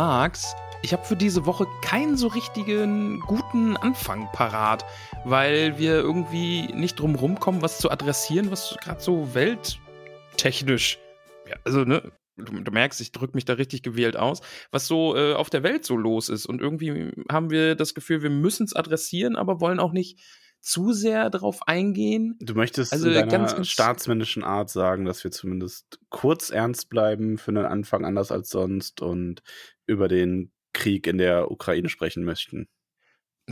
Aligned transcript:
Max, 0.00 0.56
ich 0.82 0.94
habe 0.94 1.04
für 1.04 1.14
diese 1.14 1.44
Woche 1.44 1.66
keinen 1.82 2.16
so 2.16 2.28
richtigen 2.28 3.20
guten 3.20 3.76
Anfang 3.76 4.30
parat, 4.32 4.82
weil 5.26 5.76
wir 5.76 5.92
irgendwie 5.96 6.72
nicht 6.72 6.98
drum 6.98 7.16
rumkommen, 7.16 7.60
was 7.60 7.76
zu 7.76 7.90
adressieren, 7.90 8.50
was 8.50 8.78
gerade 8.82 9.02
so 9.02 9.34
welttechnisch, 9.34 10.98
ja, 11.46 11.56
also 11.66 11.84
ne, 11.84 12.10
du, 12.38 12.44
du 12.62 12.72
merkst, 12.72 13.02
ich 13.02 13.12
drücke 13.12 13.34
mich 13.34 13.44
da 13.44 13.52
richtig 13.52 13.82
gewählt 13.82 14.16
aus, 14.16 14.40
was 14.70 14.86
so 14.86 15.14
äh, 15.14 15.34
auf 15.34 15.50
der 15.50 15.62
Welt 15.62 15.84
so 15.84 15.98
los 15.98 16.30
ist. 16.30 16.46
Und 16.46 16.62
irgendwie 16.62 17.12
haben 17.30 17.50
wir 17.50 17.74
das 17.74 17.92
Gefühl, 17.92 18.22
wir 18.22 18.30
müssen 18.30 18.64
es 18.64 18.74
adressieren, 18.74 19.36
aber 19.36 19.60
wollen 19.60 19.80
auch 19.80 19.92
nicht 19.92 20.18
zu 20.60 20.92
sehr 20.92 21.30
darauf 21.30 21.66
eingehen. 21.66 22.36
Du 22.40 22.54
möchtest 22.54 22.92
Also 22.92 23.08
in 23.08 23.14
deiner 23.14 23.26
ganz, 23.30 23.54
ganz- 23.54 23.68
staatsmännischen 23.68 24.44
Art 24.44 24.70
sagen, 24.70 25.04
dass 25.04 25.24
wir 25.24 25.30
zumindest 25.30 25.98
kurz 26.10 26.50
ernst 26.50 26.90
bleiben 26.90 27.38
für 27.38 27.52
den 27.52 27.64
Anfang 27.64 28.04
anders 28.04 28.30
als 28.30 28.50
sonst 28.50 29.00
und 29.00 29.42
über 29.90 30.08
den 30.08 30.52
Krieg 30.72 31.06
in 31.06 31.18
der 31.18 31.50
Ukraine 31.50 31.88
sprechen 31.88 32.24
möchten. 32.24 32.68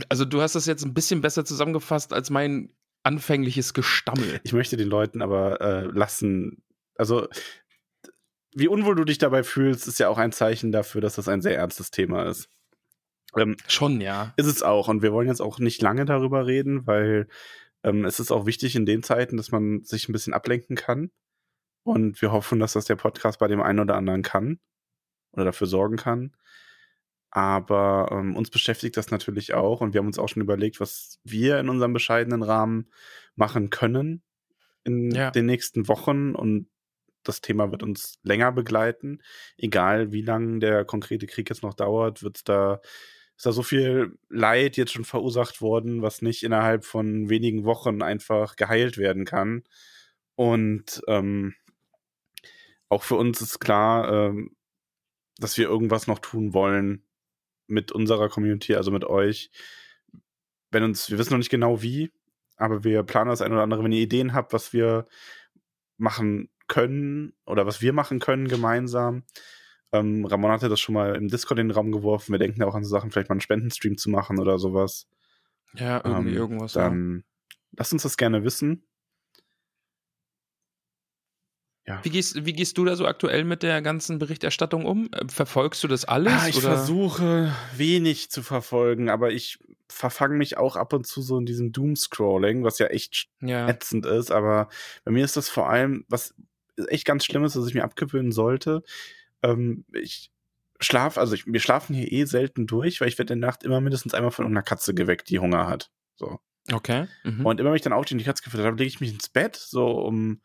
Also 0.07 0.25
du 0.25 0.41
hast 0.41 0.55
das 0.55 0.65
jetzt 0.65 0.85
ein 0.85 0.93
bisschen 0.93 1.21
besser 1.21 1.43
zusammengefasst 1.43 2.13
als 2.13 2.29
mein 2.29 2.73
anfängliches 3.03 3.73
Gestammel. 3.73 4.39
Ich 4.43 4.53
möchte 4.53 4.77
den 4.77 4.87
Leuten 4.87 5.21
aber 5.21 5.61
äh, 5.61 5.83
lassen, 5.85 6.63
also 6.95 7.27
wie 8.53 8.67
unwohl 8.67 8.95
du 8.95 9.03
dich 9.03 9.17
dabei 9.17 9.43
fühlst, 9.43 9.87
ist 9.87 9.99
ja 9.99 10.09
auch 10.09 10.17
ein 10.17 10.31
Zeichen 10.31 10.71
dafür, 10.71 11.01
dass 11.01 11.15
das 11.15 11.27
ein 11.27 11.41
sehr 11.41 11.57
ernstes 11.57 11.91
Thema 11.91 12.23
ist. 12.23 12.49
Ähm, 13.37 13.57
Schon, 13.67 14.01
ja. 14.01 14.33
Ist 14.37 14.47
es 14.47 14.63
auch. 14.63 14.87
Und 14.87 15.01
wir 15.01 15.13
wollen 15.13 15.27
jetzt 15.27 15.41
auch 15.41 15.59
nicht 15.59 15.81
lange 15.81 16.05
darüber 16.05 16.47
reden, 16.47 16.87
weil 16.87 17.27
ähm, 17.83 18.05
es 18.05 18.19
ist 18.19 18.31
auch 18.31 18.45
wichtig 18.45 18.75
in 18.75 18.85
den 18.85 19.03
Zeiten, 19.03 19.37
dass 19.37 19.51
man 19.51 19.83
sich 19.83 20.09
ein 20.09 20.13
bisschen 20.13 20.33
ablenken 20.33 20.75
kann. 20.75 21.11
Und 21.83 22.21
wir 22.21 22.31
hoffen, 22.31 22.59
dass 22.59 22.73
das 22.73 22.85
der 22.85 22.95
Podcast 22.95 23.39
bei 23.39 23.47
dem 23.47 23.61
einen 23.61 23.79
oder 23.79 23.95
anderen 23.95 24.23
kann 24.23 24.59
oder 25.33 25.45
dafür 25.45 25.67
sorgen 25.67 25.97
kann. 25.97 26.35
Aber 27.31 28.09
ähm, 28.11 28.35
uns 28.35 28.49
beschäftigt 28.49 28.97
das 28.97 29.11
natürlich 29.11 29.53
auch 29.53 29.81
und 29.81 29.93
wir 29.93 29.99
haben 29.99 30.07
uns 30.07 30.17
auch 30.17 30.29
schon 30.29 30.41
überlegt, 30.41 30.79
was 30.79 31.19
wir 31.23 31.59
in 31.59 31.69
unserem 31.69 31.93
bescheidenen 31.93 32.41
Rahmen 32.41 32.89
machen 33.35 33.69
können 33.69 34.23
in 34.83 35.11
Ja. 35.11 35.31
den 35.31 35.45
nächsten 35.45 35.87
Wochen 35.87 36.35
und 36.35 36.69
das 37.23 37.41
Thema 37.41 37.71
wird 37.71 37.83
uns 37.83 38.19
länger 38.23 38.51
begleiten. 38.51 39.21
Egal 39.57 40.11
wie 40.11 40.21
lang 40.21 40.59
der 40.59 40.85
konkrete 40.85 41.27
Krieg 41.27 41.49
jetzt 41.49 41.63
noch 41.63 41.73
dauert, 41.75 42.23
wird 42.23 42.49
da 42.49 42.81
ist 43.37 43.45
da 43.45 43.51
so 43.53 43.63
viel 43.63 44.17
Leid 44.29 44.75
jetzt 44.77 44.91
schon 44.93 45.05
verursacht 45.05 45.61
worden, 45.61 46.01
was 46.01 46.21
nicht 46.21 46.43
innerhalb 46.43 46.83
von 46.85 47.29
wenigen 47.29 47.63
Wochen 47.65 48.01
einfach 48.01 48.55
geheilt 48.57 48.97
werden 48.97 49.25
kann. 49.25 49.63
Und 50.35 51.01
ähm, 51.07 51.55
auch 52.89 53.03
für 53.03 53.15
uns 53.15 53.41
ist 53.41 53.59
klar, 53.59 54.11
ähm, 54.11 54.55
dass 55.39 55.57
wir 55.57 55.65
irgendwas 55.67 56.07
noch 56.07 56.19
tun 56.19 56.53
wollen 56.53 57.03
mit 57.67 57.91
unserer 57.91 58.29
Community, 58.29 58.75
also 58.75 58.91
mit 58.91 59.05
euch. 59.05 59.51
Wenn 60.71 60.83
uns, 60.83 61.09
wir 61.09 61.17
wissen 61.17 61.33
noch 61.33 61.37
nicht 61.39 61.49
genau 61.49 61.81
wie, 61.81 62.11
aber 62.57 62.83
wir 62.83 63.03
planen 63.03 63.29
das 63.29 63.41
ein 63.41 63.51
oder 63.51 63.63
andere. 63.63 63.83
Wenn 63.83 63.91
ihr 63.91 64.01
Ideen 64.01 64.33
habt, 64.33 64.53
was 64.53 64.73
wir 64.73 65.07
machen 65.97 66.49
können 66.67 67.33
oder 67.45 67.65
was 67.65 67.81
wir 67.81 67.93
machen 67.93 68.19
können 68.19 68.47
gemeinsam. 68.47 69.23
Ähm, 69.91 70.25
Ramon 70.25 70.51
hatte 70.51 70.69
das 70.69 70.79
schon 70.79 70.93
mal 70.93 71.15
im 71.15 71.27
Discord 71.29 71.59
in 71.59 71.67
den 71.67 71.75
Raum 71.75 71.91
geworfen. 71.91 72.31
Wir 72.31 72.39
denken 72.39 72.61
ja 72.61 72.67
auch 72.67 72.75
an 72.75 72.83
so 72.83 72.89
Sachen, 72.89 73.09
vielleicht 73.11 73.29
mal 73.29 73.33
einen 73.33 73.41
Spendenstream 73.41 73.97
zu 73.97 74.09
machen 74.09 74.39
oder 74.39 74.59
sowas. 74.59 75.07
Ja, 75.73 76.01
irgendwie 76.03 76.31
Ähm, 76.31 76.37
irgendwas. 76.37 76.75
ja. 76.75 76.83
Dann 76.83 77.23
lasst 77.75 77.93
uns 77.93 78.03
das 78.03 78.17
gerne 78.17 78.43
wissen. 78.43 78.85
Ja. 81.89 81.99
Wie 82.03 82.11
gehst, 82.11 82.45
wie 82.45 82.53
gehst 82.53 82.77
du 82.77 82.85
da 82.85 82.95
so 82.95 83.07
aktuell 83.07 83.43
mit 83.43 83.63
der 83.63 83.81
ganzen 83.81 84.19
Berichterstattung 84.19 84.85
um? 84.85 85.09
Äh, 85.11 85.25
Verfolgst 85.27 85.83
du 85.83 85.87
das 85.87 86.05
alles? 86.05 86.33
Ah, 86.33 86.47
ich 86.47 86.57
oder? 86.57 86.75
versuche 86.75 87.51
wenig 87.75 88.29
zu 88.29 88.43
verfolgen, 88.43 89.09
aber 89.09 89.31
ich 89.31 89.57
verfange 89.87 90.37
mich 90.37 90.57
auch 90.57 90.75
ab 90.75 90.93
und 90.93 91.07
zu 91.07 91.23
so 91.23 91.39
in 91.39 91.47
diesem 91.47 91.71
Doom-Scrolling, 91.71 92.63
was 92.63 92.77
ja 92.77 92.85
echt 92.87 93.27
Ja. 93.41 93.67
ätzend 93.67 94.05
ist. 94.05 94.29
Aber 94.29 94.69
bei 95.03 95.11
mir 95.11 95.25
ist 95.25 95.35
das 95.35 95.49
vor 95.49 95.67
allem, 95.67 96.05
was 96.09 96.35
echt 96.89 97.05
ganz 97.05 97.25
schlimm 97.25 97.43
ist, 97.43 97.55
was 97.55 97.65
ich 97.67 97.73
mir 97.73 97.83
abgewöhnen 97.83 98.31
sollte. 98.31 98.83
Ähm, 99.41 99.83
ich 99.91 100.31
schlafe, 100.79 101.19
also 101.19 101.33
ich, 101.33 101.47
wir 101.47 101.59
schlafen 101.59 101.95
hier 101.95 102.11
eh 102.11 102.25
selten 102.25 102.67
durch, 102.67 103.01
weil 103.01 103.07
ich 103.07 103.17
werde 103.17 103.33
in 103.33 103.41
der 103.41 103.49
Nacht 103.49 103.63
immer 103.63 103.81
mindestens 103.81 104.13
einmal 104.13 104.29
von 104.29 104.45
irgendeiner 104.45 104.63
Katze 104.63 104.93
geweckt, 104.93 105.29
die 105.31 105.39
Hunger 105.39 105.65
hat. 105.65 105.89
So. 106.17 106.39
Okay. 106.71 107.07
Mhm. 107.23 107.47
Und 107.47 107.59
immer 107.59 107.69
wenn 107.71 107.77
ich 107.77 107.81
dann 107.81 107.93
aufstehe 107.93 108.13
und 108.13 108.19
die 108.19 108.25
Katze 108.25 108.43
gefüttert 108.43 108.67
habe, 108.67 108.77
lege 108.77 108.89
ich 108.89 109.01
mich 109.01 109.11
ins 109.11 109.29
Bett, 109.29 109.55
so 109.55 109.87
um 109.87 110.39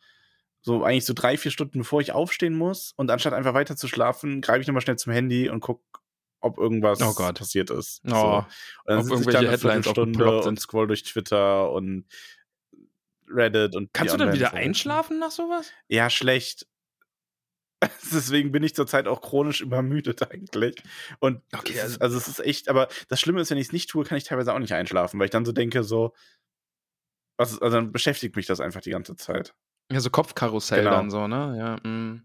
so 0.67 0.83
eigentlich 0.83 1.05
so 1.05 1.13
drei, 1.13 1.37
vier 1.37 1.51
Stunden, 1.51 1.79
bevor 1.81 2.01
ich 2.01 2.13
aufstehen 2.13 2.55
muss. 2.57 2.95
Und 2.97 3.11
anstatt 3.11 3.35
einfach 3.35 3.53
weiter 3.53 3.77
zu 3.77 3.87
schlafen, 3.87 4.41
greife 4.41 4.63
ich 4.63 4.67
nochmal 4.67 4.81
schnell 4.81 4.97
zum 4.97 5.13
Handy 5.13 5.51
und 5.51 5.61
gucke, 5.61 5.85
ob 6.41 6.57
irgendwas 6.59 7.01
Oh 7.03 7.13
Gott. 7.15 7.39
passiert 7.39 7.69
ist. 7.71 8.01
Oh, 8.07 8.11
so. 8.11 8.17
Und 8.17 8.47
dann 8.87 8.99
ob 9.01 9.05
irgendwelche 9.11 9.31
da 9.33 9.39
eine 9.41 9.51
Headlines 9.51 9.87
aufgeploppt 9.87 10.47
und 10.47 10.59
scroll 10.59 10.87
durch 10.87 11.03
Twitter 11.03 11.71
und 11.71 12.07
Reddit 13.29 13.77
und 13.77 13.93
Kannst 13.93 14.15
du 14.15 14.19
dann 14.19 14.33
wieder 14.33 14.55
einschlafen 14.55 15.19
nach 15.19 15.31
sowas? 15.31 15.71
Ja, 15.89 16.09
schlecht. 16.09 16.67
Deswegen 18.13 18.51
bin 18.53 18.63
ich 18.63 18.75
zurzeit 18.75 19.07
auch 19.07 19.21
chronisch 19.21 19.61
übermüdet 19.61 20.31
eigentlich. 20.31 20.77
Und 21.19 21.43
Okay, 21.53 21.79
also- 21.81 22.01
also 22.01 22.17
es 22.17 22.29
ist 22.29 22.41
echt, 22.41 22.69
aber 22.71 22.89
das 23.09 23.21
Schlimme 23.21 23.41
ist, 23.43 23.51
wenn 23.51 23.59
ich 23.59 23.67
es 23.67 23.73
nicht 23.73 23.91
tue, 23.91 24.05
kann 24.05 24.17
ich 24.17 24.25
teilweise 24.25 24.55
auch 24.55 24.59
nicht 24.59 24.73
einschlafen, 24.73 25.19
weil 25.21 25.27
ich 25.27 25.31
dann 25.31 25.45
so 25.45 25.53
denke, 25.53 25.85
so, 25.85 26.15
was 27.37 27.61
also 27.61 27.77
dann 27.77 27.93
beschäftigt 27.93 28.37
mich 28.37 28.47
das 28.47 28.61
einfach 28.61 28.81
die 28.81 28.91
ganze 28.91 29.17
Zeit. 29.17 29.55
Ja, 29.91 30.01
so 30.01 30.11
Kopfkarussell 30.11 30.79
Genau. 30.79 30.91
dann 30.91 31.11
so, 31.11 31.29
ne? 31.29 31.57
Ja. 31.59 31.89
mm. 31.89 32.25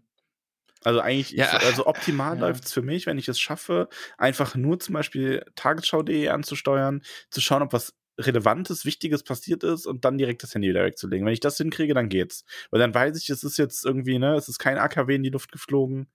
Also 0.82 1.00
eigentlich, 1.00 1.32
Ja, 1.32 1.58
ich, 1.58 1.66
also 1.66 1.86
optimal 1.86 2.34
ja. 2.38 2.40
läuft 2.40 2.64
es 2.64 2.72
für 2.72 2.82
mich, 2.82 3.06
wenn 3.06 3.18
ich 3.18 3.28
es 3.28 3.38
schaffe, 3.38 3.88
einfach 4.16 4.54
nur 4.54 4.80
zum 4.80 4.94
Beispiel 4.94 5.44
tagesschau.de 5.54 6.28
anzusteuern, 6.28 7.02
zu 7.30 7.40
schauen, 7.40 7.62
ob 7.62 7.72
was 7.72 7.94
Relevantes, 8.18 8.84
Wichtiges 8.84 9.22
passiert 9.22 9.64
ist 9.64 9.86
und 9.86 10.04
dann 10.04 10.18
direkt 10.18 10.42
das 10.42 10.54
Handy 10.54 10.68
wieder 10.68 10.84
wegzulegen. 10.84 11.26
Wenn 11.26 11.32
ich 11.32 11.40
das 11.40 11.56
hinkriege, 11.56 11.94
dann 11.94 12.08
geht's. 12.08 12.44
Weil 12.70 12.80
dann 12.80 12.94
weiß 12.94 13.16
ich, 13.18 13.30
es 13.30 13.44
ist 13.44 13.56
jetzt 13.58 13.84
irgendwie, 13.84 14.18
ne, 14.18 14.34
es 14.34 14.48
ist 14.48 14.58
kein 14.58 14.78
AKW 14.78 15.14
in 15.14 15.22
die 15.22 15.30
Luft 15.30 15.52
geflogen. 15.52 16.08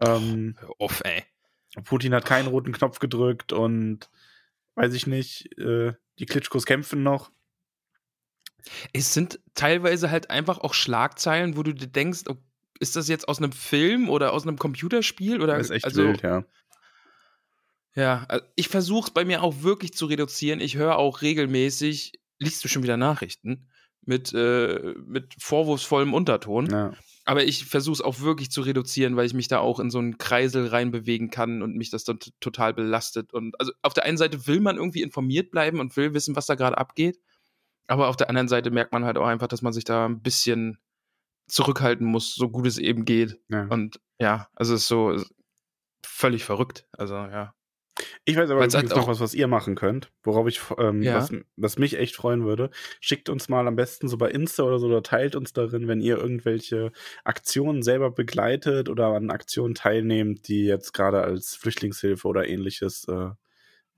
Ähm, 0.00 0.56
auf, 0.78 1.02
ey. 1.04 1.24
Putin 1.84 2.14
hat 2.14 2.24
keinen 2.24 2.48
roten 2.48 2.72
Knopf 2.72 2.98
gedrückt 2.98 3.52
und 3.52 4.10
weiß 4.74 4.94
ich 4.94 5.06
nicht, 5.06 5.58
äh, 5.58 5.94
die 6.18 6.26
Klitschkos 6.26 6.66
kämpfen 6.66 7.02
noch. 7.02 7.30
Es 8.92 9.14
sind 9.14 9.40
teilweise 9.54 10.10
halt 10.10 10.30
einfach 10.30 10.58
auch 10.58 10.74
Schlagzeilen, 10.74 11.56
wo 11.56 11.62
du 11.62 11.72
dir 11.72 11.86
denkst, 11.86 12.22
oh, 12.28 12.36
ist 12.78 12.96
das 12.96 13.08
jetzt 13.08 13.28
aus 13.28 13.38
einem 13.38 13.52
Film 13.52 14.08
oder 14.08 14.32
aus 14.32 14.42
einem 14.46 14.58
Computerspiel? 14.58 15.40
Oder, 15.40 15.56
Das 15.56 15.68
ist 15.68 15.76
echt 15.76 15.84
also, 15.84 16.04
wild, 16.04 16.22
ja. 16.22 16.44
Ja, 17.94 18.26
also 18.28 18.44
ich 18.56 18.68
versuche 18.68 19.08
es 19.08 19.14
bei 19.14 19.24
mir 19.24 19.42
auch 19.42 19.62
wirklich 19.62 19.94
zu 19.94 20.06
reduzieren. 20.06 20.60
Ich 20.60 20.76
höre 20.76 20.98
auch 20.98 21.22
regelmäßig, 21.22 22.20
liest 22.38 22.62
du 22.62 22.68
schon 22.68 22.82
wieder 22.82 22.98
Nachrichten 22.98 23.68
mit, 24.02 24.34
äh, 24.34 24.94
mit 25.06 25.34
vorwurfsvollem 25.38 26.12
Unterton. 26.14 26.70
ja. 26.70 26.92
Aber 27.28 27.42
ich 27.42 27.64
versuche 27.64 27.94
es 27.94 28.00
auch 28.02 28.20
wirklich 28.20 28.52
zu 28.52 28.60
reduzieren, 28.60 29.16
weil 29.16 29.26
ich 29.26 29.34
mich 29.34 29.48
da 29.48 29.58
auch 29.58 29.80
in 29.80 29.90
so 29.90 29.98
einen 29.98 30.16
Kreisel 30.16 30.68
reinbewegen 30.68 31.28
kann 31.28 31.60
und 31.60 31.74
mich 31.74 31.90
das 31.90 32.04
dann 32.04 32.20
total 32.38 32.72
belastet. 32.72 33.34
Und 33.34 33.58
also 33.58 33.72
auf 33.82 33.94
der 33.94 34.04
einen 34.04 34.16
Seite 34.16 34.46
will 34.46 34.60
man 34.60 34.76
irgendwie 34.76 35.02
informiert 35.02 35.50
bleiben 35.50 35.80
und 35.80 35.96
will 35.96 36.14
wissen, 36.14 36.36
was 36.36 36.46
da 36.46 36.54
gerade 36.54 36.78
abgeht. 36.78 37.18
Aber 37.86 38.08
auf 38.08 38.16
der 38.16 38.28
anderen 38.28 38.48
Seite 38.48 38.70
merkt 38.70 38.92
man 38.92 39.04
halt 39.04 39.18
auch 39.18 39.26
einfach, 39.26 39.48
dass 39.48 39.62
man 39.62 39.72
sich 39.72 39.84
da 39.84 40.06
ein 40.06 40.20
bisschen 40.20 40.78
zurückhalten 41.46 42.06
muss, 42.06 42.34
so 42.34 42.48
gut 42.48 42.66
es 42.66 42.78
eben 42.78 43.04
geht. 43.04 43.38
Ja. 43.48 43.66
Und 43.68 44.00
ja, 44.18 44.48
also 44.54 44.74
es 44.74 44.82
ist 44.82 44.88
so 44.88 45.16
völlig 46.04 46.44
verrückt. 46.44 46.86
Also 46.92 47.14
ja. 47.14 47.54
Ich 48.26 48.36
weiß 48.36 48.50
aber 48.50 48.60
Weil's 48.60 48.74
übrigens 48.74 48.90
halt 48.92 49.00
noch 49.00 49.08
was, 49.08 49.20
was 49.20 49.32
ihr 49.32 49.46
machen 49.46 49.74
könnt, 49.74 50.10
worauf 50.22 50.46
ich, 50.48 50.60
ähm, 50.78 51.02
Ja. 51.02 51.14
was, 51.14 51.32
was 51.56 51.78
mich 51.78 51.96
echt 51.96 52.14
freuen 52.14 52.44
würde. 52.44 52.70
Schickt 53.00 53.30
uns 53.30 53.48
mal 53.48 53.66
am 53.66 53.76
besten 53.76 54.08
so 54.08 54.18
bei 54.18 54.30
Insta 54.30 54.64
oder 54.64 54.78
so 54.78 54.86
oder 54.86 55.02
teilt 55.02 55.34
uns 55.34 55.52
darin, 55.54 55.88
wenn 55.88 56.00
ihr 56.02 56.18
irgendwelche 56.18 56.92
Aktionen 57.24 57.82
selber 57.82 58.10
begleitet 58.10 58.88
oder 58.90 59.06
an 59.08 59.30
Aktionen 59.30 59.74
teilnehmt, 59.74 60.48
die 60.48 60.64
jetzt 60.64 60.92
gerade 60.92 61.22
als 61.22 61.54
Flüchtlingshilfe 61.54 62.28
oder 62.28 62.46
ähnliches 62.46 63.06
äh, 63.08 63.30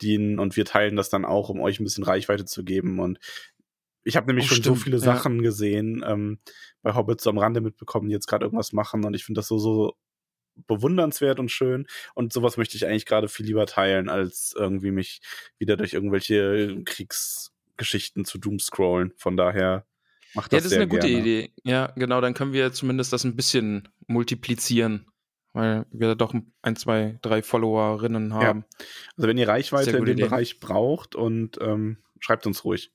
dienen 0.00 0.38
und 0.38 0.56
wir 0.56 0.64
teilen 0.64 0.94
das 0.94 1.08
dann 1.10 1.24
auch, 1.24 1.48
um 1.48 1.60
euch 1.60 1.80
ein 1.80 1.84
bisschen 1.84 2.04
Reichweite 2.04 2.44
zu 2.44 2.62
geben 2.64 3.00
und 3.00 3.18
ich 4.08 4.16
habe 4.16 4.26
nämlich 4.26 4.46
Oh, 4.46 4.48
schon 4.48 4.56
so 4.56 4.62
stimmt, 4.74 4.82
viele 4.84 4.96
ja. 4.96 5.02
Sachen 5.02 5.42
gesehen, 5.42 6.02
ähm, 6.06 6.38
bei 6.82 6.94
Hobbits 6.94 7.24
so 7.24 7.30
am 7.30 7.38
Rande 7.38 7.60
mitbekommen, 7.60 8.08
die 8.08 8.14
jetzt 8.14 8.26
gerade 8.26 8.46
irgendwas 8.46 8.72
machen 8.72 9.04
und 9.04 9.14
ich 9.14 9.24
finde 9.24 9.40
das 9.40 9.48
so, 9.48 9.58
so 9.58 9.94
bewundernswert 10.66 11.38
und 11.38 11.50
schön. 11.50 11.86
Und 12.14 12.32
sowas 12.32 12.56
möchte 12.56 12.76
ich 12.76 12.86
eigentlich 12.86 13.06
gerade 13.06 13.28
viel 13.28 13.46
lieber 13.46 13.66
teilen, 13.66 14.08
als 14.08 14.54
irgendwie 14.58 14.90
mich 14.90 15.20
wieder 15.58 15.76
durch 15.76 15.92
irgendwelche 15.92 16.82
Kriegsgeschichten 16.84 18.24
zu 18.24 18.38
Doom 18.38 18.58
scrollen. 18.58 19.12
Von 19.18 19.36
daher 19.36 19.86
macht 20.34 20.52
Ja, 20.52 20.58
das 20.58 20.64
das 20.64 20.72
ist 20.72 20.78
eine 20.78 20.88
gute 20.88 21.06
gerne. 21.06 21.20
Idee. 21.20 21.52
Ja, 21.62 21.92
genau, 21.94 22.20
dann 22.20 22.34
können 22.34 22.52
wir 22.52 22.72
zumindest 22.72 23.12
das 23.12 23.24
ein 23.24 23.36
bisschen 23.36 23.88
multiplizieren, 24.08 25.06
weil 25.52 25.84
wir 25.92 26.14
doch 26.14 26.34
ein, 26.62 26.76
zwei, 26.76 27.18
drei 27.22 27.42
Followerinnen 27.42 28.34
haben. 28.34 28.64
Also 29.16 29.28
wenn 29.28 29.38
ihr 29.38 29.48
Reichweite 29.48 29.90
in 29.90 30.04
dem 30.04 30.14
Idee. 30.14 30.22
Bereich 30.24 30.58
braucht 30.60 31.14
und 31.14 31.58
ähm, 31.60 31.98
schreibt 32.20 32.46
uns 32.46 32.64
ruhig. 32.64 32.90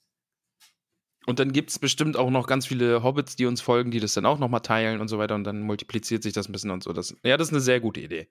Und 1.25 1.40
dann 1.40 1.54
gibt 1.54 1.70
es 1.70 1.80
bestimmt 1.80 2.18
auch 2.18 2.30
noch 2.30 2.48
ganz 2.48 2.66
viele 2.66 3.02
Hobbits, 3.02 3.36
die 3.36 3.46
uns 3.46 3.62
folgen, 3.62 3.92
die 3.92 4.00
das 4.00 4.14
dann 4.14 4.25
auch 4.25 4.40
nochmal 4.40 4.60
teilen 4.60 5.00
und 5.00 5.08
so 5.08 5.18
weiter 5.18 5.36
und 5.36 5.46
dann 5.46 5.62
multipliziert 5.62 6.22
sich 6.22 6.34
das 6.34 6.50
ein 6.50 6.52
bisschen 6.52 6.72
und 6.72 6.84
so. 6.84 6.92
Das, 6.92 7.16
ja, 7.24 7.38
das 7.38 7.48
ist 7.48 7.54
eine 7.54 7.62
sehr 7.62 7.80
gute 7.80 8.02
Idee. 8.02 8.30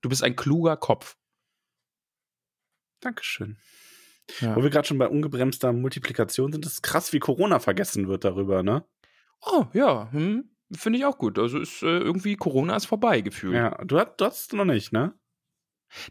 Du 0.00 0.08
bist 0.08 0.22
ein 0.22 0.36
kluger 0.36 0.76
Kopf. 0.76 1.16
Dankeschön. 3.00 3.58
Ja. 4.40 4.54
Wo 4.54 4.62
wir 4.62 4.70
gerade 4.70 4.86
schon 4.86 4.98
bei 4.98 5.08
ungebremster 5.08 5.72
Multiplikation 5.72 6.52
sind, 6.52 6.66
ist 6.66 6.82
krass, 6.82 7.12
wie 7.12 7.18
Corona 7.18 7.58
vergessen 7.58 8.08
wird 8.08 8.24
darüber, 8.24 8.62
ne? 8.62 8.84
Oh, 9.40 9.66
ja, 9.72 10.10
hm, 10.12 10.50
finde 10.72 10.98
ich 10.98 11.04
auch 11.04 11.18
gut. 11.18 11.38
Also 11.38 11.58
ist 11.58 11.82
äh, 11.82 11.98
irgendwie 11.98 12.36
Corona 12.36 12.76
ist 12.76 12.86
vorbei 12.86 13.20
gefühlt. 13.20 13.54
Ja, 13.54 13.82
du, 13.84 13.98
hast, 13.98 14.16
du 14.18 14.24
hast 14.24 14.40
es 14.40 14.52
noch 14.52 14.64
nicht, 14.64 14.92
ne? 14.92 15.14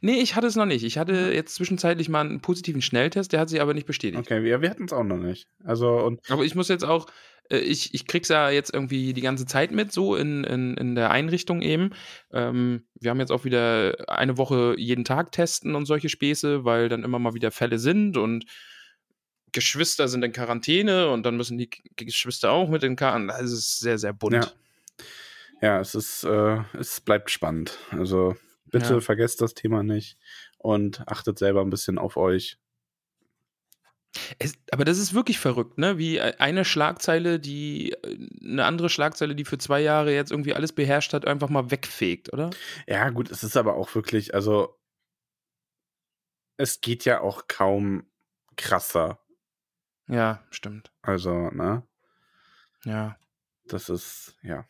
Nee, 0.01 0.19
ich 0.19 0.35
hatte 0.35 0.47
es 0.47 0.55
noch 0.55 0.65
nicht. 0.65 0.83
Ich 0.83 0.97
hatte 0.97 1.31
jetzt 1.33 1.55
zwischenzeitlich 1.55 2.09
mal 2.09 2.21
einen 2.21 2.41
positiven 2.41 2.81
Schnelltest, 2.81 3.31
der 3.31 3.39
hat 3.39 3.49
sich 3.49 3.61
aber 3.61 3.73
nicht 3.73 3.87
bestätigt. 3.87 4.19
Okay, 4.19 4.43
wir, 4.43 4.61
wir 4.61 4.69
hatten 4.69 4.85
es 4.85 4.93
auch 4.93 5.03
noch 5.03 5.17
nicht. 5.17 5.47
Also, 5.63 5.89
und 5.89 6.29
Aber 6.29 6.43
ich 6.43 6.55
muss 6.55 6.67
jetzt 6.67 6.83
auch, 6.83 7.07
äh, 7.49 7.59
ich, 7.59 7.93
ich 7.93 8.07
krieg's 8.07 8.29
ja 8.29 8.49
jetzt 8.49 8.73
irgendwie 8.73 9.13
die 9.13 9.21
ganze 9.21 9.45
Zeit 9.45 9.71
mit, 9.71 9.91
so 9.91 10.15
in, 10.15 10.43
in, 10.43 10.75
in 10.75 10.95
der 10.95 11.11
Einrichtung 11.11 11.61
eben. 11.61 11.91
Ähm, 12.31 12.87
wir 12.99 13.11
haben 13.11 13.19
jetzt 13.19 13.31
auch 13.31 13.45
wieder 13.45 14.09
eine 14.09 14.37
Woche 14.37 14.75
jeden 14.77 15.05
Tag 15.05 15.31
testen 15.31 15.75
und 15.75 15.85
solche 15.85 16.09
Späße, 16.09 16.65
weil 16.65 16.89
dann 16.89 17.03
immer 17.03 17.19
mal 17.19 17.33
wieder 17.33 17.51
Fälle 17.51 17.79
sind 17.79 18.17
und 18.17 18.45
Geschwister 19.53 20.07
sind 20.07 20.23
in 20.23 20.33
Quarantäne 20.33 21.09
und 21.09 21.25
dann 21.25 21.37
müssen 21.37 21.57
die 21.57 21.69
Geschwister 21.95 22.51
auch 22.51 22.69
mit 22.69 22.83
in 22.83 22.95
Quarantäne. 22.95 23.33
Also 23.33 23.53
es 23.53 23.59
ist 23.59 23.79
sehr, 23.79 23.97
sehr 23.97 24.13
bunt. 24.13 24.33
Ja. 24.33 24.51
ja, 25.61 25.79
es 25.79 25.95
ist, 25.95 26.23
äh, 26.25 26.59
es 26.77 27.01
bleibt 27.01 27.31
spannend. 27.31 27.77
Also, 27.91 28.35
bitte 28.71 28.95
Ja. 28.95 29.01
vergesst 29.01 29.41
das 29.41 29.53
Thema 29.53 29.83
nicht 29.83 30.17
und 30.57 31.07
achtet 31.07 31.37
selber 31.39 31.61
ein 31.61 31.69
bisschen 31.69 31.97
auf 31.97 32.17
euch. 32.17 32.57
Es, 34.39 34.57
aber 34.71 34.83
das 34.85 34.97
ist 34.97 35.13
wirklich 35.13 35.37
verrückt, 35.39 35.77
ne? 35.77 35.97
Wie 35.97 36.19
eine 36.19 36.65
Schlagzeile, 36.65 37.39
die 37.39 37.91
äh, 37.91 38.27
eine 38.43 38.65
andere 38.65 38.89
Schlagzeile, 38.89 39.35
die 39.35 39.45
für 39.45 39.57
zwei 39.57 39.81
Jahre 39.81 40.13
jetzt 40.13 40.31
irgendwie 40.31 40.53
alles 40.53 40.73
beherrscht 40.73 41.13
hat, 41.13 41.27
einfach 41.27 41.49
mal 41.49 41.69
wegfegt, 41.71 42.33
oder? 42.33 42.49
Ja, 42.87 43.09
gut, 43.09 43.29
es 43.29 43.43
ist 43.43 43.57
aber 43.57 43.75
auch 43.75 43.93
wirklich, 43.93 44.33
also, 44.33 44.79
es 46.57 46.81
geht 46.81 47.05
ja 47.05 47.21
auch 47.21 47.47
kaum 47.47 48.09
krasser. 48.55 49.19
Ja, 50.07 50.43
stimmt. 50.49 50.91
Also, 51.01 51.49
ne? 51.51 51.83
Ja. 52.85 53.17
Das 53.65 53.89
ist, 53.89 54.35
ja. 54.41 54.65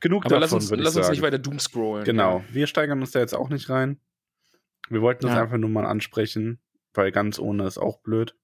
Genug 0.00 0.24
Aber 0.26 0.34
davon, 0.34 0.40
lass 0.40 0.52
uns, 0.52 0.70
würde 0.70 0.82
ich 0.82 0.84
lass 0.84 0.96
uns 0.96 1.06
sagen. 1.06 1.14
nicht 1.14 1.22
weiter 1.22 1.38
doom 1.38 1.58
scrollen. 1.58 2.04
Genau, 2.04 2.44
wir 2.50 2.66
steigern 2.66 3.00
uns 3.00 3.12
da 3.12 3.20
jetzt 3.20 3.34
auch 3.34 3.48
nicht 3.48 3.68
rein. 3.70 3.98
Wir 4.88 5.00
wollten 5.02 5.26
das 5.26 5.34
Ja. 5.34 5.42
einfach 5.42 5.56
nur 5.58 5.70
mal 5.70 5.86
ansprechen, 5.86 6.60
weil 6.94 7.10
ganz 7.12 7.38
ohne 7.38 7.66
ist 7.66 7.78
auch 7.78 8.00
blöd. 8.02 8.36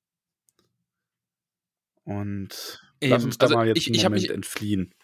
Und 2.04 2.48
lass 3.00 3.20
Eben, 3.20 3.24
uns 3.24 3.38
da 3.38 3.46
also 3.46 3.56
mal 3.56 3.68
jetzt 3.68 3.78
ich- 3.78 3.86
einen 3.86 3.94
ich 3.94 4.02
Moment 4.04 4.22
mich- 4.22 4.30
entfliehen. 4.30 4.94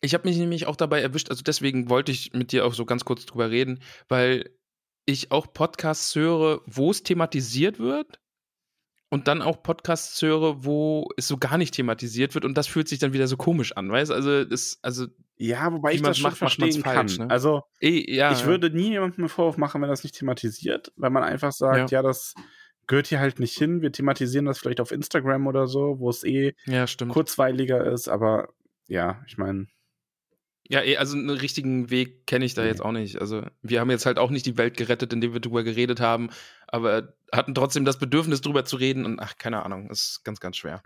Ich 0.00 0.14
habe 0.14 0.28
mich 0.28 0.36
nämlich 0.36 0.66
auch 0.66 0.74
dabei 0.76 1.00
erwischt, 1.00 1.30
also 1.30 1.42
deswegen 1.42 1.88
wollte 1.88 2.10
ich 2.10 2.32
mit 2.32 2.50
dir 2.50 2.66
auch 2.66 2.74
so 2.74 2.84
ganz 2.84 3.04
kurz 3.04 3.24
drüber 3.24 3.50
reden, 3.50 3.80
weil 4.08 4.50
ich 5.06 5.30
auch 5.30 5.52
Podcasts 5.52 6.14
höre, 6.16 6.60
wo 6.66 6.90
es 6.90 7.02
thematisiert 7.04 7.78
wird 7.78 8.18
und 9.10 9.28
dann 9.28 9.42
auch 9.42 9.62
Podcasts 9.62 10.20
höre, 10.20 10.64
wo 10.64 11.08
es 11.16 11.28
so 11.28 11.36
gar 11.36 11.56
nicht 11.56 11.74
thematisiert 11.74 12.34
wird 12.34 12.44
und 12.44 12.54
das 12.56 12.66
fühlt 12.66 12.88
sich 12.88 12.98
dann 12.98 13.12
wieder 13.12 13.28
so 13.28 13.36
komisch 13.36 13.76
an, 13.76 13.90
weißt 13.92 14.10
Also 14.10 14.44
das, 14.44 14.78
also 14.82 15.06
Ja, 15.36 15.72
wobei 15.72 15.94
ich 15.94 16.02
das 16.02 16.18
schon 16.18 16.30
macht, 16.30 16.38
verstehen 16.38 16.82
falsch, 16.82 17.16
kann. 17.16 17.26
ne? 17.26 17.32
Also, 17.32 17.62
eh, 17.80 18.14
ja, 18.14 18.32
ich 18.32 18.44
würde 18.44 18.70
nie 18.70 18.90
jemandem 18.90 19.22
einen 19.24 19.28
Vorwurf 19.28 19.56
machen, 19.56 19.82
wenn 19.82 19.88
das 19.88 20.04
nicht 20.04 20.16
thematisiert, 20.16 20.92
weil 20.96 21.10
man 21.10 21.24
einfach 21.24 21.52
sagt, 21.52 21.90
ja. 21.90 22.02
das 22.02 22.34
gehört 22.86 23.06
hier 23.06 23.20
halt 23.20 23.40
nicht 23.40 23.56
hin. 23.56 23.80
Wir 23.82 23.90
thematisieren 23.92 24.44
das 24.44 24.58
vielleicht 24.58 24.80
auf 24.80 24.92
Instagram 24.92 25.46
oder 25.46 25.66
so, 25.66 25.98
wo 25.98 26.10
es 26.10 26.24
eh 26.24 26.54
ja, 26.66 26.84
kurzweiliger 27.08 27.84
ist, 27.90 28.08
aber 28.08 28.48
ja, 28.86 29.22
ich 29.26 29.38
meine, 29.38 29.66
Ja, 30.68 30.82
eh, 30.82 30.96
also 30.96 31.16
einen 31.16 31.30
richtigen 31.30 31.90
Weg 31.90 32.26
kenne 32.26 32.44
ich 32.44 32.54
da 32.54 32.62
Nee. 32.62 32.68
jetzt 32.68 32.82
auch 32.82 32.92
nicht. 32.92 33.20
Also 33.20 33.42
wir 33.62 33.80
haben 33.80 33.90
jetzt 33.90 34.06
halt 34.06 34.18
auch 34.18 34.30
nicht 34.30 34.46
die 34.46 34.58
Welt 34.58 34.76
gerettet, 34.76 35.12
indem 35.12 35.32
wir 35.32 35.40
drüber 35.40 35.64
geredet 35.64 36.00
haben, 36.00 36.30
aber 36.68 37.14
hatten 37.32 37.54
trotzdem 37.54 37.84
das 37.84 37.98
Bedürfnis 37.98 38.42
drüber 38.42 38.64
zu 38.64 38.76
reden 38.76 39.04
und 39.06 39.18
ach, 39.18 39.38
keine 39.38 39.64
Ahnung, 39.64 39.90
ist 39.90 40.22
ganz, 40.24 40.40
ganz 40.40 40.56
schwer. 40.56 40.82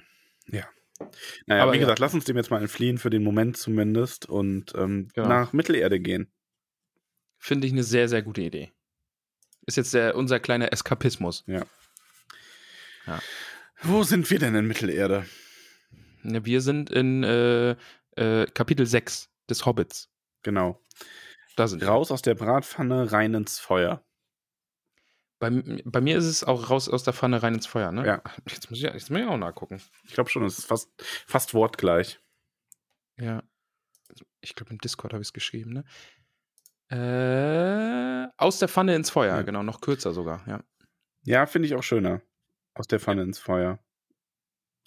Naja, 1.47 1.63
Aber 1.63 1.73
wie 1.73 1.77
ja. 1.77 1.81
gesagt, 1.83 1.99
lass 1.99 2.15
uns 2.15 2.25
dem 2.25 2.37
jetzt 2.37 2.51
mal 2.51 2.61
entfliehen, 2.61 2.99
für 2.99 3.11
den 3.11 3.23
Moment 3.23 3.57
zumindest, 3.57 4.27
und 4.27 4.75
ähm, 4.77 5.09
Genau. 5.15 5.29
nach 5.29 5.53
Mittelerde 5.53 6.01
gehen. 6.01 6.31
Finde 7.39 7.67
ich 7.67 7.73
eine 7.73 7.83
sehr, 7.85 8.09
sehr 8.09 8.23
gute 8.23 8.41
Idee. 8.43 8.73
Ist 9.67 9.77
jetzt 9.77 9.95
der, 9.95 10.17
unser 10.17 10.41
kleiner 10.41 10.73
Eskapismus. 10.73 11.45
Wo 13.83 14.03
sind 14.03 14.31
wir 14.31 14.39
denn 14.39 14.55
in 14.55 14.67
Mittelerde? 14.67 15.27
Ja, 16.23 16.45
Wir 16.45 16.61
sind 16.61 16.91
in 16.91 17.23
äh, 17.23 17.77
äh, 18.17 18.47
Kapitel 18.47 18.87
6 18.87 19.31
des 19.51 19.67
Hobbits. 19.67 20.11
Genau. 20.43 20.81
Da 21.57 21.69
sind 21.69 21.81
wir. 21.81 21.89
Raus 21.89 22.11
aus 22.11 22.23
der 22.23 22.35
Bratpfanne, 22.35 23.13
rein 23.13 23.35
ins 23.35 23.59
Feuer. 23.59 24.05
Bei, 25.39 25.51
bei 25.85 26.01
mir 26.01 26.17
ist 26.17 26.25
es 26.25 26.45
auch 26.45 26.71
raus 26.71 26.89
aus 26.89 27.03
der 27.05 27.13
Pfanne 27.13 27.43
rein 27.43 27.55
ins 27.55 27.67
Feuer, 27.67 27.93
ne? 27.93 28.07
Ja. 28.07 28.23
Jetzt 28.49 28.71
muss 28.71 28.79
ich, 28.79 28.85
jetzt 28.85 29.11
muss 29.11 29.21
ich 29.21 29.27
auch 29.27 29.37
nachgucken. 29.37 29.81
Ich 30.05 30.15
glaube 30.15 30.31
schon, 30.31 30.45
es 30.45 30.59
ist 30.59 30.65
fast, 30.67 30.91
fast 31.27 31.53
wortgleich. 31.53 32.21
Ja. 33.19 33.43
Ich 34.41 34.55
glaube, 34.55 34.71
im 34.73 34.79
Discord 34.79 35.13
habe 35.13 35.23
ich 35.23 35.29
es 35.29 35.33
geschrieben, 35.33 35.73
ne? 35.73 35.85
Äh, 36.89 38.29
aus 38.37 38.59
der 38.59 38.69
Pfanne 38.69 38.95
ins 38.95 39.11
Feuer, 39.11 39.37
Ja. 39.37 39.43
genau, 39.43 39.63
noch 39.63 39.81
kürzer 39.81 40.13
sogar, 40.13 40.47
ja. 40.47 40.63
Ja, 41.25 41.47
finde 41.47 41.67
ich 41.67 41.75
auch 41.75 41.83
schöner. 41.83 42.23
Aus 42.75 42.87
der 42.87 43.01
Pfanne 43.01 43.23
ins 43.23 43.39
Feuer. 43.39 43.79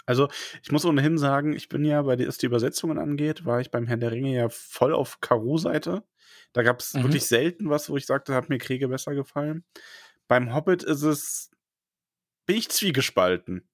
Also, 0.06 0.29
ich 0.63 0.72
muss 0.72 0.86
ohnehin 0.86 1.18
sagen, 1.18 1.53
ich 1.53 1.70
bin 1.70 1.84
ja, 1.84 2.01
bei 2.01 2.18
was 2.27 2.38
die 2.38 2.46
Übersetzungen 2.46 2.98
angeht, 2.98 3.46
war 3.46 3.60
ich 3.62 3.70
beim 3.70 3.86
Herrn 3.86 4.00
der 4.00 4.12
Ringe 4.12 4.34
ja 4.34 4.50
voll 4.50 4.94
auf 4.94 5.20
Karo-Seite. 5.20 6.03
Da 6.53 6.63
gab 6.63 6.79
es 6.79 6.94
Mhm. 6.94 7.03
wirklich 7.03 7.25
selten 7.27 7.70
was, 7.70 7.89
wo 7.89 7.98
ich 7.98 8.06
sagte, 8.06 8.34
hat 8.34 8.50
mir 8.50 8.58
Kriege 8.58 8.88
besser 8.88 9.13
gefallen. 9.13 9.65
Beim 10.30 10.54
Hobbit 10.54 10.84
ist 10.84 11.02
es, 11.02 11.50
bin 12.46 12.56
ich 12.56 12.70
zwiegespalten. 12.70 13.68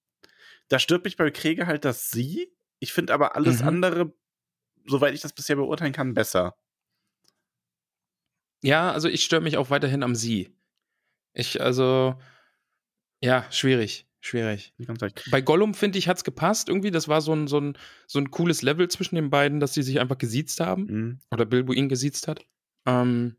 Da 0.70 0.80
stört 0.80 1.04
mich 1.04 1.18
bei 1.18 1.30
Kriege 1.30 1.68
halt 1.68 1.86
das 1.86 2.10
Sie. 2.10 2.50
Ich 2.80 2.94
finde 2.94 3.14
aber 3.14 3.36
alles 3.36 3.62
Mhm. 3.62 3.68
andere, 3.68 4.14
soweit 4.88 5.14
ich 5.14 5.22
das 5.22 5.34
bisher 5.34 5.58
beurteilen 5.58 5.94
kann, 5.94 6.14
besser. 6.14 6.56
Ja, 8.64 8.92
also 8.92 9.10
ich 9.10 9.24
störe 9.24 9.42
mich 9.42 9.58
auch 9.58 9.70
weiterhin 9.70 10.02
am 10.02 10.16
Sie. 10.16 10.56
Ich, 11.34 11.62
also, 11.62 12.16
ja, 13.22 13.46
schwierig, 13.52 14.08
schwierig. 14.22 14.74
Bei 15.30 15.42
Gollum, 15.42 15.74
finde 15.74 16.00
ich, 16.00 16.08
hat 16.08 16.18
es 16.18 16.24
gepasst 16.24 16.70
irgendwie. 16.70 16.90
Das 16.92 17.10
war 17.10 17.20
so 17.20 17.34
ein, 17.34 17.48
so, 17.48 17.60
ein, 17.60 17.78
so 18.08 18.18
ein 18.18 18.32
cooles 18.32 18.62
Level 18.62 18.88
zwischen 18.88 19.16
den 19.16 19.30
beiden, 19.30 19.60
dass 19.60 19.74
sie 19.74 19.84
sich 19.84 20.00
einfach 20.00 20.18
gesiezt 20.18 20.62
haben. 20.62 20.84
Mhm. 20.86 21.20
Oder 21.32 21.46
Bilbo 21.46 21.74
ihn 21.74 21.90
gesiezt 21.90 22.30
hat. 22.30 22.46
Ähm, 22.86 23.36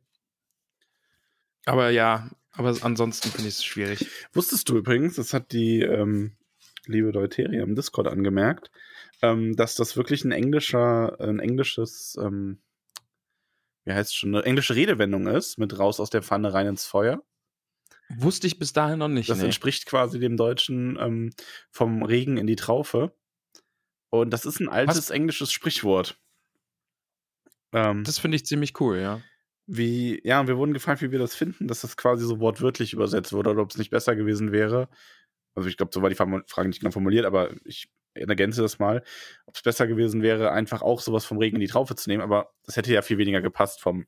aber 1.64 1.90
ja, 1.90 2.30
aber 2.56 2.76
ansonsten 2.82 3.30
finde 3.30 3.48
ich 3.48 3.56
es 3.56 3.64
schwierig. 3.64 4.06
Wusstest 4.32 4.68
du 4.68 4.76
übrigens, 4.76 5.16
das 5.16 5.32
hat 5.32 5.52
die 5.52 5.82
ähm, 5.82 6.36
liebe 6.86 7.12
Deuteria 7.12 7.62
im 7.62 7.74
Discord 7.74 8.08
angemerkt, 8.08 8.70
ähm, 9.22 9.56
dass 9.56 9.74
das 9.74 9.96
wirklich 9.96 10.24
ein 10.24 10.32
englischer, 10.32 11.20
ein 11.20 11.40
englisches, 11.40 12.16
ähm, 12.20 12.58
wie 13.84 13.92
heißt 13.92 14.10
es 14.10 14.14
schon, 14.14 14.34
eine 14.34 14.44
englische 14.44 14.74
Redewendung 14.74 15.26
ist, 15.26 15.58
mit 15.58 15.78
raus 15.78 16.00
aus 16.00 16.10
der 16.10 16.22
Pfanne 16.22 16.52
rein 16.52 16.66
ins 16.66 16.86
Feuer. 16.86 17.22
Wusste 18.08 18.46
ich 18.46 18.58
bis 18.58 18.72
dahin 18.72 19.00
noch 19.00 19.08
nicht. 19.08 19.28
Das 19.28 19.38
nee. 19.38 19.46
entspricht 19.46 19.86
quasi 19.86 20.20
dem 20.20 20.36
Deutschen 20.36 20.96
ähm, 21.00 21.32
vom 21.70 22.02
Regen 22.04 22.36
in 22.36 22.46
die 22.46 22.56
Traufe. 22.56 23.12
Und 24.10 24.30
das 24.30 24.46
ist 24.46 24.60
ein 24.60 24.68
altes 24.68 25.10
englisches 25.10 25.52
Sprichwort. 25.52 26.18
Ähm, 27.72 28.04
Das 28.04 28.18
finde 28.18 28.36
ich 28.36 28.46
ziemlich 28.46 28.80
cool, 28.80 28.98
ja. 28.98 29.20
Wie, 29.66 30.20
ja, 30.24 30.46
wir 30.46 30.56
wurden 30.56 30.72
gefragt, 30.72 31.02
wie 31.02 31.10
wir 31.10 31.18
das 31.18 31.34
finden, 31.34 31.66
dass 31.68 31.80
das 31.80 31.96
quasi 31.96 32.24
so 32.24 32.40
wortwörtlich 32.40 32.92
übersetzt 32.92 33.32
wurde 33.32 33.50
oder 33.50 33.62
ob 33.62 33.70
es 33.70 33.78
nicht 33.78 33.90
besser 33.90 34.14
gewesen 34.14 34.52
wäre. 34.52 34.88
Also 35.54 35.68
ich 35.68 35.76
glaube, 35.76 35.90
so 35.92 36.02
war 36.02 36.10
die 36.10 36.14
Frage 36.14 36.68
nicht 36.68 36.80
genau 36.80 36.92
formuliert, 36.92 37.24
aber 37.26 37.50
ich 37.64 37.88
ergänze 38.14 38.62
das 38.62 38.78
mal, 38.78 39.02
ob 39.46 39.56
es 39.56 39.62
besser 39.62 39.86
gewesen 39.86 40.22
wäre, 40.22 40.52
einfach 40.52 40.82
auch 40.82 41.00
sowas 41.00 41.24
vom 41.24 41.38
Regen 41.38 41.56
in 41.56 41.60
die 41.60 41.66
Traufe 41.66 41.96
zu 41.96 42.08
nehmen, 42.08 42.22
aber 42.22 42.52
das 42.64 42.76
hätte 42.76 42.92
ja 42.92 43.02
viel 43.02 43.18
weniger 43.18 43.42
gepasst 43.42 43.80
vom 43.80 44.06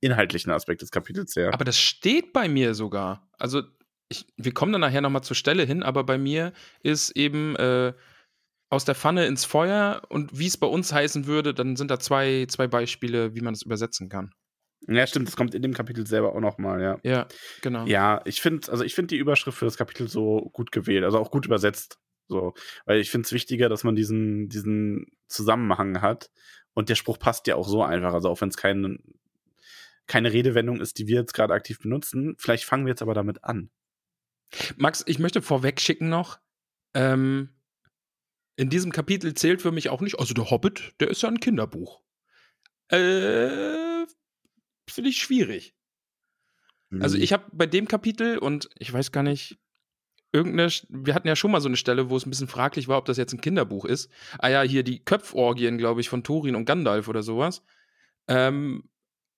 inhaltlichen 0.00 0.50
Aspekt 0.50 0.82
des 0.82 0.90
Kapitels 0.90 1.36
her. 1.36 1.52
Aber 1.52 1.64
das 1.64 1.78
steht 1.78 2.32
bei 2.32 2.48
mir 2.48 2.74
sogar. 2.74 3.28
Also 3.38 3.62
ich, 4.08 4.26
wir 4.36 4.52
kommen 4.52 4.72
dann 4.72 4.80
nachher 4.80 5.02
nochmal 5.02 5.22
zur 5.22 5.36
Stelle 5.36 5.64
hin, 5.64 5.82
aber 5.82 6.04
bei 6.04 6.18
mir 6.18 6.52
ist 6.82 7.10
eben 7.10 7.54
äh, 7.56 7.92
aus 8.70 8.84
der 8.84 8.94
Pfanne 8.94 9.26
ins 9.26 9.44
Feuer 9.44 10.02
und 10.08 10.38
wie 10.38 10.46
es 10.46 10.56
bei 10.56 10.66
uns 10.66 10.92
heißen 10.92 11.26
würde, 11.26 11.54
dann 11.54 11.76
sind 11.76 11.90
da 11.90 11.98
zwei, 11.98 12.46
zwei 12.48 12.66
Beispiele, 12.66 13.34
wie 13.34 13.40
man 13.40 13.54
es 13.54 13.62
übersetzen 13.62 14.08
kann. 14.08 14.32
Ja, 14.88 15.06
stimmt, 15.06 15.28
das 15.28 15.36
kommt 15.36 15.54
in 15.54 15.62
dem 15.62 15.74
Kapitel 15.74 16.06
selber 16.06 16.34
auch 16.34 16.40
nochmal, 16.40 16.80
ja. 16.80 16.98
Ja, 17.02 17.28
genau. 17.60 17.84
Ja, 17.86 18.22
ich 18.24 18.40
finde, 18.40 18.70
also 18.70 18.82
ich 18.82 18.94
finde 18.94 19.08
die 19.08 19.18
Überschrift 19.18 19.58
für 19.58 19.66
das 19.66 19.76
Kapitel 19.76 20.08
so 20.08 20.50
gut 20.52 20.72
gewählt, 20.72 21.04
also 21.04 21.18
auch 21.18 21.30
gut 21.30 21.46
übersetzt. 21.46 21.98
So, 22.28 22.54
weil 22.86 23.00
ich 23.00 23.10
finde 23.10 23.26
es 23.26 23.32
wichtiger, 23.32 23.68
dass 23.68 23.84
man 23.84 23.96
diesen, 23.96 24.48
diesen 24.48 25.06
Zusammenhang 25.26 26.00
hat. 26.00 26.30
Und 26.74 26.88
der 26.88 26.94
Spruch 26.94 27.18
passt 27.18 27.48
ja 27.48 27.56
auch 27.56 27.66
so 27.66 27.82
einfach. 27.82 28.14
Also 28.14 28.28
auch 28.28 28.40
wenn 28.40 28.50
es 28.50 28.56
kein, 28.56 28.98
keine 30.06 30.32
Redewendung 30.32 30.80
ist, 30.80 30.98
die 30.98 31.08
wir 31.08 31.20
jetzt 31.20 31.34
gerade 31.34 31.52
aktiv 31.52 31.80
benutzen. 31.80 32.36
Vielleicht 32.38 32.64
fangen 32.64 32.86
wir 32.86 32.90
jetzt 32.90 33.02
aber 33.02 33.14
damit 33.14 33.42
an. 33.42 33.70
Max, 34.76 35.02
ich 35.06 35.18
möchte 35.18 35.42
vorweg 35.42 35.80
schicken 35.80 36.08
noch, 36.08 36.38
ähm, 36.94 37.50
in 38.56 38.68
diesem 38.70 38.92
Kapitel 38.92 39.34
zählt 39.34 39.62
für 39.62 39.72
mich 39.72 39.88
auch 39.88 40.00
nicht, 40.00 40.18
also 40.18 40.34
der 40.34 40.50
Hobbit, 40.50 40.94
der 41.00 41.08
ist 41.08 41.22
ja 41.22 41.28
ein 41.28 41.40
Kinderbuch. 41.40 42.00
Äh, 42.88 43.89
finde 44.92 45.10
ich 45.10 45.18
schwierig. 45.18 45.74
Also 47.00 47.16
Mhm. 47.16 47.22
ich 47.22 47.32
habe 47.32 47.44
bei 47.52 47.66
dem 47.66 47.86
Kapitel 47.86 48.38
und 48.38 48.68
ich 48.78 48.92
weiß 48.92 49.12
gar 49.12 49.22
nicht, 49.22 49.58
irgendeine, 50.32 50.70
wir 50.88 51.14
hatten 51.14 51.28
ja 51.28 51.36
schon 51.36 51.50
mal 51.50 51.60
so 51.60 51.68
eine 51.68 51.76
Stelle, 51.76 52.10
wo 52.10 52.16
es 52.16 52.26
ein 52.26 52.30
bisschen 52.30 52.48
fraglich 52.48 52.88
war, 52.88 52.98
ob 52.98 53.04
das 53.04 53.16
jetzt 53.16 53.32
ein 53.32 53.40
Kinderbuch 53.40 53.84
ist. 53.84 54.10
Ah 54.38 54.48
ja, 54.48 54.62
hier 54.62 54.82
die 54.82 55.04
Köpforgien, 55.04 55.78
glaube 55.78 56.00
ich, 56.00 56.08
von 56.08 56.24
Thorin 56.24 56.56
und 56.56 56.64
Gandalf 56.64 57.08
oder 57.08 57.22
sowas. 57.22 57.62
Ähm, 58.28 58.88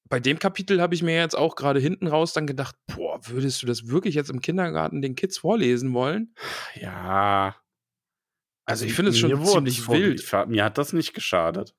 bei 0.09 0.21
dem 0.21 0.39
Kapitel 0.39 0.81
habe 0.83 0.95
ich 0.95 1.03
mir 1.03 1.17
jetzt 1.17 1.37
auch 1.37 1.57
gerade 1.57 1.81
hinten 1.81 2.07
raus 2.07 2.35
dann 2.35 2.47
gedacht, 2.47 2.77
boah, 2.87 3.19
würdest 3.27 3.63
du 3.63 3.67
das 3.67 3.89
wirklich 3.89 4.15
jetzt 4.15 4.31
im 4.31 4.41
Kindergarten 4.41 5.01
den 5.01 5.15
Kids 5.15 5.39
vorlesen 5.39 5.95
wollen? 5.95 6.35
Ja. 6.75 7.57
Also 8.65 8.85
ich 8.85 8.93
finde 8.93 9.11
es 9.11 9.19
schon 9.19 9.45
ziemlich 9.45 9.89
wild. 9.89 10.49
Mir 10.49 10.65
hat 10.65 10.79
das 10.79 10.93
nicht 10.93 11.15
geschadet. 11.15 11.75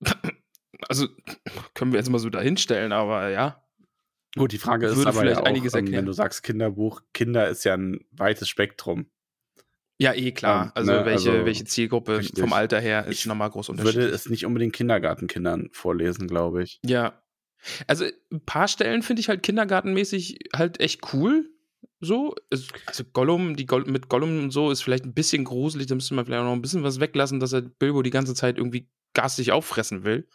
Also 0.88 1.08
können 1.74 1.92
wir 1.92 1.98
jetzt 1.98 2.10
mal 2.10 2.18
so 2.18 2.30
dahinstellen, 2.30 2.92
aber 2.92 3.28
ja. 3.30 3.62
Gut, 4.36 4.52
die 4.52 4.58
Frage 4.58 4.86
ist 4.86 4.96
Würde 4.96 5.10
aber 5.10 5.20
vielleicht 5.20 5.36
ja 5.36 5.42
auch, 5.42 5.46
einiges 5.46 5.74
ähm, 5.74 5.80
erklären. 5.80 5.98
wenn 5.98 6.06
du 6.06 6.12
sagst 6.12 6.42
Kinderbuch, 6.42 7.02
Kinder 7.12 7.48
ist 7.48 7.64
ja 7.64 7.74
ein 7.74 8.00
weites 8.12 8.48
Spektrum. 8.48 9.06
Ja, 9.98 10.14
eh 10.14 10.32
klar. 10.32 10.66
Ähm, 10.66 10.72
also, 10.74 10.92
ne, 10.92 11.04
welche, 11.04 11.30
also 11.32 11.44
welche 11.44 11.64
Zielgruppe 11.64 12.18
richtig. 12.18 12.40
vom 12.40 12.52
Alter 12.52 12.80
her 12.80 13.06
ist 13.06 13.20
Ich 13.20 13.26
nochmal 13.26 13.50
groß 13.50 13.68
Würde 13.68 13.82
unterschiedlich. 13.82 14.12
es 14.14 14.28
nicht 14.30 14.46
unbedingt 14.46 14.72
Kindergartenkindern 14.72 15.68
vorlesen, 15.72 16.26
glaube 16.28 16.62
ich. 16.62 16.80
Ja. 16.84 17.22
Also 17.86 18.06
ein 18.32 18.44
paar 18.44 18.66
Stellen 18.68 19.02
finde 19.02 19.20
ich 19.20 19.28
halt 19.28 19.42
kindergartenmäßig 19.42 20.38
halt 20.54 20.80
echt 20.80 21.12
cool. 21.12 21.48
So. 22.00 22.34
Also 22.86 23.04
Gollum, 23.12 23.54
die 23.54 23.66
Goll 23.66 23.84
mit 23.84 24.08
Gollum 24.08 24.42
und 24.42 24.50
so 24.50 24.70
ist 24.72 24.82
vielleicht 24.82 25.04
ein 25.04 25.14
bisschen 25.14 25.44
gruselig, 25.44 25.86
da 25.86 25.94
müsste 25.94 26.14
man 26.14 26.24
vielleicht 26.24 26.40
auch 26.40 26.46
noch 26.46 26.52
ein 26.52 26.62
bisschen 26.62 26.82
was 26.82 26.98
weglassen, 26.98 27.38
dass 27.38 27.52
er 27.52 27.60
Bilbo 27.60 28.02
die 28.02 28.10
ganze 28.10 28.34
Zeit 28.34 28.58
irgendwie 28.58 28.88
garstig 29.14 29.52
auffressen 29.52 30.02
will. 30.02 30.26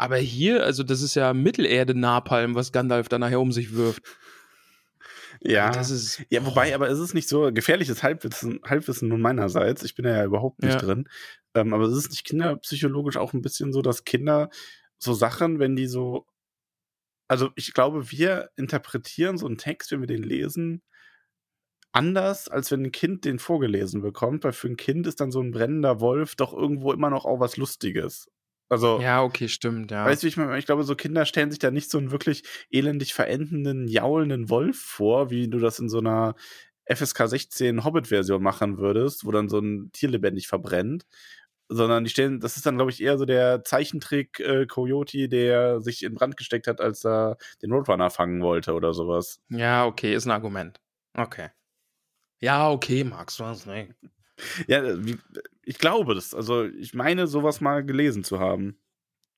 Aber 0.00 0.16
hier, 0.16 0.64
also 0.64 0.82
das 0.82 1.02
ist 1.02 1.14
ja 1.14 1.34
Mittelerde-Napalm, 1.34 2.54
was 2.54 2.72
Gandalf 2.72 3.10
da 3.10 3.18
nachher 3.18 3.38
um 3.38 3.52
sich 3.52 3.74
wirft. 3.74 4.02
Ja. 5.42 5.70
Das 5.72 5.90
ist. 5.90 6.22
Ja, 6.30 6.46
wobei, 6.46 6.74
aber 6.74 6.88
es 6.88 6.98
ist 6.98 7.12
nicht 7.12 7.28
so 7.28 7.52
gefährliches 7.52 8.02
Halbwissen, 8.02 8.60
Halbwissen 8.64 9.08
nun 9.08 9.20
meinerseits. 9.20 9.82
Ich 9.82 9.94
bin 9.94 10.06
ja 10.06 10.24
überhaupt 10.24 10.62
nicht 10.62 10.72
Ja. 10.72 10.78
drin. 10.80 11.06
Ähm, 11.54 11.74
aber 11.74 11.84
es 11.84 11.94
ist 11.98 12.10
nicht 12.12 12.24
kinderpsychologisch 12.24 13.18
auch 13.18 13.34
ein 13.34 13.42
bisschen 13.42 13.74
so, 13.74 13.82
dass 13.82 14.04
Kinder 14.04 14.48
so 14.96 15.12
Sachen, 15.12 15.58
wenn 15.58 15.76
die 15.76 15.86
so. 15.86 16.26
Also 17.28 17.50
ich 17.54 17.74
glaube, 17.74 18.10
wir 18.10 18.48
interpretieren 18.56 19.36
so 19.36 19.46
einen 19.46 19.58
Text, 19.58 19.92
wenn 19.92 20.00
wir 20.00 20.06
den 20.06 20.22
lesen, 20.22 20.82
anders, 21.92 22.48
als 22.48 22.70
wenn 22.70 22.84
ein 22.86 22.92
Kind 22.92 23.26
den 23.26 23.38
vorgelesen 23.38 24.00
bekommt, 24.00 24.44
weil 24.44 24.52
für 24.52 24.68
ein 24.68 24.78
Kind 24.78 25.06
ist 25.06 25.20
dann 25.20 25.30
so 25.30 25.42
ein 25.42 25.50
brennender 25.50 26.00
Wolf 26.00 26.36
doch 26.36 26.54
irgendwo 26.54 26.90
immer 26.92 27.10
noch 27.10 27.26
auch 27.26 27.38
was 27.38 27.58
Lustiges. 27.58 28.30
Also, 28.70 29.00
Ja, 29.00 29.22
okay, 29.22 29.48
stimmt, 29.48 29.90
ja. 29.90 30.06
Weißt 30.06 30.22
du, 30.22 30.28
ich 30.28 30.36
meine? 30.36 30.56
Ich 30.58 30.64
glaube, 30.64 30.84
so 30.84 30.94
Kinder 30.94 31.26
stellen 31.26 31.50
sich 31.50 31.58
da 31.58 31.70
nicht 31.70 31.90
so 31.90 31.98
einen 31.98 32.12
wirklich 32.12 32.44
elendig 32.70 33.12
verendenden, 33.14 33.88
jaulenden 33.88 34.48
Wolf 34.48 34.78
vor, 34.80 35.30
wie 35.30 35.48
du 35.48 35.58
das 35.58 35.80
in 35.80 35.88
so 35.88 35.98
einer 35.98 36.36
FSK 36.86 37.28
16 37.28 37.84
Hobbit-Version 37.84 38.42
machen 38.42 38.78
würdest, 38.78 39.26
wo 39.26 39.32
dann 39.32 39.48
so 39.48 39.58
ein 39.58 39.90
Tier 39.92 40.08
lebendig 40.08 40.46
verbrennt. 40.48 41.04
Sondern 41.68 42.04
die 42.04 42.10
stellen, 42.10 42.40
das 42.40 42.56
ist 42.56 42.66
dann, 42.66 42.76
glaube 42.76 42.90
ich, 42.90 43.00
eher 43.00 43.18
so 43.18 43.24
der 43.24 43.62
Zeichentrick 43.64 44.40
äh, 44.40 44.66
Coyote, 44.66 45.28
der 45.28 45.80
sich 45.80 46.02
in 46.02 46.14
Brand 46.14 46.36
gesteckt 46.36 46.66
hat, 46.66 46.80
als 46.80 47.04
er 47.04 47.36
den 47.62 47.72
Roadrunner 47.72 48.10
fangen 48.10 48.42
wollte 48.42 48.72
oder 48.74 48.92
sowas. 48.92 49.40
ja, 49.50 49.84
okay, 49.86 50.14
ist 50.14 50.26
ein 50.26 50.32
Argument. 50.32 50.80
Okay. 51.14 51.50
Ja, 52.40 52.70
okay, 52.70 53.04
Max, 53.04 53.36
du 53.36 53.44
hast 53.44 53.66
recht. 53.66 53.94
Ja, 54.66 54.82
äh, 54.82 55.04
wie, 55.04 55.18
ich 55.64 55.78
glaube 55.78 56.14
das. 56.14 56.34
Also, 56.34 56.64
ich 56.64 56.94
meine, 56.94 57.26
sowas 57.26 57.60
mal 57.60 57.84
gelesen 57.84 58.24
zu 58.24 58.40
haben. 58.40 58.78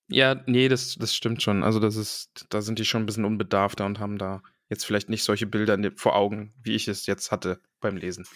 Ja, 0.08 0.42
nee, 0.46 0.68
das, 0.68 0.96
das 0.98 1.14
stimmt 1.14 1.42
schon. 1.42 1.62
Also, 1.62 1.80
das 1.80 1.96
ist, 1.96 2.46
da 2.50 2.60
sind 2.62 2.78
die 2.78 2.84
schon 2.84 3.02
ein 3.02 3.06
bisschen 3.06 3.24
unbedarfter 3.24 3.86
und 3.86 3.98
haben 3.98 4.18
da 4.18 4.42
jetzt 4.68 4.84
vielleicht 4.84 5.08
nicht 5.08 5.24
solche 5.24 5.46
Bilder 5.46 5.76
ne- 5.76 5.92
vor 5.96 6.16
Augen, 6.16 6.54
wie 6.62 6.74
ich 6.74 6.88
es 6.88 7.06
jetzt 7.06 7.30
hatte 7.30 7.60
beim 7.80 7.96
Lesen. 7.96 8.26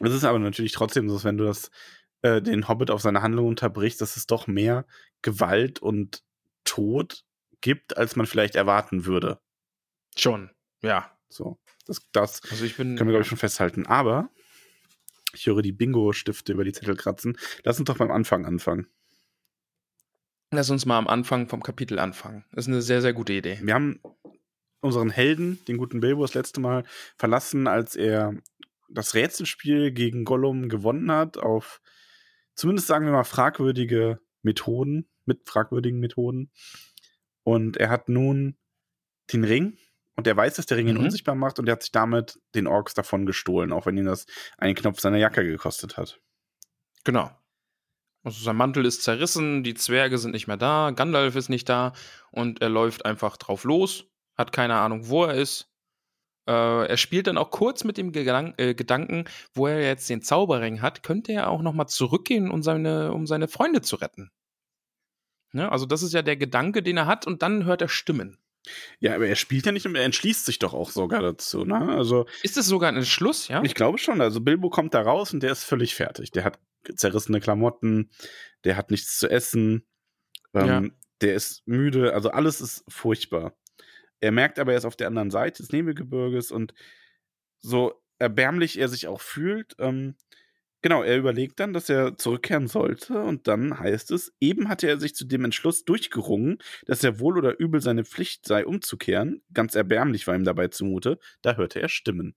Es 0.00 0.12
ist 0.12 0.24
aber 0.24 0.38
natürlich 0.38 0.72
trotzdem 0.72 1.08
so, 1.08 1.16
dass 1.16 1.24
wenn 1.24 1.36
du 1.38 1.44
das, 1.44 1.70
äh, 2.22 2.40
den 2.40 2.68
Hobbit 2.68 2.90
auf 2.90 3.00
seine 3.02 3.22
Handlung 3.22 3.46
unterbrichst, 3.46 4.00
dass 4.00 4.16
es 4.16 4.26
doch 4.26 4.46
mehr 4.46 4.86
Gewalt 5.22 5.80
und 5.80 6.22
Tod 6.64 7.24
gibt, 7.60 7.96
als 7.96 8.16
man 8.16 8.26
vielleicht 8.26 8.54
erwarten 8.54 9.06
würde. 9.06 9.40
Schon, 10.16 10.50
ja. 10.82 11.10
So, 11.28 11.58
das, 11.86 12.00
das 12.12 12.42
Also 12.50 12.64
ich 12.64 12.76
bin. 12.76 12.96
können 12.96 13.08
wir, 13.08 13.12
glaube 13.12 13.22
ich, 13.22 13.28
schon 13.28 13.38
festhalten. 13.38 13.86
Aber 13.86 14.28
ich 15.34 15.46
höre 15.46 15.62
die 15.62 15.72
Bingo-Stifte 15.72 16.52
über 16.52 16.64
die 16.64 16.72
Zettel 16.72 16.96
kratzen. 16.96 17.36
Lass 17.64 17.78
uns 17.78 17.86
doch 17.86 17.98
beim 17.98 18.10
Anfang 18.10 18.44
anfangen. 18.46 18.86
Lass 20.50 20.70
uns 20.70 20.84
mal 20.84 20.98
am 20.98 21.08
Anfang 21.08 21.48
vom 21.48 21.62
Kapitel 21.62 21.98
anfangen. 21.98 22.44
Das 22.52 22.66
ist 22.66 22.68
eine 22.68 22.82
sehr, 22.82 23.00
sehr 23.00 23.14
gute 23.14 23.32
Idee. 23.32 23.58
Wir 23.62 23.74
haben 23.74 24.00
unseren 24.80 25.10
Helden, 25.10 25.64
den 25.66 25.78
guten 25.78 26.00
Bilbo, 26.00 26.22
das 26.22 26.34
letzte 26.34 26.60
Mal 26.60 26.84
verlassen, 27.16 27.66
als 27.66 27.96
er 27.96 28.34
das 28.90 29.14
Rätselspiel 29.14 29.92
gegen 29.92 30.24
Gollum 30.24 30.68
gewonnen 30.68 31.10
hat, 31.10 31.38
auf 31.38 31.80
zumindest 32.54 32.88
sagen 32.88 33.06
wir 33.06 33.12
mal 33.12 33.24
fragwürdige 33.24 34.20
Methoden, 34.42 35.08
mit 35.24 35.48
fragwürdigen 35.48 36.00
Methoden. 36.00 36.50
Und 37.44 37.78
er 37.78 37.88
hat 37.88 38.08
nun 38.08 38.58
den 39.32 39.44
Ring 39.44 39.78
und 40.22 40.28
er 40.28 40.36
weiß, 40.36 40.54
dass 40.54 40.66
der 40.66 40.76
Ring 40.76 40.86
ihn 40.86 40.98
Mhm. 40.98 41.06
unsichtbar 41.06 41.34
macht 41.34 41.58
und 41.58 41.68
er 41.68 41.72
hat 41.72 41.82
sich 41.82 41.90
damit 41.90 42.38
den 42.54 42.68
Orks 42.68 42.94
davon 42.94 43.26
gestohlen, 43.26 43.72
auch 43.72 43.86
wenn 43.86 43.96
ihn 43.96 44.04
das 44.04 44.26
einen 44.56 44.76
Knopf 44.76 45.00
seiner 45.00 45.16
Jacke 45.16 45.42
gekostet 45.42 45.96
hat. 45.96 46.20
Genau. 47.02 47.28
Also 48.22 48.44
sein 48.44 48.54
Mantel 48.54 48.86
ist 48.86 49.02
zerrissen, 49.02 49.64
die 49.64 49.74
Zwerge 49.74 50.16
sind 50.18 50.30
nicht 50.30 50.46
mehr 50.46 50.56
da, 50.56 50.92
Gandalf 50.92 51.34
ist 51.34 51.48
nicht 51.48 51.68
da 51.68 51.92
und 52.30 52.62
er 52.62 52.68
läuft 52.68 53.04
einfach 53.04 53.36
drauf 53.36 53.64
los, 53.64 54.04
hat 54.36 54.52
keine 54.52 54.76
Ahnung, 54.76 55.08
wo 55.08 55.24
er 55.24 55.34
ist. 55.34 55.68
Äh, 56.46 56.86
er 56.86 56.96
spielt 56.98 57.26
dann 57.26 57.36
auch 57.36 57.50
kurz 57.50 57.82
mit 57.82 57.96
dem 57.96 58.12
Gedan 58.12 58.54
äh, 58.58 58.74
Gedanken, 58.74 59.24
wo 59.54 59.66
er 59.66 59.82
jetzt 59.82 60.08
den 60.08 60.22
Zauberring 60.22 60.82
hat, 60.82 61.02
könnte 61.02 61.32
er 61.32 61.50
auch 61.50 61.62
noch 61.62 61.72
mal 61.72 61.88
zurückgehen, 61.88 62.48
um 62.48 62.62
seine, 62.62 63.10
um 63.12 63.26
seine 63.26 63.48
Freunde 63.48 63.82
zu 63.82 63.96
retten. 63.96 64.30
Ne? 65.52 65.70
Also 65.70 65.84
das 65.84 66.04
ist 66.04 66.12
ja 66.14 66.22
der 66.22 66.36
Gedanke, 66.36 66.80
den 66.84 66.96
er 66.96 67.06
hat 67.06 67.26
und 67.26 67.42
dann 67.42 67.64
hört 67.64 67.82
er 67.82 67.88
Stimmen. 67.88 68.38
Ja, 69.00 69.14
aber 69.16 69.26
er 69.26 69.34
spielt 69.36 69.66
ja 69.66 69.72
nicht, 69.72 69.86
er 69.86 70.04
entschließt 70.04 70.44
sich 70.46 70.58
doch 70.58 70.72
auch 70.74 70.90
sogar 70.90 71.20
dazu, 71.20 71.64
ne? 71.64 71.96
Also 71.96 72.26
Ist 72.42 72.56
das 72.56 72.66
sogar 72.66 72.90
ein 72.90 72.96
Entschluss, 72.96 73.48
ja? 73.48 73.62
Ich 73.64 73.74
glaube 73.74 73.98
schon. 73.98 74.20
Also 74.20 74.40
Bilbo 74.40 74.70
kommt 74.70 74.94
da 74.94 75.02
raus 75.02 75.32
und 75.34 75.42
der 75.42 75.52
ist 75.52 75.64
völlig 75.64 75.94
fertig. 75.94 76.30
Der 76.30 76.44
hat 76.44 76.58
zerrissene 76.94 77.40
Klamotten, 77.40 78.10
der 78.64 78.76
hat 78.76 78.90
nichts 78.90 79.18
zu 79.18 79.28
essen, 79.28 79.84
ähm, 80.54 80.66
Ja. 80.66 80.82
der 81.20 81.34
ist 81.34 81.66
müde, 81.66 82.14
also 82.14 82.30
alles 82.30 82.60
ist 82.60 82.84
furchtbar. 82.88 83.56
Er 84.20 84.30
merkt 84.32 84.58
aber, 84.60 84.72
er 84.72 84.78
ist 84.78 84.84
auf 84.84 84.96
der 84.96 85.08
anderen 85.08 85.30
Seite 85.30 85.62
des 85.62 85.72
Nebelgebirges 85.72 86.52
und 86.52 86.74
so 87.58 88.00
erbärmlich 88.18 88.78
er 88.78 88.88
sich 88.88 89.08
auch 89.08 89.20
fühlt, 89.20 89.74
ähm, 89.80 90.14
genau, 90.82 91.02
er 91.02 91.16
überlegt 91.16 91.58
dann, 91.60 91.72
dass 91.72 91.88
er 91.88 92.18
zurückkehren 92.18 92.66
sollte 92.68 93.22
und 93.22 93.48
dann 93.48 93.78
heißt 93.78 94.10
es, 94.10 94.32
eben 94.40 94.68
hatte 94.68 94.86
er 94.88 94.98
sich 94.98 95.14
zu 95.14 95.24
dem 95.24 95.44
Entschluss 95.44 95.84
durchgerungen, 95.84 96.58
dass 96.86 97.02
er 97.04 97.18
wohl 97.20 97.38
oder 97.38 97.58
übel 97.58 97.80
seine 97.80 98.04
Pflicht 98.04 98.46
sei, 98.46 98.66
umzukehren. 98.66 99.42
Ganz 99.54 99.74
erbärmlich 99.74 100.26
war 100.26 100.34
ihm 100.34 100.44
dabei 100.44 100.68
zumute, 100.68 101.18
da 101.40 101.56
hörte 101.56 101.80
er 101.80 101.88
Stimmen. 101.88 102.34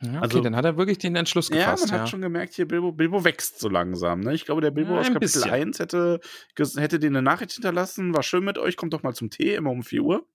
Ja, 0.00 0.10
okay, 0.10 0.18
Also- 0.20 0.40
dann 0.42 0.54
hat 0.54 0.64
er 0.64 0.76
wirklich 0.76 0.98
den 0.98 1.16
Entschluss 1.16 1.48
Ja, 1.48 1.56
gefasst. 1.56 1.90
man 1.90 2.00
hat 2.02 2.08
schon 2.08 2.20
gemerkt, 2.20 2.54
hier 2.54 2.68
Bilbo, 2.68 2.92
Bilbo 2.92 3.24
wächst 3.24 3.58
so 3.58 3.68
langsam. 3.68 4.20
Ne? 4.20 4.32
Ich 4.34 4.44
glaube, 4.44 4.60
der 4.60 4.70
Bilbo 4.70 4.92
Ja, 4.94 5.00
aus 5.00 5.06
Kapitel 5.08 5.20
bisschen. 5.20 5.50
1 5.50 5.78
hätte, 5.80 6.20
hätte 6.56 6.98
dir 7.00 7.08
eine 7.08 7.20
Nachricht 7.22 7.52
hinterlassen, 7.52 8.14
war 8.14 8.22
schön 8.22 8.44
mit 8.44 8.58
euch, 8.58 8.76
kommt 8.76 8.92
doch 8.92 9.02
mal 9.02 9.14
zum 9.14 9.28
Tee, 9.30 9.54
immer 9.56 9.70
um 9.70 9.82
4 9.82 10.02
Uhr. 10.02 10.26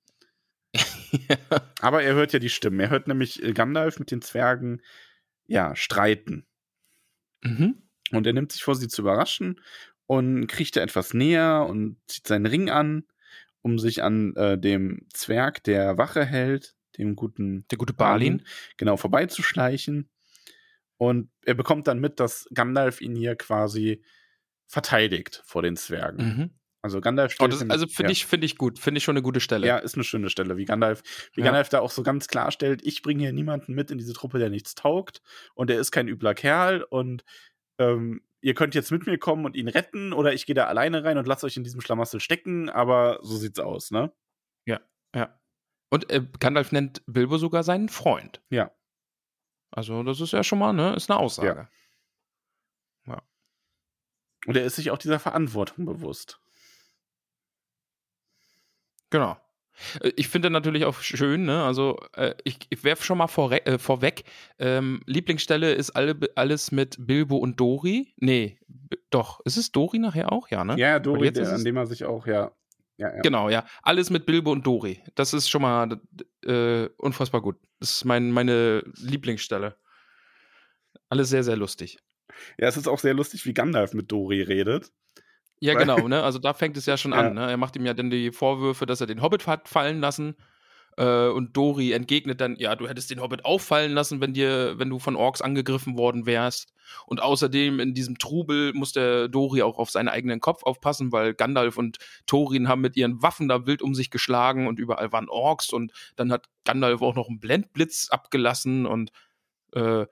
Aber 1.81 2.03
er 2.03 2.13
hört 2.15 2.33
ja 2.33 2.39
die 2.39 2.49
Stimmen. 2.49 2.79
Er 2.79 2.89
hört 2.89 3.07
nämlich 3.07 3.41
Gandalf 3.53 3.99
mit 3.99 4.11
den 4.11 4.21
Zwergen, 4.21 4.81
ja, 5.45 5.75
streiten. 5.75 6.45
Mhm. 7.43 7.75
Und 8.11 8.27
er 8.27 8.33
nimmt 8.33 8.51
sich 8.51 8.63
vor, 8.63 8.75
sie 8.75 8.87
zu 8.87 9.01
überraschen 9.01 9.59
und 10.05 10.47
kriecht 10.47 10.75
da 10.75 10.81
etwas 10.81 11.13
näher 11.13 11.65
und 11.67 11.97
zieht 12.07 12.27
seinen 12.27 12.45
Ring 12.45 12.69
an, 12.69 13.05
um 13.61 13.79
sich 13.79 14.03
an 14.03 14.35
äh, 14.35 14.57
dem 14.57 15.07
Zwerg, 15.13 15.63
der 15.63 15.97
Wache 15.97 16.25
hält, 16.25 16.75
dem 16.97 17.15
guten 17.15 17.65
Der 17.71 17.77
gute 17.77 17.93
Balin. 17.93 18.43
genau 18.77 18.97
vorbeizuschleichen. 18.97 20.09
Und 20.97 21.29
er 21.43 21.55
bekommt 21.55 21.87
dann 21.87 21.99
mit, 21.99 22.19
dass 22.19 22.47
Gandalf 22.53 23.01
ihn 23.01 23.15
hier 23.15 23.35
quasi 23.35 24.03
verteidigt 24.67 25.41
vor 25.45 25.61
den 25.61 25.75
Zwergen. 25.75 26.25
Mhm. 26.25 26.49
Also 26.83 26.99
Gandalf 26.99 27.31
Oh, 27.33 27.35
stellt 27.35 27.53
das, 27.53 27.69
also 27.69 27.87
finde 27.87 28.09
ja. 28.09 28.11
ich, 28.11 28.25
finde 28.25 28.45
ich 28.45 28.57
gut. 28.57 28.77
Finde 28.77 28.97
ich 28.97 29.05
schon 29.05 29.15
eine 29.15 29.23
gute 29.23 29.39
Stelle. 29.39 29.65
Ja, 29.65 29.77
ist 29.77 29.95
eine 29.95 30.03
schöne 30.03 30.29
Stelle, 30.29 30.57
wie 30.57 30.65
Gandalf, 30.65 31.01
wie 31.33 31.39
Ja. 31.39 31.45
Gandalf 31.45 31.69
da 31.69 31.79
auch 31.79 31.91
so 31.91 32.03
ganz 32.03 32.27
klarstellt, 32.27 32.81
ich 32.83 33.01
bringe 33.01 33.21
hier 33.21 33.33
niemanden 33.33 33.73
mit 33.73 33.89
in 33.89 33.97
diese 33.97 34.13
Truppe, 34.13 34.37
der 34.37 34.49
nichts 34.49 34.75
taugt 34.75 35.21
und 35.55 35.69
er 35.69 35.79
ist 35.79 35.91
kein 35.91 36.09
übler 36.09 36.33
Kerl 36.33 36.83
und 36.83 37.23
ähm, 37.79 38.21
ihr 38.41 38.53
könnt 38.53 38.75
jetzt 38.75 38.91
mit 38.91 39.07
mir 39.07 39.17
kommen 39.17 39.45
und 39.45 39.55
ihn 39.55 39.69
retten 39.69 40.11
oder 40.11 40.33
ich 40.33 40.45
gehe 40.45 40.55
da 40.55 40.65
alleine 40.65 41.05
rein 41.05 41.17
und 41.17 41.25
lasse 41.25 41.45
euch 41.45 41.55
in 41.55 41.63
diesem 41.63 41.79
Schlamassel 41.79 42.19
stecken, 42.19 42.69
aber 42.69 43.19
so 43.21 43.37
sieht's 43.37 43.59
aus, 43.59 43.91
ne? 43.91 44.11
Ja. 44.65 44.81
Und 45.89 46.11
äh, 46.11 46.21
Gandalf 46.39 46.71
nennt 46.71 47.03
Bilbo 47.05 47.37
sogar 47.37 47.63
seinen 47.63 47.87
Freund. 47.87 48.41
Ja. 48.49 48.71
Also, 49.71 50.03
das 50.03 50.19
ist 50.19 50.33
ja 50.33 50.43
schon 50.43 50.59
mal, 50.59 50.73
ne? 50.73 50.95
Ist 50.95 51.09
eine 51.09 51.19
Aussage. 51.19 51.69
Und 54.45 54.57
er 54.57 54.65
ist 54.65 54.75
sich 54.75 54.91
auch 54.91 54.97
dieser 54.97 55.19
Verantwortung 55.19 55.85
bewusst. 55.85 56.41
Genau. 59.13 59.37
Äh, 60.01 60.11
Ich 60.15 60.27
finde 60.27 60.49
natürlich 60.49 60.85
auch 60.85 60.99
schön, 61.01 61.45
ne? 61.45 61.63
Also, 61.63 61.99
äh, 62.15 62.33
ich, 62.43 62.57
ich 62.69 62.83
werfe 62.83 63.03
schon 63.03 63.17
mal 63.19 63.27
vorre- 63.27 63.65
äh, 63.65 63.77
vorweg. 63.77 64.23
Ähm, 64.59 65.01
Lieblingsstelle 65.05 65.71
ist 65.73 65.91
alle, 65.91 66.17
alles 66.35 66.71
mit 66.71 66.97
Bilbo 66.99 67.37
und 67.37 67.59
Dori. 67.59 68.13
Nee, 68.17 68.57
doch. 69.11 69.39
Ist 69.45 69.57
es 69.57 69.71
Dori 69.71 69.99
nachher 69.99 70.31
auch? 70.31 70.49
Ja, 70.49 70.63
ne? 70.65 70.77
Ja, 70.77 70.99
Dori, 70.99 71.31
der, 71.31 71.53
an 71.53 71.63
dem 71.63 71.77
er 71.77 71.85
sich 71.85 72.05
auch, 72.05 72.25
ja. 72.27 72.51
ja, 72.97 73.13
ja. 73.15 73.21
Genau, 73.21 73.49
ja. 73.49 73.65
Alles 73.83 74.09
mit 74.09 74.25
Bilbo 74.25 74.51
und 74.51 74.65
Dori. 74.65 75.01
Das 75.15 75.33
ist 75.33 75.47
schon 75.49 75.61
mal 75.61 76.01
äh, 76.45 76.89
unfassbar 76.97 77.41
gut. 77.41 77.57
Das 77.79 77.91
ist 77.91 78.05
mein, 78.05 78.31
meine 78.31 78.83
Lieblingsstelle. 78.97 79.75
Alles 81.09 81.29
sehr, 81.29 81.43
sehr 81.43 81.55
lustig. 81.57 81.99
Ja, 82.57 82.67
es 82.67 82.77
ist 82.77 82.87
auch 82.87 82.99
sehr 82.99 83.13
lustig, 83.13 83.45
wie 83.45 83.53
Gandalf 83.53 83.93
mit 83.93 84.11
Dori 84.11 84.41
redet. 84.41 84.91
Ja, 85.59 85.75
genau, 85.75 86.07
ne? 86.07 86.23
Also 86.23 86.39
da 86.39 86.53
fängt 86.53 86.77
es 86.77 86.85
ja 86.85 86.97
schon 86.97 87.11
Ja. 87.13 87.19
an. 87.19 87.35
Ne? 87.35 87.49
Er 87.49 87.57
macht 87.57 87.75
ihm 87.75 87.85
ja 87.85 87.93
dann 87.93 88.09
die 88.09 88.31
Vorwürfe, 88.31 88.85
dass 88.85 89.01
er 89.01 89.07
den 89.07 89.21
Hobbit 89.21 89.47
hat 89.47 89.67
fallen 89.69 89.99
lassen. 90.01 90.35
Äh, 90.97 91.27
und 91.29 91.57
Dori 91.57 91.91
entgegnet 91.91 92.39
dann, 92.41 92.55
ja, 92.57 92.75
du 92.75 92.87
hättest 92.87 93.09
den 93.09 93.21
Hobbit 93.21 93.45
auffallen 93.45 93.93
lassen, 93.93 94.21
wenn 94.21 94.33
dir, 94.33 94.77
wenn 94.77 94.89
du 94.89 94.99
von 94.99 95.15
Orks 95.15 95.41
angegriffen 95.41 95.97
worden 95.97 96.25
wärst. 96.25 96.73
Und 97.07 97.21
außerdem 97.21 97.79
in 97.79 97.93
diesem 97.95 98.19
Trubel 98.19 98.73
muss 98.73 98.91
der 98.91 99.27
Dori 99.27 99.63
auch 99.63 99.79
auf 99.79 99.89
seinen 99.89 100.09
eigenen 100.09 100.39
Kopf 100.39 100.63
aufpassen, 100.63 101.11
weil 101.11 101.33
Gandalf 101.33 101.77
und 101.77 101.97
Thorin 102.27 102.67
haben 102.67 102.81
mit 102.81 102.95
ihren 102.95 103.23
Waffen 103.23 103.47
da 103.47 103.65
wild 103.65 103.81
um 103.81 103.95
sich 103.95 104.11
geschlagen 104.11 104.67
und 104.67 104.77
überall 104.79 105.11
waren 105.11 105.29
Orks 105.29 105.71
und 105.71 105.91
dann 106.15 106.31
hat 106.31 106.47
Gandalf 106.65 107.01
auch 107.01 107.15
noch 107.15 107.27
einen 107.29 107.39
Blendblitz 107.39 108.09
abgelassen 108.11 108.85
und 108.85 109.11
äh, 109.73 110.05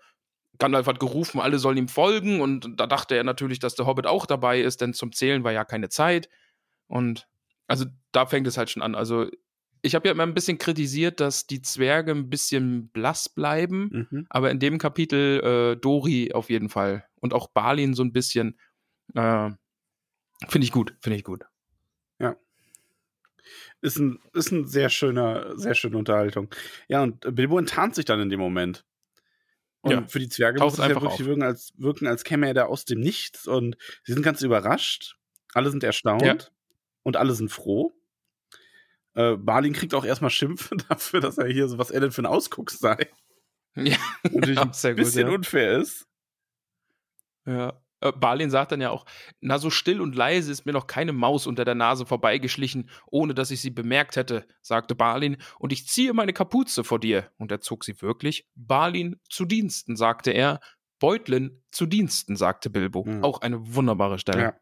Gandalf 0.62 0.88
hat 0.88 1.00
gerufen, 1.00 1.42
alle 1.42 1.60
sollen 1.60 1.78
ihm 1.78 1.88
folgen 1.90 2.40
und 2.40 2.80
da 2.80 2.88
dachte 2.88 3.16
er 3.16 3.24
natürlich, 3.26 3.60
dass 3.60 3.76
der 3.76 3.88
Hobbit 3.88 4.06
auch 4.08 4.26
dabei 4.26 4.62
ist, 4.62 4.80
denn 4.80 4.94
zum 4.94 5.12
Zählen 5.12 5.44
war 5.44 5.52
ja 5.52 5.66
keine 5.66 5.90
Zeit. 5.90 6.30
Und 6.88 7.28
also 7.68 7.86
da 8.12 8.26
fängt 8.28 8.48
es 8.48 8.58
halt 8.58 8.70
schon 8.70 8.84
an. 8.84 8.96
Also 8.96 9.28
ich 9.82 9.96
habe 9.96 10.08
ja 10.08 10.14
immer 10.14 10.24
ein 10.24 10.36
bisschen 10.36 10.60
kritisiert, 10.60 11.20
dass 11.20 11.48
die 11.48 11.62
Zwerge 11.64 12.12
ein 12.12 12.30
bisschen 12.30 12.90
blass 12.90 13.28
bleiben, 13.28 14.08
Mhm. 14.12 14.28
aber 14.30 14.52
in 14.52 14.60
dem 14.60 14.78
Kapitel 14.78 15.74
äh, 15.74 15.80
Dori 15.82 16.32
auf 16.34 16.50
jeden 16.50 16.70
Fall 16.70 17.06
und 17.20 17.34
auch 17.34 17.48
Balin 17.48 17.94
so 17.96 18.04
ein 18.04 18.14
bisschen. 18.14 18.60
Äh, 19.16 19.50
finde 20.48 20.66
ich 20.66 20.72
gut, 20.72 20.96
finde 21.02 21.18
ich 21.18 21.24
gut. 21.24 21.44
Ist 23.82 23.98
ein, 23.98 24.20
ist 24.34 24.52
ein 24.52 24.68
sehr 24.68 24.90
schöner, 24.90 25.58
sehr 25.58 25.74
schöne 25.74 25.98
Unterhaltung. 25.98 26.54
Ja, 26.88 27.02
und 27.02 27.22
Bilbo 27.36 27.58
enttarnt 27.58 27.96
sich 27.96 28.06
dann 28.06 28.20
in 28.20 28.30
dem 28.30 28.40
Moment. 28.40 28.86
Und 29.82 29.92
Ja. 29.92 30.08
für 30.08 30.20
die 30.20 30.30
Zwerge 30.30 30.60
muss 30.60 30.74
es 30.74 30.80
ja 30.80 30.90
wirklich 30.90 31.06
auf. 31.12 31.20
wirken 31.20 31.44
als, 31.44 31.74
wirken, 31.78 32.08
als 32.08 32.24
käme 32.24 32.48
er 32.48 32.54
da 32.54 32.66
aus 32.66 32.86
dem 32.86 33.00
Nichts. 33.00 33.48
Und 33.48 33.78
sie 34.04 34.14
sind 34.14 34.22
ganz 34.24 34.42
überrascht. 34.42 35.16
Alle 35.54 35.72
sind 35.72 35.84
erstaunt. 35.84 36.22
Ja. 36.22 36.38
Und 37.04 37.18
alle 37.18 37.34
sind 37.34 37.50
froh. 37.52 37.92
Äh, 39.16 39.36
Balin 39.38 39.74
kriegt 39.74 39.94
auch 39.94 40.06
erstmal 40.06 40.30
Schimpf 40.30 40.70
dafür, 40.90 41.20
dass 41.20 41.38
er 41.38 41.48
hier 41.48 41.68
so, 41.68 41.78
was 41.78 41.92
er 41.92 42.00
denn 42.00 42.12
für 42.12 42.22
ein 42.22 42.28
Ausguck 42.28 42.70
sei. 42.72 43.10
Ja, 43.76 43.98
Natürlich 44.24 44.56
Ja, 44.58 44.62
ein 44.64 44.72
gut, 44.72 44.96
bisschen 44.98 45.28
ja. 45.28 45.34
unfair 45.34 45.78
ist. 45.80 46.06
Ja. 47.46 47.82
Äh, 48.02 48.12
Balin 48.12 48.50
sagt 48.50 48.72
dann 48.72 48.82
ja 48.82 48.90
auch, 48.90 49.06
na 49.40 49.58
so 49.58 49.70
still 49.70 50.02
und 50.02 50.16
leise 50.16 50.52
ist 50.52 50.66
mir 50.66 50.74
noch 50.74 50.88
keine 50.88 51.14
Maus 51.14 51.48
unter 51.48 51.64
der 51.64 51.76
Nase 51.76 52.06
vorbeigeschlichen, 52.06 52.90
ohne 53.08 53.34
dass 53.34 53.52
ich 53.52 53.62
sie 53.62 53.70
bemerkt 53.70 54.16
hätte, 54.16 54.46
sagte 54.62 54.96
Balin, 54.96 55.38
und 55.60 55.72
ich 55.72 55.88
ziehe 55.88 56.14
meine 56.14 56.34
Kapuze 56.34 56.84
vor 56.84 57.00
dir. 57.00 57.32
Und 57.38 57.52
er 57.52 57.62
zog 57.62 57.84
sie 57.84 58.02
wirklich. 58.02 58.48
Balin 58.56 59.20
zu 59.30 59.46
Diensten, 59.46 59.96
sagte 59.96 60.32
er. 60.32 60.60
Beutlin 61.00 61.64
zu 61.72 61.88
Diensten, 61.88 62.36
sagte 62.36 62.70
Bilbo. 62.70 63.04
Mhm. 63.04 63.24
Auch 63.24 63.42
eine 63.42 63.74
wunderbare 63.74 64.20
Stelle. 64.20 64.42
Ja. 64.42 64.54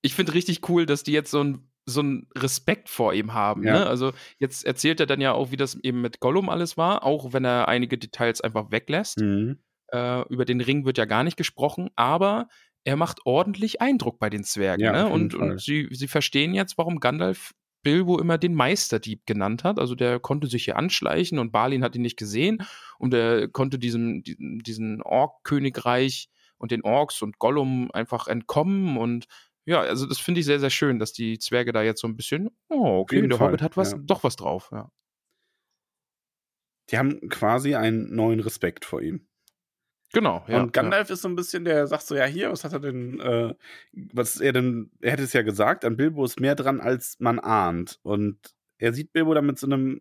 Ich 0.00 0.14
finde 0.14 0.32
richtig 0.32 0.66
cool, 0.70 0.86
dass 0.86 1.02
die 1.02 1.12
jetzt 1.12 1.30
so 1.30 1.44
ein 1.44 1.70
so 1.86 2.00
einen 2.00 2.28
Respekt 2.36 2.88
vor 2.88 3.12
ihm 3.14 3.34
haben. 3.34 3.64
Ja. 3.64 3.72
Ne? 3.72 3.86
Also 3.86 4.12
jetzt 4.38 4.64
erzählt 4.64 5.00
er 5.00 5.06
dann 5.06 5.20
ja 5.20 5.32
auch, 5.32 5.50
wie 5.50 5.56
das 5.56 5.74
eben 5.82 6.00
mit 6.00 6.20
Gollum 6.20 6.48
alles 6.48 6.76
war, 6.76 7.04
auch 7.04 7.32
wenn 7.32 7.44
er 7.44 7.68
einige 7.68 7.98
Details 7.98 8.40
einfach 8.40 8.70
weglässt. 8.70 9.18
Mhm. 9.18 9.58
Äh, 9.92 10.22
über 10.28 10.44
den 10.44 10.60
Ring 10.60 10.84
wird 10.84 10.98
ja 10.98 11.04
gar 11.04 11.24
nicht 11.24 11.36
gesprochen, 11.36 11.90
aber 11.96 12.48
er 12.84 12.96
macht 12.96 13.20
ordentlich 13.24 13.80
Eindruck 13.80 14.18
bei 14.18 14.30
den 14.30 14.44
Zwergen. 14.44 14.84
Ja, 14.84 14.92
ne? 14.92 15.08
Und, 15.08 15.34
und 15.34 15.60
sie, 15.60 15.88
sie 15.90 16.08
verstehen 16.08 16.54
jetzt, 16.54 16.78
warum 16.78 17.00
Gandalf 17.00 17.52
Bilbo 17.82 18.18
immer 18.18 18.38
den 18.38 18.54
Meisterdieb 18.54 19.26
genannt 19.26 19.64
hat. 19.64 19.78
Also 19.78 19.94
der 19.94 20.20
konnte 20.20 20.46
sich 20.46 20.64
hier 20.64 20.76
anschleichen 20.76 21.38
und 21.38 21.52
Balin 21.52 21.82
hat 21.82 21.96
ihn 21.96 22.02
nicht 22.02 22.18
gesehen 22.18 22.62
und 22.98 23.14
er 23.14 23.48
konnte 23.48 23.78
diesem, 23.78 24.22
diesen, 24.22 25.02
Ork-Königreich 25.02 26.28
und 26.58 26.72
den 26.72 26.82
Orks 26.82 27.22
und 27.22 27.38
Gollum 27.38 27.90
einfach 27.92 28.26
entkommen 28.26 28.98
und 28.98 29.26
ja, 29.66 29.80
also 29.80 30.06
das 30.06 30.18
finde 30.18 30.40
ich 30.40 30.46
sehr, 30.46 30.58
sehr 30.58 30.70
schön, 30.70 30.98
dass 30.98 31.12
die 31.12 31.38
Zwerge 31.38 31.72
da 31.72 31.82
jetzt 31.82 32.00
so 32.00 32.08
ein 32.08 32.16
bisschen, 32.16 32.50
oh, 32.68 33.00
okay, 33.00 33.26
der 33.26 33.36
Fall, 33.36 33.48
Hobbit 33.48 33.62
hat 33.62 33.76
was, 33.76 33.92
ja. 33.92 33.98
doch 34.02 34.24
was 34.24 34.36
drauf, 34.36 34.70
ja. 34.72 34.90
Die 36.90 36.98
haben 36.98 37.28
quasi 37.28 37.76
einen 37.76 38.14
neuen 38.14 38.40
Respekt 38.40 38.84
vor 38.84 39.00
ihm. 39.00 39.28
Genau, 40.12 40.44
ja. 40.48 40.60
und 40.60 40.72
Gandalf 40.72 41.08
ist 41.10 41.22
so 41.22 41.28
ein 41.28 41.36
bisschen, 41.36 41.64
der 41.64 41.86
sagt 41.86 42.04
so, 42.04 42.16
ja, 42.16 42.24
hier, 42.24 42.50
was 42.50 42.64
hat 42.64 42.72
er 42.72 42.80
denn, 42.80 43.20
äh, 43.20 43.54
was 43.92 44.40
er 44.40 44.52
denn, 44.52 44.90
er 45.00 45.12
hätte 45.12 45.22
es 45.22 45.32
ja 45.32 45.42
gesagt, 45.42 45.84
an 45.84 45.96
Bilbo 45.96 46.24
ist 46.24 46.40
mehr 46.40 46.56
dran, 46.56 46.80
als 46.80 47.16
man 47.20 47.38
ahnt. 47.38 48.00
Und 48.02 48.38
er 48.78 48.92
sieht 48.92 49.12
Bilbo 49.12 49.34
dann 49.34 49.46
mit 49.46 49.58
so 49.58 49.66
einem 49.66 50.00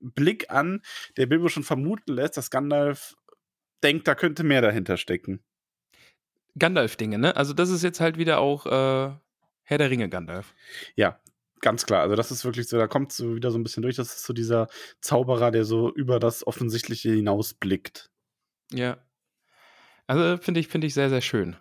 Blick 0.00 0.50
an, 0.50 0.82
der 1.16 1.26
Bilbo 1.26 1.48
schon 1.48 1.62
vermuten 1.62 2.12
lässt, 2.12 2.36
dass 2.36 2.50
Gandalf 2.50 3.16
denkt, 3.82 4.06
da 4.06 4.14
könnte 4.14 4.44
mehr 4.44 4.60
dahinter 4.60 4.98
stecken. 4.98 5.42
Gandalf-Dinge, 6.58 7.18
ne? 7.18 7.36
Also 7.36 7.52
das 7.52 7.70
ist 7.70 7.82
jetzt 7.82 8.00
halt 8.00 8.18
wieder 8.18 8.38
auch 8.38 8.66
äh, 8.66 9.14
Herr 9.62 9.78
der 9.78 9.90
Ringe 9.90 10.08
Gandalf. 10.08 10.54
Ja, 10.94 11.18
ganz 11.60 11.86
klar. 11.86 12.02
Also 12.02 12.14
das 12.14 12.30
ist 12.30 12.44
wirklich 12.44 12.68
so, 12.68 12.76
da 12.76 12.86
kommt 12.86 13.12
so 13.12 13.34
wieder 13.34 13.50
so 13.50 13.58
ein 13.58 13.62
bisschen 13.62 13.82
durch, 13.82 13.96
das 13.96 14.14
ist 14.14 14.24
so 14.24 14.32
dieser 14.32 14.68
Zauberer, 15.00 15.50
der 15.50 15.64
so 15.64 15.92
über 15.92 16.20
das 16.20 16.46
Offensichtliche 16.46 17.10
hinausblickt. 17.10 18.10
Ja. 18.70 18.98
Also 20.06 20.36
finde 20.42 20.60
ich, 20.60 20.68
finde 20.68 20.86
ich 20.86 20.94
sehr, 20.94 21.10
sehr 21.10 21.20
schön. 21.20 21.56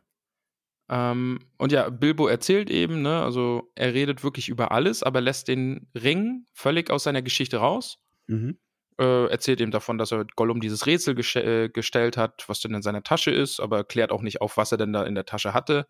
Ähm, 0.90 1.40
und 1.58 1.72
ja, 1.72 1.90
Bilbo 1.90 2.28
erzählt 2.28 2.70
eben, 2.70 3.02
ne, 3.02 3.24
also 3.24 3.72
er 3.76 3.94
redet 3.94 4.24
wirklich 4.24 4.50
über 4.50 4.72
alles, 4.72 5.02
aber 5.02 5.22
lässt 5.22 5.48
den 5.48 5.88
Ring 5.96 6.46
völlig 6.54 6.90
aus 6.90 7.04
seiner 7.04 7.22
Geschichte 7.22 7.58
raus. 7.58 8.00
Mhm. 8.28 8.58
Äh, 9.00 9.28
erzählt 9.28 9.62
eben 9.62 9.72
davon, 9.72 9.98
dass 9.98 10.12
er 10.12 10.26
Gollum 10.36 10.60
dieses 10.60 10.86
Rätsel 10.86 11.16
geste 11.16 11.44
äh, 11.44 11.70
gestellt 11.70 12.16
hat, 12.18 12.44
was 12.48 12.60
denn 12.60 12.74
in 12.76 12.84
seiner 12.84 13.02
Tasche 13.02 13.32
ist, 13.32 13.60
aber 13.60 13.84
klärt 13.84 14.12
auch 14.12 14.22
nicht 14.22 14.42
auf, 14.42 14.58
was 14.58 14.72
er 14.72 14.78
denn 14.78 14.94
da 14.94 15.04
in 15.04 15.16
der 15.16 15.26
Tasche 15.26 15.54
hatte. 15.54 15.88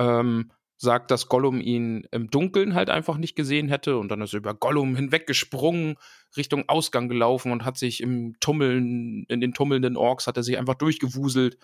Ähm, 0.00 0.50
sagt, 0.76 1.12
dass 1.12 1.28
Gollum 1.28 1.60
ihn 1.60 2.08
im 2.10 2.28
Dunkeln 2.28 2.74
halt 2.74 2.90
einfach 2.90 3.16
nicht 3.16 3.36
gesehen 3.36 3.68
hätte 3.68 3.96
und 3.98 4.08
dann 4.08 4.20
ist 4.20 4.34
er 4.34 4.38
über 4.38 4.54
Gollum 4.54 4.96
hinweggesprungen, 4.96 5.96
Richtung 6.36 6.68
Ausgang 6.68 7.08
gelaufen 7.08 7.52
und 7.52 7.64
hat 7.64 7.78
sich 7.78 8.00
im 8.00 8.34
Tummeln, 8.40 9.24
in 9.28 9.40
den 9.40 9.54
tummelnden 9.54 9.96
Orks 9.96 10.26
hat 10.26 10.36
er 10.36 10.42
sich 10.42 10.58
einfach 10.58 10.74
durchgewuselt 10.74 11.58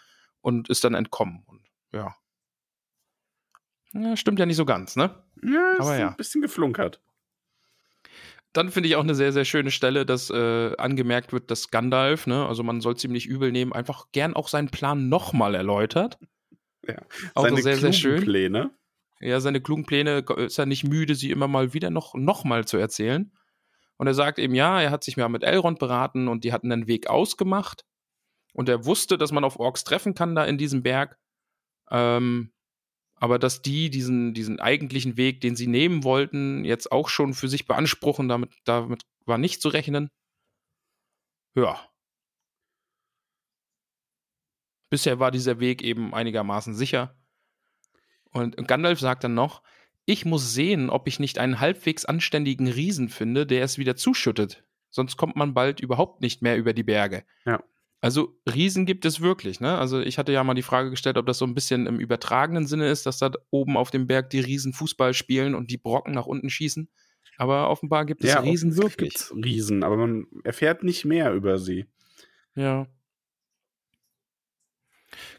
und 0.48 0.68
ist 0.68 0.82
dann 0.82 0.94
entkommen. 0.94 1.44
Und 1.46 1.60
ja. 1.92 2.16
ja 3.92 4.16
stimmt 4.16 4.38
ja 4.38 4.46
nicht 4.46 4.56
so 4.56 4.64
ganz, 4.64 4.96
ne? 4.96 5.14
Ja, 5.42 5.72
ist 5.74 5.80
Aber 5.80 5.98
ja. 5.98 6.08
ein 6.08 6.16
bisschen 6.16 6.40
geflunkert. 6.40 7.00
Dann 8.54 8.70
finde 8.70 8.88
ich 8.88 8.96
auch 8.96 9.02
eine 9.02 9.14
sehr, 9.14 9.32
sehr 9.32 9.44
schöne 9.44 9.70
Stelle, 9.70 10.06
dass 10.06 10.30
äh, 10.30 10.74
angemerkt 10.78 11.32
wird, 11.32 11.50
dass 11.50 11.70
Gandalf, 11.70 12.26
ne, 12.26 12.46
also 12.46 12.62
man 12.62 12.80
soll 12.80 12.94
es 12.94 13.04
ihm 13.04 13.12
nicht 13.12 13.26
übel 13.26 13.52
nehmen, 13.52 13.74
einfach 13.74 14.06
gern 14.12 14.34
auch 14.34 14.48
seinen 14.48 14.70
Plan 14.70 15.10
nochmal 15.10 15.54
erläutert. 15.54 16.18
Ja. 16.86 16.96
Auch 17.34 17.42
Seine 17.42 17.60
sehr, 17.60 17.76
sehr 17.76 17.92
schön. 17.92 18.16
klugen 18.16 18.24
Pläne. 18.24 18.70
Ja, 19.20 19.40
seine 19.40 19.60
klugen 19.60 19.84
Pläne 19.84 20.24
ist 20.38 20.58
er 20.58 20.64
nicht 20.64 20.84
müde, 20.84 21.14
sie 21.14 21.30
immer 21.30 21.48
mal 21.48 21.74
wieder 21.74 21.90
noch, 21.90 22.14
noch 22.14 22.44
mal 22.44 22.64
zu 22.64 22.78
erzählen. 22.78 23.30
Und 23.98 24.06
er 24.06 24.14
sagt 24.14 24.38
eben, 24.38 24.54
ja, 24.54 24.80
er 24.80 24.90
hat 24.90 25.04
sich 25.04 25.16
mal 25.16 25.28
mit 25.28 25.42
Elrond 25.42 25.78
beraten 25.78 26.28
und 26.28 26.44
die 26.44 26.52
hatten 26.52 26.72
einen 26.72 26.86
Weg 26.86 27.10
ausgemacht. 27.10 27.84
Und 28.52 28.68
er 28.68 28.84
wusste, 28.84 29.18
dass 29.18 29.32
man 29.32 29.44
auf 29.44 29.58
Orks 29.58 29.84
treffen 29.84 30.14
kann 30.14 30.34
da 30.34 30.44
in 30.44 30.58
diesem 30.58 30.82
Berg. 30.82 31.18
Ähm, 31.90 32.52
aber 33.16 33.38
dass 33.38 33.62
die 33.62 33.90
diesen, 33.90 34.32
diesen 34.34 34.60
eigentlichen 34.60 35.16
Weg, 35.16 35.40
den 35.40 35.56
sie 35.56 35.66
nehmen 35.66 36.04
wollten, 36.04 36.64
jetzt 36.64 36.92
auch 36.92 37.08
schon 37.08 37.34
für 37.34 37.48
sich 37.48 37.66
beanspruchen, 37.66 38.28
damit, 38.28 38.52
damit 38.64 39.02
war 39.26 39.38
nicht 39.38 39.60
zu 39.60 39.68
rechnen. 39.68 40.10
Ja. 41.54 41.88
Bisher 44.90 45.18
war 45.18 45.30
dieser 45.30 45.60
Weg 45.60 45.82
eben 45.82 46.14
einigermaßen 46.14 46.74
sicher. 46.74 47.16
Und 48.30 48.56
Gandalf 48.68 49.00
sagt 49.00 49.24
dann 49.24 49.34
noch, 49.34 49.62
ich 50.04 50.24
muss 50.24 50.54
sehen, 50.54 50.88
ob 50.88 51.06
ich 51.06 51.20
nicht 51.20 51.38
einen 51.38 51.60
halbwegs 51.60 52.04
anständigen 52.04 52.68
Riesen 52.68 53.08
finde, 53.08 53.46
der 53.46 53.62
es 53.62 53.76
wieder 53.76 53.96
zuschüttet. 53.96 54.64
Sonst 54.90 55.16
kommt 55.16 55.36
man 55.36 55.52
bald 55.52 55.80
überhaupt 55.80 56.22
nicht 56.22 56.40
mehr 56.40 56.56
über 56.56 56.72
die 56.72 56.82
Berge. 56.82 57.24
Ja. 57.44 57.62
Also 58.00 58.38
Riesen 58.48 58.86
gibt 58.86 59.04
es 59.04 59.20
wirklich, 59.20 59.58
ne? 59.60 59.76
Also 59.76 59.98
ich 60.00 60.18
hatte 60.18 60.32
ja 60.32 60.44
mal 60.44 60.54
die 60.54 60.62
Frage 60.62 60.90
gestellt, 60.90 61.18
ob 61.18 61.26
das 61.26 61.38
so 61.38 61.44
ein 61.44 61.54
bisschen 61.54 61.86
im 61.86 61.98
übertragenen 61.98 62.66
Sinne 62.66 62.88
ist, 62.88 63.06
dass 63.06 63.18
da 63.18 63.32
oben 63.50 63.76
auf 63.76 63.90
dem 63.90 64.06
Berg 64.06 64.30
die 64.30 64.38
Riesen 64.40 64.72
Fußball 64.72 65.14
spielen 65.14 65.54
und 65.56 65.70
die 65.70 65.78
Brocken 65.78 66.14
nach 66.14 66.26
unten 66.26 66.48
schießen. 66.48 66.88
Aber 67.38 67.70
offenbar 67.70 68.04
gibt 68.04 68.22
es 68.22 68.30
Ja, 68.30 68.40
Riesen 68.40 68.76
wirklich. 68.76 69.10
gibt's 69.14 69.32
Riesen, 69.34 69.82
aber 69.82 69.96
man 69.96 70.26
erfährt 70.44 70.84
nicht 70.84 71.04
mehr 71.04 71.32
über 71.32 71.58
sie. 71.58 71.86
Ja. 72.54 72.86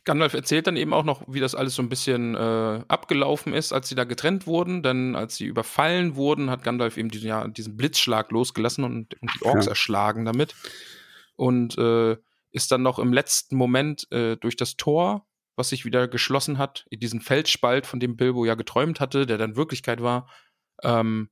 Gandalf 0.04 0.34
erzählt 0.34 0.66
dann 0.68 0.78
eben 0.78 0.94
auch 0.94 1.04
noch, 1.04 1.24
wie 1.28 1.40
das 1.40 1.56
alles 1.56 1.76
so 1.76 1.82
ein 1.84 1.90
bisschen 1.90 2.36
äh, 2.36 2.84
abgelaufen 2.88 3.54
ist, 3.54 3.72
als 3.72 3.88
sie 3.90 3.96
da 3.96 4.04
getrennt 4.04 4.48
wurden. 4.48 4.82
Denn 4.82 5.16
als 5.16 5.36
sie 5.36 5.46
überfallen 5.46 6.16
wurden, 6.16 6.50
hat 6.50 6.64
Gandalf 6.64 6.98
eben 6.98 7.10
diesen, 7.10 7.28
ja, 7.28 7.48
diesen 7.48 7.78
Blitzschlag 7.78 8.32
losgelassen 8.32 8.84
und, 8.84 9.22
und 9.22 9.32
die 9.36 9.46
Orks 9.46 9.66
Ja. 9.66 9.72
erschlagen 9.72 10.26
damit. 10.26 10.56
Und 11.36 11.78
äh, 11.78 12.18
ist 12.52 12.72
dann 12.72 12.82
noch 12.82 13.00
im 13.00 13.14
letzten 13.14 13.56
Moment 13.56 14.12
äh, 14.12 14.38
durch 14.38 14.56
das 14.56 14.78
Tor, 14.78 15.28
was 15.56 15.70
sich 15.70 15.86
wieder 15.86 16.08
geschlossen 16.08 16.58
hat, 16.58 16.86
in 16.90 17.00
diesen 17.00 17.22
Felsspalt, 17.22 17.86
von 17.86 18.00
dem 18.00 18.16
Bilbo 18.16 18.46
ja 18.46 18.56
geträumt 18.56 19.00
hatte, 19.00 19.26
der 19.26 19.38
dann 19.38 19.56
Wirklichkeit 19.56 20.02
war, 20.02 20.30
ähm, 20.84 21.30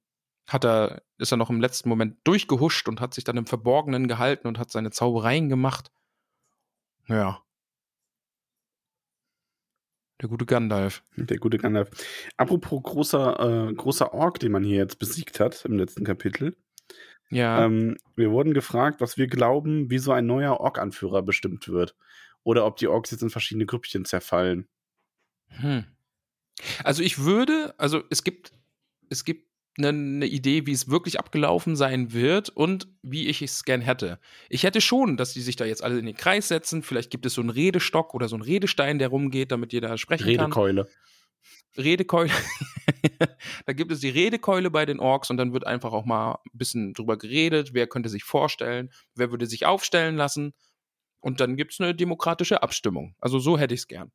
hat 0.48 0.66
er, 0.66 1.02
ist 1.18 1.32
er 1.32 1.38
noch 1.38 1.50
im 1.50 1.62
letzten 1.62 1.90
Moment 1.90 2.18
durchgehuscht 2.24 2.88
und 2.88 3.02
hat 3.02 3.14
sich 3.14 3.24
dann 3.24 3.38
im 3.38 3.46
Verborgenen 3.46 4.08
gehalten 4.08 4.48
und 4.48 4.60
hat 4.60 4.72
seine 4.72 4.92
Zaubereien 4.92 5.50
gemacht. 5.50 5.92
Ja. 7.08 7.42
Der 10.22 10.30
gute 10.30 10.46
Gandalf. 10.46 11.04
Der 11.16 11.38
gute 11.38 11.58
Gandalf. 11.58 11.90
Apropos 12.38 12.82
großer, 12.82 13.70
äh, 13.70 13.74
großer 13.74 14.14
Ork, 14.14 14.40
den 14.40 14.52
man 14.52 14.64
hier 14.64 14.78
jetzt 14.78 15.00
besiegt 15.00 15.40
hat 15.40 15.64
im 15.66 15.78
letzten 15.78 16.06
Kapitel. 16.06 16.58
Ja. 17.30 17.66
Ähm, 17.66 17.98
wir 18.16 18.32
wurden 18.32 18.54
gefragt, 18.54 19.02
was 19.02 19.18
wir 19.18 19.28
glauben, 19.28 19.90
wie 19.90 19.98
so 19.98 20.12
ein 20.12 20.26
neuer 20.26 20.60
Ork-Anführer 20.60 21.22
bestimmt 21.22 21.68
wird. 21.68 21.96
Oder 22.44 22.66
ob 22.66 22.78
die 22.78 22.88
Orks 22.88 23.12
jetzt 23.12 23.24
in 23.24 23.30
verschiedene 23.30 23.66
Grüppchen 23.66 24.06
zerfallen. 24.06 24.68
Hm. 25.50 25.86
Also 26.84 27.04
ich 27.04 27.20
würde, 27.20 27.76
also 27.78 28.04
es 28.10 28.24
gibt, 28.24 28.52
es 29.10 29.26
gibt 29.26 29.48
eine, 29.78 29.90
eine 29.90 30.26
Idee, 30.26 30.66
wie 30.66 30.72
es 30.72 30.90
wirklich 30.90 31.20
abgelaufen 31.20 31.76
sein 31.76 32.14
wird 32.14 32.50
und 32.50 32.88
wie 33.04 33.28
ich 33.28 33.42
es 33.42 33.64
gern 33.64 33.82
hätte. 33.82 34.20
Ich 34.50 34.64
hätte 34.64 34.82
schon, 34.82 35.18
dass 35.18 35.34
die 35.34 35.42
sich 35.42 35.56
da 35.56 35.66
jetzt 35.66 35.84
alle 35.84 36.00
in 36.00 36.06
den 36.06 36.18
Kreis 36.18 36.48
setzen. 36.48 36.82
Vielleicht 36.82 37.12
gibt 37.12 37.26
es 37.26 37.34
so 37.34 37.42
einen 37.42 37.50
Redestock 37.50 38.14
oder 38.14 38.28
so 38.28 38.36
einen 38.36 38.44
Redestein, 38.44 38.98
der 38.98 39.10
rumgeht, 39.10 39.52
damit 39.52 39.74
jeder 39.74 39.98
sprechen 39.98 40.26
kann. 40.38 40.52
Redekeule. 40.52 40.88
Redekeule. 41.78 42.32
da 43.66 43.74
gibt 43.74 43.92
es 43.92 44.00
die 44.00 44.10
Redekeule 44.10 44.72
bei 44.72 44.86
den 44.86 45.00
Orks 45.00 45.30
und 45.30 45.38
dann 45.38 45.54
wird 45.54 45.66
einfach 45.66 45.94
auch 45.94 46.06
mal 46.06 46.40
ein 46.46 46.58
bisschen 46.58 46.94
drüber 46.94 47.18
geredet, 47.18 47.74
wer 47.74 47.88
könnte 47.88 48.10
sich 48.10 48.24
vorstellen, 48.24 48.92
wer 49.16 49.32
würde 49.32 49.46
sich 49.46 49.66
aufstellen 49.66 50.16
lassen. 50.16 50.54
Und 51.20 51.40
dann 51.40 51.56
gibt 51.56 51.74
es 51.74 51.80
eine 51.80 51.96
demokratische 51.96 52.64
Abstimmung. 52.64 53.16
Also 53.20 53.40
so 53.40 53.58
hätte 53.58 53.74
ich 53.74 53.82
es 53.82 53.88
gern. 53.88 54.12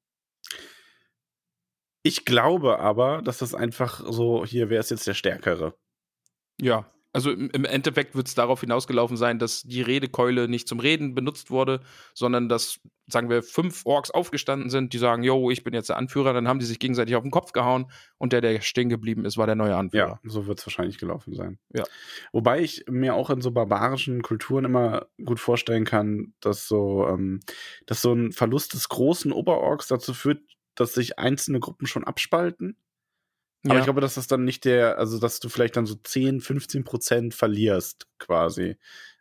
Ich 2.02 2.24
glaube 2.24 2.78
aber, 2.78 3.22
dass 3.22 3.38
das 3.38 3.54
einfach 3.54 4.02
so, 4.08 4.44
hier, 4.44 4.70
wer 4.70 4.80
ist 4.80 4.90
jetzt 4.90 5.06
der 5.06 5.14
Stärkere? 5.14 5.76
Ja, 6.60 6.92
also 7.12 7.30
im, 7.30 7.50
im 7.50 7.64
Endeffekt 7.64 8.14
wird 8.14 8.28
es 8.28 8.34
darauf 8.34 8.60
hinausgelaufen 8.60 9.16
sein, 9.16 9.38
dass 9.38 9.62
die 9.62 9.82
Redekeule 9.82 10.48
nicht 10.48 10.66
zum 10.66 10.80
Reden 10.80 11.14
benutzt 11.14 11.50
wurde, 11.50 11.80
sondern 12.14 12.48
dass, 12.48 12.80
sagen 13.06 13.28
wir, 13.28 13.42
fünf 13.42 13.84
Orks 13.84 14.10
aufgestanden 14.10 14.70
sind, 14.70 14.92
die 14.92 14.98
sagen, 14.98 15.22
yo, 15.22 15.50
ich 15.50 15.62
bin 15.62 15.74
jetzt 15.74 15.90
der 15.90 15.98
Anführer, 15.98 16.32
dann 16.32 16.48
haben 16.48 16.58
die 16.58 16.64
sich 16.66 16.78
gegenseitig 16.78 17.14
auf 17.14 17.22
den 17.22 17.30
Kopf 17.30 17.52
gehauen 17.52 17.90
und 18.18 18.32
der, 18.32 18.40
der 18.40 18.60
stehen 18.62 18.88
geblieben 18.88 19.24
ist, 19.24 19.36
war 19.36 19.46
der 19.46 19.56
neue 19.56 19.76
Anführer. 19.76 20.20
Ja, 20.22 20.30
so 20.30 20.46
wird 20.46 20.58
es 20.58 20.66
wahrscheinlich 20.66 20.98
gelaufen 20.98 21.34
sein. 21.34 21.58
Ja. 21.74 21.84
Wobei 22.32 22.60
ich 22.60 22.84
mir 22.88 23.14
auch 23.14 23.28
in 23.30 23.42
so 23.42 23.50
barbarischen 23.50 24.22
Kulturen 24.22 24.64
immer 24.64 25.06
gut 25.22 25.40
vorstellen 25.40 25.84
kann, 25.84 26.32
dass 26.40 26.66
so, 26.66 27.06
ähm, 27.08 27.40
dass 27.86 28.00
so 28.00 28.14
ein 28.14 28.32
Verlust 28.32 28.72
des 28.72 28.88
großen 28.88 29.32
Oberorks 29.32 29.88
dazu 29.88 30.14
führt, 30.14 30.40
dass 30.74 30.94
sich 30.94 31.18
einzelne 31.18 31.60
Gruppen 31.60 31.86
schon 31.86 32.04
abspalten. 32.04 32.76
Aber 33.64 33.74
Ja. 33.74 33.80
ich 33.80 33.84
glaube, 33.84 34.00
dass 34.00 34.14
das 34.14 34.26
dann 34.26 34.44
nicht 34.44 34.64
der, 34.64 34.98
also 34.98 35.18
dass 35.20 35.38
du 35.40 35.48
vielleicht 35.48 35.76
dann 35.76 35.86
so 35.86 35.94
10, 35.94 36.40
15 36.40 36.84
Prozent 36.84 37.34
verlierst, 37.34 38.08
quasi. 38.18 38.76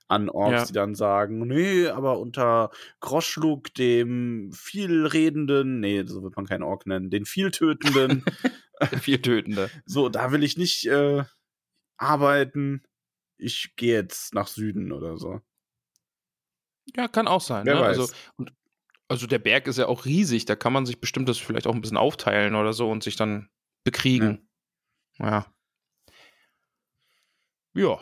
An 0.07 0.29
Orks, 0.29 0.51
Ja. 0.61 0.65
die 0.65 0.73
dann 0.73 0.93
sagen, 0.95 1.47
nee, 1.47 1.87
aber 1.87 2.19
unter 2.19 2.71
Groschluk, 2.99 3.73
dem 3.75 4.51
vielredenden, 4.51 5.79
nee, 5.79 6.03
so 6.05 6.21
wird 6.23 6.35
man 6.35 6.45
keinen 6.47 6.63
Ork 6.63 6.85
nennen, 6.85 7.09
den 7.09 7.25
vieltötenden, 7.25 8.25
Der 8.91 8.99
viel 8.99 9.21
Tötende. 9.21 9.69
so, 9.85 10.09
da 10.09 10.31
will 10.31 10.43
ich 10.43 10.57
nicht 10.57 10.85
äh, 10.87 11.23
arbeiten. 11.97 12.83
Ich 13.37 13.75
gehe 13.75 13.93
jetzt 13.93 14.33
nach 14.33 14.47
Süden 14.47 14.91
oder 14.91 15.17
so. 15.17 15.39
Ja, 16.95 17.07
kann 17.07 17.27
auch 17.27 17.41
sein. 17.41 17.65
Wer 17.65 17.75
ne? 17.75 17.81
weiß. 17.81 17.99
Also, 17.99 18.13
und, 18.37 18.51
also 19.07 19.27
der 19.27 19.39
Berg 19.39 19.67
ist 19.67 19.77
ja 19.77 19.87
auch 19.87 20.05
riesig, 20.05 20.45
da 20.45 20.55
kann 20.55 20.73
man 20.73 20.85
sich 20.85 20.99
bestimmt 20.99 21.29
das 21.29 21.37
vielleicht 21.37 21.67
auch 21.67 21.75
ein 21.75 21.81
bisschen 21.81 21.97
aufteilen 21.97 22.55
oder 22.55 22.73
so 22.73 22.89
und 22.89 23.03
sich 23.03 23.15
dann 23.15 23.49
bekriegen. 23.83 24.49
Ja. 25.17 25.45
Ja. 27.73 27.99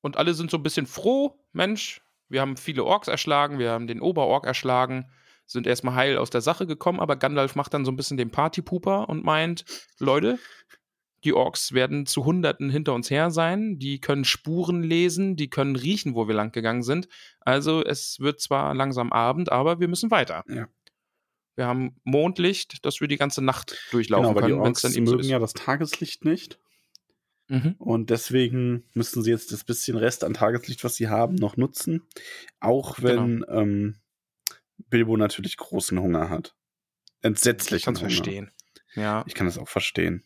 Und 0.00 0.16
alle 0.16 0.34
sind 0.34 0.50
so 0.50 0.58
ein 0.58 0.62
bisschen 0.62 0.86
froh, 0.86 1.38
Mensch, 1.52 2.02
wir 2.28 2.40
haben 2.40 2.56
viele 2.56 2.84
Orks 2.84 3.08
erschlagen, 3.08 3.58
wir 3.58 3.70
haben 3.70 3.86
den 3.86 4.00
Oberork 4.00 4.46
erschlagen, 4.46 5.10
sind 5.46 5.66
erstmal 5.66 5.94
heil 5.94 6.18
aus 6.18 6.30
der 6.30 6.40
Sache 6.40 6.66
gekommen, 6.66 7.00
aber 7.00 7.16
Gandalf 7.16 7.54
macht 7.54 7.74
dann 7.74 7.84
so 7.84 7.92
ein 7.92 7.96
bisschen 7.96 8.16
den 8.16 8.30
Partypooper 8.30 9.08
und 9.08 9.24
meint, 9.24 9.64
Leute, 9.98 10.38
die 11.24 11.32
Orks 11.32 11.72
werden 11.72 12.06
zu 12.06 12.24
Hunderten 12.24 12.70
hinter 12.70 12.92
uns 12.92 13.10
her 13.10 13.30
sein, 13.30 13.78
die 13.78 14.00
können 14.00 14.24
Spuren 14.24 14.82
lesen, 14.82 15.36
die 15.36 15.48
können 15.48 15.76
riechen, 15.76 16.14
wo 16.14 16.28
wir 16.28 16.34
lang 16.34 16.52
gegangen 16.52 16.82
sind. 16.82 17.08
Also 17.40 17.82
es 17.82 18.20
wird 18.20 18.40
zwar 18.40 18.74
langsam 18.74 19.10
Abend, 19.10 19.50
aber 19.50 19.80
wir 19.80 19.88
müssen 19.88 20.10
weiter. 20.10 20.44
Ja. 20.48 20.68
Wir 21.56 21.66
haben 21.66 21.96
Mondlicht, 22.04 22.84
dass 22.84 23.00
wir 23.00 23.08
die 23.08 23.16
ganze 23.16 23.42
Nacht 23.42 23.76
durchlaufen 23.92 24.34
Genau, 24.34 24.46
die 24.46 24.52
können, 24.52 24.64
wenn 24.64 24.72
es 24.72 24.78
Orks 24.78 24.82
dann 24.82 24.92
eben 24.94 25.06
so 25.06 25.12
mögen 25.12 25.24
ist. 25.24 25.30
ja 25.30 25.38
das 25.38 25.52
Tageslicht 25.52 26.24
nicht. 26.24 26.58
Mhm. 27.48 27.74
Und 27.78 28.10
deswegen 28.10 28.84
müssen 28.94 29.22
sie 29.22 29.30
jetzt 29.30 29.52
das 29.52 29.64
bisschen 29.64 29.96
Rest 29.96 30.24
an 30.24 30.34
Tageslicht, 30.34 30.82
was 30.82 30.96
sie 30.96 31.08
haben, 31.08 31.34
noch 31.36 31.56
nutzen. 31.56 32.02
Auch 32.60 33.02
wenn 33.02 33.40
Genau. 33.40 33.52
ähm, 33.60 33.96
Bilbo 34.88 35.16
natürlich 35.16 35.56
großen 35.56 36.00
Hunger 36.00 36.30
hat. 36.30 36.54
Ich 37.20 37.24
Entsetzlichen 37.26 37.84
kann 37.84 37.94
es 37.94 38.00
Hunger. 38.00 38.10
verstehen. 38.10 38.50
Ja, 38.94 39.24
Ich 39.26 39.34
kann 39.34 39.46
das 39.46 39.58
auch 39.58 39.68
verstehen. 39.68 40.24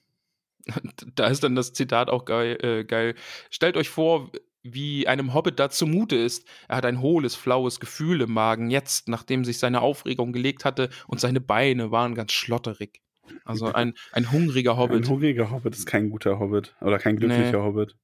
da 1.15 1.27
ist 1.29 1.43
dann 1.43 1.55
das 1.55 1.73
Zitat 1.73 2.09
auch 2.11 2.25
geil, 2.25 2.59
äh, 2.63 2.85
geil. 2.85 3.15
Stellt 3.51 3.77
euch 3.77 3.89
vor, 3.89 4.31
wie 4.63 5.07
einem 5.09 5.35
Hobbit 5.35 5.59
da 5.59 5.71
zumute 5.71 6.17
ist. 6.17 6.47
Er 6.69 6.77
hat 6.77 6.85
ein 6.85 7.01
hohles, 7.01 7.35
flaues 7.35 7.81
Gefühl 7.81 8.21
im 8.21 8.33
Magen, 8.33 8.71
jetzt, 8.71 9.09
nachdem 9.09 9.45
sich 9.45 9.59
seine 9.59 9.81
Aufregung 9.81 10.33
gelegt 10.33 10.65
hatte 10.65 10.91
und 11.07 11.21
seine 11.21 11.41
Beine 11.41 11.91
waren 11.91 12.15
ganz 12.15 12.33
schlotterig. 12.33 13.01
Also 13.45 13.67
ein, 13.73 13.95
ein 14.13 14.31
hungriger 14.33 14.77
Hobbit. 14.77 15.05
Ein 15.05 15.09
hungriger 15.09 15.51
Hobbit 15.51 15.75
ist 15.75 15.87
kein 15.87 16.11
guter 16.11 16.39
Hobbit 16.39 16.75
oder 16.81 16.99
kein 16.99 17.17
glücklicher 17.17 17.53
Nee. 17.59 17.65
Hobbit. 17.65 17.97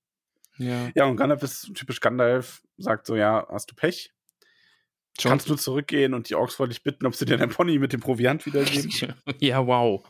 ja. 0.59 0.91
Ja, 0.95 1.05
und 1.07 1.17
Gandalf 1.17 1.43
ist 1.43 1.73
typisch 1.75 2.01
Gandalf, 2.01 2.63
sagt 2.79 3.07
so, 3.07 3.17
ja, 3.17 3.47
hast 3.51 3.71
du 3.71 3.75
Pech? 3.75 4.13
Schon- 5.21 5.31
Kannst 5.31 5.49
du 5.49 5.55
zurückgehen 5.55 6.13
und 6.13 6.29
die 6.29 6.35
Orks 6.35 6.59
wollte 6.59 6.73
ich 6.73 6.83
bitten, 6.83 7.07
ob 7.07 7.15
sie 7.15 7.25
dir 7.25 7.37
dein 7.37 7.49
Pony 7.51 7.79
mit 7.79 7.93
dem 7.93 8.01
Proviant 8.01 8.47
wiedergeben? 8.47 8.91
ja, 9.39 9.65
wow. 9.67 10.05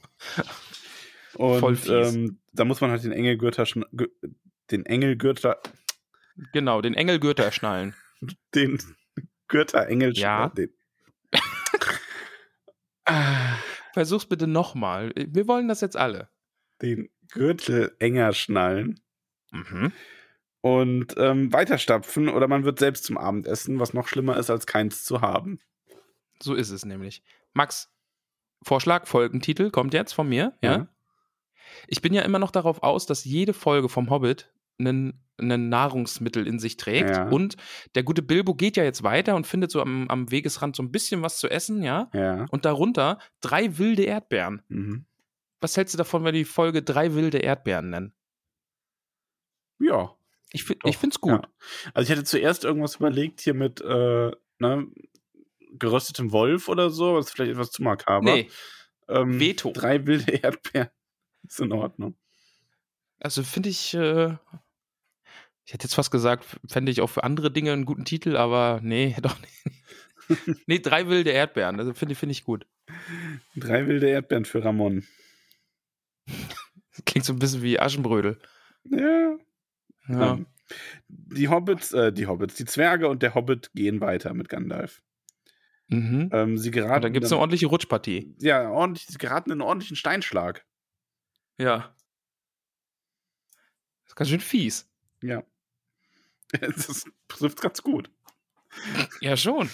Und 1.36 1.60
Voll 1.60 1.76
fies. 1.76 2.14
ähm, 2.14 2.38
da 2.52 2.64
muss 2.64 2.80
man 2.80 2.90
halt 2.90 3.02
den 3.04 3.12
gü- 3.12 4.08
den 4.70 4.86
Engelgürter, 4.86 5.58
Genau, 6.52 6.80
den 6.82 6.94
Engelgürtel 6.94 7.50
schnallen. 7.52 7.94
den 8.54 8.78
Gürter 9.48 9.86
Engel 9.88 10.16
Ja. 10.16 10.48
den, 10.48 10.70
Ah, 13.04 13.56
Versuch's 13.92 14.26
bitte 14.26 14.46
nochmal. 14.46 15.12
Wir 15.14 15.46
wollen 15.46 15.68
das 15.68 15.80
jetzt 15.80 15.96
alle. 15.96 16.28
den 16.82 17.08
Gürtel 17.30 17.94
enger 18.00 18.32
schnallen 18.32 19.00
Mhm. 19.52 19.92
und 20.60 21.14
ähm, 21.16 21.52
weiterstapfen 21.52 22.28
oder 22.28 22.48
man 22.48 22.64
wird 22.64 22.78
selbst 22.80 23.04
zum 23.04 23.16
Abendessen, 23.16 23.78
was 23.78 23.94
noch 23.94 24.08
schlimmer 24.08 24.36
ist, 24.36 24.50
als 24.50 24.66
keins 24.66 25.04
zu 25.04 25.20
haben. 25.20 25.60
So 26.42 26.54
ist 26.54 26.70
es 26.70 26.84
nämlich. 26.84 27.22
Max, 27.52 27.88
Vorschlag, 28.62 29.06
Folgentitel 29.06 29.70
kommt 29.70 29.94
jetzt 29.94 30.12
von 30.12 30.28
mir, 30.28 30.56
ja? 30.62 30.72
Ja. 30.72 30.88
Ich 31.86 32.02
bin 32.02 32.12
ja 32.12 32.22
immer 32.22 32.38
noch 32.40 32.50
darauf 32.50 32.82
aus, 32.82 33.06
dass 33.06 33.24
jede 33.24 33.52
Folge 33.54 33.88
vom 33.88 34.10
Hobbit 34.10 34.52
einen, 34.78 35.24
einen 35.38 35.68
Nahrungsmittel 35.68 36.46
in 36.46 36.58
sich 36.58 36.76
trägt. 36.76 37.10
Ja. 37.10 37.28
Und 37.28 37.56
der 37.94 38.02
gute 38.02 38.22
Bilbo 38.22 38.54
geht 38.54 38.76
ja 38.76 38.84
jetzt 38.84 39.02
weiter 39.02 39.36
und 39.36 39.46
findet 39.46 39.70
so 39.70 39.80
am, 39.80 40.08
am 40.08 40.30
Wegesrand 40.30 40.76
so 40.76 40.82
ein 40.82 40.92
bisschen 40.92 41.22
was 41.22 41.38
zu 41.38 41.48
essen, 41.48 41.82
ja? 41.82 42.10
Ja. 42.12 42.46
Und 42.50 42.64
darunter 42.64 43.18
drei 43.40 43.78
wilde 43.78 44.02
Erdbeeren. 44.04 44.62
Mhm. 44.68 45.06
Was 45.60 45.76
hältst 45.76 45.94
du 45.94 45.98
davon, 45.98 46.22
wenn 46.22 46.34
wir 46.34 46.40
die 46.40 46.44
Folge 46.44 46.82
drei 46.82 47.14
wilde 47.14 47.38
Erdbeeren 47.38 47.90
nennen? 47.90 48.12
Ja. 49.78 50.14
Ich, 50.52 50.66
Doch, 50.66 50.76
ich 50.84 50.96
find's 50.96 51.20
gut. 51.20 51.32
Ja. 51.32 51.42
Also 51.94 52.04
ich 52.04 52.16
hätte 52.16 52.24
zuerst 52.24 52.64
irgendwas 52.64 52.96
überlegt 52.96 53.40
hier 53.40 53.54
mit 53.54 53.80
äh, 53.80 54.30
ne, 54.58 54.86
geröstetem 55.72 56.30
Wolf 56.32 56.68
oder 56.68 56.90
so, 56.90 57.14
was 57.14 57.30
vielleicht 57.30 57.52
etwas 57.52 57.70
zu 57.70 57.82
makaber. 57.82 58.32
Nee, 58.32 58.50
Ähm, 59.08 59.40
Veto. 59.40 59.72
Drei 59.72 60.06
wilde 60.06 60.32
Erdbeeren. 60.42 60.90
Ist 61.46 61.60
in 61.60 61.72
Ordnung. 61.72 62.16
Also 63.24 63.42
finde 63.42 63.70
ich, 63.70 63.94
äh, 63.94 64.36
ich 65.64 65.72
hätte 65.72 65.84
jetzt 65.84 65.94
fast 65.94 66.10
gesagt, 66.10 66.44
fände 66.68 66.92
ich 66.92 67.00
auch 67.00 67.08
für 67.08 67.24
andere 67.24 67.50
Dinge 67.50 67.72
einen 67.72 67.86
guten 67.86 68.04
Titel, 68.04 68.36
aber 68.36 68.80
nee, 68.82 69.16
doch 69.22 69.38
nicht. 69.40 70.66
nee, 70.66 70.78
drei 70.78 71.08
wilde 71.08 71.30
Erdbeeren, 71.30 71.80
also 71.80 71.94
finde 71.94 72.14
finde 72.14 72.32
ich 72.32 72.44
gut. 72.44 72.66
Drei 73.56 73.86
wilde 73.86 74.08
Erdbeeren 74.08 74.44
für 74.44 74.62
Ramon. 74.62 75.04
Klingt 77.06 77.24
so 77.24 77.32
ein 77.32 77.38
bisschen 77.38 77.62
wie 77.62 77.80
Aschenbrödel. 77.80 78.38
Ja. 78.84 79.38
Ja. 80.06 80.34
Ähm, 80.34 80.46
die 81.08 81.48
Hobbits, 81.48 81.92
äh, 81.92 82.12
die 82.12 82.26
Hobbits, 82.26 82.56
die 82.56 82.66
Zwerge 82.66 83.08
und 83.08 83.22
der 83.22 83.34
Hobbit 83.34 83.72
gehen 83.72 84.02
weiter 84.02 84.34
mit 84.34 84.50
Gandalf. 84.50 85.02
Mhm. 85.88 86.28
Ähm, 86.30 86.58
sie 86.58 86.70
geraten. 86.70 86.96
Und 86.96 87.04
dann 87.04 87.12
gibt 87.14 87.24
es 87.24 87.32
eine 87.32 87.40
ordentliche 87.40 87.66
Rutschpartie. 87.66 88.34
ja, 88.38 88.70
ordentlich, 88.70 89.06
sie 89.06 89.16
geraten 89.16 89.50
in 89.50 89.54
einen 89.54 89.68
ordentlichen 89.68 89.96
Steinschlag. 89.96 90.66
Ja. 91.58 91.94
Das 94.16 94.28
ist 94.28 94.30
ganz 94.30 94.30
schön 94.30 94.40
fies. 94.40 94.88
Ja. 95.22 95.42
Das 96.60 97.04
trifft 97.26 97.60
ganz 97.62 97.82
gut. 97.82 98.10
Ja, 99.20 99.36
schon. 99.36 99.68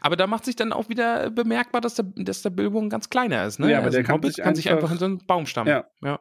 Aber 0.00 0.16
da 0.16 0.26
macht 0.26 0.44
sich 0.44 0.56
dann 0.56 0.72
auch 0.72 0.88
wieder 0.88 1.30
bemerkbar, 1.30 1.80
dass 1.80 1.94
der, 1.94 2.06
dass 2.16 2.42
der 2.42 2.50
Bilbo 2.50 2.80
ein 2.80 2.90
ganz 2.90 3.10
kleiner 3.10 3.44
ist. 3.44 3.58
Ne? 3.58 3.70
Ja, 3.70 3.78
aber 3.78 3.90
der 3.90 4.00
ein 4.00 4.06
kann 4.06 4.16
Hobbit 4.16 4.34
sich 4.34 4.44
kann 4.44 4.54
sich 4.54 4.70
einfach 4.70 4.90
in 4.90 4.98
so 4.98 5.04
einen 5.04 5.26
Baum 5.26 5.46
stammen. 5.46 5.68
Ja. 5.68 5.86
ja. 6.02 6.20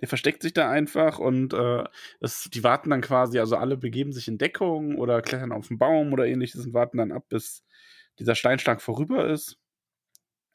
Der 0.00 0.08
versteckt 0.08 0.42
sich 0.42 0.54
da 0.54 0.70
einfach 0.70 1.18
und 1.18 1.52
äh, 1.52 1.84
es, 2.20 2.48
die 2.52 2.64
warten 2.64 2.90
dann 2.90 3.00
quasi, 3.00 3.38
also 3.38 3.56
alle 3.56 3.76
begeben 3.76 4.12
sich 4.12 4.28
in 4.28 4.38
Deckung 4.38 4.96
oder 4.96 5.22
klettern 5.22 5.52
auf 5.52 5.68
den 5.68 5.78
Baum 5.78 6.12
oder 6.12 6.26
ähnliches 6.26 6.64
und 6.64 6.74
warten 6.74 6.98
dann 6.98 7.12
ab, 7.12 7.24
bis 7.28 7.64
dieser 8.18 8.34
Steinschlag 8.34 8.80
vorüber 8.80 9.28
ist. 9.28 9.58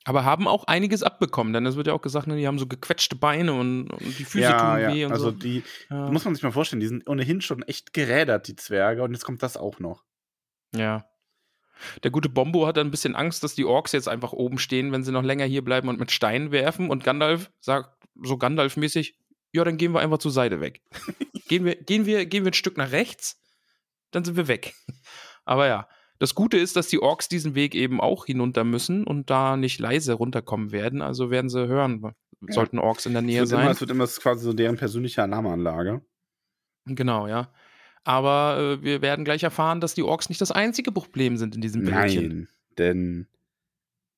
Aber 0.07 0.23
haben 0.23 0.47
auch 0.47 0.63
einiges 0.63 1.03
abbekommen, 1.03 1.51
denn 1.51 1.65
es 1.65 1.75
wird 1.75 1.87
ja 1.87 1.93
auch 1.93 2.01
gesagt, 2.01 2.27
ne, 2.27 2.37
die 2.37 2.47
haben 2.47 2.59
so 2.59 2.65
gequetschte 2.65 3.17
Beine 3.17 3.51
und, 3.51 3.89
und 3.89 4.17
die 4.17 4.23
Füße 4.23 4.39
ja, 4.39 4.57
tun 4.57 4.81
ja. 4.81 4.93
weh 4.93 5.03
und 5.03 5.11
also 5.11 5.25
so. 5.25 5.31
die, 5.31 5.63
Ja. 5.89 6.09
muss 6.09 6.23
man 6.23 6.33
sich 6.33 6.41
mal 6.45 6.53
vorstellen, 6.53 6.79
die 6.79 6.87
sind 6.87 7.09
ohnehin 7.09 7.41
schon 7.41 7.61
echt 7.63 7.93
gerädert, 7.93 8.47
die 8.47 8.55
Zwerge, 8.55 9.03
und 9.03 9.11
jetzt 9.11 9.25
kommt 9.25 9.43
das 9.43 9.57
auch 9.57 9.79
noch. 9.79 10.05
ja. 10.73 11.05
Der 12.03 12.09
gute 12.09 12.29
Bombo 12.29 12.65
hat 12.65 12.77
dann 12.77 12.87
ein 12.87 12.91
bisschen 12.91 13.15
Angst, 13.15 13.43
dass 13.43 13.53
die 13.53 13.65
Orks 13.65 13.91
jetzt 13.91 14.07
einfach 14.07 14.33
oben 14.33 14.57
stehen, 14.57 14.91
wenn 14.91 15.03
sie 15.03 15.11
noch 15.11 15.21
länger 15.21 15.45
hier 15.45 15.63
bleiben 15.63 15.89
und 15.89 15.99
mit 15.99 16.09
Steinen 16.09 16.51
werfen. 16.51 16.89
Und 16.89 17.03
Gandalf 17.03 17.51
sagt 17.59 18.03
so 18.19 18.37
Gandalf-mäßig, 18.37 19.13
ja, 19.51 19.63
dann 19.63 19.77
gehen 19.77 19.91
wir 19.91 19.99
einfach 19.99 20.17
zur 20.17 20.31
Seite 20.31 20.59
weg. 20.59 20.81
gehen, 21.47 21.65
wir, 21.65 21.75
gehen, 21.75 22.07
wir, 22.07 22.25
gehen 22.25 22.45
wir 22.45 22.51
ein 22.51 22.55
Stück 22.55 22.77
nach 22.77 22.91
rechts, 22.91 23.39
dann 24.09 24.23
sind 24.23 24.37
wir 24.37 24.47
weg. 24.47 24.73
Aber 25.45 25.67
ja, 25.67 25.87
das 26.19 26.35
Gute 26.35 26.57
ist, 26.57 26.75
dass 26.75 26.87
die 26.87 27.01
Orks 27.01 27.29
diesen 27.29 27.55
Weg 27.55 27.75
eben 27.75 28.01
auch 28.01 28.25
hinunter 28.25 28.63
müssen 28.63 29.05
und 29.05 29.29
da 29.29 29.57
nicht 29.57 29.79
leise 29.79 30.13
runterkommen 30.13 30.71
werden. 30.71 31.01
Also 31.01 31.29
werden 31.29 31.49
sie 31.49 31.67
hören, 31.67 32.13
sollten 32.47 32.79
Orks 32.79 33.05
in 33.05 33.13
der 33.13 33.21
Nähe 33.21 33.43
es, 33.43 33.49
sein. 33.49 33.61
immer, 33.61 33.71
es 33.71 33.81
wird 33.81 33.91
immer 33.91 34.07
quasi 34.07 34.43
so 34.43 34.53
deren 34.53 34.77
persönliche 34.77 35.23
Alarmanlage. 35.23 36.01
Genau, 36.85 37.27
ja. 37.27 37.51
Aber 38.03 38.77
äh, 38.79 38.83
wir 38.83 39.01
werden 39.01 39.25
gleich 39.25 39.43
erfahren, 39.43 39.81
dass 39.81 39.93
die 39.93 40.03
Orks 40.03 40.29
nicht 40.29 40.39
das 40.39 40.51
einzige 40.51 40.91
Problem 40.91 41.37
sind 41.37 41.55
in 41.55 41.61
diesem 41.61 41.85
Wäldchen. 41.85 42.27
Nein, 42.27 42.47
denn 42.77 43.27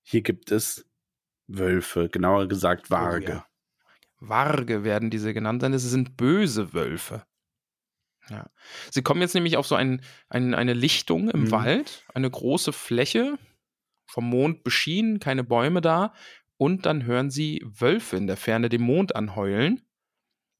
hier 0.03 0.21
gibt 0.21 0.51
es 0.51 0.85
Wölfe, 1.47 2.09
genauer 2.09 2.47
gesagt 2.47 2.91
Warge. 2.91 3.25
Oh, 3.25 3.29
ja. 3.31 3.45
Warge 4.19 4.83
werden 4.83 5.09
diese 5.09 5.33
genannt 5.33 5.61
sein. 5.61 5.73
Es 5.73 5.83
sind 5.83 6.17
böse 6.17 6.73
Wölfe. 6.73 7.23
Ja. 8.29 8.49
Sie 8.91 9.01
kommen 9.01 9.21
jetzt 9.21 9.33
nämlich 9.35 9.57
auf 9.57 9.67
so 9.67 9.75
ein, 9.75 10.01
ein, 10.29 10.53
eine 10.53 10.73
Lichtung 10.73 11.29
im 11.29 11.43
Mhm. 11.43 11.51
Wald, 11.51 12.03
eine 12.13 12.29
große 12.29 12.73
Fläche, 12.73 13.37
vom 14.05 14.29
Mond 14.29 14.63
beschienen, 14.63 15.19
keine 15.19 15.43
Bäume 15.43 15.81
da. 15.81 16.13
Und 16.57 16.85
dann 16.85 17.05
hören 17.05 17.29
sie 17.29 17.63
Wölfe 17.65 18.17
in 18.17 18.27
der 18.27 18.37
Ferne 18.37 18.69
den 18.69 18.81
Mond 18.81 19.15
anheulen. 19.15 19.81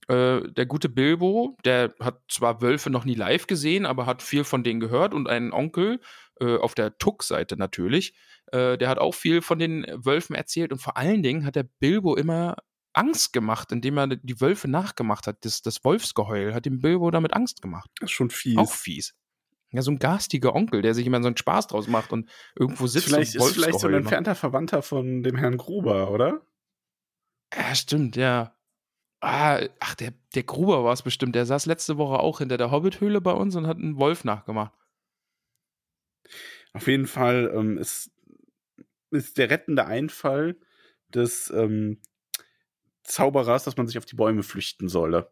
Äh, 0.08 0.42
der 0.52 0.66
gute 0.66 0.88
Bilbo, 0.90 1.58
der 1.66 1.94
hat 2.00 2.22
zwar 2.30 2.62
Wölfe 2.62 2.90
noch 2.90 3.06
nie 3.06 3.16
live 3.16 3.48
gesehen, 3.48 3.86
aber 3.86 4.06
hat 4.06 4.22
viel 4.22 4.44
von 4.44 4.64
denen 4.64 4.80
gehört 4.80 5.14
und 5.14 5.28
einen 5.28 5.52
Onkel 5.52 6.00
äh, 6.40 6.58
auf 6.58 6.74
der 6.74 6.98
Tuck-Seite 6.98 7.58
natürlich, 7.58 8.14
äh, 8.52 8.78
der 8.78 8.90
hat 8.90 8.98
auch 8.98 9.14
viel 9.14 9.42
von 9.42 9.60
den 9.60 9.86
Wölfen 9.94 10.36
erzählt 10.36 10.72
und 10.72 10.82
vor 10.82 10.98
allen 10.98 11.22
Dingen 11.22 11.46
hat 11.46 11.56
der 11.56 11.64
Bilbo 11.64 12.16
immer 12.16 12.56
Angst 12.94 13.34
gemacht, 13.34 13.72
indem 13.72 13.98
er 13.98 14.08
die 14.08 14.42
Wölfe 14.42 14.68
nachgemacht 14.68 15.28
hat. 15.28 15.46
Das, 15.46 15.62
das 15.62 15.84
Wolfsgeheul 15.84 16.54
hat 16.54 16.66
dem 16.66 16.80
Bilbo 16.80 17.12
damit 17.12 17.34
Angst 17.34 17.62
gemacht. 17.62 17.90
Das 18.00 18.10
ist 18.10 18.16
schon 18.16 18.30
fies. 18.30 18.58
Auch 18.58 18.72
fies. 18.72 19.16
Ja, 19.72 19.84
so 19.84 19.92
ein 19.92 20.00
garstiger 20.00 20.56
Onkel, 20.56 20.82
der 20.82 20.96
sich 20.96 21.06
immer 21.06 21.22
so 21.22 21.28
einen 21.28 21.38
Spaß 21.38 21.68
draus 21.68 21.88
macht 21.88 22.12
und 22.12 22.30
irgendwo 22.56 22.88
sitzt 22.88 23.06
vielleicht, 23.06 23.36
und 23.36 23.46
ist 23.46 23.54
vielleicht 23.54 23.80
so 23.80 23.88
ein 23.88 23.94
entfernter 23.94 24.34
Verwandter 24.34 24.82
von 24.82 25.22
dem 25.22 25.36
Herrn 25.36 25.58
Gruber, 25.58 26.10
oder? 26.10 26.42
Ja, 27.56 27.76
stimmt, 27.76 28.16
ja. 28.16 28.56
Ah, 29.22 29.62
ach, 29.80 29.96
der, 29.96 30.14
der 30.34 30.44
Gruber 30.44 30.84
war 30.84 30.94
es 30.94 31.04
bestimmt. 31.04 31.36
Der 31.36 31.46
saß 31.46 31.66
letzte 31.66 31.98
Woche 31.98 32.20
auch 32.20 32.40
hinter 32.40 32.58
der 32.58 32.72
Hobbithöhle 32.72 33.22
bei 33.22 33.32
uns 33.32 33.56
und 33.56 33.68
hat 33.68 33.78
einen 33.78 33.98
Wolf 34.00 34.24
nachgemacht. 34.24 34.74
Auf 36.74 36.88
jeden 36.88 37.08
Fall 37.08 37.52
ähm, 37.54 37.78
ist, 37.78 38.12
ist 39.12 39.38
der 39.38 39.50
rettende 39.50 39.86
Einfall 39.86 40.56
des 41.10 41.52
ähm, 41.52 42.02
Zauberers, 43.10 43.64
dass 43.64 43.78
man 43.78 43.88
sich 43.88 43.98
auf 43.98 44.06
die 44.06 44.16
Bäume 44.16 44.44
flüchten 44.44 44.88
solle. 44.90 45.32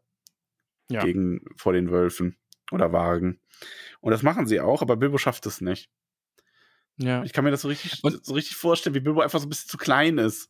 Ja. 0.90 1.04
Gegen, 1.04 1.42
vor 1.56 1.74
den 1.74 1.92
Wölfen 1.92 2.38
oder 2.72 2.92
Wagen. 2.94 3.40
Und 4.00 4.12
das 4.12 4.24
machen 4.24 4.48
sie 4.48 4.60
auch, 4.62 4.82
aber 4.82 4.96
Bilbo 4.98 5.18
schafft 5.18 5.46
es 5.46 5.62
nicht. 5.62 5.90
Ja. 6.98 7.24
Ich 7.24 7.34
kann 7.34 7.44
mir 7.44 7.52
das 7.52 7.62
so 7.62 7.68
richtig, 7.68 8.04
Und- 8.04 8.26
so 8.26 8.34
richtig 8.34 8.56
vorstellen, 8.56 8.96
wie 8.96 9.00
Bilbo 9.02 9.22
einfach 9.22 9.40
so 9.40 9.46
ein 9.46 9.50
bisschen 9.50 9.70
zu 9.70 9.78
klein 9.78 10.18
ist. 10.18 10.50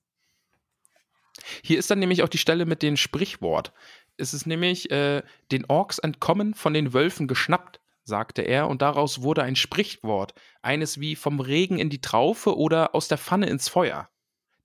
Hier 1.64 1.78
ist 1.78 1.90
dann 1.92 2.00
nämlich 2.00 2.24
auch 2.24 2.30
die 2.30 2.38
Stelle 2.38 2.66
mit 2.66 2.82
dem 2.82 2.98
Sprichwort. 2.98 3.74
Es 4.18 4.34
ist 4.34 4.48
nämlich 4.48 4.90
äh, 4.92 5.22
den 5.52 5.66
Orks 5.66 6.00
entkommen, 6.00 6.54
von 6.56 6.74
den 6.74 6.94
Wölfen 6.94 7.28
geschnappt, 7.28 7.80
sagte 8.04 8.42
er, 8.42 8.68
und 8.68 8.82
daraus 8.82 9.22
wurde 9.22 9.44
ein 9.44 9.56
Sprichwort. 9.56 10.34
Eines 10.62 11.00
wie 11.00 11.16
vom 11.16 11.40
Regen 11.40 11.78
in 11.78 11.90
die 11.90 12.02
Traufe 12.02 12.58
oder 12.58 12.96
aus 12.96 13.08
der 13.08 13.18
Pfanne 13.20 13.48
ins 13.48 13.70
Feuer. 13.70 14.10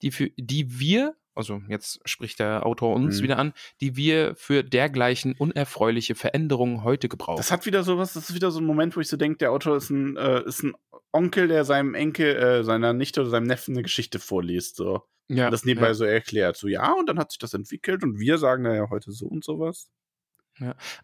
Die, 0.00 0.10
für, 0.10 0.30
die 0.36 0.78
wir, 0.78 1.14
also 1.34 1.62
jetzt 1.68 2.00
spricht 2.04 2.38
der 2.38 2.66
Autor 2.66 2.94
uns 2.94 3.18
Mhm. 3.18 3.22
wieder 3.24 3.38
an, 3.38 3.52
die 3.80 3.96
wir 3.96 4.34
für 4.34 4.62
dergleichen 4.62 5.34
unerfreuliche 5.38 6.14
Veränderungen 6.14 6.84
heute 6.84 7.08
gebrauchen. 7.08 7.38
Das 7.38 7.50
hat 7.50 7.66
wieder 7.66 7.82
sowas, 7.84 8.12
das 8.12 8.30
ist 8.30 8.34
wieder 8.34 8.50
so 8.50 8.60
ein 8.60 8.66
Moment, 8.66 8.96
wo 8.96 9.00
ich 9.00 9.08
so 9.08 9.16
denke, 9.16 9.38
der 9.38 9.52
Autor 9.52 9.76
ist 9.76 9.90
ein, 9.90 10.16
äh, 10.16 10.42
ist 10.44 10.62
ein 10.62 10.74
Onkel, 11.12 11.48
der 11.48 11.64
seinem 11.64 11.94
Enkel, 11.94 12.36
äh, 12.36 12.64
seiner 12.64 12.92
Nichte 12.92 13.20
oder 13.20 13.30
seinem 13.30 13.46
Neffen 13.46 13.74
eine 13.74 13.82
Geschichte 13.82 14.18
vorliest. 14.18 14.76
So. 14.76 15.02
ja, 15.28 15.46
Und 15.46 15.52
das 15.52 15.64
nebenbei 15.64 15.88
ja. 15.88 15.94
so 15.94 16.04
erklärt. 16.04 16.56
So, 16.56 16.68
ja, 16.68 16.92
und 16.92 17.08
dann 17.08 17.18
hat 17.18 17.30
sich 17.32 17.38
das 17.38 17.54
entwickelt 17.54 18.02
und 18.02 18.18
wir 18.18 18.38
sagen 18.38 18.64
da 18.64 18.74
ja 18.74 18.88
heute 18.90 19.12
so 19.12 19.26
und 19.26 19.44
sowas. 19.44 19.90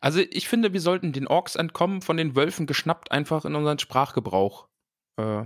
Also 0.00 0.20
ich 0.20 0.46
finde, 0.46 0.72
wir 0.74 0.80
sollten 0.80 1.12
den 1.12 1.26
Orks 1.26 1.56
entkommen, 1.56 2.02
von 2.02 2.18
den 2.18 2.36
Wölfen 2.36 2.66
geschnappt, 2.66 3.10
einfach 3.10 3.44
in 3.46 3.54
unseren 3.54 3.78
Sprachgebrauch 3.78 4.68
äh, 5.16 5.44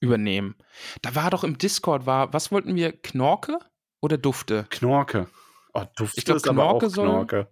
übernehmen. 0.00 0.54
Da 1.02 1.14
war 1.14 1.30
doch 1.30 1.44
im 1.44 1.58
Discord, 1.58 2.06
war, 2.06 2.32
was 2.32 2.50
wollten 2.52 2.74
wir, 2.76 2.92
Knorke 2.92 3.58
oder 4.00 4.16
Dufte? 4.18 4.66
Knorke. 4.70 5.28
Oh, 5.74 5.84
Dufte 5.96 6.18
Ich 6.18 6.24
glaub, 6.24 6.36
ist 6.36 6.48
aber 6.48 6.64
auch 6.64 6.78
Knorke 6.78 6.90
soll- 6.90 7.08
Knorke. 7.08 7.48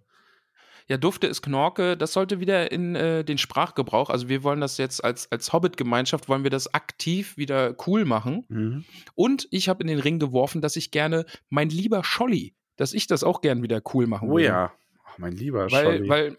Ja, 0.89 0.95
Dufte 0.95 1.27
ist 1.27 1.41
Knorke, 1.41 1.97
das 1.97 2.13
sollte 2.13 2.39
wieder 2.39 2.71
in 2.71 2.95
äh, 2.95 3.25
den 3.25 3.37
Sprachgebrauch, 3.37 4.09
also 4.09 4.29
wir 4.29 4.43
wollen 4.43 4.61
das 4.61 4.77
jetzt 4.77 5.03
als, 5.03 5.29
als 5.33 5.51
Hobbit-Gemeinschaft, 5.51 6.29
wollen 6.29 6.43
wir 6.43 6.49
das 6.49 6.73
aktiv 6.73 7.35
wieder 7.35 7.75
cool 7.87 8.05
machen. 8.05 8.45
Mhm. 8.47 8.85
Und 9.13 9.49
ich 9.51 9.67
habe 9.67 9.81
in 9.83 9.87
den 9.87 9.99
Ring 9.99 10.17
geworfen, 10.17 10.61
dass 10.61 10.77
ich 10.77 10.91
gerne, 10.91 11.25
mein 11.49 11.67
lieber 11.69 12.05
Scholli, 12.05 12.55
dass 12.77 12.93
ich 12.93 13.05
das 13.05 13.25
auch 13.25 13.41
gern 13.41 13.63
wieder 13.63 13.81
cool 13.93 14.07
machen 14.07 14.29
Oh 14.29 14.35
würde. 14.35 14.45
ja. 14.45 14.71
Oh, 15.03 15.09
mein 15.17 15.33
lieber 15.33 15.69
Weil, 15.69 15.83
Scholli. 15.97 16.07
weil 16.09 16.37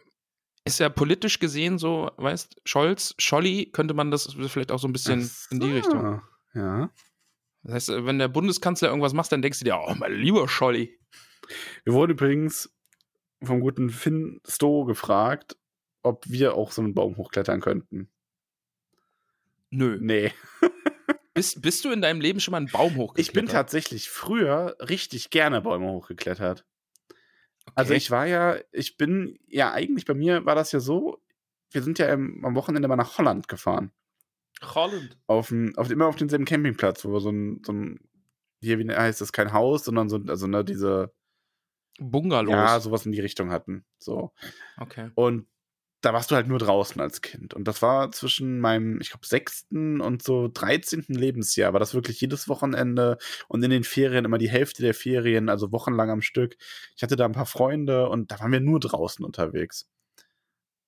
ist 0.68 0.78
ja 0.78 0.88
politisch 0.88 1.38
gesehen 1.38 1.78
so, 1.78 2.10
weißt, 2.16 2.60
Scholz, 2.64 3.14
Scholli, 3.18 3.70
könnte 3.72 3.94
man 3.94 4.10
das 4.10 4.34
vielleicht 4.34 4.72
auch 4.72 4.78
so 4.78 4.88
ein 4.88 4.92
bisschen 4.92 5.30
Ach 5.30 5.52
in 5.52 5.60
die 5.60 5.68
so. 5.68 5.74
Richtung. 5.74 6.22
Ja. 6.54 6.90
Das 7.62 7.74
heißt, 7.74 8.06
wenn 8.06 8.18
der 8.18 8.28
Bundeskanzler 8.28 8.88
irgendwas 8.88 9.12
macht, 9.12 9.32
dann 9.32 9.42
denkst 9.42 9.58
du 9.58 9.64
dir, 9.64 9.78
oh, 9.78 9.94
mein 9.96 10.12
lieber 10.12 10.48
Scholli. 10.48 10.98
Wir 11.84 11.92
wurden 11.92 12.12
übrigens 12.12 12.72
vom 13.42 13.60
guten 13.60 13.90
Finn 13.90 14.40
Sto 14.46 14.84
gefragt, 14.84 15.56
ob 16.02 16.24
wir 16.28 16.54
auch 16.54 16.72
so 16.72 16.82
einen 16.82 16.94
Baum 16.94 17.16
hochklettern 17.16 17.60
könnten. 17.60 18.10
Nö. 19.70 19.98
Nee. 20.00 20.32
Bist, 21.34 21.62
bist 21.62 21.84
du 21.84 21.92
in 21.92 22.02
deinem 22.02 22.20
Leben 22.20 22.40
schon 22.40 22.50
mal 22.50 22.58
einen 22.58 22.66
Baum 22.66 22.96
hochgeklettert? 22.96 23.18
Ich 23.18 23.32
bin 23.32 23.46
tatsächlich 23.46 24.10
früher 24.10 24.76
richtig 24.80 25.30
gerne 25.30 25.60
Bäume 25.60 25.86
hochgeklettert. 25.86 26.64
Also 27.74 27.94
ich 27.94 28.10
war 28.10 28.26
ja, 28.26 28.56
ich 28.72 28.96
bin 28.96 29.38
ja 29.46 29.72
eigentlich, 29.72 30.04
bei 30.04 30.14
mir 30.14 30.44
war 30.44 30.54
das 30.54 30.72
ja 30.72 30.80
so, 30.80 31.22
wir 31.70 31.82
sind 31.82 31.98
ja 31.98 32.06
im, 32.12 32.44
am 32.44 32.54
Wochenende 32.54 32.88
mal 32.88 32.96
nach 32.96 33.18
Holland 33.18 33.48
gefahren. 33.48 33.92
Holland. 34.62 35.18
Auf, 35.26 35.48
dem, 35.48 35.76
auf 35.76 35.90
immer 35.90 36.06
auf 36.06 36.16
denselben 36.16 36.44
Campingplatz, 36.44 37.04
wo 37.04 37.12
wir 37.12 37.20
so 37.20 37.30
ein, 37.30 37.62
so 37.64 37.72
ein 37.72 38.00
hier, 38.60 38.78
wie 38.78 38.90
heißt 38.90 39.20
das, 39.20 39.32
kein 39.32 39.52
Haus, 39.52 39.84
sondern 39.84 40.08
so, 40.08 40.18
also 40.26 40.46
ne, 40.46 40.64
diese, 40.64 41.12
Bungalows. 41.98 42.52
ja, 42.52 42.80
sowas 42.80 43.06
in 43.06 43.12
die 43.12 43.20
Richtung 43.20 43.50
hatten. 43.50 43.84
So. 43.98 44.32
okay. 44.78 45.10
Und 45.14 45.46
da 46.00 46.12
warst 46.12 46.30
du 46.30 46.36
halt 46.36 46.46
nur 46.46 46.58
draußen 46.58 47.00
als 47.00 47.22
Kind. 47.22 47.54
Und 47.54 47.64
das 47.66 47.82
war 47.82 48.12
zwischen 48.12 48.60
meinem, 48.60 49.00
ich 49.00 49.10
glaube, 49.10 49.26
sechsten 49.26 50.00
und 50.00 50.22
so 50.22 50.48
13. 50.48 51.06
Lebensjahr, 51.08 51.72
war 51.72 51.80
das 51.80 51.94
wirklich 51.94 52.20
jedes 52.20 52.48
Wochenende 52.48 53.18
und 53.48 53.62
in 53.62 53.70
den 53.70 53.84
Ferien 53.84 54.24
immer 54.24 54.38
die 54.38 54.50
Hälfte 54.50 54.82
der 54.82 54.94
Ferien, 54.94 55.48
also 55.48 55.72
wochenlang 55.72 56.10
am 56.10 56.22
Stück. 56.22 56.56
Ich 56.96 57.02
hatte 57.02 57.16
da 57.16 57.24
ein 57.24 57.32
paar 57.32 57.46
Freunde 57.46 58.08
und 58.08 58.30
da 58.30 58.38
waren 58.40 58.52
wir 58.52 58.60
nur 58.60 58.80
draußen 58.80 59.24
unterwegs. 59.24 59.88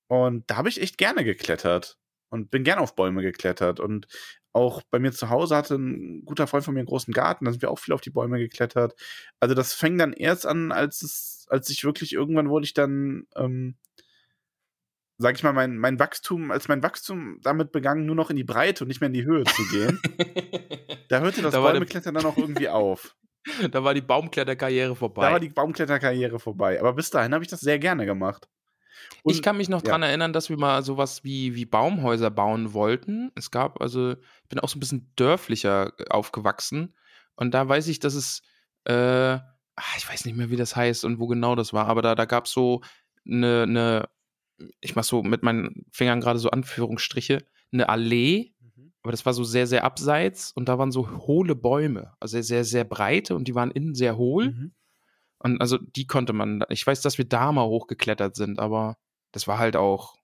Und 0.07 0.49
da 0.49 0.57
habe 0.57 0.69
ich 0.69 0.81
echt 0.81 0.97
gerne 0.97 1.23
geklettert 1.23 1.97
und 2.29 2.51
bin 2.51 2.63
gerne 2.63 2.81
auf 2.81 2.95
Bäume 2.95 3.21
geklettert. 3.21 3.79
Und 3.79 4.07
auch 4.53 4.81
bei 4.89 4.99
mir 4.99 5.11
zu 5.11 5.29
Hause 5.29 5.55
hatte 5.55 5.75
ein 5.75 6.25
guter 6.25 6.47
Freund 6.47 6.65
von 6.65 6.73
mir 6.73 6.81
einen 6.81 6.87
großen 6.87 7.13
Garten, 7.13 7.45
da 7.45 7.51
sind 7.51 7.61
wir 7.61 7.71
auch 7.71 7.79
viel 7.79 7.93
auf 7.93 8.01
die 8.01 8.09
Bäume 8.09 8.39
geklettert. 8.39 8.93
Also 9.39 9.55
das 9.55 9.73
fängt 9.73 9.99
dann 10.01 10.13
erst 10.13 10.45
an, 10.45 10.71
als 10.71 11.01
es, 11.03 11.45
als 11.49 11.69
ich 11.69 11.83
wirklich 11.83 12.13
irgendwann 12.13 12.49
wurde 12.49 12.65
ich 12.65 12.73
dann, 12.73 13.27
ähm, 13.35 13.75
sag 15.21 15.35
ich 15.35 15.43
mal, 15.43 15.53
mein, 15.53 15.77
mein 15.77 15.99
Wachstum, 15.99 16.51
als 16.51 16.67
mein 16.67 16.83
Wachstum 16.83 17.39
damit 17.41 17.71
begann, 17.71 18.05
nur 18.05 18.15
noch 18.15 18.29
in 18.29 18.35
die 18.35 18.43
Breite 18.43 18.83
und 18.83 18.87
nicht 18.87 19.01
mehr 19.01 19.07
in 19.07 19.13
die 19.13 19.25
Höhe 19.25 19.43
zu 19.43 19.63
gehen, 19.69 20.01
da 21.09 21.19
hörte 21.19 21.41
das 21.41 21.53
Da 21.53 21.61
Bäumeklettern 21.61 22.13
dann 22.13 22.25
auch 22.25 22.37
irgendwie 22.37 22.69
auf. 22.69 23.15
da 23.71 23.83
war 23.83 23.93
die 23.93 24.01
Baumkletterkarriere 24.01 24.95
vorbei. 24.95 25.25
Da 25.25 25.31
war 25.31 25.39
die 25.39 25.49
Baumkletterkarriere 25.49 26.39
vorbei. 26.39 26.79
Aber 26.79 26.93
bis 26.93 27.09
dahin 27.09 27.33
habe 27.33 27.43
ich 27.43 27.49
das 27.49 27.59
sehr 27.59 27.79
gerne 27.79 28.05
gemacht. 28.05 28.47
Und- 29.23 29.33
ich 29.33 29.41
kann 29.41 29.57
mich 29.57 29.69
noch 29.69 29.83
ja. 29.83 29.91
dran 29.91 30.03
erinnern, 30.03 30.33
dass 30.33 30.49
wir 30.49 30.57
mal 30.57 30.83
sowas 30.83 31.23
wie, 31.23 31.55
wie 31.55 31.65
Baumhäuser 31.65 32.29
bauen 32.29 32.73
wollten. 32.73 33.31
Es 33.35 33.51
gab, 33.51 33.81
also, 33.81 34.13
ich 34.13 34.49
bin 34.49 34.59
auch 34.59 34.69
so 34.69 34.77
ein 34.77 34.79
bisschen 34.79 35.11
dörflicher 35.15 35.93
äh, 35.97 36.09
aufgewachsen. 36.09 36.95
Und 37.35 37.53
da 37.53 37.67
weiß 37.67 37.87
ich, 37.87 37.99
dass 37.99 38.13
es, 38.13 38.41
äh, 38.85 38.93
ah, 38.93 39.41
ich 39.97 40.07
weiß 40.07 40.25
nicht 40.25 40.37
mehr, 40.37 40.49
wie 40.49 40.57
das 40.57 40.75
heißt 40.75 41.05
und 41.05 41.19
wo 41.19 41.27
genau 41.27 41.55
das 41.55 41.73
war, 41.73 41.87
aber 41.87 42.01
da, 42.01 42.13
da 42.15 42.25
gab 42.25 42.45
es 42.45 42.51
so 42.51 42.81
eine, 43.25 43.63
eine, 43.63 44.09
ich 44.79 44.95
mach 44.95 45.03
so 45.03 45.23
mit 45.23 45.43
meinen 45.43 45.85
Fingern 45.91 46.21
gerade 46.21 46.39
so 46.39 46.49
Anführungsstriche, 46.49 47.45
eine 47.71 47.89
Allee, 47.89 48.53
aber 49.03 49.11
das 49.11 49.25
war 49.25 49.33
so 49.33 49.43
sehr, 49.43 49.67
sehr 49.67 49.83
abseits 49.83 50.51
und 50.51 50.69
da 50.69 50.77
waren 50.77 50.91
so 50.91 51.09
hohle 51.25 51.55
Bäume, 51.55 52.13
also 52.19 52.33
sehr, 52.33 52.43
sehr, 52.43 52.63
sehr 52.63 52.83
breite 52.83 53.35
und 53.35 53.47
die 53.47 53.55
waren 53.55 53.71
innen 53.71 53.95
sehr 53.95 54.17
hohl. 54.17 54.51
Mhm. 54.51 54.71
Und 55.39 55.59
also 55.59 55.79
die 55.79 56.05
konnte 56.05 56.33
man, 56.33 56.63
ich 56.69 56.85
weiß, 56.85 57.01
dass 57.01 57.17
wir 57.17 57.25
da 57.25 57.51
mal 57.51 57.65
hochgeklettert 57.65 58.35
sind, 58.35 58.59
aber 58.59 58.97
das 59.31 59.47
war 59.47 59.57
halt 59.57 59.75
auch 59.75 60.15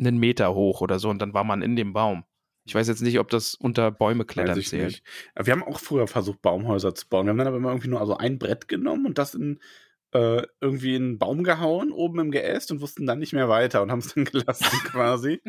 einen 0.00 0.18
Meter 0.18 0.54
hoch 0.54 0.80
oder 0.80 0.98
so 0.98 1.10
und 1.10 1.22
dann 1.22 1.32
war 1.32 1.44
man 1.44 1.62
in 1.62 1.76
dem 1.76 1.92
Baum. 1.92 2.24
Ich 2.64 2.74
weiß 2.74 2.88
jetzt 2.88 3.00
nicht, 3.00 3.18
ob 3.18 3.30
das 3.30 3.54
unter 3.54 3.90
Bäume 3.90 4.24
klettern 4.24 4.60
zählt. 4.60 4.84
nicht. 4.84 5.04
Wir 5.40 5.52
haben 5.52 5.62
auch 5.62 5.78
früher 5.78 6.06
versucht, 6.06 6.42
Baumhäuser 6.42 6.94
zu 6.94 7.08
bauen. 7.08 7.24
Wir 7.24 7.30
haben 7.30 7.38
dann 7.38 7.46
aber 7.46 7.56
immer 7.56 7.70
irgendwie 7.70 7.88
nur 7.88 8.00
also 8.00 8.16
ein 8.16 8.38
Brett 8.38 8.68
genommen 8.68 9.06
und 9.06 9.16
das 9.16 9.34
in 9.34 9.60
äh, 10.12 10.42
irgendwie 10.60 10.94
in 10.94 11.02
einen 11.02 11.18
Baum 11.18 11.44
gehauen, 11.44 11.92
oben 11.92 12.18
im 12.20 12.30
Geäst 12.30 12.70
und 12.70 12.80
wussten 12.80 13.06
dann 13.06 13.18
nicht 13.18 13.32
mehr 13.32 13.48
weiter 13.48 13.82
und 13.82 13.90
haben 13.90 14.00
es 14.00 14.14
dann 14.14 14.24
gelassen 14.24 14.78
quasi. 14.84 15.40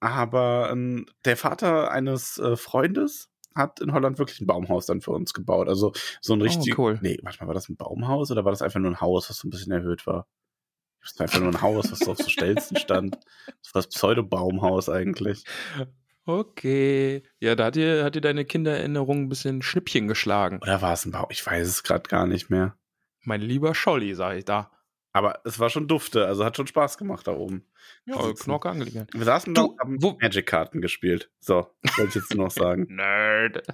aber 0.00 0.70
ähm, 0.72 1.06
der 1.24 1.36
Vater 1.36 1.90
eines 1.90 2.38
äh, 2.38 2.56
Freundes 2.56 3.28
hat 3.54 3.80
in 3.80 3.92
Holland 3.92 4.18
wirklich 4.18 4.40
ein 4.40 4.46
Baumhaus 4.46 4.86
dann 4.86 5.00
für 5.00 5.10
uns 5.10 5.34
gebaut. 5.34 5.68
Also 5.68 5.92
so 6.20 6.34
ein 6.34 6.42
richtig. 6.42 6.78
cool. 6.78 6.98
Nee, 7.02 7.18
warte 7.22 7.38
mal, 7.40 7.48
war 7.48 7.54
das 7.54 7.68
ein 7.68 7.76
Baumhaus 7.76 8.30
oder 8.30 8.44
war 8.44 8.52
das 8.52 8.62
einfach 8.62 8.80
nur 8.80 8.90
ein 8.90 9.00
Haus, 9.00 9.28
was 9.28 9.38
so 9.38 9.48
ein 9.48 9.50
bisschen 9.50 9.72
erhöht 9.72 10.06
war? 10.06 10.26
Das 11.02 11.18
war 11.18 11.24
einfach 11.24 11.40
nur 11.40 11.50
ein 11.50 11.62
Haus, 11.62 11.90
was 11.90 12.00
so 12.00 12.12
auf 12.12 12.18
so 12.18 12.28
Stelzen 12.28 12.76
stand. 12.76 13.16
Das 13.62 13.74
war 13.74 13.82
das 13.82 13.88
Pseudo-Baumhaus 13.88 14.88
eigentlich. 14.88 15.44
Okay. 16.26 17.22
Ja, 17.40 17.54
da 17.54 17.66
hat 17.66 17.76
dir, 17.76 18.04
hat 18.04 18.14
dir 18.14 18.20
deine 18.20 18.44
Kindererinnerung 18.44 19.22
ein 19.22 19.28
bisschen 19.28 19.62
Schnippchen 19.62 20.08
geschlagen. 20.08 20.58
Oder 20.62 20.82
war 20.82 20.92
es 20.92 21.06
ein 21.06 21.12
Baum? 21.12 21.26
Ich 21.30 21.44
weiß 21.44 21.66
es 21.66 21.82
gerade 21.82 22.08
gar 22.08 22.26
nicht 22.26 22.50
mehr. 22.50 22.76
Mein 23.22 23.40
lieber 23.40 23.74
Scholli, 23.74 24.14
sag 24.14 24.36
ich 24.36 24.44
da. 24.44 24.70
Aber 25.12 25.40
es 25.44 25.58
war 25.58 25.70
schon 25.70 25.88
dufte, 25.88 26.26
also 26.26 26.44
hat 26.44 26.56
schon 26.56 26.68
Spaß 26.68 26.96
gemacht 26.96 27.26
da 27.26 27.32
oben. 27.32 27.66
Ja. 28.04 28.32
Knorke 28.32 28.70
angelegt. 28.70 29.12
Wir 29.12 29.24
saßen 29.24 29.54
da 29.54 29.62
und 29.62 29.80
haben 29.80 29.98
Magic-Karten 30.20 30.80
gespielt. 30.80 31.30
So, 31.40 31.66
wollte 31.96 32.08
ich 32.10 32.14
jetzt 32.14 32.34
nur 32.34 32.44
noch 32.44 32.52
sagen. 32.52 32.86
Nerd. 32.94 33.66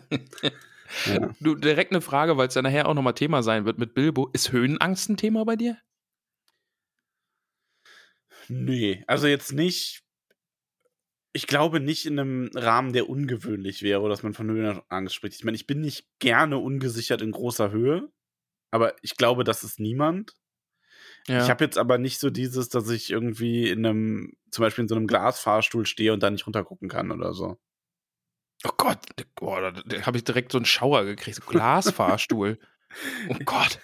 Ja. 1.06 1.34
Du, 1.40 1.56
direkt 1.56 1.90
eine 1.90 2.00
Frage, 2.00 2.36
weil 2.36 2.46
es 2.46 2.54
ja 2.54 2.62
nachher 2.62 2.86
auch 2.86 2.94
nochmal 2.94 3.14
Thema 3.14 3.42
sein 3.42 3.64
wird 3.64 3.76
mit 3.76 3.92
Bilbo. 3.92 4.30
Ist 4.32 4.52
Höhenangst 4.52 5.10
ein 5.10 5.16
Thema 5.16 5.44
bei 5.44 5.56
dir? 5.56 5.78
Nee, 8.48 9.02
also 9.08 9.26
jetzt 9.26 9.52
nicht. 9.52 10.04
Ich 11.32 11.48
glaube 11.48 11.80
nicht 11.80 12.06
in 12.06 12.18
einem 12.18 12.50
Rahmen, 12.54 12.92
der 12.92 13.08
ungewöhnlich 13.08 13.82
wäre, 13.82 14.08
dass 14.08 14.22
man 14.22 14.32
von 14.32 14.48
Höhenangst 14.48 15.14
spricht. 15.14 15.34
Ich 15.34 15.44
meine, 15.44 15.56
ich 15.56 15.66
bin 15.66 15.80
nicht 15.80 16.06
gerne 16.20 16.58
ungesichert 16.58 17.20
in 17.20 17.32
großer 17.32 17.72
Höhe, 17.72 18.08
aber 18.76 18.94
ich 19.02 19.16
glaube, 19.16 19.42
das 19.42 19.64
ist 19.64 19.80
niemand. 19.80 20.34
Ja. 21.26 21.42
Ich 21.42 21.50
habe 21.50 21.64
jetzt 21.64 21.78
aber 21.78 21.98
nicht 21.98 22.20
so 22.20 22.30
dieses, 22.30 22.68
dass 22.68 22.88
ich 22.88 23.10
irgendwie 23.10 23.68
in 23.68 23.84
einem, 23.84 24.36
zum 24.50 24.62
Beispiel 24.62 24.82
in 24.82 24.88
so 24.88 24.94
einem 24.94 25.08
Glasfahrstuhl 25.08 25.84
stehe 25.84 26.12
und 26.12 26.22
da 26.22 26.30
nicht 26.30 26.46
runtergucken 26.46 26.88
kann 26.88 27.10
oder 27.10 27.32
so. 27.32 27.58
Oh 28.64 28.72
Gott, 28.76 28.98
boah, 29.34 29.60
da, 29.60 29.70
da 29.72 30.06
habe 30.06 30.18
ich 30.18 30.24
direkt 30.24 30.52
so 30.52 30.58
einen 30.58 30.64
Schauer 30.64 31.04
gekriegt. 31.04 31.36
So 31.36 31.42
Glasfahrstuhl. 31.46 32.58
oh 33.28 33.36
Gott. 33.44 33.80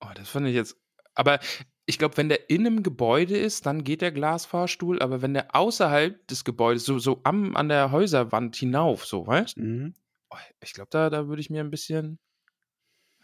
Oh, 0.00 0.10
das 0.14 0.28
fand 0.28 0.48
ich 0.48 0.54
jetzt. 0.54 0.76
Aber 1.14 1.38
ich 1.86 1.98
glaube, 1.98 2.16
wenn 2.16 2.28
der 2.28 2.50
in 2.50 2.66
einem 2.66 2.82
Gebäude 2.82 3.38
ist, 3.38 3.64
dann 3.64 3.84
geht 3.84 4.02
der 4.02 4.12
Glasfahrstuhl. 4.12 5.00
Aber 5.00 5.22
wenn 5.22 5.34
der 5.34 5.54
außerhalb 5.54 6.26
des 6.26 6.44
Gebäudes, 6.44 6.84
so, 6.84 6.98
so 6.98 7.20
am, 7.22 7.56
an 7.56 7.68
der 7.68 7.92
Häuserwand 7.92 8.56
hinauf, 8.56 9.06
so, 9.06 9.26
weißt 9.26 9.56
du? 9.56 9.62
Mhm. 9.62 9.94
Oh, 10.30 10.36
ich 10.60 10.72
glaube, 10.72 10.88
da, 10.90 11.10
da 11.10 11.28
würde 11.28 11.40
ich 11.40 11.50
mir 11.50 11.60
ein 11.60 11.70
bisschen. 11.70 12.18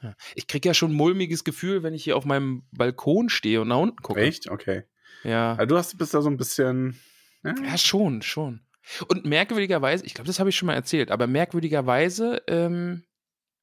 Ja. 0.03 0.15
Ich 0.35 0.47
kriege 0.47 0.69
ja 0.69 0.75
schon 0.75 0.93
ein 0.93 0.97
mulmiges 0.97 1.45
Gefühl, 1.45 1.83
wenn 1.83 1.95
ich 1.95 2.05
hier 2.05 2.17
auf 2.17 2.25
meinem 2.25 2.65
Balkon 2.73 3.29
stehe 3.29 3.61
und 3.61 3.69
nach 3.69 3.79
unten 3.79 3.97
gucke. 3.97 4.21
Echt? 4.21 4.51
Okay. 4.51 4.83
Ja. 5.23 5.55
Also 5.55 5.67
du 5.67 5.77
hast, 5.77 5.97
bist 5.97 6.15
da 6.15 6.23
so 6.23 6.29
ein 6.29 6.37
bisschen. 6.37 6.99
Ja, 7.45 7.55
Ja, 7.65 7.79
schon, 7.79 8.23
schon. 8.23 8.61
Und 9.09 9.25
merkwürdigerweise, 9.25 10.05
ich 10.05 10.15
glaube, 10.15 10.27
das 10.27 10.41
habe 10.41 10.51
ich 10.51 10.57
schon 10.57 10.67
mal 10.67 10.75
erzählt, 10.75 11.11
aber 11.13 11.29
merkwürdigerweise, 11.29 12.43
ähm, 12.49 13.05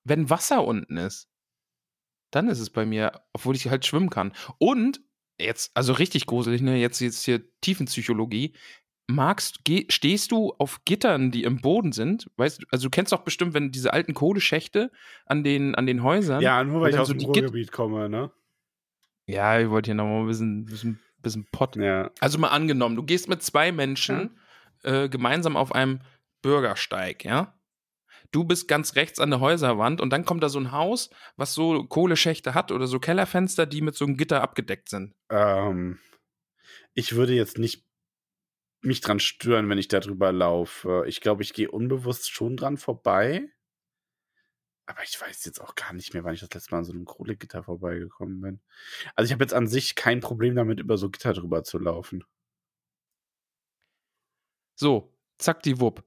wenn 0.05 0.29
Wasser 0.29 0.63
unten 0.63 0.95
ist, 0.95 1.27
dann 2.31 2.47
ist 2.47 2.59
es 2.59 2.69
bei 2.69 2.85
mir, 2.85 3.21
obwohl 3.33 3.55
ich 3.55 3.69
halt 3.69 3.85
schwimmen 3.85 4.09
kann. 4.09 4.33
Und 4.57 5.01
jetzt, 5.37 5.71
also 5.73 5.93
richtig 5.93 6.25
gruselig, 6.25 6.61
ne, 6.61 6.77
jetzt, 6.77 6.99
jetzt 6.99 7.23
hier 7.25 7.41
Tiefenpsychologie. 7.61 8.55
Magst, 9.09 9.65
geh, 9.65 9.87
stehst 9.89 10.31
du 10.31 10.53
auf 10.59 10.85
Gittern, 10.85 11.31
die 11.31 11.43
im 11.43 11.61
Boden 11.61 11.93
sind? 11.93 12.29
Weißt 12.37 12.61
du, 12.61 12.65
also 12.69 12.83
du 12.85 12.89
kennst 12.91 13.11
doch 13.11 13.23
bestimmt, 13.23 13.55
wenn 13.55 13.71
diese 13.71 13.91
alten 13.91 14.13
Kohleschächte 14.13 14.91
an 15.25 15.43
den, 15.43 15.73
an 15.73 15.87
den 15.87 16.03
Häusern. 16.03 16.41
ja, 16.41 16.63
nur 16.63 16.81
weil 16.81 16.91
ich 16.91 16.99
aus 16.99 17.07
so 17.07 17.13
dem 17.13 17.25
Ruhrgebiet 17.25 17.71
komme, 17.71 18.07
ne? 18.07 18.31
Ja, 19.25 19.59
ich 19.59 19.67
wollte 19.71 19.87
hier 19.87 19.95
nochmal 19.95 20.21
ein 20.21 20.27
bisschen, 20.27 20.65
bisschen, 20.65 20.99
bisschen 21.23 21.47
Pott. 21.51 21.75
Ja. 21.75 22.11
Also 22.19 22.37
mal 22.37 22.49
angenommen, 22.49 22.95
du 22.95 23.01
gehst 23.01 23.27
mit 23.29 23.41
zwei 23.41 23.71
Menschen 23.71 24.37
äh, 24.83 25.09
gemeinsam 25.09 25.57
auf 25.57 25.73
einem 25.73 26.01
Bürgersteig, 26.43 27.25
ja? 27.25 27.55
Du 28.29 28.43
bist 28.43 28.67
ganz 28.67 28.95
rechts 28.95 29.19
an 29.19 29.31
der 29.31 29.39
Häuserwand 29.39 30.01
und 30.01 30.11
dann 30.11 30.23
kommt 30.23 30.43
da 30.43 30.49
so 30.49 30.59
ein 30.59 30.71
Haus, 30.71 31.09
was 31.35 31.55
so 31.55 31.83
Kohleschächte 31.83 32.53
hat 32.53 32.71
oder 32.71 32.85
so 32.85 32.99
Kellerfenster, 32.99 33.65
die 33.65 33.81
mit 33.81 33.95
so 33.95 34.05
einem 34.05 34.17
Gitter 34.17 34.43
abgedeckt 34.43 34.89
sind. 34.89 35.15
Ähm, 35.31 35.97
ich 36.93 37.15
würde 37.15 37.33
jetzt 37.33 37.57
nicht 37.57 37.88
mich 38.81 39.01
dran 39.01 39.19
stören, 39.19 39.69
wenn 39.69 39.77
ich 39.77 39.87
da 39.87 39.99
drüber 39.99 40.31
laufe. 40.31 41.03
Ich 41.07 41.21
glaube, 41.21 41.43
ich 41.43 41.53
gehe 41.53 41.69
unbewusst 41.71 42.31
schon 42.31 42.57
dran 42.57 42.77
vorbei. 42.77 43.49
Aber 44.85 45.03
ich 45.03 45.19
weiß 45.21 45.45
jetzt 45.45 45.61
auch 45.61 45.75
gar 45.75 45.93
nicht 45.93 46.13
mehr, 46.13 46.23
wann 46.23 46.33
ich 46.33 46.39
das 46.39 46.49
letzte 46.51 46.71
Mal 46.71 46.79
an 46.79 46.85
so 46.85 46.93
einem 46.93 47.05
Kohlegitter 47.05 47.61
vorbeigekommen 47.63 48.41
bin. 48.41 48.59
Also 49.15 49.27
ich 49.27 49.33
habe 49.33 49.43
jetzt 49.43 49.53
an 49.53 49.67
sich 49.67 49.95
kein 49.95 50.19
Problem 50.19 50.55
damit, 50.55 50.79
über 50.79 50.97
so 50.97 51.09
Gitter 51.11 51.33
drüber 51.33 51.63
zu 51.63 51.77
laufen. 51.77 52.23
So, 54.75 55.13
zack, 55.37 55.61
die 55.61 55.79
Wupp. 55.79 56.03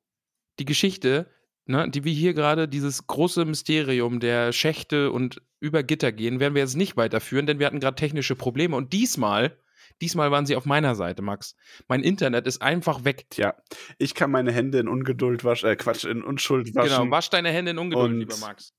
Die 0.58 0.64
Geschichte, 0.64 1.30
ne, 1.66 1.88
die 1.90 2.04
wir 2.04 2.12
hier 2.12 2.34
gerade, 2.34 2.66
dieses 2.66 3.06
große 3.06 3.44
Mysterium 3.44 4.18
der 4.18 4.52
Schächte 4.52 5.12
und 5.12 5.42
über 5.60 5.82
Gitter 5.82 6.10
gehen, 6.10 6.40
werden 6.40 6.54
wir 6.54 6.62
jetzt 6.62 6.74
nicht 6.74 6.96
weiterführen, 6.96 7.46
denn 7.46 7.58
wir 7.58 7.66
hatten 7.66 7.80
gerade 7.80 7.94
technische 7.94 8.34
Probleme 8.34 8.74
und 8.74 8.92
diesmal, 8.92 9.58
diesmal 10.02 10.30
waren 10.30 10.44
sie 10.44 10.56
auf 10.56 10.66
meiner 10.66 10.94
Seite, 10.94 11.22
Max. 11.22 11.54
Mein 11.88 12.02
Internet 12.02 12.46
ist 12.46 12.60
einfach 12.60 13.04
weg. 13.04 13.26
Tja, 13.30 13.54
ich 13.98 14.14
kann 14.14 14.30
meine 14.30 14.52
Hände 14.52 14.78
in 14.80 14.88
Ungeduld 14.88 15.44
waschen, 15.44 15.70
äh, 15.70 15.76
Quatsch, 15.76 16.04
in 16.04 16.22
Unschuld 16.22 16.74
waschen. 16.74 17.02
Genau, 17.04 17.10
wasch 17.10 17.30
deine 17.30 17.50
Hände 17.50 17.70
in 17.70 17.78
Ungeduld, 17.78 18.10
Und- 18.10 18.18
lieber 18.18 18.36
Max. 18.38 18.74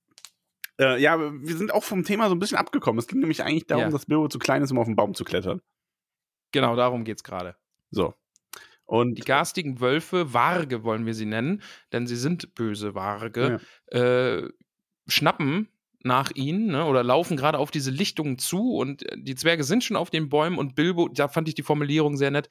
Äh, 0.79 0.99
ja, 1.01 1.19
wir 1.19 1.55
sind 1.57 1.71
auch 1.73 1.83
vom 1.83 2.03
Thema 2.03 2.27
so 2.29 2.35
ein 2.35 2.39
bisschen 2.39 2.57
abgekommen. 2.57 2.99
Es 2.99 3.07
ging 3.07 3.19
nämlich 3.19 3.43
eigentlich 3.43 3.65
darum, 3.67 3.85
Ja. 3.85 3.89
dass 3.89 4.05
Bilbo 4.05 4.27
zu 4.27 4.39
klein 4.39 4.61
ist, 4.63 4.71
um 4.71 4.79
auf 4.79 4.87
den 4.87 4.95
Baum 4.95 5.13
zu 5.13 5.23
klettern. 5.23 5.61
Genau, 6.51 6.75
darum 6.75 7.03
geht's 7.03 7.23
gerade. 7.23 7.55
So. 7.91 8.13
Und 8.85 9.15
Die 9.15 9.21
garstigen 9.21 9.79
Wölfe, 9.79 10.33
Warge 10.33 10.83
wollen 10.83 11.05
wir 11.05 11.13
sie 11.13 11.25
nennen, 11.25 11.61
denn 11.93 12.05
sie 12.05 12.15
sind 12.15 12.53
böse 12.55 12.95
Warge, 12.95 13.59
äh, 13.87 14.49
schnappen 15.07 15.69
nach 16.03 16.31
ihnen 16.35 16.67
ne, 16.67 16.85
oder 16.85 17.03
laufen 17.03 17.37
gerade 17.37 17.57
auf 17.57 17.71
diese 17.71 17.91
Lichtungen 17.91 18.37
zu 18.37 18.75
und 18.75 19.09
äh, 19.09 19.15
die 19.17 19.35
Zwerge 19.35 19.63
sind 19.63 19.83
schon 19.83 19.97
auf 19.97 20.09
den 20.09 20.29
Bäumen 20.29 20.57
und 20.57 20.75
Bilbo, 20.75 21.07
da 21.07 21.27
fand 21.27 21.47
ich 21.47 21.55
die 21.55 21.63
Formulierung 21.63 22.17
sehr 22.17 22.31
nett, 22.31 22.49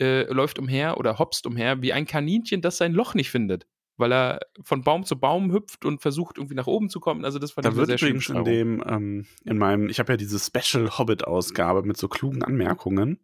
äh, 0.00 0.24
läuft 0.32 0.58
umher 0.58 0.98
oder 0.98 1.18
hopst 1.18 1.46
umher 1.46 1.82
wie 1.82 1.92
ein 1.92 2.06
Kaninchen, 2.06 2.62
das 2.62 2.78
sein 2.78 2.92
Loch 2.92 3.14
nicht 3.14 3.30
findet, 3.30 3.66
weil 3.96 4.12
er 4.12 4.40
von 4.62 4.82
Baum 4.82 5.04
zu 5.04 5.18
Baum 5.18 5.52
hüpft 5.52 5.84
und 5.84 6.00
versucht 6.00 6.38
irgendwie 6.38 6.56
nach 6.56 6.66
oben 6.66 6.88
zu 6.88 6.98
kommen. 6.98 7.24
Also 7.24 7.38
das 7.38 7.52
fand 7.52 7.66
da 7.66 7.70
ich 7.70 7.76
wird 7.76 7.86
sehr 7.86 7.96
übrigens 7.96 8.28
in 8.28 8.44
Beschreibung. 8.44 8.44
dem, 8.44 8.84
ähm, 8.86 9.26
in 9.44 9.58
meinem, 9.58 9.88
ich 9.88 9.98
habe 9.98 10.14
ja 10.14 10.16
diese 10.16 10.38
Special 10.38 10.98
Hobbit-Ausgabe 10.98 11.82
mit 11.82 11.96
so 11.96 12.08
klugen 12.08 12.42
Anmerkungen. 12.42 13.20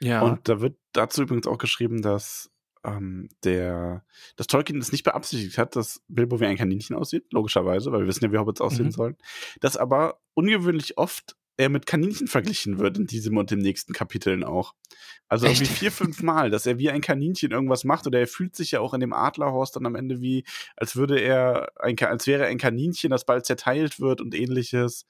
Ja. 0.00 0.22
Und 0.22 0.48
da 0.48 0.60
wird 0.60 0.76
dazu 0.92 1.22
übrigens 1.22 1.46
auch 1.46 1.58
geschrieben, 1.58 2.02
dass 2.02 2.51
ähm, 2.84 3.28
der, 3.44 4.04
dass 4.36 4.46
Tolkien 4.46 4.78
es 4.80 4.92
nicht 4.92 5.04
beabsichtigt 5.04 5.58
hat, 5.58 5.76
dass 5.76 6.02
Bilbo 6.08 6.40
wie 6.40 6.46
ein 6.46 6.56
Kaninchen 6.56 6.96
aussieht, 6.96 7.24
logischerweise, 7.32 7.92
weil 7.92 8.00
wir 8.00 8.06
wissen 8.06 8.24
ja, 8.24 8.32
wie 8.32 8.38
Hobbits 8.38 8.60
aussehen 8.60 8.86
Mhm. 8.86 8.92
sollen. 8.92 9.16
Dass 9.60 9.76
aber 9.76 10.20
ungewöhnlich 10.34 10.98
oft 10.98 11.36
er 11.58 11.68
mit 11.68 11.86
Kaninchen 11.86 12.28
verglichen 12.28 12.78
wird 12.78 12.96
in 12.98 13.06
diesem 13.06 13.36
und 13.36 13.50
dem 13.50 13.58
nächsten 13.58 13.92
Kapiteln 13.92 14.42
auch. 14.42 14.74
Also 15.28 15.46
Echt? 15.46 15.60
irgendwie 15.60 15.74
vier, 15.74 15.92
fünf 15.92 16.22
Mal, 16.22 16.50
dass 16.50 16.66
er 16.66 16.78
wie 16.78 16.90
ein 16.90 17.02
Kaninchen 17.02 17.52
irgendwas 17.52 17.84
macht 17.84 18.06
oder 18.06 18.18
er 18.18 18.26
fühlt 18.26 18.56
sich 18.56 18.72
ja 18.72 18.80
auch 18.80 18.94
in 18.94 19.00
dem 19.00 19.12
Adlerhorst 19.12 19.76
dann 19.76 19.86
am 19.86 19.94
Ende 19.94 20.20
wie, 20.20 20.44
als 20.76 20.96
würde 20.96 21.18
er, 21.20 21.68
ein, 21.78 21.96
als 22.00 22.26
wäre 22.26 22.44
er 22.44 22.48
ein 22.48 22.58
Kaninchen, 22.58 23.10
das 23.10 23.26
bald 23.26 23.44
zerteilt 23.46 24.00
wird 24.00 24.20
und 24.20 24.34
ähnliches. 24.34 25.06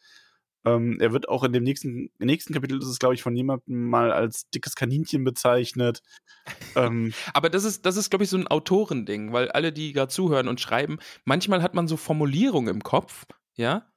Ähm, 0.65 0.99
er 1.01 1.13
wird 1.13 1.29
auch 1.29 1.43
in 1.45 1.53
dem 1.53 1.65
nächsten, 1.65 2.11
im 2.19 2.27
nächsten 2.27 2.55
Kapitel 2.55 2.79
ist 2.79 2.87
es, 2.87 2.99
glaube 2.99 3.15
ich, 3.15 3.23
von 3.23 3.35
jemandem 3.35 3.89
mal 3.89 4.13
als 4.13 4.49
dickes 4.51 4.77
Kaninchen 4.77 5.25
bezeichnet. 5.25 6.03
ähm, 6.77 7.13
Aber 7.35 7.51
das 7.51 7.65
ist, 7.65 7.85
das 7.85 7.97
ist, 7.97 8.11
glaube 8.11 8.25
ich, 8.25 8.31
so 8.31 8.37
ein 8.37 8.47
Autorending, 8.47 9.33
weil 9.33 9.51
alle, 9.51 9.73
die 9.73 9.93
gerade 9.93 10.13
zuhören 10.13 10.49
und 10.49 10.61
schreiben, 10.61 10.99
manchmal 11.25 11.63
hat 11.63 11.75
man 11.75 11.89
so 11.89 11.97
Formulierungen 11.97 12.75
im 12.75 12.83
Kopf, 12.83 13.27
ja, 13.55 13.93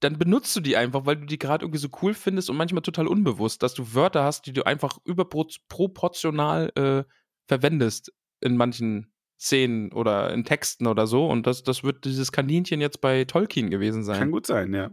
dann 0.00 0.18
benutzt 0.18 0.56
du 0.56 0.60
die 0.60 0.76
einfach, 0.76 1.04
weil 1.06 1.16
du 1.16 1.26
die 1.26 1.38
gerade 1.38 1.64
irgendwie 1.64 1.78
so 1.78 1.88
cool 2.02 2.14
findest 2.14 2.48
und 2.50 2.56
manchmal 2.56 2.82
total 2.82 3.06
unbewusst, 3.06 3.62
dass 3.62 3.74
du 3.74 3.94
Wörter 3.94 4.24
hast, 4.24 4.46
die 4.46 4.52
du 4.52 4.64
einfach 4.64 4.98
überproportional 5.04 6.72
äh, 6.74 7.04
verwendest 7.46 8.12
in 8.40 8.56
manchen 8.56 9.12
Szenen 9.38 9.92
oder 9.92 10.32
in 10.32 10.44
Texten 10.44 10.86
oder 10.86 11.06
so. 11.06 11.26
Und 11.26 11.46
das, 11.46 11.62
das 11.62 11.84
wird 11.84 12.04
dieses 12.04 12.32
Kaninchen 12.32 12.80
jetzt 12.80 13.00
bei 13.00 13.24
Tolkien 13.24 13.70
gewesen 13.70 14.02
sein. 14.02 14.20
kann 14.20 14.30
gut 14.30 14.46
sein, 14.46 14.72
ja. 14.72 14.90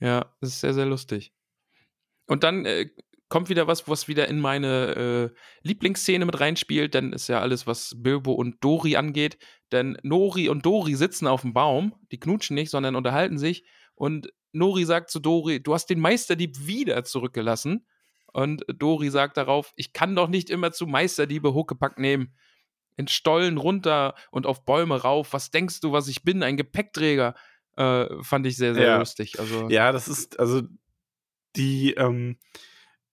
Ja, 0.00 0.34
das 0.40 0.50
ist 0.50 0.60
sehr, 0.60 0.74
sehr 0.74 0.86
lustig. 0.86 1.32
Und 2.26 2.42
dann 2.42 2.64
äh, 2.64 2.88
kommt 3.28 3.48
wieder 3.48 3.66
was, 3.66 3.88
was 3.88 4.08
wieder 4.08 4.28
in 4.28 4.40
meine 4.40 5.32
äh, 5.32 5.36
Lieblingsszene 5.62 6.24
mit 6.26 6.40
reinspielt. 6.40 6.94
Dann 6.94 7.12
ist 7.12 7.28
ja 7.28 7.40
alles, 7.40 7.66
was 7.66 7.94
Bilbo 7.96 8.32
und 8.32 8.62
Dori 8.62 8.96
angeht. 8.96 9.38
Denn 9.72 9.96
Nori 10.02 10.48
und 10.48 10.66
Dori 10.66 10.94
sitzen 10.96 11.26
auf 11.26 11.42
dem 11.42 11.54
Baum. 11.54 11.94
Die 12.10 12.20
knutschen 12.20 12.54
nicht, 12.54 12.70
sondern 12.70 12.96
unterhalten 12.96 13.38
sich. 13.38 13.64
Und 13.94 14.32
Nori 14.52 14.84
sagt 14.84 15.10
zu 15.10 15.20
Dori, 15.20 15.62
du 15.62 15.74
hast 15.74 15.86
den 15.86 16.00
Meisterdieb 16.00 16.66
wieder 16.66 17.04
zurückgelassen. 17.04 17.86
Und 18.32 18.64
Dori 18.68 19.10
sagt 19.10 19.36
darauf, 19.36 19.72
ich 19.76 19.92
kann 19.92 20.16
doch 20.16 20.28
nicht 20.28 20.50
immer 20.50 20.72
zu 20.72 20.86
Meisterdiebe 20.86 21.54
Huckepack 21.54 21.98
nehmen. 21.98 22.34
In 22.96 23.06
Stollen 23.06 23.58
runter 23.58 24.14
und 24.30 24.46
auf 24.46 24.64
Bäume 24.64 25.00
rauf. 25.00 25.32
Was 25.32 25.50
denkst 25.50 25.80
du, 25.80 25.92
was 25.92 26.08
ich 26.08 26.24
bin? 26.24 26.42
Ein 26.42 26.56
Gepäckträger. 26.56 27.34
Äh, 27.80 28.22
fand 28.22 28.46
ich 28.46 28.56
sehr, 28.56 28.74
sehr 28.74 28.86
Ja. 28.86 28.98
lustig. 28.98 29.40
Also, 29.40 29.68
Ja, 29.70 29.90
das 29.92 30.06
ist, 30.08 30.38
also 30.38 30.62
die, 31.56 31.94
ähm, 31.94 32.36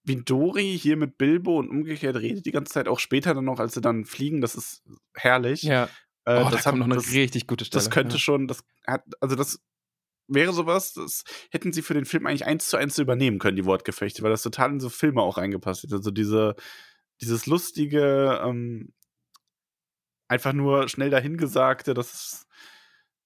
wie 0.04 0.16
Dori 0.16 0.78
hier 0.78 0.96
mit 0.96 1.16
Bilbo 1.18 1.58
und 1.58 1.70
umgekehrt 1.70 2.16
redet 2.16 2.44
die 2.46 2.50
ganze 2.50 2.72
Zeit, 2.72 2.88
auch 2.88 2.98
später 2.98 3.34
dann 3.34 3.44
noch, 3.44 3.60
als 3.60 3.74
sie 3.74 3.80
dann 3.80 4.04
fliegen, 4.04 4.40
das 4.40 4.54
ist 4.54 4.82
herrlich. 5.14 5.62
Ja, 5.62 5.88
Äh, 6.24 6.44
oh, 6.44 6.50
das 6.50 6.64
da 6.64 6.70
kommt 6.70 6.80
noch 6.80 6.86
eine 6.86 6.96
das, 6.96 7.12
richtig 7.12 7.46
gute 7.46 7.64
Stelle. 7.64 7.82
das 7.82 7.90
könnte 7.90 8.14
ja. 8.16 8.18
schon, 8.18 8.46
das 8.48 8.62
hat, 8.86 9.02
also 9.20 9.34
das 9.36 9.60
wäre 10.26 10.52
sowas, 10.52 10.92
das 10.92 11.24
hätten 11.50 11.72
sie 11.72 11.80
für 11.80 11.94
den 11.94 12.04
Film 12.04 12.26
eigentlich 12.26 12.44
eins 12.44 12.68
zu 12.68 12.76
eins 12.76 12.98
übernehmen 12.98 13.38
können, 13.38 13.56
die 13.56 13.64
Wortgefechte, 13.64 14.22
weil 14.22 14.30
das 14.30 14.42
total 14.42 14.72
in 14.72 14.80
so 14.80 14.90
Filme 14.90 15.22
auch 15.22 15.38
reingepasst 15.38 15.84
hätte. 15.84 15.94
Also 15.96 16.10
diese, 16.10 16.54
dieses 17.22 17.46
lustige, 17.46 18.38
ähm, 18.44 18.92
einfach 20.28 20.52
nur 20.52 20.88
schnell 20.88 21.08
dahingesagte, 21.08 21.94
das 21.94 22.12
ist, 22.12 22.46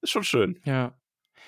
ist 0.03 0.11
schon 0.11 0.23
schön. 0.23 0.61
Ja. 0.65 0.97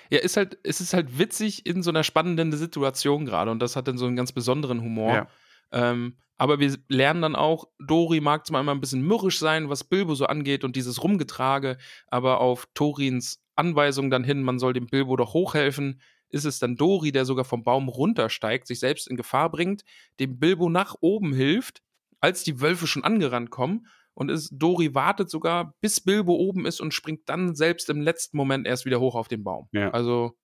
Ja, 0.09 0.19
ist 0.19 0.37
halt, 0.37 0.57
es 0.63 0.81
ist 0.81 0.93
halt 0.93 1.17
witzig 1.17 1.65
in 1.65 1.83
so 1.83 1.89
einer 1.89 2.03
spannenden 2.03 2.51
Situation 2.51 3.25
gerade 3.25 3.51
und 3.51 3.59
das 3.59 3.75
hat 3.75 3.87
dann 3.87 3.97
so 3.97 4.05
einen 4.05 4.15
ganz 4.15 4.31
besonderen 4.31 4.81
Humor. 4.81 5.13
Ja. 5.13 5.27
Ähm, 5.71 6.17
aber 6.37 6.59
wir 6.59 6.77
lernen 6.89 7.21
dann 7.21 7.35
auch, 7.35 7.67
Dori 7.79 8.19
mag 8.19 8.45
zwar 8.45 8.61
immer 8.61 8.73
ein 8.73 8.81
bisschen 8.81 9.01
mürrisch 9.01 9.39
sein, 9.39 9.69
was 9.69 9.85
Bilbo 9.85 10.15
so 10.15 10.25
angeht 10.25 10.63
und 10.63 10.75
dieses 10.75 11.01
Rumgetrage, 11.01 11.77
aber 12.07 12.41
auf 12.41 12.67
Torins 12.73 13.41
Anweisung 13.55 14.09
dann 14.09 14.23
hin, 14.23 14.43
man 14.43 14.59
soll 14.59 14.73
dem 14.73 14.87
Bilbo 14.87 15.15
doch 15.15 15.33
hochhelfen, 15.33 16.01
ist 16.29 16.43
es 16.43 16.59
dann 16.59 16.75
Dori, 16.75 17.13
der 17.13 17.23
sogar 17.23 17.45
vom 17.45 17.63
Baum 17.63 17.87
runtersteigt, 17.87 18.67
sich 18.67 18.79
selbst 18.79 19.07
in 19.07 19.15
Gefahr 19.15 19.49
bringt, 19.49 19.85
dem 20.19 20.39
Bilbo 20.39 20.69
nach 20.69 20.95
oben 20.99 21.33
hilft, 21.33 21.81
als 22.19 22.43
die 22.43 22.59
Wölfe 22.59 22.87
schon 22.87 23.03
angerannt 23.03 23.51
kommen. 23.51 23.87
Und 24.15 24.31
ist, 24.31 24.49
Dori 24.53 24.95
wartet 24.95 25.29
sogar, 25.29 25.75
bis 25.81 25.99
Bilbo 25.99 26.33
oben 26.33 26.65
ist 26.65 26.79
und 26.81 26.93
springt 26.93 27.27
dann 27.29 27.53
selbst 27.53 27.89
im 27.89 28.01
letzten 28.01 28.37
Moment 28.37 28.65
erst 28.65 28.85
wieder 28.85 28.99
hoch 28.99 29.13
auf 29.13 29.27
den 29.27 29.43
Baum. 29.43 29.67
Ja. 29.73 29.91
Also 29.91 30.37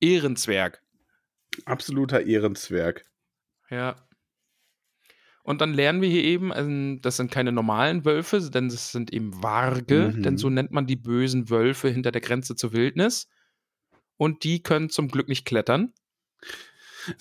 Ehrenzwerg. 0.00 0.82
Absoluter 1.64 2.22
Ehrenzwerg. 2.24 3.04
Ja. 3.70 3.96
Und 5.42 5.60
dann 5.60 5.74
lernen 5.74 6.00
wir 6.00 6.08
hier 6.08 6.24
eben, 6.24 6.52
also, 6.52 6.70
das 7.00 7.16
sind 7.16 7.30
keine 7.30 7.52
normalen 7.52 8.04
Wölfe, 8.04 8.40
denn 8.50 8.68
das 8.68 8.92
sind 8.92 9.12
eben 9.12 9.42
Warge, 9.42 10.12
Mhm. 10.14 10.22
denn 10.22 10.38
so 10.38 10.50
nennt 10.50 10.70
man 10.72 10.86
die 10.86 10.96
bösen 10.96 11.50
Wölfe 11.50 11.88
hinter 11.88 12.10
der 12.12 12.20
Grenze 12.20 12.56
zur 12.56 12.72
Wildnis. 12.72 13.28
Und 14.16 14.44
die 14.44 14.62
können 14.62 14.90
zum 14.90 15.08
Glück 15.08 15.28
nicht 15.28 15.44
klettern. 15.44 15.92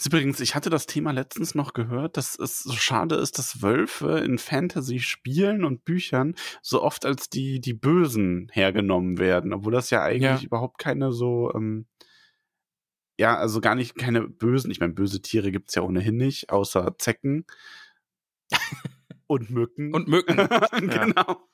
Übrigens, 0.05 0.39
ich 0.39 0.55
hatte 0.55 0.69
das 0.69 0.85
Thema 0.85 1.11
letztens 1.11 1.55
noch 1.55 1.73
gehört, 1.73 2.17
dass 2.17 2.37
es 2.37 2.59
so 2.59 2.73
schade 2.73 3.15
ist, 3.15 3.37
dass 3.39 3.61
Wölfe 3.61 4.19
in 4.19 4.37
Fantasy-Spielen 4.37 5.63
und 5.63 5.85
Büchern 5.85 6.35
so 6.61 6.81
oft 6.81 7.05
als 7.05 7.29
die, 7.29 7.59
die 7.59 7.73
Bösen 7.73 8.49
hergenommen 8.51 9.17
werden, 9.17 9.53
obwohl 9.53 9.71
das 9.73 9.89
ja 9.89 10.01
eigentlich 10.03 10.41
Ja. 10.41 10.45
überhaupt 10.45 10.77
keine 10.79 11.11
so, 11.11 11.51
ähm, 11.53 11.85
ja, 13.17 13.37
also 13.37 13.61
gar 13.61 13.75
nicht 13.75 13.95
keine 13.97 14.27
bösen, 14.27 14.71
ich 14.71 14.79
meine, 14.79 14.93
böse 14.93 15.21
Tiere 15.21 15.51
gibt 15.51 15.69
es 15.69 15.75
ja 15.75 15.81
ohnehin 15.83 16.17
nicht, 16.17 16.49
außer 16.49 16.95
Zecken 16.97 17.45
und 19.27 19.49
Mücken. 19.49 19.93
Und 19.93 20.07
Mücken. 20.07 20.35
genau. 20.89 21.47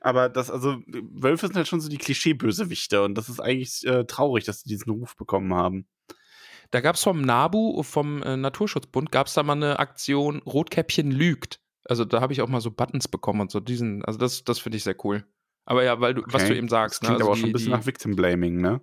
Aber 0.00 0.28
das, 0.28 0.50
also, 0.50 0.80
Wölfe 0.86 1.46
sind 1.48 1.56
halt 1.56 1.66
schon 1.66 1.80
so 1.80 1.88
die 1.88 1.98
Klischee-Bösewichte 1.98 3.02
und 3.02 3.16
das 3.16 3.28
ist 3.28 3.40
eigentlich 3.40 3.84
äh, 3.86 4.04
traurig, 4.04 4.44
dass 4.44 4.60
sie 4.60 4.68
diesen 4.68 4.90
Ruf 4.92 5.16
bekommen 5.16 5.52
haben. 5.54 5.88
Da 6.70 6.80
gab 6.80 6.96
es 6.96 7.02
vom 7.02 7.22
NABU, 7.22 7.82
vom 7.82 8.22
äh, 8.22 8.36
Naturschutzbund, 8.36 9.10
gab 9.10 9.26
es 9.28 9.34
da 9.34 9.42
mal 9.42 9.54
eine 9.54 9.78
Aktion 9.78 10.40
Rotkäppchen 10.42 11.10
lügt. 11.10 11.60
Also 11.84 12.04
da 12.04 12.20
habe 12.20 12.32
ich 12.34 12.42
auch 12.42 12.48
mal 12.48 12.60
so 12.60 12.70
Buttons 12.70 13.08
bekommen 13.08 13.40
und 13.40 13.50
so 13.50 13.60
diesen, 13.60 14.04
also 14.04 14.18
das, 14.18 14.44
das 14.44 14.58
finde 14.58 14.76
ich 14.76 14.84
sehr 14.84 14.96
cool. 15.04 15.24
Aber 15.64 15.82
ja, 15.84 16.00
weil 16.00 16.14
du, 16.14 16.22
was 16.26 16.42
Okay. 16.42 16.52
du 16.52 16.58
eben 16.58 16.68
sagst, 16.68 16.96
Das 16.96 17.00
klingt 17.06 17.18
ne? 17.18 17.24
aber 17.24 17.30
auch 17.30 17.34
also 17.34 17.40
schon 17.40 17.46
ein 17.46 17.48
die- 17.48 17.52
bisschen 17.54 17.72
die- 17.72 17.76
nach 17.78 17.86
Victim 17.86 18.16
Blaming, 18.16 18.60
ne? 18.60 18.80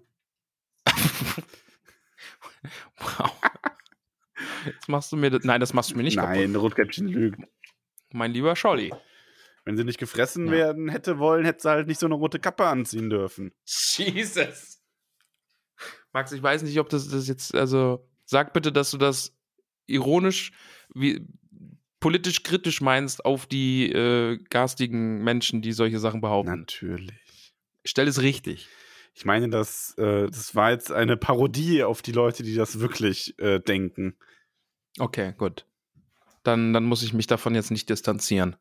Wow. 2.98 3.32
Jetzt 4.66 4.90
machst 4.90 5.12
du 5.12 5.18
mir 5.18 5.30
das, 5.30 5.44
nein, 5.44 5.60
das 5.62 5.74
machst 5.74 5.92
du 5.92 5.96
mir 5.98 6.04
nicht 6.04 6.18
kaputt. 6.18 6.36
Nein, 6.36 6.56
Rotkäppchen 6.56 7.08
lügt. 7.08 7.40
Mein 8.12 8.32
lieber 8.32 8.56
Scholli. 8.56 8.92
Wenn 9.64 9.78
sie 9.78 9.84
nicht 9.84 10.00
gefressen 10.00 10.48
Ja. 10.48 10.52
werden 10.54 10.90
hätte 10.90 11.20
wollen, 11.20 11.46
hätte 11.46 11.62
sie 11.62 11.70
halt 11.70 11.88
nicht 11.88 12.00
so 12.00 12.06
eine 12.08 12.16
rote 12.16 12.40
Kappe 12.40 12.66
anziehen 12.66 13.10
dürfen. 13.10 13.52
Jesus. 13.66 14.75
Max, 16.16 16.32
ich 16.32 16.42
weiß 16.42 16.64
nicht, 16.64 16.80
ob 16.80 16.88
das, 16.88 17.10
das 17.10 17.28
jetzt, 17.28 17.54
also 17.54 18.08
sag 18.24 18.54
bitte, 18.54 18.72
dass 18.72 18.90
du 18.90 18.98
das 18.98 19.36
ironisch, 19.86 20.54
wie, 20.94 21.28
politisch 22.00 22.42
kritisch 22.42 22.80
meinst 22.80 23.26
auf 23.26 23.48
die 23.48 23.92
äh, 23.92 24.38
garstigen 24.50 25.26
Menschen, 25.26 25.62
die 25.62 25.74
solche 25.74 26.00
Sachen 26.00 26.22
behaupten. 26.22 26.58
Natürlich. 26.60 27.54
Stell 27.84 28.08
es 28.08 28.22
richtig. 28.22 28.70
Ich 29.14 29.26
meine, 29.26 29.50
das, 29.50 29.94
äh, 29.98 30.28
das 30.28 30.56
war 30.56 30.72
jetzt 30.72 30.90
eine 30.90 31.18
Parodie 31.18 31.84
auf 31.84 32.02
die 32.02 32.14
Leute, 32.14 32.44
die 32.44 32.56
das 32.56 32.80
wirklich 32.80 33.38
äh, 33.40 33.60
denken. 33.60 34.16
Okay, 34.98 35.34
gut. 35.38 35.66
Dann, 36.44 36.72
dann 36.72 36.86
muss 36.86 37.04
ich 37.04 37.12
mich 37.12 37.28
davon 37.28 37.56
jetzt 37.56 37.72
nicht 37.72 37.90
distanzieren. 37.90 38.56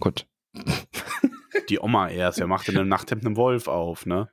Gut. 0.00 0.26
Die 1.68 1.80
Oma 1.80 2.08
erst, 2.08 2.38
wer 2.38 2.46
macht 2.46 2.68
in 2.70 2.76
der 2.76 2.84
Nachthemd 2.86 3.26
einen 3.26 3.36
Wolf 3.36 3.68
auf, 3.68 4.06
ne? 4.06 4.30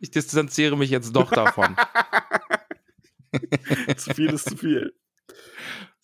Ich 0.00 0.10
distanziere 0.10 0.76
mich 0.76 0.90
jetzt 0.90 1.14
doch 1.16 1.30
davon. 1.30 1.76
zu 3.96 4.14
viel 4.14 4.30
ist 4.30 4.48
zu 4.50 4.56
viel. 4.56 4.94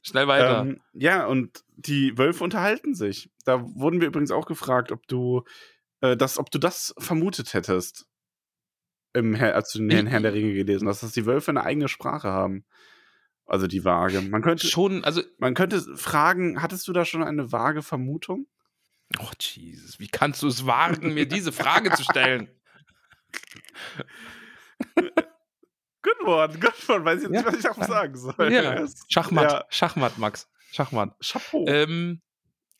Schnell 0.02 0.26
weiter. 0.26 0.60
Ähm, 0.60 0.80
ja, 0.92 1.26
und 1.26 1.64
die 1.76 2.16
Wölfe 2.16 2.44
unterhalten 2.44 2.94
sich. 2.94 3.30
Da 3.44 3.62
wurden 3.62 4.00
wir 4.00 4.08
übrigens 4.08 4.30
auch 4.30 4.46
gefragt, 4.46 4.92
ob 4.92 5.06
du 5.06 5.44
äh, 6.00 6.16
das, 6.16 6.38
ob 6.38 6.50
du 6.50 6.58
das 6.58 6.94
vermutet 6.98 7.52
hättest. 7.54 8.06
im 9.12 9.34
Herr, 9.34 9.54
als 9.54 9.72
du 9.72 9.86
den 9.86 10.06
Herrn 10.06 10.22
der 10.22 10.32
Ringe 10.32 10.54
gelesen 10.54 10.88
hast, 10.88 11.02
dass 11.02 11.12
die 11.12 11.26
Wölfe 11.26 11.50
eine 11.50 11.64
eigene 11.64 11.88
Sprache 11.88 12.28
haben. 12.28 12.64
Also 13.44 13.66
die 13.66 13.84
Waage. 13.84 14.20
Man 14.20 14.42
könnte 14.42 14.66
schon, 14.66 15.04
also 15.04 15.22
man 15.38 15.54
könnte 15.54 15.80
fragen, 15.96 16.60
hattest 16.62 16.86
du 16.86 16.92
da 16.92 17.04
schon 17.04 17.22
eine 17.22 17.50
vage 17.50 17.82
Vermutung? 17.82 18.46
Oh 19.18 19.30
Jesus, 19.40 19.98
wie 20.00 20.08
kannst 20.08 20.42
du 20.42 20.48
es 20.48 20.66
wagen, 20.66 21.14
mir 21.14 21.26
diese 21.26 21.50
Frage 21.52 21.90
zu 21.92 22.02
stellen? 22.04 22.50
Good 26.02 26.20
one, 26.26 26.58
good 26.58 26.88
one. 26.88 27.04
Weiß 27.04 27.18
ich 27.22 27.24
Ja. 27.24 27.30
nicht, 27.30 27.46
was 27.46 27.58
ich 27.58 27.68
auch 27.68 27.82
sagen 27.82 28.16
soll. 28.16 28.52
Ja. 28.52 28.86
Schachmatt, 29.08 29.50
Ja, 29.50 29.64
Schachmatt, 29.68 30.18
Max. 30.18 30.48
Schachmatt. 30.70 31.16
Chapeau. 31.20 31.66
Ähm, 31.66 32.20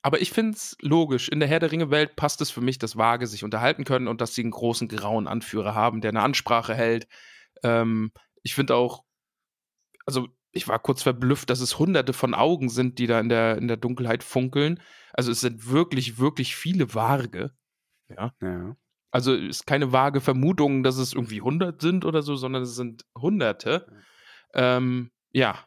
aber 0.03 0.21
ich 0.21 0.31
finde 0.31 0.53
es 0.57 0.77
logisch. 0.81 1.29
In 1.29 1.41
der 1.41 1.49
Herr 1.49 1.59
der 1.61 1.73
Ringe-Welt 1.73 2.15
passt 2.17 2.41
es 2.41 2.51
für 2.51 2.61
mich, 2.61 2.79
dass 2.79 2.97
Waage 2.97 3.27
sich 3.27 3.43
unterhalten 3.45 3.85
können 3.85 4.07
und 4.09 4.21
dass 4.21 4.35
sie 4.35 4.43
einen 4.43 4.51
großen 4.53 4.87
grauen 4.89 5.27
Anführer 5.27 5.75
haben, 5.75 6.01
der 6.01 6.11
eine 6.11 6.23
Ansprache 6.23 6.75
hält. 6.75 7.09
Ähm, 7.63 8.13
ich 8.43 8.55
finde 8.55 8.77
auch, 8.77 9.05
also 10.07 10.29
ich 10.59 10.69
war 10.69 10.79
kurz 10.79 11.03
verblüfft, 11.03 11.49
dass 11.49 11.61
es 11.61 11.79
hunderte 11.79 12.13
von 12.13 12.35
Augen 12.35 12.69
sind, 12.69 12.99
die 12.99 13.07
da 13.07 13.19
in 13.21 13.29
der, 13.29 13.57
in 13.57 13.69
der 13.69 13.77
Dunkelheit 13.79 14.23
funkeln. 14.23 14.81
Also 15.13 15.31
es 15.31 15.41
sind 15.41 15.71
wirklich, 15.71 16.19
wirklich 16.19 16.55
viele 16.55 16.95
Waage. 16.95 17.53
Ja. 18.09 18.33
ja. 18.43 18.77
Also 19.11 19.35
ist 19.35 19.67
keine 19.67 19.93
vage 19.93 20.21
Vermutung, 20.21 20.83
dass 20.83 20.99
es 20.99 21.15
irgendwie 21.15 21.39
100 21.39 21.81
sind 21.81 22.05
oder 22.05 22.23
so, 22.23 22.37
sondern 22.37 22.63
es 22.63 22.75
sind 22.75 23.07
Hunderte. 23.17 23.87
Ähm, 24.55 25.11
ja. 25.33 25.59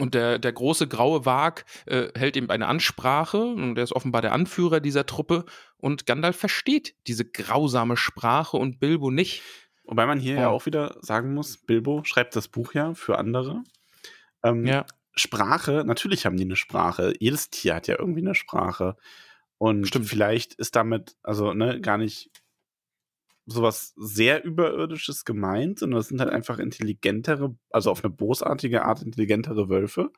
Und 0.00 0.14
der, 0.14 0.40
der 0.40 0.52
große 0.52 0.88
graue 0.88 1.24
Wag 1.24 1.64
äh, 1.86 2.08
hält 2.16 2.36
eben 2.36 2.50
eine 2.50 2.66
Ansprache 2.66 3.38
und 3.38 3.78
er 3.78 3.84
ist 3.84 3.92
offenbar 3.92 4.22
der 4.22 4.32
Anführer 4.32 4.80
dieser 4.80 5.06
Truppe 5.06 5.44
und 5.76 6.06
Gandalf 6.06 6.36
versteht 6.36 6.96
diese 7.06 7.24
grausame 7.24 7.96
Sprache 7.96 8.56
und 8.56 8.80
Bilbo 8.80 9.12
nicht. 9.12 9.42
Wobei 9.84 10.06
man 10.06 10.18
hier 10.18 10.34
ja. 10.34 10.40
Ja. 10.40 10.48
auch 10.48 10.66
wieder 10.66 10.96
sagen 11.00 11.34
muss, 11.34 11.58
Bilbo 11.58 12.02
schreibt 12.04 12.34
das 12.34 12.48
Buch 12.48 12.72
ja 12.74 12.94
für 12.94 13.18
andere. 13.18 13.62
Ähm, 14.44 14.64
Ja, 14.66 14.86
Sprache, 15.16 15.84
natürlich 15.86 16.26
haben 16.26 16.36
die 16.36 16.44
eine 16.44 16.56
Sprache. 16.56 17.14
Jedes 17.20 17.50
Tier 17.50 17.74
hat 17.76 17.86
ja 17.88 17.98
irgendwie 17.98 18.20
eine 18.20 18.34
Sprache. 18.34 18.96
Und 19.58 19.86
Stimmt. 19.88 20.08
vielleicht 20.08 20.54
ist 20.54 20.76
damit, 20.76 21.16
also 21.22 21.54
ne, 21.54 21.80
gar 21.80 21.98
nicht 21.98 22.30
sowas 23.46 23.92
sehr 23.96 24.42
Überirdisches 24.44 25.24
gemeint, 25.24 25.78
sondern 25.78 26.00
es 26.00 26.08
sind 26.08 26.20
halt 26.20 26.30
einfach 26.30 26.58
intelligentere, 26.58 27.56
also 27.70 27.90
auf 27.90 28.02
eine 28.04 28.12
bosartige 28.12 28.84
Art 28.84 29.02
intelligentere 29.02 29.68
Wölfe. 29.68 30.10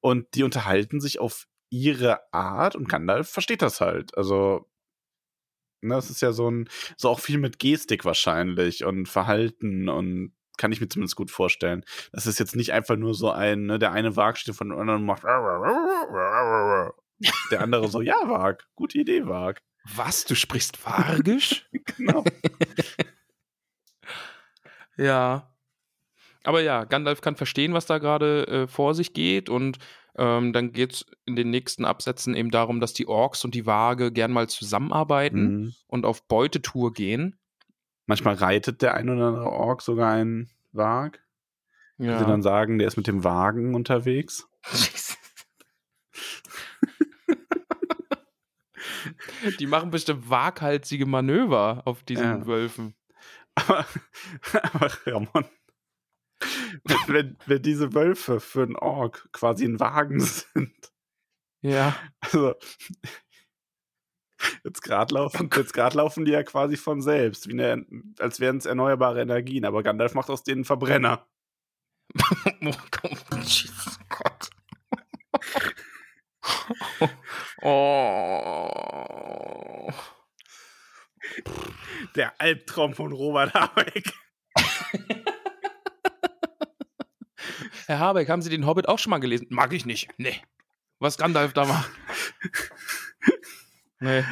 Und 0.00 0.34
die 0.34 0.44
unterhalten 0.44 1.00
sich 1.00 1.20
auf 1.20 1.46
ihre 1.70 2.32
Art 2.32 2.76
und 2.76 2.88
Gandalf 2.88 3.28
versteht 3.30 3.62
das 3.62 3.80
halt. 3.80 4.16
Also, 4.16 4.66
ne, 5.82 5.96
es 5.96 6.10
ist 6.10 6.22
ja 6.22 6.32
so 6.32 6.50
ein, 6.50 6.68
so 6.96 7.08
auch 7.08 7.20
viel 7.20 7.38
mit 7.38 7.58
Gestik 7.58 8.04
wahrscheinlich 8.04 8.84
und 8.84 9.06
Verhalten 9.08 9.88
und 9.88 10.32
kann 10.60 10.70
ich 10.72 10.80
mir 10.80 10.88
zumindest 10.88 11.16
gut 11.16 11.30
vorstellen. 11.30 11.84
Das 12.12 12.26
ist 12.26 12.38
jetzt 12.38 12.54
nicht 12.54 12.72
einfach 12.72 12.96
nur 12.96 13.14
so 13.14 13.30
ein, 13.32 13.64
ne, 13.66 13.78
der 13.78 13.92
eine 13.92 14.14
Wag 14.14 14.36
steht 14.36 14.54
von 14.54 14.68
dem 14.68 14.78
anderen 14.78 15.00
und 15.00 15.06
macht 15.06 15.24
der 17.50 17.60
andere 17.62 17.88
so, 17.88 18.00
ja, 18.02 18.14
Wag, 18.28 18.66
gute 18.76 18.98
Idee, 18.98 19.26
Wag. 19.26 19.62
was? 19.96 20.24
Du 20.26 20.34
sprichst 20.34 20.76
Vargisch? 20.84 21.66
Genau. 21.96 22.24
Ja. 24.96 25.50
Aber 26.44 26.60
ja, 26.62 26.84
Gandalf 26.84 27.20
kann 27.20 27.36
verstehen, 27.36 27.74
was 27.74 27.86
da 27.86 27.98
gerade 27.98 28.46
äh, 28.46 28.66
vor 28.66 28.94
sich 28.94 29.12
geht. 29.14 29.48
Und 29.48 29.78
ähm, 30.16 30.52
dann 30.52 30.72
geht 30.72 30.92
es 30.92 31.06
in 31.26 31.36
den 31.36 31.50
nächsten 31.50 31.84
Absätzen 31.84 32.34
eben 32.34 32.50
darum, 32.50 32.80
dass 32.80 32.92
die 32.92 33.06
Orks 33.08 33.44
und 33.44 33.54
die 33.54 33.66
Waage 33.66 34.12
gern 34.12 34.32
mal 34.32 34.48
zusammenarbeiten 34.48 35.42
Mhm. 35.64 35.74
und 35.86 36.04
auf 36.06 36.26
Beutetour 36.28 36.92
gehen. 36.92 37.38
Manchmal 38.10 38.34
reitet 38.34 38.82
der 38.82 38.94
ein 38.94 39.08
oder 39.08 39.28
andere 39.28 39.52
Ork 39.52 39.82
sogar 39.82 40.12
einen 40.12 40.50
Wag. 40.72 41.20
Ja. 41.96 42.18
Sie 42.18 42.24
dann 42.24 42.42
sagen, 42.42 42.78
der 42.80 42.88
ist 42.88 42.96
mit 42.96 43.06
dem 43.06 43.22
Wagen 43.22 43.76
unterwegs. 43.76 44.48
die 49.60 49.68
machen 49.68 49.92
bestimmt 49.92 50.28
waghalsige 50.28 51.06
Manöver 51.06 51.82
auf 51.84 52.02
diesen 52.02 52.24
Ja. 52.40 52.46
Wölfen. 52.46 52.96
Aber, 53.54 53.86
aber 54.64 54.90
Ramon, 55.06 55.44
wenn, 56.82 57.14
wenn, 57.14 57.36
wenn 57.46 57.62
diese 57.62 57.94
Wölfe 57.94 58.40
für 58.40 58.64
einen 58.64 58.74
Ork 58.74 59.28
quasi 59.30 59.66
ein 59.66 59.78
Wagen 59.78 60.18
sind, 60.20 60.74
Ja. 61.60 61.94
also 62.18 62.54
jetzt 64.64 64.82
gerade 64.82 65.14
laufen, 65.14 65.50
jetzt 65.54 65.72
grad 65.74 65.94
laufen 65.94 66.24
die 66.24 66.32
ja 66.32 66.42
quasi 66.42 66.76
von 66.76 67.02
selbst, 67.02 67.48
wie 67.48 67.52
eine, 67.52 67.86
als 68.18 68.40
wären 68.40 68.56
es 68.58 68.66
erneuerbare 68.66 69.20
Energien, 69.22 69.64
aber 69.64 69.82
Gandalf 69.82 70.14
macht 70.14 70.30
aus 70.30 70.42
denen 70.42 70.64
Verbrenner. 70.64 71.26
Oh 72.62 72.72
Gott. 74.08 74.50
Oh. 77.62 78.70
Der 82.16 82.40
Albtraum 82.40 82.94
von 82.94 83.12
Robert 83.12 83.52
Habeck. 83.54 84.12
Herr 87.86 87.98
Habeck, 87.98 88.28
haben 88.28 88.42
Sie 88.42 88.50
den 88.50 88.66
Hobbit 88.66 88.88
auch 88.88 88.98
schon 88.98 89.10
mal 89.10 89.18
gelesen? 89.18 89.48
Mag 89.50 89.72
ich 89.72 89.84
nicht. 89.86 90.08
Nee. 90.16 90.40
Was 90.98 91.16
Gandalf 91.18 91.52
da 91.52 91.64
macht. 91.64 91.90
Nee. 94.00 94.24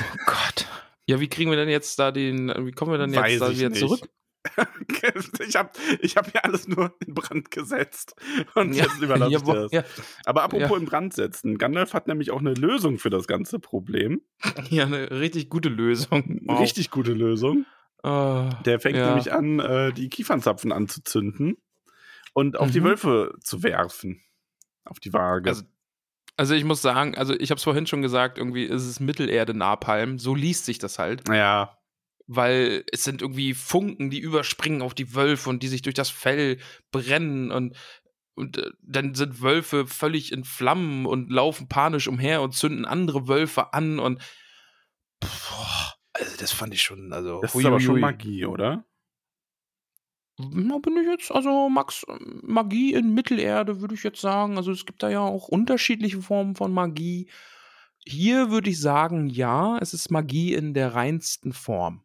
Oh 0.00 0.16
Gott. 0.26 0.66
Ja, 1.06 1.20
wie 1.20 1.28
kriegen 1.28 1.50
wir 1.50 1.56
denn 1.56 1.68
jetzt 1.68 1.98
da 1.98 2.10
den, 2.12 2.48
wie 2.66 2.72
kommen 2.72 2.92
wir 2.92 2.98
denn 2.98 3.12
jetzt 3.12 3.22
Weiß 3.22 3.38
da 3.40 3.50
wieder 3.50 3.70
nicht. 3.70 3.80
zurück? 3.80 4.00
Ich 5.46 5.56
habe 5.56 5.70
ich 6.00 6.16
hab 6.16 6.30
hier 6.30 6.44
alles 6.44 6.68
nur 6.68 6.94
in 7.04 7.12
Brand 7.12 7.50
gesetzt 7.50 8.14
und 8.54 8.72
Ja, 8.72 8.84
jetzt 8.84 9.00
überlasse 9.00 9.34
ich 9.36 9.42
das. 9.42 9.72
ja, 9.72 9.84
Aber 10.24 10.42
apropos 10.44 10.70
Ja. 10.70 10.76
in 10.76 10.84
Brand 10.86 11.12
setzen, 11.12 11.58
Gandalf 11.58 11.92
hat 11.92 12.06
nämlich 12.08 12.30
auch 12.30 12.38
eine 12.40 12.54
Lösung 12.54 12.98
für 12.98 13.10
das 13.10 13.26
ganze 13.26 13.58
Problem. 13.58 14.22
ja, 14.70 14.84
eine 14.84 15.10
richtig 15.10 15.50
gute 15.50 15.68
Lösung. 15.68 16.40
Eine 16.48 16.60
richtig 16.60 16.90
gute 16.90 17.12
Lösung. 17.12 17.66
Oh, 18.04 18.48
Der 18.64 18.80
fängt 18.80 18.96
nämlich 18.96 19.32
an, 19.32 19.58
äh, 19.58 19.92
die 19.92 20.08
Kiefernzapfen 20.08 20.72
anzuzünden 20.72 21.56
und 22.32 22.58
auf 22.58 22.70
die 22.70 22.80
Mhm. 22.80 22.84
Wölfe 22.84 23.34
zu 23.42 23.62
werfen. 23.64 24.22
Auf 24.84 25.00
die 25.00 25.12
Waage. 25.12 25.50
Also, 25.50 25.64
also 26.38 26.54
ich 26.54 26.64
muss 26.64 26.80
sagen, 26.80 27.14
also 27.16 27.34
ich 27.34 27.50
habe 27.50 27.58
es 27.58 27.64
vorhin 27.64 27.86
schon 27.86 28.00
gesagt, 28.00 28.38
irgendwie 28.38 28.64
ist 28.64 28.86
es 28.86 29.00
Mittelerde-Napalm. 29.00 30.18
So 30.18 30.34
liest 30.34 30.64
sich 30.64 30.78
das 30.78 30.98
halt. 30.98 31.28
ja, 31.28 31.78
weil 32.28 32.84
es 32.92 33.04
sind 33.04 33.22
irgendwie 33.22 33.54
Funken, 33.54 34.10
die 34.10 34.20
überspringen 34.20 34.82
auf 34.82 34.94
die 34.94 35.14
Wölfe 35.14 35.48
und 35.48 35.62
die 35.62 35.68
sich 35.68 35.82
durch 35.82 35.94
das 35.94 36.10
Fell 36.10 36.58
brennen 36.92 37.50
und, 37.50 37.74
und 38.34 38.58
äh, 38.58 38.70
dann 38.82 39.14
sind 39.14 39.40
Wölfe 39.40 39.86
völlig 39.86 40.30
in 40.30 40.44
Flammen 40.44 41.06
und 41.06 41.32
laufen 41.32 41.68
panisch 41.68 42.06
umher 42.06 42.42
und 42.42 42.52
zünden 42.52 42.84
andere 42.84 43.28
Wölfe 43.28 43.72
an 43.72 43.98
und 43.98 44.20
boah, 45.20 45.94
also 46.12 46.36
das 46.38 46.52
fand 46.52 46.74
ich 46.74 46.82
schon, 46.82 47.12
also 47.14 47.40
das 47.40 47.54
ist 47.54 47.64
aber 47.64 47.80
schon. 47.80 47.98
Magie, 47.98 48.44
oder? 48.44 48.84
Na, 50.38 50.78
bin 50.78 50.96
ich 50.96 51.06
jetzt, 51.06 51.32
also 51.32 51.68
Max, 51.68 52.06
Magie 52.42 52.94
in 52.94 53.12
Mittelerde 53.12 53.80
würde 53.80 53.94
ich 53.94 54.04
jetzt 54.04 54.20
sagen. 54.20 54.56
Also 54.56 54.70
es 54.70 54.86
gibt 54.86 55.02
da 55.02 55.08
ja 55.08 55.20
auch 55.20 55.48
unterschiedliche 55.48 56.22
Formen 56.22 56.54
von 56.54 56.72
Magie. 56.72 57.28
Hier 58.06 58.50
würde 58.50 58.70
ich 58.70 58.80
sagen, 58.80 59.26
ja, 59.26 59.78
es 59.78 59.92
ist 59.94 60.10
Magie 60.10 60.54
in 60.54 60.74
der 60.74 60.94
reinsten 60.94 61.52
Form. 61.52 62.02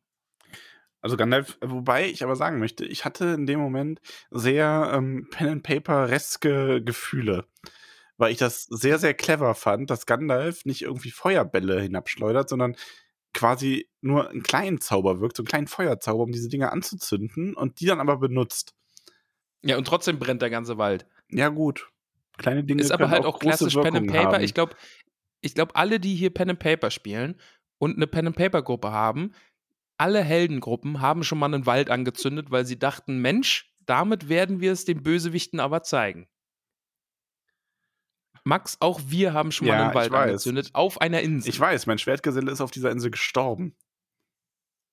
Also 1.01 1.15
Gandalf, 1.17 1.57
wobei 1.61 2.07
ich 2.07 2.23
aber 2.23 2.35
sagen 2.35 2.59
möchte, 2.59 2.85
ich 2.85 3.05
hatte 3.05 3.25
in 3.25 3.45
dem 3.45 3.59
Moment 3.59 3.99
sehr 4.31 4.91
ähm, 4.95 5.27
Pen-and-Paper-reske 5.29 6.81
Gefühle. 6.83 7.45
Weil 8.17 8.31
ich 8.31 8.37
das 8.37 8.63
sehr, 8.63 8.99
sehr 8.99 9.13
clever 9.13 9.53
fand, 9.53 9.89
dass 9.89 10.05
Gandalf 10.05 10.65
nicht 10.65 10.81
irgendwie 10.81 11.11
Feuerbälle 11.11 11.81
hinabschleudert, 11.81 12.47
sondern 12.47 12.75
quasi 13.33 13.89
nur 14.01 14.29
einen 14.29 14.43
kleinen 14.43 14.79
Zauber 14.79 15.19
wirkt, 15.19 15.37
so 15.37 15.41
einen 15.41 15.47
kleinen 15.47 15.67
Feuerzauber, 15.67 16.23
um 16.23 16.31
diese 16.31 16.49
Dinger 16.49 16.71
anzuzünden 16.71 17.55
und 17.55 17.79
die 17.79 17.85
dann 17.85 17.99
aber 17.99 18.17
benutzt. 18.17 18.75
Ja, 19.63 19.77
und 19.77 19.85
trotzdem 19.85 20.19
brennt 20.19 20.41
der 20.41 20.49
ganze 20.49 20.77
Wald. 20.77 21.05
Ja, 21.29 21.49
gut. 21.49 21.89
Kleine 22.37 22.63
Dinge 22.63 22.81
ist 22.81 22.91
aber 22.91 23.09
halt 23.09 23.25
auch 23.25 23.39
große 23.39 23.65
klassisch 23.69 23.75
Pen 23.75 23.95
and 23.95 24.11
Paper. 24.11 24.33
haben. 24.33 24.43
Ich 24.43 24.53
glaube, 24.53 24.75
ich 25.41 25.55
glaub, 25.55 25.71
alle, 25.75 25.99
die 25.99 26.15
hier 26.15 26.31
Pen 26.31 26.51
and 26.51 26.59
Paper 26.59 26.91
spielen 26.91 27.39
und 27.77 27.95
eine 27.95 28.07
Pen 28.07 28.27
and 28.27 28.35
Paper 28.35 28.61
Gruppe 28.61 28.91
haben, 28.91 29.33
alle 29.97 30.23
Heldengruppen 30.23 31.01
haben 31.01 31.23
schon 31.23 31.37
mal 31.37 31.53
einen 31.53 31.65
Wald 31.65 31.89
angezündet, 31.89 32.51
weil 32.51 32.65
sie 32.65 32.79
dachten, 32.79 33.19
Mensch, 33.19 33.73
damit 33.85 34.29
werden 34.29 34.59
wir 34.59 34.71
es 34.71 34.85
den 34.85 35.03
Bösewichten 35.03 35.59
aber 35.59 35.83
zeigen. 35.83 36.27
Max, 38.43 38.77
auch 38.79 38.99
wir 39.07 39.33
haben 39.33 39.51
schon 39.51 39.67
mal 39.67 39.73
Ja, 39.75 39.85
einen 39.85 39.93
Wald 39.95 40.11
angezündet 40.13 40.71
auf 40.73 40.99
einer 41.01 41.21
Insel. 41.21 41.49
Ich 41.49 41.59
weiß, 41.59 41.85
mein 41.85 41.97
Schwertgeselle 41.97 42.51
ist 42.51 42.61
auf 42.61 42.71
dieser 42.71 42.91
Insel 42.91 43.11
gestorben. 43.11 43.75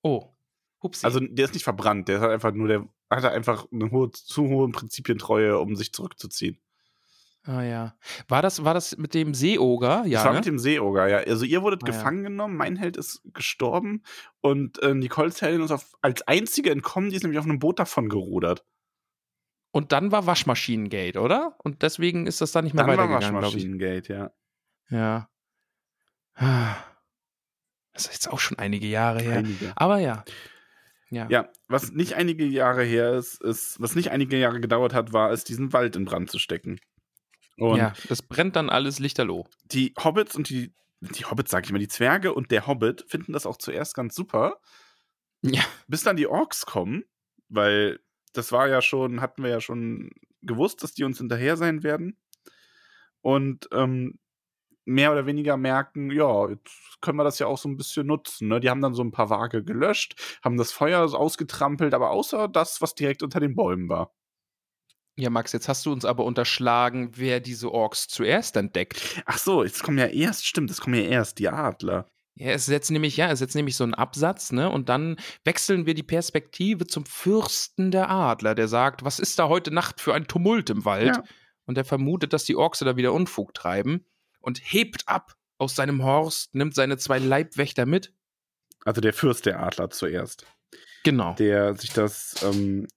oh, 0.03 0.29
hupsi. 0.81 1.05
Also 1.05 1.19
der 1.19 1.45
ist 1.45 1.53
nicht 1.53 1.63
verbrannt, 1.63 2.07
der 2.07 2.21
hat 2.21 2.31
einfach 2.31 2.51
nur, 2.53 2.67
der 2.67 2.87
hatte 3.09 3.29
einfach 3.31 3.67
eine 3.71 3.91
hohe, 3.91 4.09
zu 4.11 4.47
hohe 4.47 4.69
Prinzipientreue, 4.69 5.59
um 5.59 5.75
sich 5.75 5.93
zurückzuziehen. 5.93 6.57
Ah 7.43 7.63
ja. 7.63 7.95
War 8.27 8.41
das, 8.43 8.63
war 8.63 8.73
das 8.75 8.97
mit 8.97 9.13
dem 9.15 9.33
Seeoger? 9.33 10.05
Ja. 10.05 10.19
das 10.19 10.25
war 10.25 10.31
ne? 10.33 10.39
mit 10.39 10.45
dem 10.45 10.59
Seeoger, 10.59 11.07
ja. 11.07 11.17
Also 11.17 11.43
ihr 11.43 11.61
wurdet 11.63 11.83
Ah, 11.83 11.87
ja. 11.87 11.93
gefangen 11.93 12.23
genommen, 12.23 12.55
mein 12.55 12.75
Held 12.77 12.97
ist 12.97 13.21
gestorben 13.33 14.03
und 14.41 14.81
äh, 14.83 14.93
Nicole's 14.93 15.41
Heldin 15.41 15.63
ist 15.65 15.71
auf, 15.71 15.95
als 16.01 16.21
einzige 16.27 16.69
entkommen, 16.71 17.09
die 17.09 17.15
ist 17.15 17.23
nämlich 17.23 17.39
auf 17.39 17.45
einem 17.45 17.59
Boot 17.59 17.79
davon 17.79 18.09
gerudert. 18.09 18.63
Und 19.71 19.91
dann 19.93 20.11
war 20.11 20.25
Waschmaschinengate, 20.25 21.19
oder? 21.19 21.55
Und 21.63 21.81
deswegen 21.81 22.27
ist 22.27 22.41
das 22.41 22.51
dann 22.51 22.65
nicht 22.65 22.73
mehr 22.73 22.85
Dann 22.85 22.97
war 22.97 23.09
weitergegangen, 23.09 23.37
ich. 23.39 23.43
Waschmaschinengate, 23.45 24.31
ja. 24.89 25.27
Ja. 26.37 26.85
Das 27.93 28.05
ist 28.05 28.13
jetzt 28.13 28.29
auch 28.29 28.39
schon 28.39 28.57
einige 28.57 28.87
Jahre 28.87 29.21
her. 29.21 29.39
Einige. 29.39 29.73
Aber 29.75 29.97
ja. 29.99 30.23
Ja. 31.09 31.27
Ja, 31.29 31.49
was 31.67 31.91
nicht 31.91 32.13
einige 32.15 32.45
Jahre 32.45 32.83
her 32.85 33.15
ist, 33.15 33.41
ist, 33.43 33.81
was 33.81 33.95
nicht 33.95 34.11
einige 34.11 34.37
Jahre 34.37 34.61
gedauert 34.61 34.93
hat, 34.93 35.11
war 35.11 35.29
es, 35.31 35.43
diesen 35.43 35.73
Wald 35.73 35.97
in 35.97 36.05
Brand 36.05 36.31
zu 36.31 36.39
stecken. 36.39 36.79
Und 37.57 37.77
ja, 37.77 37.93
das 38.07 38.21
brennt 38.21 38.55
dann 38.55 38.69
alles 38.69 38.99
lichterloh. 38.99 39.45
die 39.65 39.93
Hobbits 40.01 40.37
und 40.37 40.47
die, 40.49 40.73
die 41.01 41.25
Hobbits, 41.25 41.51
sag 41.51 41.65
ich 41.65 41.73
mal, 41.73 41.79
die 41.79 41.89
Zwerge 41.89 42.33
und 42.33 42.49
der 42.49 42.65
Hobbit 42.65 43.03
finden 43.09 43.33
das 43.33 43.45
auch 43.45 43.57
zuerst 43.57 43.93
ganz 43.93 44.15
super, 44.15 44.61
Ja. 45.41 45.61
bis 45.87 46.03
dann 46.03 46.15
die 46.15 46.27
Orks 46.27 46.65
kommen, 46.65 47.03
weil 47.49 47.99
das 48.33 48.51
war 48.51 48.67
ja 48.67 48.81
schon, 48.81 49.21
hatten 49.21 49.43
wir 49.43 49.49
ja 49.49 49.61
schon 49.61 50.11
gewusst, 50.41 50.83
dass 50.83 50.93
die 50.93 51.03
uns 51.03 51.17
hinterher 51.17 51.57
sein 51.57 51.83
werden. 51.83 52.17
Und 53.21 53.69
ähm, 53.71 54.19
mehr 54.85 55.11
oder 55.11 55.25
weniger 55.25 55.57
merken, 55.57 56.11
ja, 56.11 56.49
jetzt 56.49 56.97
können 57.01 57.17
wir 57.17 57.23
das 57.23 57.39
ja 57.39 57.47
auch 57.47 57.57
so 57.57 57.69
ein 57.69 57.77
bisschen 57.77 58.07
nutzen. 58.07 58.47
Ne? 58.47 58.59
Die 58.59 58.69
haben 58.69 58.81
dann 58.81 58.93
so 58.93 59.03
ein 59.03 59.11
paar 59.11 59.29
Waage 59.29 59.63
gelöscht, 59.63 60.39
haben 60.43 60.57
das 60.57 60.71
Feuer 60.71 61.01
ausgetrampelt, 61.13 61.93
aber 61.93 62.11
außer 62.11 62.47
das, 62.47 62.81
was 62.81 62.95
direkt 62.95 63.23
unter 63.23 63.39
den 63.39 63.55
Bäumen 63.55 63.89
war. 63.89 64.13
Ja, 65.17 65.29
Max, 65.29 65.51
jetzt 65.51 65.67
hast 65.67 65.85
du 65.85 65.91
uns 65.91 66.05
aber 66.05 66.23
unterschlagen, 66.23 67.11
wer 67.15 67.41
diese 67.41 67.71
Orks 67.71 68.07
zuerst 68.07 68.55
entdeckt. 68.55 69.21
Ach 69.25 69.37
so, 69.37 69.63
jetzt 69.63 69.83
kommen 69.83 69.97
ja 69.97 70.07
erst, 70.07 70.47
stimmt, 70.47 70.71
es 70.71 70.81
kommen 70.81 70.95
ja 70.95 71.03
erst 71.03 71.37
die 71.37 71.49
Adler. 71.49 72.09
Ja, 72.35 72.51
es 72.51 72.63
ist 72.63 72.69
jetzt 72.69 72.91
nämlich, 72.91 73.17
ja, 73.17 73.27
es 73.27 73.33
ist 73.33 73.41
jetzt 73.41 73.55
nämlich 73.55 73.75
so 73.75 73.83
ein 73.83 73.93
Absatz, 73.93 74.51
ne? 74.51 74.69
Und 74.69 74.89
dann 74.89 75.17
wechseln 75.43 75.85
wir 75.85 75.93
die 75.93 76.03
Perspektive 76.03 76.87
zum 76.87 77.05
Fürsten 77.05 77.91
der 77.91 78.09
Adler, 78.09 78.55
der 78.55 78.67
sagt, 78.67 79.03
was 79.03 79.19
ist 79.19 79.37
da 79.37 79.49
heute 79.49 79.71
Nacht 79.71 79.99
für 79.99 80.13
ein 80.13 80.27
Tumult 80.27 80.69
im 80.69 80.85
Wald? 80.85 81.17
Ja. 81.17 81.23
Und 81.65 81.75
der 81.75 81.85
vermutet, 81.85 82.33
dass 82.33 82.43
die 82.43 82.55
Orks 82.55 82.79
da 82.79 82.95
wieder 82.95 83.13
Unfug 83.13 83.53
treiben 83.53 84.05
und 84.39 84.59
hebt 84.63 85.07
ab 85.07 85.35
aus 85.57 85.75
seinem 85.75 86.03
Horst, 86.03 86.55
nimmt 86.55 86.73
seine 86.73 86.97
zwei 86.97 87.19
Leibwächter 87.19 87.85
mit. 87.85 88.13
Also 88.83 89.01
der 89.01 89.13
Fürst 89.13 89.45
der 89.45 89.61
Adler 89.61 89.89
zuerst. 89.89 90.45
Genau. 91.03 91.33
der 91.33 91.75
sich 91.75 91.91
das, 91.91 92.35
ähm, 92.43 92.87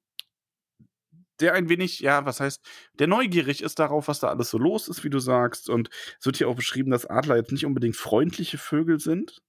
der 1.41 1.55
ein 1.55 1.69
wenig, 1.69 2.01
ja, 2.01 2.25
was 2.27 2.41
heißt, 2.41 2.61
der 2.99 3.07
neugierig 3.07 3.63
ist 3.63 3.79
darauf, 3.79 4.09
was 4.09 4.21
da 4.21 4.29
alles 4.29 4.51
so 4.51 4.59
los 4.59 4.89
ist, 4.89 5.05
wie 5.05 5.11
du 5.11 5.19
sagst. 5.19 5.69
Und 5.69 5.91
es 6.21 6.27
wird 6.27 6.37
hier 6.37 6.49
auch 6.49 6.57
beschrieben, 6.57 6.91
dass 6.91 7.07
Adler 7.07 7.37
jetzt 7.37 7.53
nicht 7.53 7.67
unbedingt 7.67 7.97
freundliche 7.97 8.59
Vögel 8.59 9.01
sind 9.01 9.43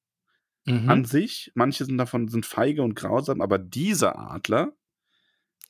Mhm. 0.67 0.89
an 0.89 1.05
sich. 1.05 1.51
Manche 1.53 1.85
sind 1.85 1.97
davon 1.99 2.27
sind 2.27 2.45
feige 2.45 2.81
und 2.81 2.95
grausam, 2.95 3.39
aber 3.39 3.59
diese 3.59 4.15
Adler, 4.17 4.73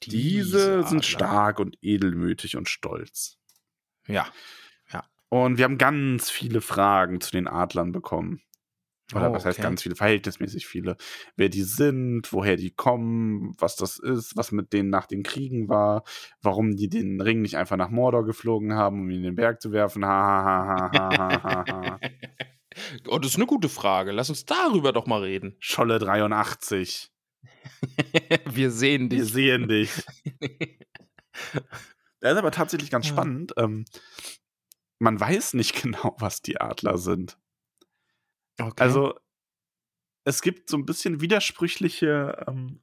diese, 0.04 0.76
Adler. 0.76 0.88
sind 0.88 1.06
stark 1.06 1.60
und 1.60 1.78
edelmütig 1.82 2.56
und 2.56 2.70
stolz. 2.70 3.38
Ja. 4.08 4.26
Und 5.30 5.58
wir 5.58 5.66
haben 5.66 5.78
ganz 5.78 6.30
viele 6.30 6.62
Fragen 6.62 7.20
zu 7.20 7.32
den 7.32 7.48
Adlern 7.48 7.92
bekommen. 7.92 8.42
Oder 9.14 9.30
Oh, 9.30 9.34
was 9.34 9.46
heißt 9.46 9.60
okay. 9.60 9.68
ganz 9.68 9.84
viele, 9.84 9.96
verhältnismäßig 9.96 10.66
viele. 10.66 10.98
Wer 11.36 11.50
die 11.50 11.62
sind, 11.62 12.34
woher 12.34 12.56
die 12.56 12.72
kommen, 12.72 13.54
was 13.60 13.76
das 13.76 14.00
ist, 14.00 14.36
was 14.36 14.52
mit 14.52 14.74
denen 14.74 14.90
nach 14.90 15.06
den 15.06 15.22
Kriegen 15.22 15.70
war, 15.70 16.04
warum 16.42 16.76
die 16.76 16.90
den 16.90 17.22
Ring 17.22 17.42
nicht 17.42 17.56
einfach 17.58 17.78
nach 17.78 17.90
Mordor 17.92 18.26
geflogen 18.26 18.74
haben, 18.74 19.02
um 19.02 19.10
ihn 19.12 19.18
in 19.18 19.24
den 19.24 19.36
Berg 19.36 19.62
zu 19.62 19.72
werfen. 19.72 20.04
Ha, 20.06 20.10
ha, 20.44 20.92
ha, 20.92 21.18
ha, 21.18 21.44
ha, 21.44 21.66
ha. 21.68 22.00
Oh, 23.08 23.20
das 23.20 23.32
ist 23.32 23.38
eine 23.38 23.46
gute 23.46 23.70
Frage. 23.70 24.12
Lass 24.12 24.30
uns 24.30 24.44
darüber 24.46 24.92
doch 24.92 25.06
mal 25.08 25.22
reden. 25.22 25.56
Scholle 25.60 25.98
83. 25.98 27.10
Wir 28.52 28.70
sehen 28.70 29.10
Wir 29.10 29.20
dich. 29.22 29.32
sehen 29.32 29.68
dich. 29.68 29.92
Das 32.22 32.32
ist 32.34 32.38
aber 32.40 32.52
tatsächlich 32.52 32.90
ganz 32.90 33.06
Ja. 33.08 33.12
spannend. 33.14 33.54
Ähm, 33.58 33.86
man 35.00 35.20
weiß 35.20 35.54
nicht 35.54 35.82
genau, 35.82 36.16
was 36.18 36.42
die 36.42 36.60
Adler 36.60 36.98
sind. 36.98 37.38
Okay. 38.60 38.74
Also, 38.84 39.16
es 40.24 40.42
gibt 40.42 40.70
so 40.70 40.78
ein 40.78 40.86
bisschen 40.86 41.22
widersprüchliche 41.22 42.46
ähm, 42.48 42.82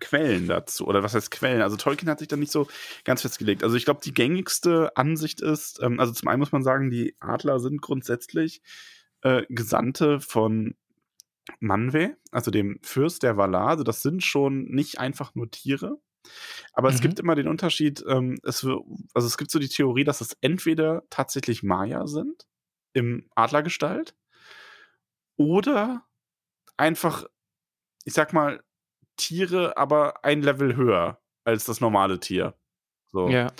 Quellen 0.00 0.46
dazu. 0.46 0.86
Oder 0.86 1.02
was 1.02 1.14
heißt 1.14 1.30
Quellen? 1.30 1.62
Also, 1.62 1.76
Tolkien 1.76 2.08
hat 2.10 2.18
sich 2.20 2.28
da 2.28 2.36
nicht 2.36 2.52
so 2.52 2.68
ganz 3.04 3.22
festgelegt. 3.22 3.62
Also, 3.62 3.76
ich 3.76 3.84
glaube, 3.84 4.00
die 4.02 4.14
gängigste 4.14 4.96
Ansicht 4.96 5.40
ist, 5.40 5.80
ähm, 5.82 6.00
also 6.00 6.12
zum 6.12 6.28
einen 6.28 6.40
muss 6.40 6.52
man 6.52 6.62
sagen, 6.62 6.90
die 6.90 7.14
Adler 7.20 7.60
sind 7.60 7.82
grundsätzlich 7.82 8.62
äh, 9.22 9.42
Gesandte 9.48 10.20
von 10.20 10.76
Manwe, 11.60 12.16
also 12.32 12.50
dem 12.50 12.78
Fürst 12.82 13.22
der 13.22 13.36
Valar. 13.36 13.68
Also, 13.68 13.84
das 13.84 14.02
sind 14.02 14.24
schon 14.24 14.64
nicht 14.66 14.98
einfach 15.00 15.34
nur 15.34 15.50
Tiere. 15.50 16.00
Aber 16.72 16.88
es 16.90 16.98
Mhm. 16.98 17.02
gibt 17.02 17.20
immer 17.20 17.34
den 17.34 17.48
Unterschied, 17.48 18.04
ähm, 18.08 18.38
es, 18.44 18.64
also 18.64 19.26
es 19.26 19.38
gibt 19.38 19.50
so 19.50 19.58
die 19.58 19.68
Theorie, 19.68 20.04
dass 20.04 20.20
es 20.20 20.36
entweder 20.42 21.04
tatsächlich 21.10 21.62
Maya 21.62 22.06
sind, 22.06 22.46
im 22.94 23.28
Adlergestalt, 23.34 24.14
oder 25.38 26.04
einfach, 26.76 27.24
ich 28.04 28.12
sag 28.12 28.34
mal, 28.34 28.62
Tiere, 29.16 29.76
aber 29.78 30.24
ein 30.24 30.42
Level 30.42 30.76
höher 30.76 31.20
als 31.44 31.64
das 31.64 31.80
normale 31.80 32.20
Tier. 32.20 32.54
So. 33.06 33.28
ja. 33.28 33.52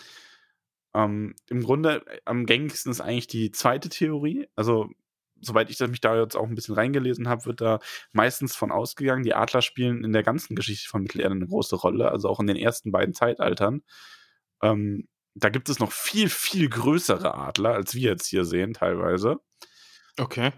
Ähm, 0.94 1.34
Im 1.48 1.62
Grunde 1.62 2.06
äh, 2.06 2.20
am 2.24 2.46
gängigsten 2.46 2.90
ist 2.92 3.00
eigentlich 3.00 3.26
die 3.26 3.50
zweite 3.50 3.88
Theorie. 3.88 4.48
Also, 4.56 4.90
soweit 5.40 5.70
ich 5.70 5.78
mich 5.80 6.00
da 6.00 6.20
jetzt 6.20 6.36
auch 6.36 6.46
ein 6.46 6.54
bisschen 6.54 6.74
reingelesen 6.74 7.28
habe, 7.28 7.46
wird 7.46 7.60
da 7.60 7.78
meistens 8.12 8.56
von 8.56 8.72
ausgegangen, 8.72 9.22
die 9.22 9.34
Adler 9.34 9.62
spielen 9.62 10.04
in 10.04 10.12
der 10.12 10.22
ganzen 10.22 10.56
Geschichte 10.56 10.88
von 10.88 11.02
Mittelerde 11.02 11.34
eine 11.34 11.46
große 11.46 11.76
Rolle, 11.76 12.10
also 12.10 12.28
auch 12.28 12.40
in 12.40 12.46
den 12.46 12.56
ersten 12.56 12.90
beiden 12.90 13.14
Zeitaltern. 13.14 13.82
Ähm, 14.62 15.08
da 15.34 15.50
gibt 15.50 15.68
es 15.68 15.78
noch 15.78 15.92
viel, 15.92 16.28
viel 16.28 16.68
größere 16.68 17.34
Adler, 17.34 17.74
als 17.74 17.94
wir 17.94 18.10
jetzt 18.10 18.26
hier 18.26 18.44
sehen, 18.44 18.72
teilweise. 18.72 19.36
Okay. 20.18 20.52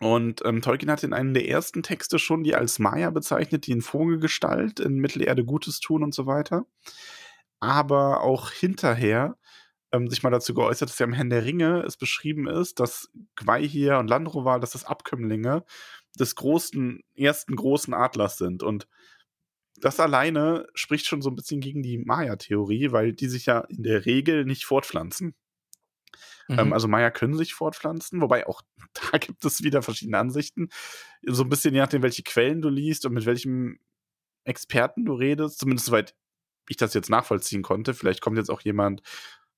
Und 0.00 0.42
ähm, 0.46 0.62
Tolkien 0.62 0.90
hat 0.90 1.02
in 1.02 1.12
einem 1.12 1.34
der 1.34 1.48
ersten 1.48 1.82
Texte 1.82 2.18
schon 2.18 2.42
die 2.42 2.54
als 2.54 2.78
Maya 2.78 3.10
bezeichnet, 3.10 3.66
die 3.66 3.72
in 3.72 3.82
Vogelgestalt 3.82 4.80
in 4.80 4.98
Mittelerde 4.98 5.44
Gutes 5.44 5.78
tun 5.80 6.02
und 6.02 6.14
so 6.14 6.26
weiter. 6.26 6.64
Aber 7.60 8.22
auch 8.22 8.50
hinterher 8.50 9.36
ähm, 9.92 10.08
sich 10.08 10.22
mal 10.22 10.30
dazu 10.30 10.54
geäußert, 10.54 10.88
dass 10.88 10.98
ja 10.98 11.06
im 11.06 11.12
Herrn 11.12 11.30
der 11.30 11.44
Ringe 11.44 11.82
es 11.82 11.98
beschrieben 11.98 12.48
ist, 12.48 12.80
dass 12.80 13.10
Gwaihir 13.36 13.98
und 13.98 14.08
Landroval, 14.08 14.60
dass 14.60 14.70
das 14.70 14.84
Abkömmlinge 14.84 15.64
des 16.18 16.34
großen, 16.34 17.02
ersten 17.14 17.56
großen 17.56 17.92
Adlers 17.92 18.38
sind. 18.38 18.62
Und 18.62 18.88
das 19.76 20.00
alleine 20.00 20.66
spricht 20.74 21.06
schon 21.06 21.22
so 21.22 21.30
ein 21.30 21.36
bisschen 21.36 21.60
gegen 21.60 21.82
die 21.82 21.98
Maya-Theorie, 21.98 22.92
weil 22.92 23.12
die 23.12 23.28
sich 23.28 23.46
ja 23.46 23.60
in 23.60 23.82
der 23.82 24.06
Regel 24.06 24.44
nicht 24.44 24.64
fortpflanzen. 24.64 25.34
Ähm, 26.56 26.68
Mhm. 26.68 26.72
also 26.72 26.88
Maya 26.88 27.10
können 27.10 27.36
sich 27.36 27.54
fortpflanzen, 27.54 28.20
wobei 28.20 28.46
auch 28.46 28.62
da 29.12 29.18
gibt 29.18 29.44
es 29.44 29.62
wieder 29.62 29.82
verschiedene 29.82 30.18
Ansichten. 30.18 30.68
So 31.26 31.42
ein 31.44 31.48
bisschen 31.48 31.74
je 31.74 31.80
nachdem, 31.80 32.02
welche 32.02 32.22
Quellen 32.22 32.62
du 32.62 32.68
liest 32.68 33.06
und 33.06 33.14
mit 33.14 33.26
welchem 33.26 33.78
Experten 34.44 35.04
du 35.04 35.14
redest, 35.14 35.58
zumindest 35.58 35.86
soweit 35.86 36.14
ich 36.68 36.76
das 36.76 36.94
jetzt 36.94 37.10
nachvollziehen 37.10 37.62
konnte. 37.62 37.94
Vielleicht 37.94 38.20
kommt 38.20 38.38
jetzt 38.38 38.50
auch 38.50 38.62
jemand 38.62 39.02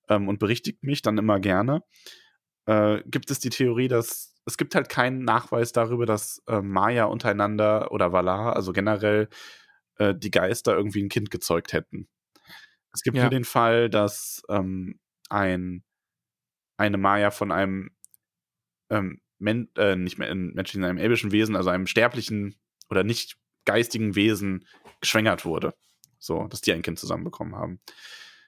ähm, 0.08 0.28
und 0.28 0.38
berichtigt 0.38 0.82
mich, 0.82 1.02
dann 1.02 1.18
immer 1.18 1.40
gerne. 1.40 1.82
Äh, 2.66 3.02
gibt 3.06 3.30
es 3.30 3.40
die 3.40 3.50
Theorie, 3.50 3.88
dass 3.88 4.34
es 4.44 4.56
gibt 4.56 4.74
halt 4.74 4.88
keinen 4.88 5.24
Nachweis 5.24 5.72
darüber, 5.72 6.06
dass 6.06 6.42
äh, 6.48 6.60
Maya 6.62 7.04
untereinander 7.04 7.92
oder 7.92 8.12
Valar, 8.12 8.56
also 8.56 8.72
generell 8.72 9.28
äh, 9.98 10.14
die 10.16 10.30
Geister 10.32 10.76
irgendwie 10.76 11.02
ein 11.02 11.08
Kind 11.08 11.30
gezeugt 11.30 11.72
hätten. 11.72 12.08
Es 12.92 13.02
gibt 13.02 13.16
Ja. 13.16 13.24
nur 13.24 13.30
den 13.30 13.44
Fall, 13.44 13.90
dass 13.90 14.42
ähm, 14.48 15.00
ein 15.30 15.84
eine 16.82 16.98
Maya 16.98 17.30
von 17.30 17.52
einem 17.52 17.90
ähm, 18.90 19.20
Men 19.38 19.70
äh, 19.76 19.96
nicht 19.96 20.18
mehr 20.18 20.30
ein 20.30 20.52
menschlichen, 20.54 20.84
einem 20.84 20.98
elbischen 20.98 21.32
Wesen, 21.32 21.56
also 21.56 21.70
einem 21.70 21.86
sterblichen 21.86 22.54
oder 22.90 23.02
nicht 23.02 23.38
geistigen 23.64 24.14
Wesen 24.14 24.66
geschwängert 25.00 25.44
wurde. 25.44 25.74
So, 26.18 26.46
dass 26.46 26.60
die 26.60 26.72
ein 26.72 26.82
Kind 26.82 26.98
zusammenbekommen 26.98 27.56
haben. 27.56 27.80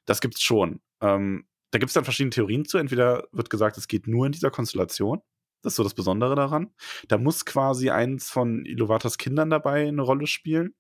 Das 0.07 0.21
gibt's 0.21 0.43
schon. 0.43 0.81
Ähm, 1.01 1.47
da 1.71 1.79
gibt's 1.79 1.95
dann 1.95 2.05
verschiedene 2.05 2.31
Theorien 2.31 2.65
zu. 2.65 2.79
Entweder 2.79 3.27
wird 3.33 3.51
gesagt, 3.51 3.77
es 3.77 3.89
geht 3.89 4.07
nur 4.07 4.27
in 4.27 4.33
dieser 4.33 4.51
Konstellation. 4.51 5.21
Das 5.63 5.73
ist 5.73 5.77
so 5.77 5.83
das 5.83 5.95
Besondere 5.95 6.37
daran. 6.37 6.73
Da 7.09 7.19
muss 7.19 7.45
quasi 7.45 7.91
eins 7.91 8.31
von 8.31 8.65
Iluvaters 8.65 9.19
Kindern 9.19 9.51
dabei 9.51 9.89
eine 9.89 10.03
Rolle 10.03 10.27
spielen. 10.27 10.75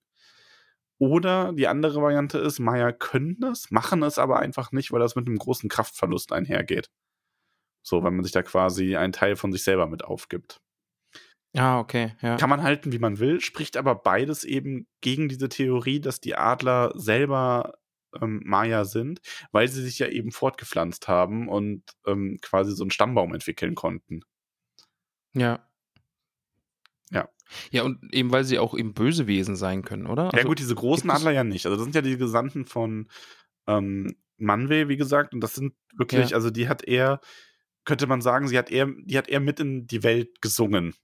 Oder 0.99 1.53
die 1.53 1.67
andere 1.67 2.01
Variante 2.01 2.39
ist, 2.39 2.61
Maya 2.61 2.93
können 2.93 3.43
es, 3.51 3.71
machen 3.73 4.03
es 4.05 4.19
aber 4.19 4.39
einfach 4.39 4.71
nicht, 4.71 4.93
weil 4.93 5.01
das 5.01 5.17
mit 5.17 5.27
einem 5.27 5.39
großen 5.39 5.69
Kraftverlust 5.69 6.33
einhergeht. 6.33 6.91
So, 7.87 8.03
weil 8.03 8.11
man 8.11 8.24
sich 8.24 8.32
da 8.32 8.43
quasi 8.43 8.97
einen 8.97 9.12
Teil 9.12 9.37
von 9.37 9.53
sich 9.53 9.62
selber 9.62 9.87
mit 9.87 10.05
aufgibt. 10.05 10.61
Ah, 11.57 11.78
okay, 11.78 12.14
ja. 12.20 12.37
Kann 12.37 12.51
man 12.51 12.62
halten, 12.64 12.91
wie 12.91 12.99
man 12.99 13.20
will, 13.20 13.41
spricht 13.41 13.76
aber 13.76 13.95
beides 13.95 14.43
eben 14.43 14.89
gegen 15.03 15.28
diese 15.28 15.49
Theorie, 15.49 16.01
dass 16.01 16.20
die 16.20 16.35
Adler 16.35 16.93
selber 16.97 17.74
ähm, 18.20 18.43
Maya 18.45 18.85
sind, 18.85 19.20
weil 19.53 19.68
sie 19.68 19.82
sich 19.82 19.99
ja 20.01 20.09
eben 20.09 20.32
fortgepflanzt 20.32 21.07
haben 21.07 21.49
und 21.49 21.82
ähm, 22.07 22.39
quasi 22.43 22.72
so 22.72 22.82
einen 22.82 22.91
Stammbaum 22.91 23.35
entwickeln 23.35 23.74
konnten. 23.76 24.22
Ja. 25.35 25.68
Ja. 27.11 27.28
Ja, 27.70 27.82
und 27.85 28.12
eben 28.12 28.32
weil 28.32 28.45
sie 28.45 28.59
auch 28.59 28.76
eben 28.76 28.95
böse 28.95 29.26
Wesen 29.26 29.55
sein 29.55 29.82
können, 29.82 30.07
oder? 30.07 30.24
ja 30.24 30.30
Also, 30.30 30.49
gut, 30.49 30.59
diese 30.59 30.74
großen 30.74 31.11
Adler 31.11 31.30
ja 31.32 31.45
nicht. 31.45 31.66
Also 31.66 31.76
das 31.76 31.85
sind 31.85 31.95
ja 31.95 32.03
die 32.03 32.16
Gesandten 32.16 32.64
von 32.66 33.09
ähm, 33.68 34.16
Manwe, 34.39 34.89
wie 34.89 34.97
gesagt, 34.97 35.35
und 35.35 35.41
das 35.41 35.55
sind 35.55 35.74
wirklich, 35.95 36.30
Ja. 36.30 36.37
also 36.37 36.51
die 36.51 36.68
hat 36.68 36.82
er, 36.82 37.20
könnte 37.85 38.07
man 38.07 38.20
sagen, 38.20 38.49
sie 38.49 38.59
hat 38.59 38.70
eher, 38.70 38.89
die 39.05 39.18
hat 39.18 39.28
eher 39.28 39.41
mit 39.41 39.61
in 39.61 39.87
die 39.87 40.03
Welt 40.03 40.41
gesungen, 40.41 40.95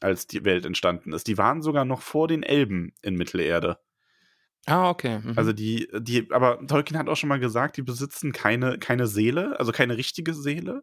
als 0.00 0.26
die 0.26 0.44
Welt 0.44 0.64
entstanden 0.64 1.12
ist. 1.12 1.26
Die 1.26 1.38
waren 1.38 1.62
sogar 1.62 1.84
noch 1.84 2.02
vor 2.02 2.28
den 2.28 2.42
Elben 2.42 2.92
in 3.02 3.16
Mittelerde. 3.16 3.78
Ah, 4.66 4.90
okay. 4.90 5.20
Mhm. 5.20 5.34
Also 5.36 5.52
die, 5.52 5.88
die, 5.98 6.30
aber 6.30 6.64
Tolkien 6.66 6.98
hat 6.98 7.08
auch 7.08 7.16
schon 7.16 7.28
mal 7.28 7.40
gesagt, 7.40 7.76
die 7.76 7.82
besitzen 7.82 8.32
keine, 8.32 8.78
keine 8.78 9.06
Seele, 9.06 9.58
also 9.58 9.72
keine 9.72 9.96
richtige 9.96 10.34
Seele. 10.34 10.82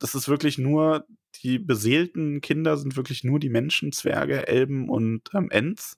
Das 0.00 0.14
ist 0.14 0.28
wirklich 0.28 0.58
nur, 0.58 1.06
die 1.42 1.58
beseelten 1.58 2.40
Kinder 2.40 2.76
sind 2.76 2.96
wirklich 2.96 3.22
nur 3.22 3.38
die 3.38 3.48
Menschen, 3.48 3.92
Zwerge, 3.92 4.48
Elben 4.48 4.88
und 4.88 5.30
ähm, 5.34 5.50
Ents. 5.50 5.96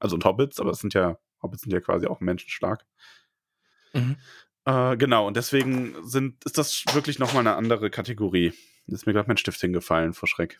Also 0.00 0.16
und 0.16 0.24
Hobbits, 0.24 0.58
aber 0.58 0.70
es 0.70 0.80
sind 0.80 0.94
ja, 0.94 1.16
Hobbits 1.42 1.62
sind 1.62 1.72
ja 1.72 1.80
quasi 1.80 2.06
auch 2.08 2.20
menschenstark. 2.20 2.84
Mhm. 3.92 4.16
Äh, 4.64 4.96
genau, 4.96 5.26
und 5.26 5.36
deswegen 5.36 5.94
sind, 6.02 6.44
ist 6.44 6.58
das 6.58 6.84
wirklich 6.92 7.18
nochmal 7.18 7.46
eine 7.46 7.56
andere 7.56 7.90
Kategorie. 7.90 8.52
Ist 8.86 9.06
mir 9.06 9.12
gerade 9.12 9.28
mein 9.28 9.36
Stift 9.36 9.60
hingefallen 9.60 10.12
vor 10.12 10.28
Schreck. 10.28 10.58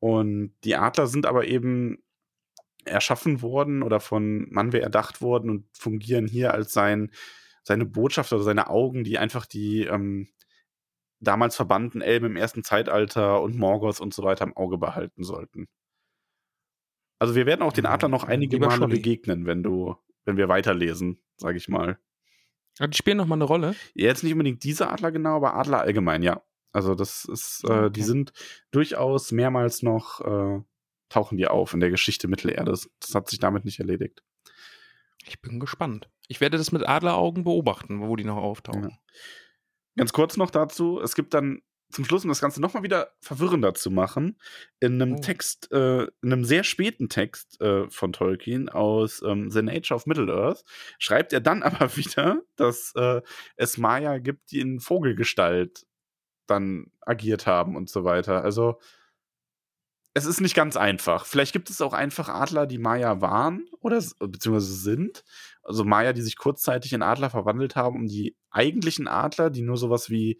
Und 0.00 0.54
die 0.64 0.76
Adler 0.76 1.06
sind 1.06 1.26
aber 1.26 1.46
eben 1.46 2.02
erschaffen 2.84 3.40
worden 3.40 3.82
oder 3.82 4.00
von 4.00 4.50
Manwe 4.50 4.80
erdacht 4.80 5.22
worden 5.22 5.48
und 5.50 5.66
fungieren 5.72 6.26
hier 6.26 6.52
als 6.52 6.72
sein, 6.72 7.10
seine 7.62 7.86
Botschaft 7.86 8.32
oder 8.32 8.42
seine 8.42 8.68
Augen, 8.68 9.04
die 9.04 9.16
einfach 9.18 9.46
die 9.46 9.84
ähm, 9.84 10.28
damals 11.20 11.56
verbannten 11.56 12.02
Elben 12.02 12.26
im 12.26 12.36
ersten 12.36 12.64
Zeitalter 12.64 13.40
und 13.40 13.56
Morgoth 13.56 14.00
und 14.00 14.12
so 14.12 14.22
weiter 14.22 14.44
im 14.44 14.56
Auge 14.56 14.76
behalten 14.76 15.24
sollten. 15.24 15.68
Also 17.18 17.34
wir 17.34 17.46
werden 17.46 17.62
auch 17.62 17.72
den. 17.72 17.86
Adler 17.86 18.08
noch 18.08 18.24
einige 18.24 18.58
Male 18.58 18.86
begegnen, 18.88 19.46
wenn 19.46 19.62
du, 19.62 19.96
wenn 20.26 20.36
wir 20.36 20.48
weiterlesen, 20.48 21.22
sage 21.38 21.56
ich 21.56 21.68
mal. 21.68 21.98
Ah, 22.78 22.86
Die 22.86 22.96
spielen 22.96 23.16
nochmal 23.16 23.36
eine 23.38 23.44
Rolle. 23.44 23.74
Jetzt 23.94 24.22
nicht 24.24 24.32
unbedingt 24.32 24.64
diese 24.64 24.88
Adler 24.88 25.12
genau, 25.12 25.36
aber 25.36 25.54
Adler 25.54 25.80
allgemein, 25.80 26.22
ja. 26.22 26.42
Also 26.72 26.94
das 26.94 27.24
ist, 27.24 27.62
äh, 27.64 27.72
Okay. 27.72 27.90
die 27.90 28.02
sind 28.02 28.32
durchaus 28.72 29.30
mehrmals 29.30 29.82
noch, 29.82 30.20
äh, 30.20 30.60
tauchen 31.08 31.38
die 31.38 31.46
auf 31.46 31.72
in 31.74 31.80
der 31.80 31.90
Geschichte 31.90 32.26
Mittelerde. 32.26 32.70
Das, 32.72 32.90
das 32.98 33.14
hat 33.14 33.28
sich 33.30 33.38
damit 33.38 33.64
nicht 33.64 33.78
erledigt. 33.78 34.22
Ich 35.26 35.40
bin 35.40 35.60
gespannt. 35.60 36.10
Ich 36.26 36.40
werde 36.40 36.58
das 36.58 36.72
mit 36.72 36.86
Adleraugen 36.88 37.44
beobachten, 37.44 38.00
wo 38.00 38.16
die 38.16 38.24
noch 38.24 38.36
auftauchen. 38.38 38.90
Ja. 38.90 38.98
Ganz 39.96 40.12
kurz 40.12 40.36
noch 40.36 40.50
dazu, 40.50 41.00
es 41.00 41.14
gibt 41.14 41.32
dann 41.34 41.62
zum 41.94 42.04
Schluss, 42.04 42.24
um 42.24 42.28
das 42.28 42.40
Ganze 42.40 42.60
nochmal 42.60 42.82
wieder 42.82 43.12
verwirrender 43.20 43.74
zu 43.74 43.90
machen, 43.90 44.36
in 44.80 45.00
einem 45.00 45.14
Oh. 45.14 45.20
Text, 45.20 45.70
äh, 45.72 46.04
in 46.04 46.32
einem 46.32 46.44
sehr 46.44 46.64
späten 46.64 47.08
Text 47.08 47.60
äh, 47.60 47.88
von 47.88 48.12
Tolkien 48.12 48.68
aus 48.68 49.22
ähm, 49.22 49.50
The 49.50 49.62
Nature 49.62 49.96
of 49.96 50.06
Middle-earth, 50.06 50.64
schreibt 50.98 51.32
er 51.32 51.40
dann 51.40 51.62
aber 51.62 51.96
wieder, 51.96 52.42
dass 52.56 52.92
äh, 52.96 53.22
es 53.56 53.78
Maya 53.78 54.18
gibt, 54.18 54.50
die 54.50 54.60
in 54.60 54.80
Vogelgestalt 54.80 55.86
dann 56.46 56.90
agiert 57.00 57.46
haben 57.46 57.76
und 57.76 57.88
so 57.88 58.04
weiter. 58.04 58.42
Also 58.42 58.78
es 60.16 60.26
ist 60.26 60.40
nicht 60.40 60.54
ganz 60.54 60.76
einfach. 60.76 61.26
Vielleicht 61.26 61.52
gibt 61.52 61.70
es 61.70 61.80
auch 61.80 61.92
einfach 61.92 62.28
Adler, 62.28 62.66
die 62.66 62.78
Maya 62.78 63.20
waren 63.20 63.66
oder 63.80 64.00
beziehungsweise 64.20 64.74
sind. 64.74 65.24
Also 65.62 65.84
Maya, 65.84 66.12
die 66.12 66.22
sich 66.22 66.36
kurzzeitig 66.36 66.92
in 66.92 67.02
Adler 67.02 67.30
verwandelt 67.30 67.74
haben, 67.74 67.96
um 67.96 68.06
die 68.06 68.36
eigentlichen 68.50 69.08
Adler, 69.08 69.50
die 69.50 69.62
nur 69.62 69.76
sowas 69.76 70.10
wie 70.10 70.38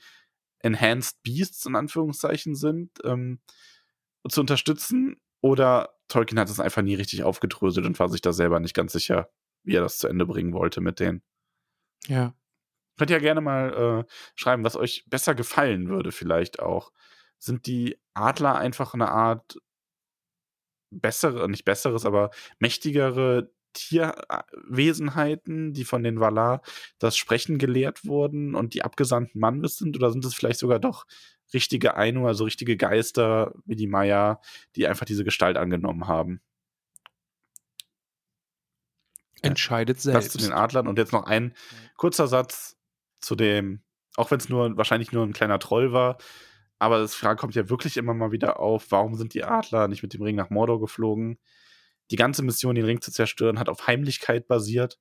Enhanced 0.64 1.22
Beasts 1.22 1.66
in 1.66 1.76
Anführungszeichen 1.76 2.54
sind, 2.54 2.90
ähm, 3.04 3.40
zu 4.28 4.40
unterstützen. 4.40 5.20
Oder 5.40 5.94
Tolkien 6.08 6.38
hat 6.38 6.48
es 6.48 6.58
einfach 6.58 6.82
nie 6.82 6.94
richtig 6.94 7.22
aufgedröselt 7.22 7.86
und 7.86 7.98
war 7.98 8.08
sich 8.08 8.22
da 8.22 8.32
selber 8.32 8.60
nicht 8.60 8.74
ganz 8.74 8.92
sicher, 8.92 9.30
wie 9.62 9.74
er 9.76 9.82
das 9.82 9.98
zu 9.98 10.08
Ende 10.08 10.24
bringen 10.24 10.54
wollte 10.54 10.80
mit 10.80 11.00
denen. 11.00 11.22
Ja. 12.06 12.34
Könnt 12.96 13.10
ihr 13.10 13.16
ja 13.16 13.22
gerne 13.22 13.40
mal 13.40 14.06
äh, 14.06 14.12
schreiben, 14.36 14.64
was 14.64 14.76
euch 14.76 15.04
besser 15.06 15.34
gefallen 15.34 15.88
würde, 15.88 16.12
vielleicht 16.12 16.60
auch. 16.60 16.92
Sind 17.38 17.66
die 17.66 18.00
Adler 18.14 18.56
einfach 18.56 18.94
eine 18.94 19.10
Art 19.10 19.58
bessere, 20.90 21.48
nicht 21.48 21.64
besseres, 21.64 22.06
aber 22.06 22.30
mächtigere 22.58 23.52
Tierwesenheiten, 23.74 25.72
die 25.74 25.84
von 25.84 26.02
den 26.02 26.20
Valar 26.20 26.62
das 26.98 27.16
Sprechen 27.16 27.58
gelehrt 27.58 28.06
wurden 28.06 28.54
und 28.54 28.74
die 28.74 28.82
abgesandten 28.82 29.40
Manwes 29.40 29.76
sind? 29.76 29.96
Oder 29.96 30.10
sind 30.10 30.24
es 30.24 30.34
vielleicht 30.34 30.58
sogar 30.58 30.78
doch 30.78 31.04
richtige 31.52 31.96
Ainur, 31.96 32.28
also 32.28 32.44
richtige 32.44 32.76
Geister 32.76 33.52
wie 33.66 33.76
die 33.76 33.86
Maya, 33.86 34.40
die 34.76 34.86
einfach 34.86 35.04
diese 35.04 35.24
Gestalt 35.24 35.56
angenommen 35.56 36.08
haben? 36.08 36.40
Ja. 39.42 39.50
Entscheidet 39.50 39.98
Das 39.98 40.04
selbst. 40.04 40.32
zu 40.32 40.38
den 40.38 40.52
Adlern. 40.52 40.88
Und 40.88 40.98
jetzt 40.98 41.12
noch 41.12 41.24
ein 41.24 41.54
kurzer 41.96 42.28
Satz 42.28 42.76
zu 43.20 43.36
dem, 43.36 43.82
auch 44.16 44.30
wenn 44.30 44.38
es 44.38 44.48
nur 44.48 44.76
wahrscheinlich 44.76 45.12
nur 45.12 45.24
ein 45.24 45.32
kleiner 45.32 45.58
Troll 45.58 45.92
war, 45.92 46.16
aber 46.78 46.98
das 46.98 47.14
Frage 47.14 47.38
kommt 47.38 47.54
ja 47.54 47.68
wirklich 47.68 47.96
immer 47.96 48.14
mal 48.14 48.32
wieder 48.32 48.60
auf, 48.60 48.90
warum 48.90 49.14
sind 49.14 49.34
die 49.34 49.44
Adler 49.44 49.88
nicht 49.88 50.02
mit 50.02 50.12
dem 50.12 50.22
Ring 50.22 50.36
nach 50.36 50.50
Mordor 50.50 50.80
geflogen? 50.80 51.38
Die 52.10 52.16
ganze 52.16 52.42
Mission, 52.42 52.74
den 52.74 52.84
Ring 52.84 53.00
zu 53.00 53.10
zerstören, 53.10 53.58
hat 53.58 53.68
auf 53.68 53.86
Heimlichkeit 53.86 54.46
basiert. 54.46 54.98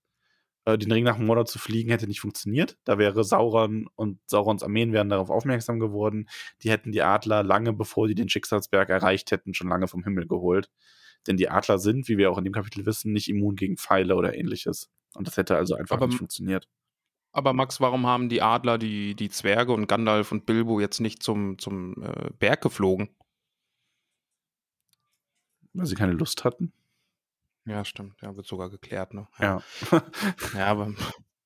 Äh, 0.65 0.77
den 0.77 0.91
Ring 0.91 1.03
nach 1.03 1.17
Mordor 1.17 1.45
zu 1.45 1.59
fliegen 1.59 1.89
hätte 1.89 2.07
nicht 2.07 2.21
funktioniert. 2.21 2.77
Da 2.85 2.97
wäre 2.97 3.23
Sauron 3.23 3.89
und 3.95 4.19
Saurons 4.25 4.63
Armeen 4.63 4.93
wären 4.93 5.09
darauf 5.09 5.29
aufmerksam 5.29 5.79
geworden. 5.79 6.29
Die 6.61 6.71
hätten 6.71 6.91
die 6.91 7.01
Adler 7.01 7.43
lange 7.43 7.73
bevor 7.73 8.07
die 8.07 8.15
den 8.15 8.29
Schicksalsberg 8.29 8.89
erreicht 8.89 9.31
hätten, 9.31 9.53
schon 9.53 9.67
lange 9.67 9.87
vom 9.87 10.03
Himmel 10.03 10.27
geholt. 10.27 10.69
Denn 11.27 11.37
die 11.37 11.49
Adler 11.49 11.79
sind, 11.79 12.07
wie 12.07 12.17
wir 12.17 12.31
auch 12.31 12.37
in 12.37 12.43
dem 12.43 12.53
Kapitel 12.53 12.85
wissen, 12.85 13.13
nicht 13.13 13.29
immun 13.29 13.55
gegen 13.55 13.77
Pfeile 13.77 14.15
oder 14.15 14.35
ähnliches. 14.35 14.89
Und 15.13 15.27
das 15.27 15.37
hätte 15.37 15.55
also 15.55 15.75
einfach 15.75 15.97
Aber 15.97 16.07
nicht 16.07 16.17
funktioniert. 16.17 16.67
Aber 17.31 17.53
Max, 17.53 17.81
warum 17.81 18.05
haben 18.05 18.29
die 18.29 18.41
Adler, 18.41 18.77
die, 18.77 19.15
die 19.15 19.29
Zwerge 19.29 19.73
und 19.73 19.87
Gandalf 19.87 20.31
und 20.31 20.45
Bilbo 20.45 20.79
jetzt 20.79 20.99
nicht 20.99 21.23
zum, 21.23 21.57
zum 21.57 22.01
äh, 22.03 22.29
Berg 22.37 22.61
geflogen? 22.61 23.09
Weil 25.73 25.87
sie 25.87 25.95
keine 25.95 26.13
Lust 26.13 26.43
hatten. 26.43 26.71
Ja, 27.65 27.85
stimmt. 27.85 28.21
Ja, 28.21 28.35
wird 28.35 28.47
sogar 28.47 28.69
geklärt, 28.69 29.13
ne? 29.13 29.27
Ja. 29.39 29.61
Ja, 30.53 30.67
aber. 30.67 30.93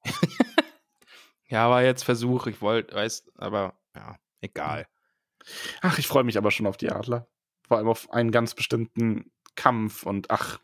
ja, 1.47 1.69
war 1.69 1.83
jetzt 1.83 2.03
Versuch. 2.03 2.47
Ich 2.47 2.61
wollte, 2.61 2.95
weißt, 2.95 3.31
aber 3.37 3.77
ja, 3.95 4.15
egal. 4.41 4.87
Ach, 5.81 5.97
ich 5.99 6.07
freue 6.07 6.23
mich 6.23 6.37
aber 6.37 6.51
schon 6.51 6.65
auf 6.65 6.77
die 6.77 6.89
Adler. 6.89 7.27
Vor 7.67 7.77
allem 7.77 7.87
auf 7.87 8.11
einen 8.11 8.31
ganz 8.31 8.55
bestimmten 8.55 9.31
Kampf 9.55 10.03
und 10.03 10.31
ach, 10.31 10.59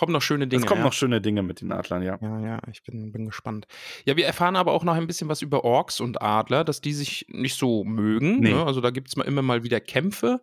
Kommen 0.00 0.14
noch 0.14 0.22
schöne 0.22 0.48
Dinge. 0.48 0.62
es 0.62 0.66
kommen 0.66 0.80
ja? 0.80 0.86
noch 0.86 0.94
schöne 0.94 1.20
Dinge 1.20 1.42
mit 1.42 1.60
den 1.60 1.72
Adlern, 1.72 2.02
ja. 2.02 2.18
Ja, 2.22 2.40
ja, 2.40 2.58
ich 2.72 2.82
bin, 2.84 3.12
bin 3.12 3.26
gespannt. 3.26 3.66
Ja, 4.06 4.16
wir 4.16 4.24
erfahren 4.24 4.56
aber 4.56 4.72
auch 4.72 4.82
noch 4.82 4.94
ein 4.94 5.06
bisschen 5.06 5.28
was 5.28 5.42
über 5.42 5.62
Orks 5.62 6.00
und 6.00 6.22
Adler, 6.22 6.64
dass 6.64 6.80
die 6.80 6.94
sich 6.94 7.26
nicht 7.28 7.58
so 7.58 7.84
mögen. 7.84 8.40
Nee. 8.40 8.54
Ne? 8.54 8.64
Also 8.64 8.80
da 8.80 8.88
gibt 8.88 9.08
es 9.08 9.16
mal 9.16 9.24
immer 9.24 9.42
mal 9.42 9.62
wieder 9.62 9.78
Kämpfe. 9.78 10.40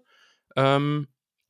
Ähm, 0.56 1.08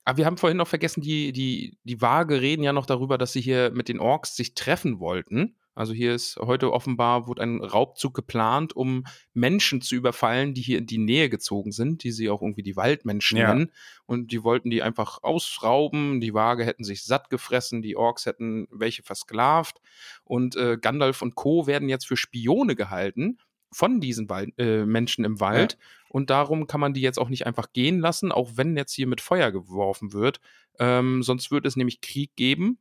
aber 0.07 0.19
wir 0.19 0.25
haben 0.25 0.37
vorhin 0.37 0.55
noch 0.55 0.69
vergessen, 0.69 1.01
die, 1.01 1.33
die, 1.33 1.77
die 1.83 2.01
Waage 2.01 2.39
reden 2.39 2.63
ja 2.63 2.71
noch 2.71 2.85
darüber, 2.85 3.17
dass 3.17 3.33
sie 3.33 3.41
hier 3.41 3.71
mit 3.71 3.89
den 3.89 3.99
Orks 3.99 4.37
sich 4.37 4.53
treffen 4.53 5.01
wollten. 5.01 5.57
Also 5.75 5.91
hier 5.91 6.15
ist 6.15 6.37
heute 6.37 6.71
offenbar, 6.71 7.27
wurde 7.27 7.43
ein 7.43 7.61
Raubzug 7.61 8.13
geplant, 8.13 8.73
um 8.73 9.03
Menschen 9.33 9.81
zu 9.81 9.95
überfallen, 9.95 10.53
die 10.53 10.61
hier 10.61 10.77
in 10.77 10.85
die 10.85 10.97
Nähe 10.97 11.27
gezogen 11.27 11.73
sind, 11.73 12.05
die 12.05 12.11
sie 12.13 12.29
auch 12.29 12.41
irgendwie 12.41 12.63
die 12.63 12.77
Waldmenschen 12.77 13.37
Ja. 13.37 13.53
nennen. 13.53 13.73
Und 14.05 14.31
die 14.31 14.45
wollten 14.45 14.69
die 14.69 14.81
einfach 14.81 15.23
ausrauben. 15.23 16.21
Die 16.21 16.33
Waage 16.33 16.63
hätten 16.63 16.85
sich 16.85 17.03
satt 17.03 17.29
gefressen, 17.29 17.81
die 17.81 17.97
Orks 17.97 18.25
hätten 18.25 18.69
welche 18.71 19.03
versklavt. 19.03 19.81
Und 20.23 20.55
äh, 20.55 20.77
Gandalf 20.81 21.21
und 21.21 21.35
Co. 21.35 21.67
werden 21.67 21.89
jetzt 21.89 22.07
für 22.07 22.15
Spione 22.15 22.77
gehalten 22.77 23.39
von 23.71 23.99
diesen 23.99 24.29
Wald, 24.29 24.53
äh, 24.57 24.85
Menschen 24.85 25.25
im 25.25 25.39
Wald. 25.39 25.77
Und 26.09 26.29
darum 26.29 26.67
kann 26.67 26.79
man 26.79 26.93
die 26.93 27.01
jetzt 27.01 27.19
auch 27.19 27.29
nicht 27.29 27.45
einfach 27.45 27.73
gehen 27.73 27.99
lassen, 27.99 28.31
auch 28.31 28.51
wenn 28.55 28.77
jetzt 28.77 28.93
hier 28.93 29.07
mit 29.07 29.21
Feuer 29.21 29.51
geworfen 29.51 30.13
wird. 30.13 30.39
Ähm, 30.79 31.21
sonst 31.23 31.51
wird 31.51 31.65
es 31.65 31.75
nämlich 31.75 32.01
Krieg 32.01 32.35
geben. 32.35 32.79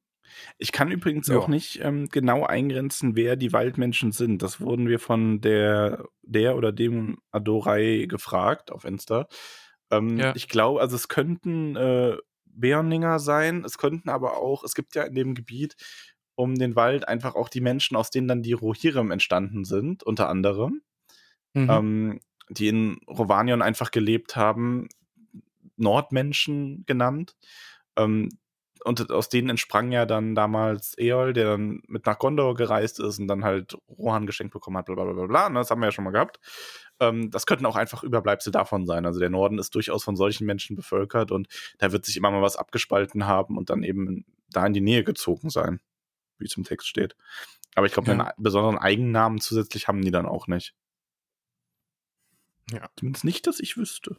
Ich 0.58 0.72
kann 0.72 0.90
übrigens 0.90 1.28
Ja. 1.28 1.38
auch 1.38 1.48
nicht 1.48 1.80
ähm, 1.82 2.08
genau 2.08 2.44
eingrenzen, 2.44 3.16
wer 3.16 3.36
die 3.36 3.52
Waldmenschen 3.52 4.12
sind. 4.12 4.42
Das 4.42 4.60
wurden 4.60 4.88
wir 4.88 4.98
von 4.98 5.40
der, 5.40 6.04
der 6.22 6.56
oder 6.56 6.72
dem 6.72 7.18
Adorai 7.30 8.06
gefragt 8.08 8.70
auf 8.72 8.84
Insta. 8.84 9.28
Ähm, 9.90 10.18
Ja. 10.18 10.34
Ich 10.34 10.48
glaube, 10.48 10.80
also 10.80 10.96
es 10.96 11.08
könnten 11.08 11.76
äh, 11.76 12.16
Beorninger 12.44 13.18
sein, 13.18 13.64
es 13.64 13.76
könnten 13.78 14.08
aber 14.08 14.38
auch, 14.38 14.64
es 14.64 14.74
gibt 14.74 14.94
ja 14.94 15.02
in 15.04 15.14
dem 15.14 15.34
Gebiet 15.34 15.76
um 16.36 16.54
den 16.54 16.76
Wald 16.76 17.08
einfach 17.08 17.34
auch 17.34 17.48
die 17.48 17.60
Menschen, 17.60 17.96
aus 17.96 18.10
denen 18.10 18.28
dann 18.28 18.42
die 18.42 18.52
Rohirrim 18.52 19.10
entstanden 19.10 19.64
sind, 19.64 20.02
unter 20.02 20.28
anderem. 20.28 20.82
Mhm. 21.54 21.70
ähm, 21.70 22.20
die 22.48 22.68
in 22.68 23.00
Rovanion 23.08 23.62
einfach 23.62 23.90
gelebt 23.90 24.36
haben, 24.36 24.88
Nordmenschen 25.76 26.84
genannt. 26.86 27.34
Ähm, 27.96 28.28
und 28.84 29.10
aus 29.10 29.28
denen 29.28 29.50
entsprang 29.50 29.90
ja 29.90 30.06
dann 30.06 30.36
damals 30.36 30.96
Eol, 30.96 31.32
der 31.32 31.46
dann 31.46 31.82
mit 31.88 32.06
nach 32.06 32.20
Gondor 32.20 32.54
gereist 32.54 33.00
ist 33.00 33.18
und 33.18 33.26
dann 33.26 33.42
halt 33.42 33.76
Rohan 33.88 34.26
geschenkt 34.26 34.52
bekommen 34.52 34.76
hat, 34.76 34.86
bla 34.86 34.94
bla 34.94 35.12
bla 35.12 35.26
bla. 35.26 35.48
Ne, 35.48 35.58
das 35.58 35.70
haben 35.70 35.80
wir 35.80 35.86
ja 35.86 35.92
schon 35.92 36.04
mal 36.04 36.12
gehabt. 36.12 36.38
Ähm, 37.00 37.30
das 37.32 37.46
könnten 37.46 37.66
auch 37.66 37.74
einfach 37.74 38.04
Überbleibsel 38.04 38.52
davon 38.52 38.86
sein. 38.86 39.04
Also 39.04 39.18
der 39.18 39.30
Norden 39.30 39.58
ist 39.58 39.74
durchaus 39.74 40.04
von 40.04 40.14
solchen 40.14 40.46
Menschen 40.46 40.76
bevölkert 40.76 41.32
und 41.32 41.48
da 41.78 41.90
wird 41.90 42.04
sich 42.04 42.16
immer 42.16 42.30
mal 42.30 42.42
was 42.42 42.56
abgespalten 42.56 43.26
haben 43.26 43.58
und 43.58 43.70
dann 43.70 43.82
eben 43.82 44.24
da 44.50 44.64
in 44.64 44.72
die 44.72 44.80
Nähe 44.80 45.02
gezogen 45.02 45.50
sein, 45.50 45.80
wie 46.38 46.44
es 46.46 46.56
im 46.56 46.64
Text 46.64 46.88
steht. 46.88 47.16
Aber 47.74 47.86
ich 47.86 47.92
glaube, 47.92 48.10
Ja. 48.10 48.18
einen 48.18 48.32
besonderen 48.42 48.78
Eigennamen 48.78 49.40
zusätzlich 49.40 49.88
haben 49.88 50.02
die 50.02 50.10
dann 50.10 50.26
auch 50.26 50.46
nicht. 50.46 50.74
Ja. 52.70 52.88
Zumindest 52.96 53.24
nicht, 53.24 53.46
dass 53.46 53.60
ich 53.60 53.76
wüsste. 53.76 54.16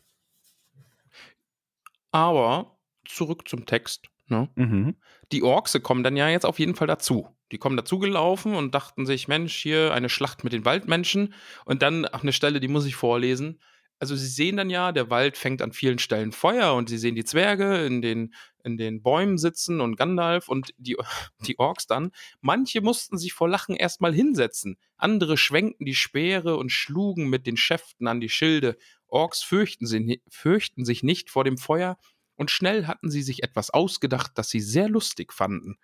Aber 2.12 2.78
zurück 3.06 3.48
zum 3.48 3.66
Text. 3.66 4.08
Ne? 4.28 4.50
Mhm. 4.56 4.96
Die 5.32 5.44
Orkse 5.44 5.80
kommen 5.80 6.04
dann 6.04 6.18
ja 6.18 6.30
jetzt 6.30 6.46
auf 6.46 6.60
jeden 6.60 6.76
Fall 6.76 6.88
dazu. 6.88 7.36
Die 7.52 7.58
kommen 7.58 7.78
dazugelaufen 7.78 8.56
und 8.56 8.76
dachten 8.76 9.06
sich, 9.06 9.28
Mensch, 9.28 9.56
hier 9.56 9.94
eine 9.94 10.10
Schlacht 10.10 10.44
mit 10.44 10.52
den 10.54 10.66
Waldmenschen. 10.66 11.34
Und 11.66 11.82
dann 11.82 12.06
auf 12.06 12.24
eine 12.24 12.34
Stelle, 12.34 12.60
die 12.60 12.68
muss 12.68 12.86
ich 12.86 12.96
vorlesen. 12.96 13.62
Also 14.00 14.16
sie 14.16 14.28
sehen 14.28 14.58
dann 14.58 14.70
ja, 14.70 14.92
der 14.92 15.10
Wald 15.10 15.38
fängt 15.38 15.62
an 15.62 15.72
vielen 15.72 15.98
Stellen 15.98 16.32
Feuer 16.32 16.76
und 16.76 16.88
sie 16.88 17.00
sehen 17.00 17.16
die 17.16 17.24
Zwerge 17.24 17.86
in 17.86 18.02
den, 18.02 18.34
in 18.64 18.78
den 18.78 19.02
Bäumen 19.02 19.40
sitzen 19.40 19.82
und 19.82 19.96
Gandalf 19.96 20.50
und 20.50 20.74
die, 20.78 20.98
die 21.48 21.58
Orks 21.58 21.88
dann. 21.88 22.12
Manche 22.40 22.82
mussten 22.82 23.18
sich 23.18 23.34
vor 23.34 23.50
Lachen 23.50 23.76
erstmal 23.76 24.14
hinsetzen. 24.14 24.78
Andere 24.98 25.38
schwenkten 25.38 25.86
die 25.86 25.96
Speere 25.96 26.58
und 26.58 26.72
schlugen 26.72 27.28
mit 27.30 27.48
den 27.48 27.58
Schäften 27.58 28.08
an 28.08 28.22
die 28.22 28.30
Schilde. 28.30 28.78
Orks 29.08 29.42
fürchten, 29.42 29.88
sie, 29.88 30.22
fürchten 30.30 30.86
sich 30.86 31.02
nicht 31.02 31.32
vor 31.32 31.44
dem 31.44 31.58
Feuer 31.58 31.98
und 32.36 32.52
schnell 32.52 32.86
hatten 32.86 33.10
sie 33.10 33.24
sich 33.24 33.42
etwas 33.42 33.72
ausgedacht, 33.72 34.34
das 34.36 34.50
sie 34.50 34.60
sehr 34.60 34.90
lustig 34.90 35.34
fanden. 35.34 35.80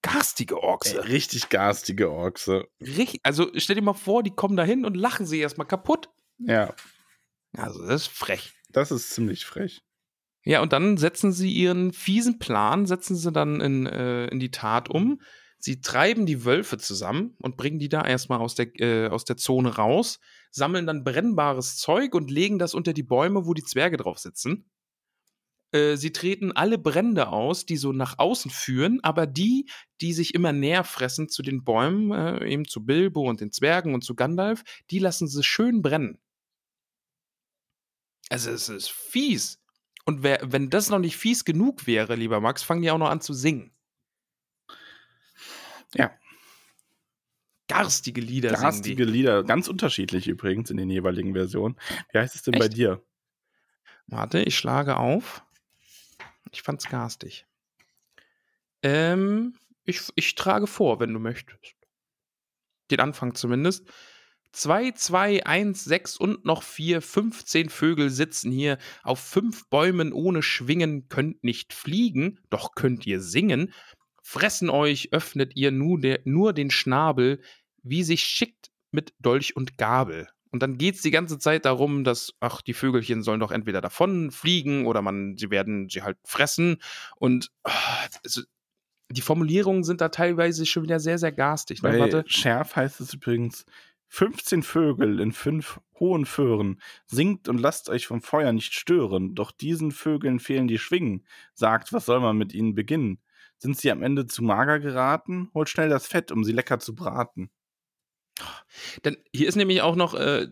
Garstige 0.00 0.54
Ey, 0.54 0.62
Orkse. 0.62 1.08
richtig 1.08 1.50
garstige 1.50 2.10
Orkse. 2.10 2.66
Richtig, 2.80 3.20
also 3.24 3.50
stell 3.56 3.76
dir 3.76 3.82
mal 3.82 3.92
vor, 3.92 4.22
die 4.22 4.30
kommen 4.30 4.56
da 4.56 4.64
hin 4.64 4.86
und 4.86 4.96
lachen 4.96 5.26
sie 5.26 5.38
erstmal 5.38 5.66
kaputt. 5.66 6.08
Ja, 6.38 6.74
Also, 7.56 7.86
das 7.86 8.02
ist 8.02 8.08
frech. 8.08 8.52
das 8.70 8.90
ist 8.90 9.10
ziemlich 9.10 9.44
frech. 9.44 9.82
Ja, 10.44 10.62
und 10.62 10.72
dann 10.72 10.96
setzen 10.96 11.32
sie 11.32 11.52
ihren 11.52 11.92
fiesen 11.92 12.38
Plan, 12.38 12.86
setzen 12.86 13.16
sie 13.16 13.30
dann 13.30 13.60
in, 13.60 13.86
äh, 13.86 14.26
in 14.28 14.40
die 14.40 14.50
Tat 14.50 14.88
um. 14.88 15.20
Sie 15.58 15.82
treiben 15.82 16.24
die 16.24 16.46
Wölfe 16.46 16.78
zusammen 16.78 17.36
und 17.38 17.58
bringen 17.58 17.78
die 17.78 17.90
da 17.90 18.02
erstmal 18.06 18.40
aus 18.40 18.54
der, 18.54 18.68
äh, 18.80 19.08
aus 19.08 19.26
der 19.26 19.36
Zone 19.36 19.76
raus, 19.76 20.18
sammeln 20.50 20.86
dann 20.86 21.04
brennbares 21.04 21.76
Zeug 21.76 22.14
und 22.14 22.30
legen 22.30 22.58
das 22.58 22.72
unter 22.72 22.94
die 22.94 23.02
Bäume, 23.02 23.44
wo 23.44 23.52
die 23.52 23.62
Zwerge 23.62 23.98
drauf 23.98 24.18
sitzen. 24.18 24.70
Äh, 25.72 25.96
sie 25.96 26.12
treten 26.12 26.52
alle 26.52 26.78
Brände 26.78 27.28
aus, 27.28 27.66
die 27.66 27.76
so 27.76 27.92
nach 27.92 28.18
außen 28.18 28.50
führen, 28.50 29.00
aber 29.02 29.26
die, 29.26 29.68
die 30.00 30.14
sich 30.14 30.34
immer 30.34 30.52
näher 30.52 30.84
fressen 30.84 31.28
zu 31.28 31.42
den 31.42 31.62
Bäumen, 31.62 32.10
äh, 32.12 32.48
eben 32.48 32.66
zu 32.66 32.84
Bilbo 32.84 33.28
und 33.28 33.42
den 33.42 33.52
Zwergen 33.52 33.92
und 33.92 34.02
zu 34.02 34.14
Gandalf, 34.14 34.62
die 34.90 34.98
lassen 34.98 35.28
sie 35.28 35.42
schön 35.44 35.82
brennen. 35.82 36.18
Also 38.30 38.50
es 38.50 38.70
ist 38.70 38.90
fies. 38.90 39.60
Und 40.06 40.22
wer, 40.22 40.40
wenn 40.42 40.70
das 40.70 40.88
noch 40.88 40.98
nicht 40.98 41.18
fies 41.18 41.44
genug 41.44 41.86
wäre, 41.86 42.14
lieber 42.14 42.40
Max, 42.40 42.62
fangen 42.62 42.80
die 42.80 42.90
auch 42.90 42.98
noch 42.98 43.10
an 43.10 43.20
zu 43.20 43.34
singen. 43.34 43.72
Ja. 45.94 46.10
Garstige 47.68 48.20
Lieder 48.20 48.50
Garstige 48.50 49.04
Lieder, 49.04 49.44
ganz 49.44 49.68
unterschiedlich 49.68 50.26
übrigens 50.26 50.70
in 50.70 50.78
den 50.78 50.90
jeweiligen 50.90 51.34
Versionen. 51.34 51.76
Wie 52.12 52.18
heißt 52.18 52.34
es 52.34 52.42
denn 52.42 52.58
bei 52.58 52.64
Echt? 52.64 52.76
dir? 52.76 52.96
die. 52.96 53.10
Warte, 54.10 54.40
ich 54.40 54.56
schlage 54.56 54.96
auf. 54.96 55.44
Ich 56.50 56.62
fand's 56.62 56.88
garstig. 56.88 57.46
Ähm, 58.82 59.54
ich, 59.84 60.00
ich 60.16 60.34
trage 60.34 60.66
vor, 60.66 60.98
wenn 60.98 61.12
du 61.12 61.20
möchtest. 61.20 61.76
Den 62.90 63.00
Anfang 63.00 63.34
zumindest. 63.34 63.86
2, 64.52 64.92
2, 64.92 65.46
1, 65.46 65.84
6 65.84 66.16
und 66.16 66.44
noch 66.44 66.62
4, 66.62 67.00
15 67.00 67.68
Vögel 67.68 68.10
sitzen 68.10 68.50
hier 68.50 68.78
auf 69.02 69.20
fünf 69.20 69.68
Bäumen 69.68 70.12
ohne 70.12 70.42
Schwingen, 70.42 71.08
könnt 71.08 71.44
nicht 71.44 71.72
fliegen, 71.72 72.40
doch 72.50 72.74
könnt 72.74 73.06
ihr 73.06 73.20
singen. 73.20 73.72
Fressen 74.22 74.70
euch, 74.70 75.12
öffnet 75.12 75.56
ihr 75.56 75.70
nur, 75.70 76.00
der, 76.00 76.20
nur 76.24 76.52
den 76.52 76.70
Schnabel, 76.70 77.40
wie 77.82 78.02
sich 78.02 78.22
schickt 78.22 78.70
mit 78.90 79.14
Dolch 79.18 79.56
und 79.56 79.78
Gabel. 79.78 80.28
Und 80.50 80.62
dann 80.62 80.78
geht's 80.78 81.02
die 81.02 81.12
ganze 81.12 81.38
Zeit 81.38 81.64
darum, 81.64 82.02
dass, 82.02 82.32
ach, 82.40 82.60
die 82.60 82.74
Vögelchen 82.74 83.22
sollen 83.22 83.40
doch 83.40 83.52
entweder 83.52 83.80
davon 83.80 84.32
fliegen 84.32 84.86
oder 84.86 85.00
man, 85.00 85.36
sie 85.36 85.50
werden 85.50 85.88
sie 85.88 86.02
halt 86.02 86.18
fressen. 86.24 86.78
Und 87.16 87.50
ah, 87.62 87.72
also, 88.24 88.42
die 89.10 89.20
Formulierungen 89.20 89.84
sind 89.84 90.00
da 90.00 90.08
teilweise 90.08 90.66
schon 90.66 90.82
wieder 90.82 91.00
sehr, 91.00 91.18
sehr 91.18 91.32
garstig. 91.32 91.82
Ne? 91.82 91.90
Bei 91.90 91.98
Warte. 92.00 92.24
Schärf 92.26 92.76
heißt 92.76 93.00
es 93.00 93.14
übrigens, 93.14 93.64
15 94.10 94.64
Vögel 94.64 95.20
in 95.20 95.32
fünf 95.32 95.80
hohen 95.98 96.26
Föhren, 96.26 96.80
singt 97.06 97.48
und 97.48 97.58
lasst 97.58 97.88
euch 97.88 98.08
vom 98.08 98.22
Feuer 98.22 98.52
nicht 98.52 98.74
stören, 98.74 99.36
doch 99.36 99.52
diesen 99.52 99.92
Vögeln 99.92 100.40
fehlen 100.40 100.66
die 100.66 100.78
Schwingen. 100.78 101.24
Sagt, 101.54 101.92
was 101.92 102.06
soll 102.06 102.20
man 102.20 102.36
mit 102.36 102.52
ihnen 102.52 102.74
beginnen? 102.74 103.20
Sind 103.56 103.78
sie 103.78 103.90
am 103.90 104.02
Ende 104.02 104.26
zu 104.26 104.42
mager 104.42 104.80
geraten? 104.80 105.48
Holt 105.54 105.68
schnell 105.68 105.88
das 105.88 106.08
Fett, 106.08 106.32
um 106.32 106.42
sie 106.42 106.52
lecker 106.52 106.80
zu 106.80 106.94
braten. 106.94 107.50
Denn 109.04 109.16
hier 109.32 109.48
ist 109.48 109.56
nämlich 109.56 109.80
auch 109.82 109.96
noch, 109.96 110.14
äh, 110.14 110.48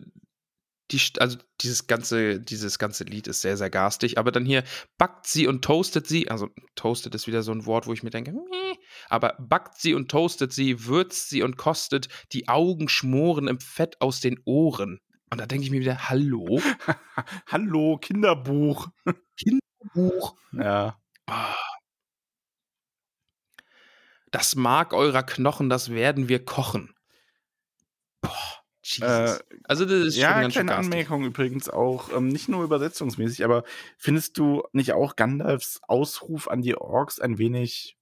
die, 0.91 1.01
also 1.19 1.37
dieses 1.61 1.87
ganze, 1.87 2.39
dieses 2.39 2.79
ganze 2.79 3.03
Lied 3.03 3.27
ist 3.27 3.41
sehr, 3.41 3.57
sehr 3.57 3.69
garstig, 3.69 4.17
aber 4.17 4.31
dann 4.31 4.45
hier 4.45 4.63
backt 4.97 5.27
sie 5.27 5.47
und 5.47 5.63
toastet 5.63 6.07
sie, 6.07 6.29
also 6.29 6.49
toastet 6.75 7.15
ist 7.15 7.27
wieder 7.27 7.43
so 7.43 7.51
ein 7.51 7.65
Wort, 7.65 7.87
wo 7.87 7.93
ich 7.93 8.03
mir 8.03 8.09
denke, 8.09 8.31
meh, 8.31 8.75
aber 9.07 9.35
backt 9.39 9.79
sie 9.79 9.93
und 9.93 10.09
toastet 10.09 10.53
sie, 10.53 10.85
würzt 10.85 11.29
sie 11.29 11.43
und 11.43 11.57
kostet, 11.57 12.07
die 12.31 12.47
Augen 12.47 12.89
schmoren 12.89 13.47
im 13.47 13.59
Fett 13.59 14.01
aus 14.01 14.19
den 14.19 14.39
Ohren. 14.45 14.99
Und 15.31 15.39
da 15.39 15.45
denke 15.45 15.65
ich 15.65 15.71
mir 15.71 15.81
wieder, 15.81 16.09
hallo? 16.09 16.59
Hallo, 17.45 17.99
Kinderbuch. 18.01 18.87
Kinderbuch. 19.37 20.35
Ja. 20.53 20.99
Ah. 21.27 21.55
Das 24.31 24.55
Mark 24.55 24.93
eurer 24.93 25.21
Knochen, 25.21 25.69
das 25.69 25.91
werden 25.91 26.29
wir 26.29 26.43
kochen. 26.43 26.95
Boah, 28.21 28.58
Jesus. 28.97 29.39
Äh, 29.39 29.39
also 29.63 29.85
das 29.85 30.07
ist 30.07 30.17
ja, 30.17 30.33
schon 30.33 30.41
ganz 30.41 30.53
kleine. 30.53 30.75
Anmerkung 30.75 31.23
übrigens 31.23 31.69
auch, 31.69 32.11
ähm, 32.15 32.27
nicht 32.27 32.49
nur 32.49 32.63
übersetzungsmäßig, 32.63 33.43
aber 33.43 33.63
findest 33.97 34.37
du 34.37 34.63
nicht 34.73 34.93
auch 34.93 35.15
Gandalfs 35.15 35.81
Ausruf 35.87 36.47
an 36.47 36.61
die 36.61 36.75
Orks 36.75 37.19
ein 37.19 37.37
wenig. 37.37 37.97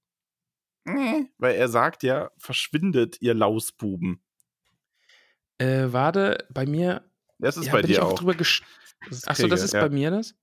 Nee, 0.85 1.29
weil 1.38 1.55
er 1.55 1.67
sagt 1.67 2.03
ja, 2.03 2.31
verschwindet, 2.38 3.17
ihr 3.21 3.33
Lausbuben. 3.33 4.21
Äh, 5.57 5.88
warte, 5.91 6.45
bei 6.49 6.65
mir. 6.65 7.03
Das 7.39 7.57
ist 7.57 7.65
ja, 7.65 7.71
bei 7.73 7.81
bin 7.81 7.91
ich 7.91 7.97
dir 7.97 8.05
auch 8.05 8.13
auch. 8.13 8.19
drüber 8.19 8.35
Achso, 9.25 9.47
das 9.47 9.63
ist 9.63 9.73
ja. 9.73 9.81
bei 9.81 9.89
mir 9.89 10.11
das? 10.11 10.35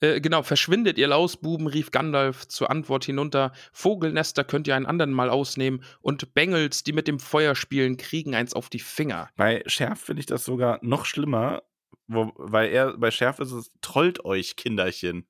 Äh, 0.00 0.20
genau, 0.20 0.42
verschwindet 0.42 0.98
ihr 0.98 1.08
Lausbuben, 1.08 1.66
rief 1.66 1.90
Gandalf 1.90 2.46
zur 2.46 2.70
Antwort 2.70 3.04
hinunter. 3.04 3.52
Vogelnester 3.72 4.44
könnt 4.44 4.68
ihr 4.68 4.76
einen 4.76 4.86
anderen 4.86 5.12
mal 5.12 5.30
ausnehmen 5.30 5.82
und 6.00 6.34
Bengels, 6.34 6.84
die 6.84 6.92
mit 6.92 7.08
dem 7.08 7.18
Feuer 7.18 7.54
spielen, 7.54 7.96
kriegen 7.96 8.34
eins 8.34 8.54
auf 8.54 8.68
die 8.68 8.78
Finger. 8.78 9.28
Bei 9.36 9.62
Schärf 9.66 10.00
finde 10.00 10.20
ich 10.20 10.26
das 10.26 10.44
sogar 10.44 10.78
noch 10.82 11.04
schlimmer, 11.04 11.62
wo, 12.06 12.32
weil 12.36 12.70
er 12.70 12.96
bei 12.96 13.10
Schärf 13.10 13.40
ist 13.40 13.52
es, 13.52 13.70
trollt 13.80 14.24
euch, 14.24 14.56
Kinderchen. 14.56 15.26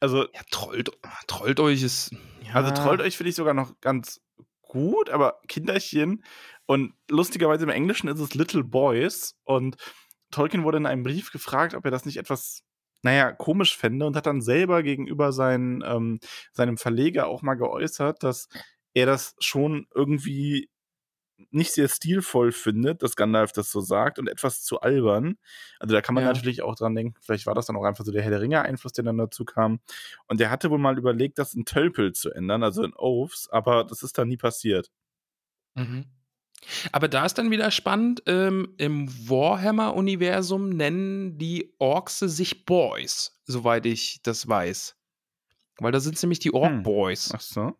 Also, 0.00 0.24
Ja, 0.34 0.40
trollt, 0.50 0.90
trollt 1.26 1.60
euch 1.60 1.82
ist. 1.82 2.14
Ja, 2.46 2.54
also 2.54 2.70
trollt 2.72 3.00
euch 3.00 3.16
finde 3.16 3.30
ich 3.30 3.36
sogar 3.36 3.54
noch 3.54 3.80
ganz 3.80 4.20
gut, 4.60 5.08
aber 5.08 5.40
Kinderchen 5.48 6.22
und 6.66 6.94
lustigerweise 7.08 7.64
im 7.64 7.70
Englischen 7.70 8.08
ist 8.08 8.20
es 8.20 8.34
Little 8.34 8.64
Boys 8.64 9.36
und 9.44 9.76
Tolkien 10.30 10.64
wurde 10.64 10.78
in 10.78 10.86
einem 10.86 11.04
Brief 11.04 11.30
gefragt, 11.30 11.74
ob 11.74 11.84
er 11.84 11.90
das 11.90 12.04
nicht 12.04 12.16
etwas, 12.16 12.64
naja, 13.04 13.32
komisch 13.32 13.76
fände 13.76 14.06
und 14.06 14.16
hat 14.16 14.26
dann 14.26 14.42
selber 14.42 14.82
gegenüber 14.82 15.32
seinen, 15.32 15.82
ähm, 15.86 16.20
seinem 16.52 16.78
Verleger 16.78 17.28
auch 17.28 17.42
mal 17.42 17.54
geäußert, 17.54 18.22
dass 18.24 18.48
er 18.94 19.06
das 19.06 19.36
schon 19.40 19.86
irgendwie 19.94 20.70
nicht 21.50 21.72
sehr 21.72 21.88
stilvoll 21.88 22.52
findet, 22.52 23.02
dass 23.02 23.16
Gandalf 23.16 23.52
das 23.52 23.70
so 23.70 23.80
sagt 23.80 24.18
und 24.18 24.28
etwas 24.28 24.62
zu 24.62 24.80
albern. 24.80 25.36
Also 25.80 25.94
da 25.94 26.00
kann 26.00 26.14
man 26.14 26.24
Ja. 26.24 26.26
natürlich 26.26 26.62
auch 26.62 26.76
dran 26.76 26.94
denken, 26.94 27.16
vielleicht 27.22 27.46
war 27.46 27.54
das 27.54 27.66
dann 27.66 27.76
auch 27.76 27.84
einfach 27.84 28.04
so 28.04 28.12
der 28.12 28.22
Herr 28.22 28.30
der 28.30 28.40
Ringe-Einfluss, 28.40 28.92
der 28.92 29.04
dann 29.04 29.18
dazu 29.18 29.44
kam. 29.44 29.80
Und 30.28 30.40
der 30.40 30.50
hatte 30.50 30.70
wohl 30.70 30.78
mal 30.78 30.96
überlegt, 30.98 31.38
das 31.38 31.54
in 31.54 31.64
Tölpel 31.64 32.12
zu 32.12 32.30
ändern, 32.30 32.62
also 32.62 32.84
in 32.84 32.94
Oaths, 32.96 33.48
aber 33.50 33.84
das 33.84 34.02
ist 34.02 34.16
dann 34.18 34.28
nie 34.28 34.36
passiert. 34.36 34.90
Mhm. 35.76 36.04
Aber 36.92 37.08
da 37.08 37.24
ist 37.24 37.34
dann 37.34 37.50
wieder 37.50 37.70
spannend, 37.70 38.22
ähm, 38.26 38.74
im 38.78 39.08
Warhammer-Universum 39.28 40.70
nennen 40.70 41.38
die 41.38 41.74
Orkse 41.78 42.28
sich 42.28 42.64
Boys, 42.64 43.40
soweit 43.44 43.86
ich 43.86 44.20
das 44.22 44.48
weiß. 44.48 44.96
Weil 45.78 45.92
da 45.92 46.00
sind 46.00 46.20
nämlich 46.22 46.38
die 46.38 46.50
Hm. 46.50 46.56
Ork-Boys. 46.56 47.32
Ach 47.34 47.40
so. 47.40 47.72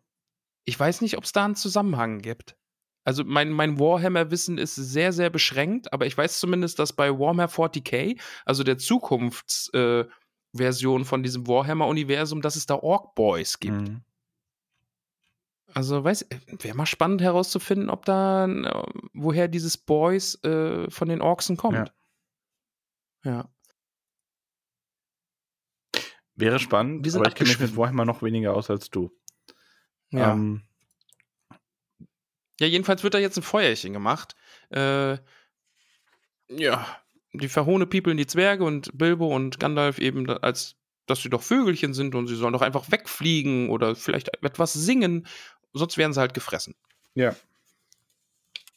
Ich 0.65 0.79
weiß 0.79 1.01
nicht, 1.01 1.17
ob 1.17 1.23
es 1.23 1.31
da 1.31 1.45
einen 1.45 1.55
Zusammenhang 1.55 2.19
gibt. 2.19 2.57
Also 3.03 3.23
mein, 3.23 3.51
mein 3.51 3.79
Warhammer-Wissen 3.79 4.57
ist 4.57 4.75
sehr, 4.75 5.13
sehr 5.13 5.29
beschränkt, 5.29 5.93
aber 5.93 6.07
ich 6.07 6.17
weiß 6.17 6.39
zumindest, 6.39 6.79
dass 6.79 6.93
bei 6.93 7.11
Warhammer 7.11 7.47
40k, 7.47 8.19
also 8.45 8.63
der 8.63 8.79
Zukunfts, 8.79 9.69
äh, 9.73 10.05
von 11.03 11.21
diesem 11.21 11.47
Warhammer-Universum, 11.47 12.41
dass 12.41 12.55
es 12.55 12.65
da 12.65 12.75
Orc 12.75 13.13
Boys 13.13 13.59
gibt. 13.59 13.89
Mhm. 13.89 14.04
Also, 15.75 16.05
weiß, 16.05 16.27
wäre 16.47 16.75
mal 16.75 16.85
spannend 16.85 17.21
herauszufinden, 17.21 17.89
ob 17.89 18.05
da, 18.05 18.45
äh, 18.47 18.83
woher 19.13 19.49
dieses 19.49 19.77
Boys 19.77 20.41
äh, 20.43 20.89
von 20.89 21.09
den 21.09 21.21
Orksen 21.21 21.57
kommt. 21.57 21.93
Ja. 23.25 23.49
Wäre 26.35 26.59
spannend, 26.59 27.13
aber 27.13 27.27
ich 27.27 27.35
kenne 27.35 27.49
mich 27.49 27.59
mit. 27.59 27.75
Warhammer 27.75 28.05
noch 28.05 28.21
weniger 28.21 28.55
aus 28.55 28.69
als 28.69 28.89
du. 28.89 29.11
Ja. 30.11 30.31
Ähm, 30.31 30.63
ja, 32.59 32.67
jedenfalls 32.67 33.03
wird 33.03 33.13
da 33.13 33.19
jetzt 33.19 33.37
ein 33.37 33.43
Feuerchen 33.43 33.91
gemacht. 33.91 34.35
Äh, 34.69 35.17
ja, 36.47 36.87
die 37.33 37.49
verhohne 37.49 37.85
People 37.85 38.15
die 38.15 38.27
Zwerge 38.27 38.63
und 38.63 38.97
Bilbo 38.97 39.35
und 39.35 39.59
Gandalf 39.59 39.99
eben 39.99 40.29
als 40.29 40.77
dass 41.07 41.21
sie 41.21 41.29
doch 41.29 41.43
Vögelchen 41.43 41.93
sind 41.93 42.15
und 42.15 42.27
sie 42.27 42.35
sollen 42.35 42.53
doch 42.53 42.61
einfach 42.61 42.91
wegfliegen 42.91 43.69
oder 43.69 43.95
vielleicht 43.95 44.43
etwas 44.43 44.73
singen, 44.73 45.27
sonst 45.77 45.97
werden 45.97 46.13
sie 46.13 46.19
halt 46.19 46.33
gefressen. 46.33 46.75
ja. 47.13 47.35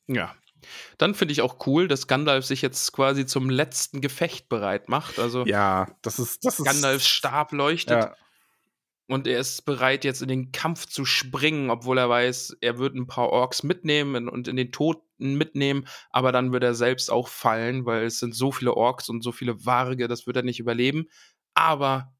Ja. 0.07 0.35
Dann 0.97 1.15
finde 1.15 1.33
ich 1.33 1.43
auch 1.43 1.67
cool, 1.67 1.87
dass 1.87 2.09
Gandalf 2.09 2.45
sich 2.45 2.63
jetzt 2.63 2.93
quasi 2.93 3.27
zum 3.27 3.49
letzten 3.49 4.01
Gefecht 4.01 4.49
bereit 4.49 4.89
macht. 4.89 5.19
Also 5.19 5.45
Ja, 5.45 5.87
das 6.03 6.19
ist. 6.19 6.45
Das 6.45 6.59
ist 6.59 6.65
Gandalfs 6.65 7.07
Stab 7.07 7.53
leuchtet 7.53 8.05
Ja, 8.05 8.17
und 9.09 9.27
er 9.27 9.41
ist 9.41 9.65
bereit, 9.65 10.05
jetzt 10.05 10.21
in 10.21 10.29
den 10.29 10.53
Kampf 10.53 10.87
zu 10.87 11.07
springen, 11.07 11.71
obwohl 11.71 11.97
er 11.99 12.11
weiß, 12.11 12.59
er 12.61 12.79
wird 12.79 12.95
ein 12.95 13.07
paar 13.07 13.31
Orks 13.31 13.63
mitnehmen 13.63 14.29
und 14.29 14.49
in 14.49 14.57
den 14.57 14.71
Toten 14.71 15.35
mitnehmen, 15.35 15.89
aber 16.11 16.31
dann 16.31 16.53
wird 16.53 16.63
er 16.63 16.75
selbst 16.75 17.11
auch 17.11 17.29
fallen, 17.29 17.87
weil 17.87 18.05
es 18.05 18.19
sind 18.19 18.35
so 18.35 18.53
viele 18.53 18.75
Orks 18.75 19.09
und 19.09 19.23
so 19.23 19.33
viele 19.33 19.65
Warge, 19.65 20.09
das 20.09 20.27
wird 20.27 20.37
er 20.37 20.43
nicht 20.43 20.61
überleben. 20.61 21.09
Aber 21.55 22.13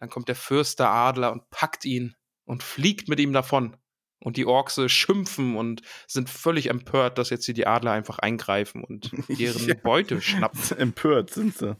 dann 0.00 0.10
kommt 0.10 0.28
der 0.28 0.34
Fürst 0.34 0.80
der 0.80 0.90
Adler 0.90 1.30
und 1.30 1.48
packt 1.50 1.84
ihn 1.84 2.16
und 2.44 2.64
fliegt 2.64 3.08
mit 3.08 3.20
ihm 3.20 3.32
davon. 3.32 3.76
Und 4.20 4.36
die 4.36 4.46
Orkse 4.46 4.88
schimpfen 4.88 5.56
und 5.56 5.82
sind 6.08 6.28
völlig 6.28 6.70
empört, 6.70 7.18
dass 7.18 7.30
jetzt 7.30 7.44
hier 7.44 7.54
die 7.54 7.66
Adler 7.68 7.92
einfach 7.92 8.18
eingreifen 8.18 8.82
und 8.82 9.10
deren 9.28 9.68
Ja. 9.68 9.74
Beute 9.74 10.20
schnappen. 10.20 10.60
empört 10.78 11.30
sind 11.30 11.56
sie. 11.56 11.76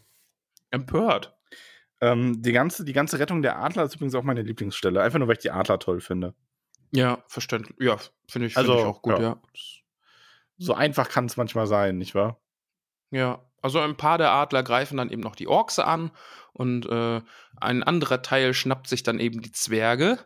Empört. 0.70 1.36
Ähm, 2.00 2.40
die, 2.42 2.52
ganze, 2.52 2.84
die 2.84 2.92
ganze 2.92 3.18
Rettung 3.18 3.42
der 3.42 3.58
Adler 3.58 3.84
ist 3.84 3.96
übrigens 3.96 4.14
auch 4.14 4.22
meine 4.22 4.42
Lieblingsstelle. 4.42 5.02
Einfach 5.02 5.18
nur, 5.18 5.26
weil 5.26 5.34
ich 5.34 5.40
die 5.42 5.50
Adler 5.50 5.80
toll 5.80 6.00
finde. 6.00 6.34
Ja, 6.92 7.24
verständlich. 7.26 7.76
Ja, 7.80 7.96
finde 8.28 8.46
ich, 8.46 8.54
find 8.54 8.56
Also, 8.56 8.78
ich 8.78 8.84
auch 8.84 9.02
gut, 9.02 9.18
ja. 9.18 9.20
ja. 9.20 9.42
So 10.58 10.74
einfach 10.74 11.08
kann 11.08 11.26
es 11.26 11.36
manchmal 11.36 11.66
sein, 11.66 11.98
nicht 11.98 12.14
wahr? 12.14 12.40
Ja, 13.10 13.44
also 13.62 13.80
ein 13.80 13.96
paar 13.96 14.18
der 14.18 14.30
Adler 14.30 14.62
greifen 14.62 14.96
dann 14.96 15.10
eben 15.10 15.22
noch 15.22 15.36
die 15.36 15.48
Orks 15.48 15.78
an 15.78 16.10
und 16.52 16.86
äh, 16.86 17.20
ein 17.60 17.82
anderer 17.82 18.22
Teil 18.22 18.54
schnappt 18.54 18.88
sich 18.88 19.02
dann 19.02 19.18
eben 19.18 19.42
die 19.42 19.52
Zwerge 19.52 20.18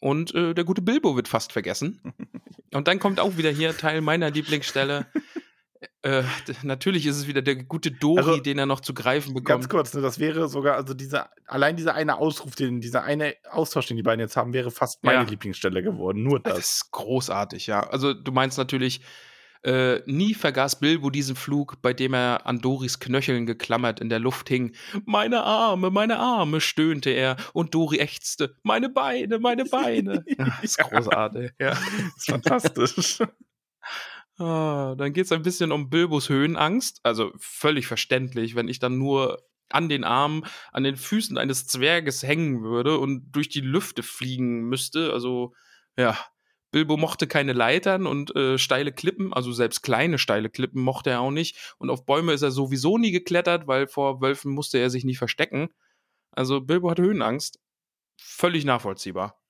und 0.00 0.34
äh, 0.34 0.54
der 0.54 0.64
gute 0.64 0.82
Bilbo 0.82 1.14
wird 1.16 1.28
fast 1.28 1.52
vergessen. 1.52 2.00
Und 2.72 2.86
dann 2.86 3.00
kommt 3.00 3.18
auch 3.18 3.36
wieder 3.36 3.50
hier 3.50 3.76
Teil 3.76 4.00
meiner 4.00 4.30
Lieblingsstelle. 4.30 5.04
Äh, 6.02 6.22
d- 6.46 6.54
natürlich 6.62 7.04
ist 7.06 7.16
es 7.16 7.26
wieder 7.26 7.42
der 7.42 7.56
gute 7.56 7.90
Dori, 7.90 8.18
Also, 8.20 8.36
den 8.36 8.58
er 8.58 8.66
noch 8.66 8.78
zu 8.80 8.94
greifen 8.94 9.34
Ganz 9.34 9.66
bekommt. 9.66 9.68
kurz, 9.70 9.94
ne, 9.94 10.00
das 10.02 10.18
wäre 10.20 10.46
sogar, 10.48 10.76
also 10.76 10.94
dieser, 10.94 11.30
allein 11.46 11.74
dieser 11.76 11.94
eine 11.94 12.18
Ausruf, 12.18 12.54
den, 12.54 12.80
dieser 12.80 13.02
eine 13.02 13.34
Austausch, 13.50 13.86
den 13.86 13.96
die 13.96 14.02
beiden 14.04 14.20
jetzt 14.20 14.36
haben, 14.36 14.52
wäre 14.52 14.70
fast 14.70 15.02
meine 15.02 15.24
Ja. 15.24 15.28
Lieblingsstelle 15.28 15.82
geworden. 15.82 16.22
Nur 16.22 16.38
Das 16.38 16.54
das. 16.54 16.70
ist 16.76 16.90
großartig, 16.92 17.66
ja. 17.66 17.80
Also 17.88 18.14
du 18.14 18.30
meinst 18.30 18.56
natürlich, 18.56 19.00
äh, 19.62 20.00
nie 20.06 20.34
vergaß 20.34 20.80
Bilbo 20.80 21.10
diesen 21.10 21.36
Flug, 21.36 21.82
bei 21.82 21.92
dem 21.92 22.14
er 22.14 22.46
an 22.46 22.60
Doris 22.60 22.98
Knöcheln 22.98 23.46
geklammert 23.46 24.00
in 24.00 24.08
der 24.08 24.18
Luft 24.18 24.48
hing. 24.48 24.74
Meine 25.04 25.42
Arme, 25.42 25.90
meine 25.90 26.18
Arme, 26.18 26.60
stöhnte 26.60 27.10
er 27.10 27.36
und 27.52 27.74
Dori 27.74 27.98
ächzte. 27.98 28.56
Meine 28.62 28.88
Beine, 28.88 29.38
meine 29.38 29.64
Beine. 29.64 30.24
Ja, 30.38 30.44
das 30.44 30.62
ist 30.62 30.78
großartig, 30.78 31.52
ja. 31.58 31.70
Das 31.70 32.16
ist 32.16 32.30
fantastisch. 32.30 33.18
Ah, 34.38 34.94
dann 34.96 35.12
geht 35.12 35.26
es 35.26 35.32
ein 35.32 35.42
bisschen 35.42 35.70
um 35.70 35.90
Bilbos 35.90 36.30
Höhenangst. 36.30 37.00
Also 37.02 37.30
völlig 37.36 37.86
verständlich, 37.86 38.54
wenn 38.54 38.68
ich 38.68 38.78
dann 38.78 38.96
nur 38.96 39.44
an 39.68 39.90
den 39.90 40.02
Armen, 40.02 40.46
an 40.72 40.82
den 40.82 40.96
Füßen 40.96 41.36
eines 41.36 41.66
Zwerges 41.66 42.22
hängen 42.22 42.62
würde 42.62 42.98
und 42.98 43.32
durch 43.32 43.50
die 43.50 43.60
Lüfte 43.60 44.02
fliegen 44.02 44.62
müsste. 44.62 45.12
Also, 45.12 45.52
ja, 45.98 46.16
Bilbo 46.70 46.96
mochte 46.96 47.26
keine 47.26 47.52
Leitern 47.52 48.06
und 48.06 48.34
äh, 48.36 48.58
steile 48.58 48.92
Klippen, 48.92 49.32
also 49.32 49.52
selbst 49.52 49.82
kleine 49.82 50.18
steile 50.18 50.50
Klippen 50.50 50.82
mochte 50.82 51.10
er 51.10 51.20
auch 51.20 51.30
nicht. 51.30 51.74
Und 51.78 51.90
auf 51.90 52.06
Bäume 52.06 52.32
ist 52.32 52.42
er 52.42 52.50
sowieso 52.50 52.98
nie 52.98 53.10
geklettert, 53.10 53.66
weil 53.66 53.88
vor 53.88 54.20
Wölfen 54.20 54.52
musste 54.52 54.78
er 54.78 54.90
sich 54.90 55.04
nie 55.04 55.16
verstecken. 55.16 55.70
Also 56.30 56.60
Bilbo 56.60 56.90
hatte 56.90 57.02
Höhenangst. 57.02 57.58
Völlig 58.16 58.64
nachvollziehbar. 58.64 59.40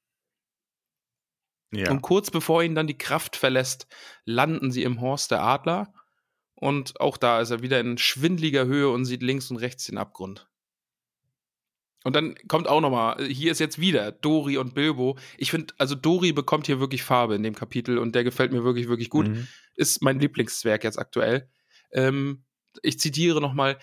Ja. 1.72 1.90
Und 1.90 2.02
kurz 2.02 2.30
bevor 2.30 2.62
ihn 2.62 2.74
dann 2.74 2.86
die 2.86 2.98
Kraft 2.98 3.36
verlässt, 3.36 3.86
landen 4.24 4.72
sie 4.72 4.82
im 4.82 5.00
Horst 5.00 5.30
der 5.30 5.42
Adler. 5.42 5.92
Und 6.54 7.00
auch 7.00 7.16
da 7.16 7.40
ist 7.40 7.50
er 7.50 7.62
wieder 7.62 7.80
in 7.80 7.96
schwindliger 7.96 8.66
Höhe 8.66 8.90
und 8.90 9.04
sieht 9.04 9.22
links 9.22 9.50
und 9.50 9.56
rechts 9.58 9.86
den 9.86 9.98
Abgrund. 9.98 10.49
Und 12.02 12.16
dann 12.16 12.34
kommt 12.48 12.66
auch 12.66 12.80
noch 12.80 12.90
mal, 12.90 13.22
hier 13.26 13.52
ist 13.52 13.58
jetzt 13.58 13.78
wieder 13.78 14.10
Dori 14.10 14.56
und 14.56 14.74
Bilbo. 14.74 15.18
Ich 15.36 15.50
finde, 15.50 15.74
also 15.78 15.94
Dori 15.94 16.32
bekommt 16.32 16.66
hier 16.66 16.80
wirklich 16.80 17.02
Farbe 17.02 17.34
in 17.34 17.42
dem 17.42 17.54
Kapitel 17.54 17.98
und 17.98 18.14
der 18.14 18.24
gefällt 18.24 18.52
mir 18.52 18.64
wirklich, 18.64 18.88
wirklich 18.88 19.10
gut. 19.10 19.28
Mhm. 19.28 19.46
Ist 19.76 20.02
mein 20.02 20.18
Lieblingszwerg 20.18 20.82
jetzt 20.82 20.98
aktuell. 20.98 21.50
Ähm, 21.92 22.44
ich 22.82 22.98
zitiere 22.98 23.40
noch 23.40 23.52
mal, 23.52 23.78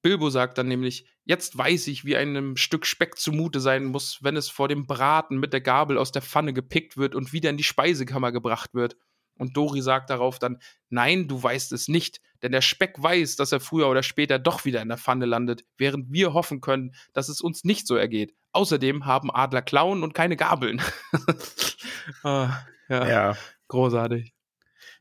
Bilbo 0.00 0.30
sagt 0.30 0.58
dann 0.58 0.68
nämlich, 0.68 1.06
jetzt 1.24 1.58
weiß 1.58 1.88
ich, 1.88 2.04
wie 2.04 2.16
einem 2.16 2.56
Stück 2.56 2.86
Speck 2.86 3.18
zumute 3.18 3.60
sein 3.60 3.84
muss, 3.84 4.22
wenn 4.22 4.36
es 4.36 4.48
vor 4.48 4.68
dem 4.68 4.86
Braten 4.86 5.38
mit 5.38 5.52
der 5.52 5.60
Gabel 5.60 5.98
aus 5.98 6.12
der 6.12 6.22
Pfanne 6.22 6.52
gepickt 6.52 6.96
wird 6.96 7.14
und 7.14 7.32
wieder 7.32 7.50
in 7.50 7.56
die 7.56 7.64
Speisekammer 7.64 8.32
gebracht 8.32 8.74
wird. 8.74 8.96
Und 9.38 9.56
Dori 9.56 9.80
sagt 9.80 10.10
darauf 10.10 10.38
dann, 10.38 10.58
nein, 10.90 11.28
du 11.28 11.42
weißt 11.42 11.72
es 11.72 11.88
nicht, 11.88 12.20
denn 12.42 12.52
der 12.52 12.60
Speck 12.60 13.02
weiß, 13.02 13.36
dass 13.36 13.52
er 13.52 13.60
früher 13.60 13.88
oder 13.88 14.02
später 14.02 14.38
doch 14.38 14.64
wieder 14.64 14.82
in 14.82 14.88
der 14.88 14.98
Pfanne 14.98 15.26
landet, 15.26 15.64
während 15.76 16.12
wir 16.12 16.34
hoffen 16.34 16.60
können, 16.60 16.94
dass 17.12 17.28
es 17.28 17.40
uns 17.40 17.64
nicht 17.64 17.86
so 17.86 17.96
ergeht. 17.96 18.34
Außerdem 18.52 19.06
haben 19.06 19.30
Adler 19.32 19.62
Klauen 19.62 20.02
und 20.02 20.14
keine 20.14 20.36
Gabeln. 20.36 20.82
ah, 22.22 22.60
ja, 22.88 23.08
ja. 23.08 23.36
großartig. 23.68 24.34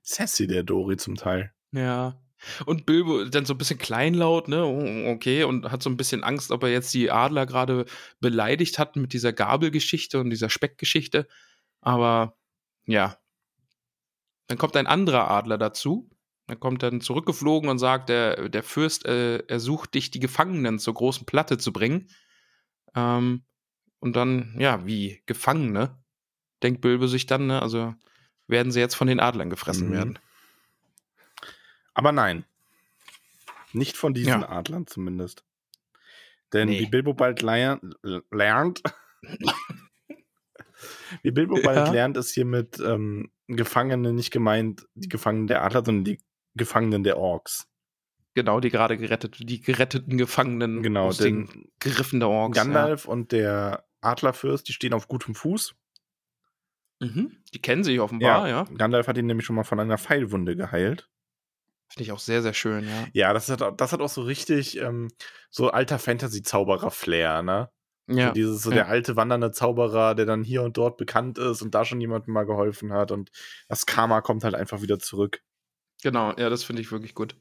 Sassy, 0.02 0.48
der 0.48 0.64
Dori 0.64 0.98
zum 0.98 1.16
Teil. 1.16 1.52
Ja. 1.72 2.20
Und 2.66 2.86
Bilbo 2.86 3.26
dann 3.26 3.46
so 3.46 3.54
ein 3.54 3.58
bisschen 3.58 3.80
kleinlaut, 3.80 4.48
ne? 4.48 4.64
Oh, 4.64 5.12
Okay, 5.12 5.44
und 5.44 5.72
hat 5.72 5.82
so 5.82 5.90
ein 5.90 5.98
bisschen 5.98 6.24
Angst, 6.24 6.52
ob 6.52 6.64
er 6.64 6.70
jetzt 6.70 6.94
die 6.94 7.10
Adler 7.10 7.46
gerade 7.46 7.86
beleidigt 8.20 8.78
hat 8.78 8.96
mit 8.96 9.14
dieser 9.14 9.34
Gabelgeschichte 9.34 10.20
und 10.20 10.30
dieser 10.30 10.50
Speckgeschichte. 10.50 11.28
Aber 11.82 12.38
ja. 12.86 13.18
Dann 14.48 14.58
kommt 14.58 14.76
ein 14.78 14.88
anderer 14.88 15.30
Adler 15.30 15.58
dazu. 15.58 16.10
Er 16.48 16.56
kommt 16.56 16.82
dann 16.82 17.02
zurückgeflogen 17.02 17.70
und 17.70 17.78
sagt, 17.78 18.08
der, 18.10 18.48
der 18.50 18.64
Fürst 18.64 19.06
äh, 19.06 19.40
ersucht 19.48 19.94
dich, 19.94 20.12
die 20.12 20.20
Gefangenen 20.22 20.80
zur 20.80 20.94
großen 20.94 21.26
Platte 21.26 21.58
zu 21.58 21.74
bringen. 21.74 22.10
Ähm, 22.96 23.44
und 24.00 24.16
dann, 24.16 24.56
ja, 24.58 24.86
wie 24.86 25.22
Gefangene, 25.26 25.98
denkt 26.64 26.82
Bilbo 26.82 27.08
sich 27.08 27.26
dann, 27.26 27.48
ne? 27.48 27.62
Also 27.62 27.94
werden 28.48 28.72
sie 28.72 28.80
jetzt 28.80 28.96
von 28.96 29.08
den 29.08 29.20
Adlern 29.20 29.50
gefressen 29.50 29.90
Mhm. 29.90 29.94
werden. 29.94 30.20
Aber 31.94 32.14
nein. 32.14 32.46
Nicht 33.74 33.98
von 33.98 34.14
diesen 34.14 34.42
Ja. 34.42 34.50
Adlern 34.50 34.88
zumindest. 34.88 35.44
Denn 36.54 36.70
Nee. 36.70 36.80
wie 36.80 36.86
Bilbo 36.86 37.14
bald 37.14 37.42
lernt, 37.42 37.84
wie 41.24 41.32
Bilbo 41.32 41.60
bald 41.62 41.78
Ja. 41.78 41.92
lernt, 41.92 42.16
ist 42.16 42.32
hier 42.32 42.46
mit 42.46 42.80
ähm, 42.80 43.32
Gefangenen 43.48 44.16
nicht 44.16 44.32
gemeint 44.32 44.86
die 44.96 45.10
Gefangenen 45.10 45.48
der 45.48 45.64
Adler, 45.64 45.84
sondern 45.86 46.04
die 46.04 46.20
Gefangenen 46.56 47.04
der 47.04 47.18
Orks. 47.18 47.68
Genau, 48.34 48.60
die 48.60 48.70
gerade 48.70 48.98
gerettet, 48.98 49.38
die 49.40 49.62
geretteten 49.62 50.18
Gefangenen 50.18 50.84
Genau, 50.84 51.08
aus 51.08 51.18
den 51.18 51.72
Griffen 51.80 52.20
der 52.20 52.30
Orks. 52.30 52.58
Gandalf 52.58 53.06
und 53.06 53.32
der 53.32 53.86
Adlerfürst, 54.02 54.68
die 54.68 54.74
stehen 54.74 54.94
auf 54.94 55.08
gutem 55.08 55.34
Fuß. 55.34 55.76
Ja. 57.02 57.08
Mhm. 57.08 57.38
Die 57.54 57.62
kennen 57.62 57.84
sich 57.84 58.00
offenbar, 58.00 58.48
ja. 58.50 58.64
Gandalf 58.76 59.08
hat 59.08 59.18
ihn 59.18 59.26
nämlich 59.28 59.46
schon 59.46 59.56
mal 59.56 59.64
von 59.64 59.80
einer 59.80 59.98
Pfeilwunde 59.98 60.56
geheilt. 60.56 61.10
Finde 61.90 62.04
ich 62.04 62.12
auch 62.12 62.20
sehr, 62.20 62.42
sehr 62.42 62.54
schön, 62.54 62.86
ja. 62.86 63.08
Ja, 63.14 63.34
das 63.34 63.50
hat, 63.50 63.80
das 63.80 63.94
hat 63.94 64.02
auch 64.02 64.10
so 64.10 64.22
richtig 64.22 64.78
ähm, 64.78 65.10
so 65.50 65.70
alter 65.70 66.00
Fantasy-Zauberer-Flair, 66.00 67.44
ne? 67.44 67.72
Ja, 68.08 68.28
So 68.28 68.34
dieses, 68.34 68.64
so 68.64 68.70
ja. 68.70 68.78
der 68.78 68.88
alte 68.88 69.16
wandernde 69.16 69.52
Zauberer, 69.52 70.16
der 70.16 70.26
dann 70.26 70.44
hier 70.44 70.64
und 70.64 70.78
dort 70.78 70.98
bekannt 70.98 71.38
ist 71.38 71.62
und 71.62 71.76
da 71.76 71.84
schon 71.84 72.00
jemandem 72.00 72.34
mal 72.34 72.46
geholfen 72.46 72.94
hat 72.94 73.12
und 73.12 73.32
das 73.68 73.86
Karma 73.86 74.22
kommt 74.22 74.44
halt 74.44 74.56
einfach 74.56 74.82
wieder 74.82 75.00
zurück. 75.00 75.42
genau, 76.04 76.34
ja, 76.38 76.50
das 76.50 76.64
finde 76.64 76.82
ich 76.82 76.92
wirklich 76.92 77.14
gut. 77.14 77.36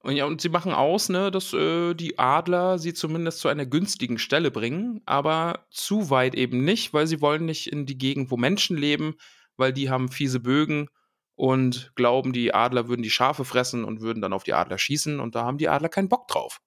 Und 0.00 0.14
ja, 0.14 0.24
und 0.26 0.40
sie 0.40 0.50
machen 0.50 0.72
aus, 0.72 1.08
ne, 1.08 1.30
dass 1.30 1.52
äh, 1.52 1.94
die 1.94 2.18
Adler 2.18 2.78
sie 2.78 2.94
zumindest 2.94 3.40
zu 3.40 3.48
einer 3.48 3.66
günstigen 3.66 4.18
Stelle 4.18 4.50
bringen, 4.50 5.00
aber 5.04 5.66
zu 5.70 6.10
weit 6.10 6.34
eben 6.34 6.64
nicht, 6.64 6.94
weil 6.94 7.06
sie 7.06 7.20
wollen 7.20 7.44
nicht 7.44 7.72
in 7.72 7.86
die 7.86 7.98
Gegend, 7.98 8.30
wo 8.30 8.36
Menschen 8.36 8.76
leben, 8.76 9.16
weil 9.56 9.72
die 9.72 9.90
haben 9.90 10.08
fiese 10.08 10.38
Bögen 10.38 10.88
und 11.34 11.92
glauben, 11.96 12.32
die 12.32 12.54
Adler 12.54 12.88
würden 12.88 13.02
die 13.02 13.10
Schafe 13.10 13.44
fressen 13.44 13.84
und 13.84 14.00
würden 14.00 14.20
dann 14.20 14.32
auf 14.32 14.44
die 14.44 14.52
Adler 14.54 14.78
schießen 14.78 15.18
und 15.18 15.34
da 15.34 15.44
haben 15.44 15.58
die 15.58 15.68
Adler 15.68 15.88
keinen 15.88 16.08
Bock 16.08 16.28
drauf. 16.28 16.60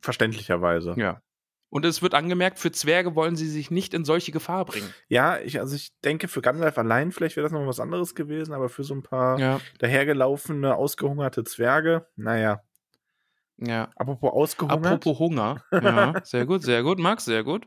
Verständlicherweise. 0.00 0.94
Ja. 0.96 1.22
Und 1.76 1.84
es 1.84 2.00
wird 2.00 2.14
angemerkt, 2.14 2.58
für 2.58 2.72
Zwerge 2.72 3.14
wollen 3.14 3.36
sie 3.36 3.48
sich 3.48 3.70
nicht 3.70 3.92
in 3.92 4.06
solche 4.06 4.32
Gefahr 4.32 4.64
bringen. 4.64 4.94
Ja, 5.08 5.38
ich, 5.38 5.60
also 5.60 5.76
ich 5.76 5.90
denke, 6.02 6.26
für 6.26 6.40
Gandalf 6.40 6.78
allein 6.78 7.12
vielleicht 7.12 7.36
wäre 7.36 7.44
das 7.44 7.52
noch 7.52 7.66
was 7.66 7.80
anderes 7.80 8.14
gewesen, 8.14 8.54
aber 8.54 8.70
für 8.70 8.82
so 8.82 8.94
ein 8.94 9.02
paar 9.02 9.38
Ja. 9.38 9.60
dahergelaufene, 9.78 10.74
ausgehungerte 10.74 11.44
Zwerge, 11.44 12.06
naja. 12.16 12.62
Ja. 13.58 13.90
Apropos 13.94 14.32
ausgehungert. 14.32 14.86
Apropos 14.86 15.18
Hunger. 15.18 15.62
Ja, 15.70 16.14
sehr 16.24 16.46
gut, 16.46 16.62
sehr 16.62 16.82
gut, 16.82 16.98
Max, 16.98 17.26
sehr 17.26 17.44
gut. 17.44 17.66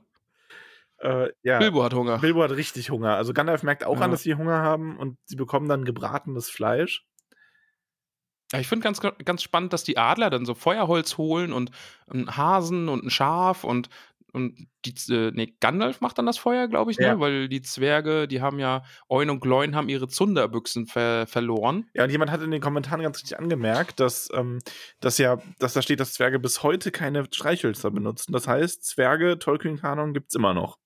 äh, 1.01 1.29
ja. 1.43 1.59
Bilbo 1.59 1.83
hat 1.83 1.93
Hunger. 1.93 2.17
Bilbo 2.17 2.41
hat 2.43 2.51
richtig 2.51 2.89
Hunger. 2.89 3.15
Also 3.15 3.33
Gandalf 3.33 3.61
merkt 3.61 3.83
auch 3.85 3.97
Ja. 3.99 4.05
an, 4.05 4.11
dass 4.11 4.23
sie 4.23 4.33
Hunger 4.33 4.63
haben 4.63 4.97
und 4.97 5.17
sie 5.25 5.35
bekommen 5.35 5.69
dann 5.69 5.85
gebratenes 5.85 6.49
Fleisch. 6.49 7.05
Ja, 8.51 8.59
ich 8.59 8.67
finde 8.67 8.83
ganz, 8.83 8.99
ganz 9.01 9.43
spannend, 9.43 9.73
dass 9.73 9.83
die 9.83 9.97
Adler 9.97 10.29
dann 10.29 10.45
so 10.45 10.55
Feuerholz 10.55 11.17
holen 11.17 11.53
und 11.53 11.71
einen 12.09 12.35
Hasen 12.35 12.89
und 12.89 13.03
ein 13.05 13.09
Schaf 13.11 13.63
und, 13.63 13.89
und 14.33 14.67
die, 14.85 14.93
äh, 15.13 15.31
nee, 15.33 15.53
Gandalf 15.59 16.01
macht 16.01 16.17
dann 16.17 16.25
das 16.25 16.39
Feuer, 16.39 16.67
glaube 16.67 16.89
ich, 16.91 16.97
ne? 16.97 17.05
Ja. 17.05 17.19
Weil 17.19 17.47
die 17.47 17.61
Zwerge, 17.61 18.27
die 18.27 18.41
haben 18.41 18.57
ja, 18.57 18.83
Eun 19.07 19.29
und 19.29 19.39
Gloin 19.39 19.75
haben 19.75 19.87
ihre 19.89 20.07
Zunderbüchsen 20.07 20.87
ver 20.87 21.27
verloren. 21.27 21.89
Ja, 21.93 22.03
und 22.05 22.09
jemand 22.09 22.31
hat 22.31 22.41
in 22.41 22.49
den 22.49 22.61
Kommentaren 22.61 23.01
ganz 23.03 23.17
richtig 23.17 23.37
angemerkt, 23.37 23.99
dass, 23.99 24.29
ähm, 24.33 24.59
dass 24.99 25.17
ja, 25.19 25.37
dass 25.59 25.73
da 25.73 25.81
steht, 25.83 25.99
dass 25.99 26.13
Zwerge 26.13 26.39
bis 26.39 26.63
heute 26.63 26.89
keine 26.91 27.25
Streichhölzer 27.25 27.91
benutzen. 27.91 28.31
Das 28.33 28.47
heißt, 28.47 28.83
Zwerge, 28.83 29.37
Tolkien-Kanon 29.37 30.13
gibt's 30.13 30.33
immer 30.33 30.53
noch. 30.55 30.79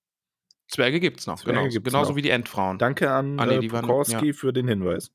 Zwerge 0.67 0.99
gibt's 0.99 1.27
noch, 1.27 1.39
Zwerge 1.39 1.59
genau. 1.59 1.71
gibt's 1.71 1.89
Genauso 1.91 2.09
noch. 2.11 2.17
wie 2.17 2.21
die 2.23 2.29
Endfrauen. 2.29 2.77
Danke 2.77 3.11
an 3.11 3.39
Ah, 3.39 3.45
nee, 3.45 3.55
äh, 3.55 3.71
waren- 3.71 3.85
Pokorski 3.87 4.33
für 4.33 4.51
den 4.53 4.67
Hinweis. 4.67 5.11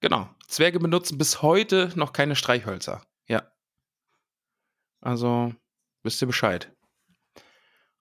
Genau. 0.00 0.28
Zwerge 0.46 0.78
benutzen 0.78 1.18
bis 1.18 1.42
heute 1.42 1.92
noch 1.96 2.12
keine 2.12 2.36
Streichhölzer. 2.36 3.02
Ja. 3.26 3.50
Also, 5.00 5.54
wisst 6.02 6.22
ihr 6.22 6.26
Bescheid. 6.26 6.72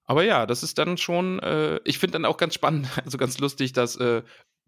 Aber 0.06 0.24
ja, 0.24 0.45
das 0.45 0.64
ist 0.64 0.78
dann 0.78 0.98
schon, 0.98 1.39
äh, 1.39 1.80
ich 1.84 2.00
finde 2.00 2.14
dann 2.14 2.26
auch 2.26 2.38
ganz 2.38 2.54
spannend, 2.54 2.88
also 3.04 3.18
ganz 3.18 3.39
lustig, 3.39 3.74
dass 3.74 3.98
äh, 3.98 4.24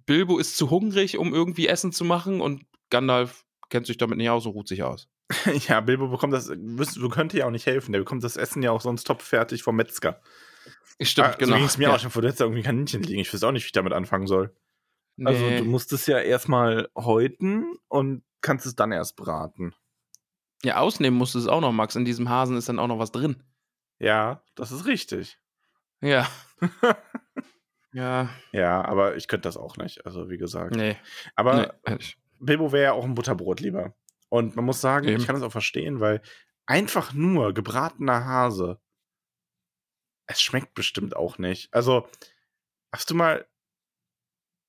Bilbo 0.05 0.37
ist 0.37 0.57
zu 0.57 0.69
hungrig, 0.69 1.17
um 1.17 1.33
irgendwie 1.33 1.67
Essen 1.67 1.91
zu 1.91 2.03
machen 2.03 2.41
und 2.41 2.65
Gandalf 2.89 3.45
kennt 3.69 3.85
sich 3.85 3.97
damit 3.97 4.17
nicht 4.17 4.29
aus 4.29 4.45
und 4.45 4.53
ruht 4.53 4.67
sich 4.67 4.83
aus. 4.83 5.07
ja, 5.67 5.79
Bilbo 5.79 6.07
bekommt 6.07 6.33
das, 6.33 6.47
du 6.47 7.09
könnt 7.09 7.33
ja 7.33 7.45
auch 7.45 7.51
nicht 7.51 7.67
helfen. 7.67 7.91
Der 7.91 7.99
bekommt 7.99 8.23
das 8.23 8.35
Essen 8.35 8.63
ja 8.63 8.71
auch 8.71 8.81
sonst 8.81 9.05
topfertig 9.05 9.63
vom 9.63 9.75
Metzger. 9.75 10.21
Stimmt, 11.01 11.27
Ah, 11.27 11.35
genau. 11.37 11.51
So 11.51 11.57
ging 11.57 11.65
es 11.65 11.77
mir 11.77 11.83
ja. 11.85 11.95
auch 11.95 11.99
schon 11.99 12.11
vor, 12.11 12.23
hättest 12.23 12.41
da 12.41 12.45
irgendwie 12.45 12.63
Kaninchen 12.63 13.03
liegen. 13.03 13.21
Ich 13.21 13.33
weiß 13.33 13.43
auch 13.43 13.51
nicht, 13.51 13.63
wie 13.63 13.67
ich 13.67 13.71
damit 13.71 13.93
anfangen 13.93 14.27
soll. 14.27 14.53
Also 15.25 15.43
Nee. 15.45 15.59
du 15.59 15.65
musst 15.65 15.91
es 15.93 16.05
ja 16.07 16.19
erstmal 16.19 16.89
häuten 16.95 17.75
und 17.87 18.23
kannst 18.41 18.65
es 18.65 18.75
dann 18.75 18.91
erst 18.91 19.15
braten. 19.15 19.73
ja, 20.63 20.77
ausnehmen 20.77 21.17
musst 21.17 21.35
du 21.35 21.39
es 21.39 21.47
auch 21.47 21.61
noch, 21.61 21.71
Max. 21.71 21.95
In 21.95 22.05
diesem 22.05 22.29
Hasen 22.29 22.57
ist 22.57 22.69
dann 22.69 22.79
auch 22.79 22.87
noch 22.87 22.99
was 22.99 23.11
drin. 23.11 23.43
Ja, 23.99 24.41
das 24.55 24.71
ist 24.71 24.85
richtig. 24.85 25.39
Ja. 26.01 26.27
ja, 27.93 28.29
Ja, 28.51 28.83
aber 28.85 29.15
ich 29.15 29.27
könnte 29.27 29.47
das 29.47 29.57
auch 29.57 29.77
nicht. 29.77 30.05
Also 30.05 30.29
wie 30.29 30.37
gesagt. 30.37 30.75
nee. 30.75 30.95
Aber 31.35 31.75
nee. 31.87 31.97
Bilbo 32.39 32.71
wäre 32.71 32.83
ja 32.85 32.93
auch 32.93 33.03
ein 33.03 33.15
Butterbrot 33.15 33.59
lieber. 33.59 33.93
Und 34.29 34.55
man 34.55 34.63
muss 34.65 34.79
sagen, 34.79 35.07
Eben. 35.07 35.19
ich 35.19 35.25
kann 35.25 35.35
das 35.35 35.43
auch 35.43 35.51
verstehen, 35.51 35.99
weil 35.99 36.21
einfach 36.65 37.13
nur 37.13 37.53
gebratener 37.53 38.25
Hase, 38.25 38.79
es 40.27 40.39
schmeckt 40.41 40.73
bestimmt 40.75 41.15
auch 41.15 41.37
nicht. 41.39 41.73
Also, 41.73 42.07
hast 42.93 43.09
du 43.09 43.15
mal 43.15 43.47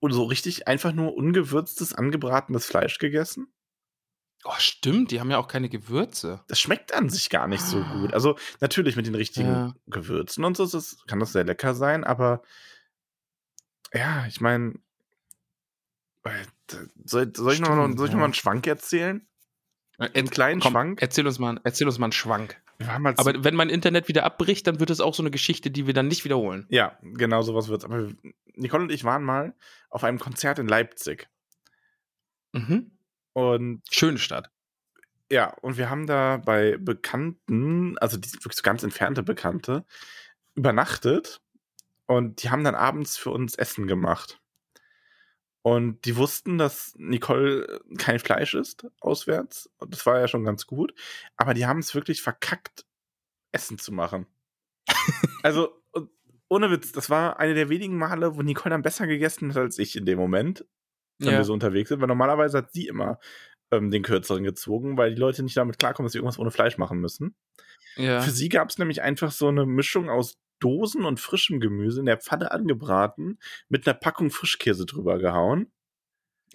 so 0.09 0.24
richtig 0.24 0.66
einfach 0.66 0.92
nur 0.92 1.14
ungewürztes, 1.14 1.94
angebratenes 1.94 2.66
Fleisch 2.66 2.98
gegessen? 2.98 3.53
Oh, 4.44 4.55
stimmt, 4.59 5.11
die 5.11 5.20
haben 5.20 5.30
ja 5.30 5.36
auch 5.36 5.48
keine 5.48 5.68
Gewürze. 5.68 6.42
Das 6.48 6.59
schmeckt 6.59 6.94
an 6.94 7.11
sich 7.11 7.28
gar 7.28 7.46
nicht 7.46 7.62
so 7.62 7.84
gut. 7.84 8.14
Also, 8.14 8.36
natürlich 8.61 8.96
mit 8.96 9.07
den 9.07 9.14
richtigen 9.14 9.53
Ja. 9.53 9.74
Gewürzen 9.86 10.44
und 10.44 10.57
so 10.57 10.64
es, 10.64 11.05
kann 11.07 11.20
das 11.20 11.32
sehr 11.32 11.44
lecker 11.44 11.74
sein, 11.74 12.05
aber 12.05 12.42
ja, 13.92 14.24
ich 14.26 14.40
meine, 14.40 14.74
soll, 17.05 17.32
soll, 17.34 17.55
ich 17.55 17.61
noch, 17.61 17.68
ich 17.68 18.12
noch 18.12 18.18
mal 18.18 18.24
einen 18.24 18.34
Schwank 18.34 18.66
erzählen? 18.66 19.26
Einen 20.01 20.30
kleinen 20.30 20.62
Schwank? 20.62 21.03
Erzähl 21.03 21.26
uns, 21.26 21.38
mal, 21.38 21.61
erzähl 21.62 21.86
uns 21.86 21.98
mal 21.98 22.07
einen 22.07 22.12
Schwank. 22.12 22.61
Halt 22.82 23.18
Aber 23.18 23.44
wenn 23.44 23.55
mein 23.55 23.68
Internet 23.68 24.09
wieder 24.09 24.24
abbricht, 24.24 24.66
dann 24.66 24.80
wird 24.80 24.88
es 24.88 25.01
auch 25.01 25.14
so 25.14 25.22
eine 25.22 25.30
Geschichte, 25.30 25.70
die 25.70 25.86
wir 25.86 25.92
dann 25.92 26.09
nicht 26.09 26.24
wiederholen. 26.24 26.66
Ja, 26.70 26.98
genau 27.03 27.42
sowas 27.42 27.68
wird's. 27.68 27.84
Aber 27.84 28.09
Nicole 28.55 28.84
und 28.84 28.92
ich 28.92 29.05
waren 29.05 29.22
mal 29.22 29.55
auf 29.90 30.03
einem 30.03 30.18
Konzert 30.18 30.59
in 30.59 30.66
Leipzig. 30.68 31.28
Mhm. 32.53 32.92
Und 33.34 33.82
Schöne 33.90 34.18
Stadt. 34.18 34.51
ja, 35.30 35.55
und 35.61 35.76
wir 35.76 35.90
haben 35.90 36.07
da 36.07 36.38
bei 36.38 36.78
Bekannten, 36.78 37.98
also 37.98 38.16
die 38.16 38.28
sind 38.28 38.42
wirklich 38.44 38.57
so 38.57 38.62
ganz 38.62 38.82
entfernte 38.82 39.22
Bekannte, 39.22 39.84
übernachtet. 40.55 41.40
Und 42.07 42.42
die 42.42 42.51
haben 42.51 42.64
dann 42.64 42.74
abends 42.74 43.16
für 43.16 43.30
uns 43.30 43.55
Essen 43.55 43.86
gemacht. 43.86 44.39
Und 45.63 46.05
die 46.07 46.17
wussten, 46.17 46.57
dass 46.57 46.95
Nicole 46.97 47.81
kein 47.99 48.19
Fleisch 48.19 48.55
isst 48.55 48.87
auswärts. 49.01 49.69
Und 49.79 49.93
das 49.93 50.07
war 50.07 50.19
ja 50.19 50.27
schon 50.27 50.45
ganz 50.45 50.67
gut. 50.67 50.95
Aber 51.37 51.53
die 51.53 51.67
haben 51.67 51.81
es 51.81 51.95
wirklich 51.95 52.23
verkackt, 52.23 52.87
Essen 53.53 53.79
zu 53.79 53.93
machen. 53.93 54.27
also, 55.43 55.83
ohne 56.49 56.71
Witz, 56.71 56.93
das 56.93 57.11
war 57.11 57.39
eine 57.39 57.55
der 57.55 57.69
wenigen 57.69 57.99
Male, 57.99 58.37
wo 58.37 58.43
Nicole 58.43 58.71
dann 58.71 58.83
besser 58.83 59.07
gegessen 59.07 59.51
hat 59.51 59.59
als 59.59 59.79
ich 59.79 59.97
in 59.97 60.07
dem 60.07 60.19
Moment, 60.19 60.65
wenn 61.19 61.33
Ja. 61.33 61.39
wir 61.39 61.45
so 61.45 61.53
unterwegs 61.53 61.91
sind. 61.91 62.01
Weil 62.01 62.09
normalerweise 62.09 62.59
hat 62.59 62.73
sie 62.73 62.87
immer 62.89 63.19
ähm, 63.71 63.91
den 63.91 64.03
Kürzeren 64.03 64.43
gezogen, 64.45 64.97
weil 64.97 65.15
die 65.15 65.21
Leute 65.21 65.43
nicht 65.43 65.57
damit 65.57 65.79
klarkommen, 65.79 66.07
dass 66.07 66.13
sie 66.13 66.19
irgendwas 66.19 66.39
ohne 66.39 66.51
Fleisch 66.51 66.79
machen 66.79 66.99
müssen. 67.01 67.37
Ja. 67.97 68.21
Für 68.23 68.31
sie 68.31 68.49
gab 68.49 68.71
es 68.71 68.79
nämlich 68.79 69.03
einfach 69.03 69.31
so 69.31 69.49
eine 69.49 69.67
Mischung 69.67 70.09
aus 70.09 70.39
Dosen 70.61 71.05
und 71.05 71.19
frischem 71.21 71.59
Gemüse 71.61 72.01
in 72.01 72.07
der 72.07 72.19
Pfanne 72.19 72.53
angebraten, 72.53 73.39
mit 73.69 73.87
einer 73.87 73.95
Packung 73.99 74.31
Frischkäse 74.31 74.87
drüber 74.87 75.19
gehauen. 75.19 75.71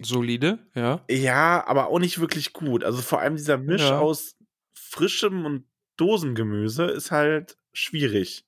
Solide, 0.00 0.58
ja. 0.74 1.04
Ja, 1.10 1.66
aber 1.66 1.88
auch 1.88 1.98
nicht 1.98 2.20
wirklich 2.20 2.52
gut. 2.52 2.84
Also 2.84 3.00
vor 3.02 3.20
allem 3.20 3.36
dieser 3.36 3.58
Misch 3.58 3.82
Ja. 3.82 3.98
aus 3.98 4.36
frischem 4.74 5.44
und 5.46 5.64
Dosengemüse 5.96 6.84
ist 6.84 7.10
halt 7.10 7.56
schwierig. 7.72 8.44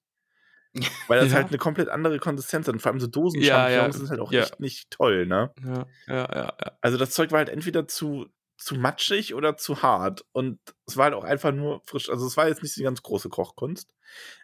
Weil 1.09 1.21
das 1.21 1.31
Ja. 1.33 1.37
halt 1.37 1.49
eine 1.49 1.57
komplett 1.59 1.89
andere 1.89 2.19
Konsistenz 2.19 2.69
hat. 2.69 2.75
Und 2.75 2.81
vor 2.81 2.93
allem 2.93 3.01
so 3.01 3.07
Ja, 3.07 3.13
Dosenchampignons 3.13 3.73
ja, 3.75 3.93
sind 3.93 4.11
halt 4.11 4.21
auch 4.21 4.31
ja. 4.33 4.43
echt 4.43 4.61
nicht 4.61 4.91
toll, 4.91 5.27
ne? 5.27 5.51
Ja, 5.65 5.87
ja, 6.07 6.15
ja. 6.35 6.53
ja. 6.63 6.73
Also 6.83 6.99
das 6.99 7.11
Zeug 7.13 7.31
war 7.33 7.39
halt 7.39 7.49
entweder 7.49 7.89
zu, 7.89 8.27
zu 8.59 8.75
matschig 8.75 9.35
oder 9.35 9.57
zu 9.57 9.83
hart. 9.83 10.27
Und 10.33 10.59
es 10.87 10.97
war 10.97 11.05
halt 11.05 11.15
auch 11.15 11.25
einfach 11.25 11.53
nur 11.53 11.81
frisch. 11.85 12.11
Also 12.11 12.27
es 12.27 12.37
war 12.37 12.49
jetzt 12.49 12.63
nicht 12.63 12.77
die 12.77 12.83
ganz 12.83 13.03
große 13.03 13.29
Kochkunst. 13.29 13.95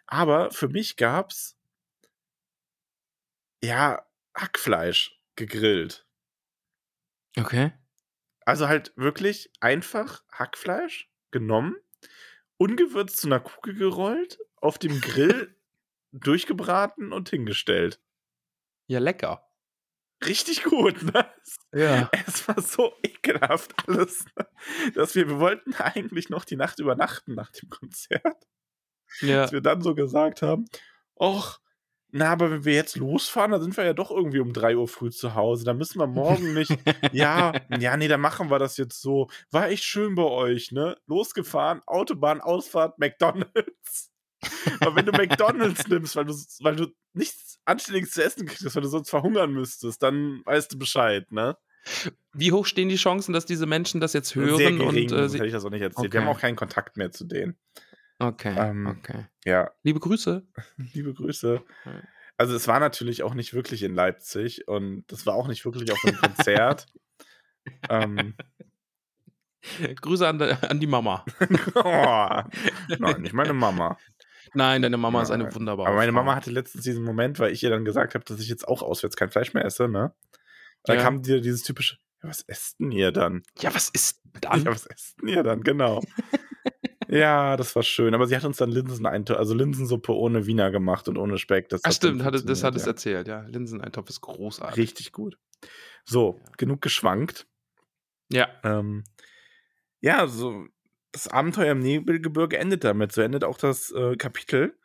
Aber 0.07 0.51
für 0.51 0.69
mich 0.69 0.95
gab's 0.95 1.57
ja 3.61 4.05
Hackfleisch 4.33 5.19
gegrillt. 5.35 6.07
Okay. 7.37 7.73
Also 8.45 8.67
halt 8.67 8.93
wirklich 8.95 9.51
einfach 9.59 10.23
Hackfleisch 10.31 11.09
genommen, 11.31 11.75
ungewürzt 12.57 13.17
zu 13.17 13.27
einer 13.27 13.39
Kugel 13.41 13.75
gerollt, 13.75 14.39
auf 14.55 14.77
dem 14.77 15.01
Grill 15.01 15.55
durchgebraten 16.11 17.11
und 17.11 17.29
hingestellt. 17.29 17.99
Ja, 18.87 18.99
lecker. 18.99 19.49
Richtig 20.25 20.63
gut, 20.63 21.01
ne? 21.03 21.29
Ja. 21.73 22.09
Es 22.27 22.47
war 22.47 22.61
so 22.61 22.93
ekelhaft 23.03 23.73
alles, 23.87 24.25
dass 24.95 25.15
wir, 25.15 25.27
wir 25.29 25.39
wollten 25.39 25.73
eigentlich 25.75 26.29
noch 26.29 26.45
die 26.45 26.55
Nacht 26.55 26.79
übernachten 26.79 27.35
nach 27.35 27.51
dem 27.51 27.69
Konzert, 27.69 28.47
Ja. 29.21 29.43
dass 29.43 29.51
wir 29.51 29.61
dann 29.61 29.81
so 29.81 29.95
gesagt 29.95 30.41
haben, 30.41 30.65
och, 31.15 31.59
na, 32.11 32.29
aber 32.31 32.49
wenn 32.49 32.63
wir 32.65 32.73
jetzt 32.73 32.95
losfahren, 32.95 33.51
dann 33.51 33.61
sind 33.61 33.75
wir 33.75 33.83
ja 33.83 33.93
doch 33.93 34.09
irgendwie 34.09 34.39
um 34.39 34.53
3 34.53 34.77
Uhr 34.77 34.87
früh 34.87 35.09
zu 35.11 35.35
Hause, 35.35 35.65
dann 35.65 35.77
müssen 35.77 35.99
wir 35.99 36.07
morgen 36.07 36.53
nicht, 36.53 36.71
ja, 37.13 37.51
ja, 37.77 37.97
nee, 37.97 38.07
dann 38.07 38.21
machen 38.21 38.49
wir 38.49 38.59
das 38.59 38.77
jetzt 38.77 39.01
so. 39.01 39.27
War 39.51 39.67
echt 39.69 39.83
schön 39.83 40.15
bei 40.15 40.23
euch, 40.23 40.71
ne? 40.71 40.95
Losgefahren, 41.07 41.81
Autobahn, 41.85 42.39
Ausfahrt, 42.41 42.97
McDonalds. 42.99 44.11
Aber 44.81 44.95
wenn 44.95 45.05
du 45.05 45.11
McDonalds 45.11 45.87
nimmst, 45.87 46.15
weil 46.15 46.25
du, 46.25 46.33
weil 46.61 46.75
du 46.75 46.87
nichts 47.13 47.59
Anständiges 47.65 48.11
zu 48.11 48.23
essen 48.23 48.45
kriegst, 48.45 48.75
weil 48.75 48.81
du 48.83 48.87
sonst 48.89 49.09
verhungern 49.09 49.51
müsstest, 49.53 50.01
dann 50.03 50.41
weißt 50.45 50.73
du 50.73 50.77
Bescheid, 50.77 51.31
ne? 51.31 51.57
Wie 52.33 52.51
hoch 52.51 52.65
stehen 52.65 52.89
die 52.89 52.95
Chancen, 52.95 53.31
dass 53.33 53.45
diese 53.45 53.65
Menschen 53.67 54.01
das 54.01 54.13
jetzt 54.13 54.33
hören? 54.35 54.57
Sehr 54.57 54.71
gering, 54.71 55.11
und, 55.11 55.17
äh, 55.17 55.29
sie 55.29 55.37
hätte 55.37 55.45
ich 55.47 55.53
das 55.53 55.65
auch 55.65 55.69
nicht 55.69 55.81
erzählt. 55.81 56.11
Wir 56.13 56.19
Okay. 56.19 56.27
haben 56.27 56.35
auch 56.35 56.39
keinen 56.41 56.55
Kontakt 56.55 56.97
mehr 56.97 57.11
zu 57.11 57.25
denen. 57.25 57.55
okay, 58.19 58.55
Ähm, 58.57 58.87
okay. 58.87 59.25
Ja, 59.45 59.71
Liebe 59.83 59.99
Grüße. 59.99 60.47
liebe 60.93 61.13
Grüße. 61.13 61.61
Also 62.37 62.55
es 62.55 62.67
war 62.67 62.79
natürlich 62.79 63.23
auch 63.23 63.33
nicht 63.35 63.53
wirklich 63.53 63.83
in 63.83 63.93
Leipzig 63.93 64.67
und 64.67 65.03
das 65.07 65.25
war 65.25 65.35
auch 65.35 65.47
nicht 65.47 65.63
wirklich 65.63 65.91
auf 65.91 66.03
einem 66.03 66.17
Konzert. 66.17 66.87
ähm, 67.89 68.33
Grüße 70.01 70.27
an, 70.27 70.41
an 70.41 70.79
die 70.79 70.87
Mama. 70.87 71.25
oh, 71.75 72.41
nein, 72.99 73.21
nicht 73.21 73.33
meine 73.33 73.53
Mama. 73.53 73.97
Nein, 74.55 74.81
deine 74.81 74.97
Mama 74.97 75.21
ist 75.21 75.31
eine 75.31 75.53
wunderbare 75.53 75.87
Aber 75.89 75.97
meine 75.97 76.11
Frau. 76.11 76.19
Mama 76.19 76.35
hatte 76.35 76.49
letztens 76.51 76.83
diesen 76.83 77.03
Moment, 77.03 77.39
weil 77.39 77.51
ich 77.51 77.61
ihr 77.63 77.69
dann 77.69 77.85
gesagt 77.85 78.15
habe, 78.15 78.25
dass 78.25 78.39
ich 78.39 78.47
jetzt 78.49 78.67
auch 78.67 78.81
auswärts 78.81 79.15
kein 79.15 79.29
Fleisch 79.29 79.53
mehr 79.53 79.65
esse, 79.65 79.87
ne? 79.87 80.05
Und 80.05 80.89
dann 80.89 80.97
Ja. 80.97 81.03
kam 81.03 81.21
dir 81.21 81.41
dieses 81.41 81.63
typische, 81.63 81.97
ja, 82.23 82.29
was 82.29 82.41
esst 82.47 82.79
denn 82.79 82.91
ihr 82.91 83.11
dann? 83.11 83.43
Ja, 83.59 83.73
was 83.75 83.89
ist 83.89 84.21
dann? 84.41 84.63
Ja, 84.63 84.71
was 84.71 84.85
esst 84.87 85.21
denn 85.21 85.29
ihr 85.29 85.43
dann? 85.43 85.61
Genau. 85.61 86.01
Ja, 87.07 87.55
das 87.55 87.75
war 87.75 87.83
schön. 87.83 88.15
Aber 88.15 88.25
sie 88.25 88.35
hat 88.35 88.45
uns 88.45 88.57
dann 88.57 88.71
Linseneintopf, 88.71 89.37
also 89.37 89.53
Linsensuppe 89.53 90.11
ohne 90.15 90.47
Wiener 90.47 90.71
gemacht 90.71 91.07
und 91.07 91.17
ohne 91.17 91.37
Speck. 91.37 91.69
Das 91.69 91.81
Ach, 91.83 91.91
stimmt, 91.91 92.23
hatte, 92.23 92.43
das 92.43 92.63
hat 92.63 92.75
es 92.75 92.83
ja. 92.83 92.87
erzählt, 92.89 93.27
ja. 93.27 93.41
Linseneintopf 93.41 94.09
ist 94.09 94.21
großartig. 94.21 94.77
Richtig 94.77 95.11
gut. 95.11 95.37
So, 96.05 96.39
genug 96.57 96.81
geschwankt. 96.81 97.45
Ja. 98.31 98.47
Ähm, 98.63 99.03
ja, 100.01 100.25
so 100.27 100.65
das 101.15 101.27
Abenteuer 101.27 101.71
im 101.71 101.79
Nebelgebirge 101.79 102.57
endet 102.57 102.83
damit. 102.83 103.11
So 103.11 103.21
endet 103.21 103.43
auch 103.43 103.57
das 103.57 103.91
äh, 103.91 104.15
Kapitel. 104.15 104.77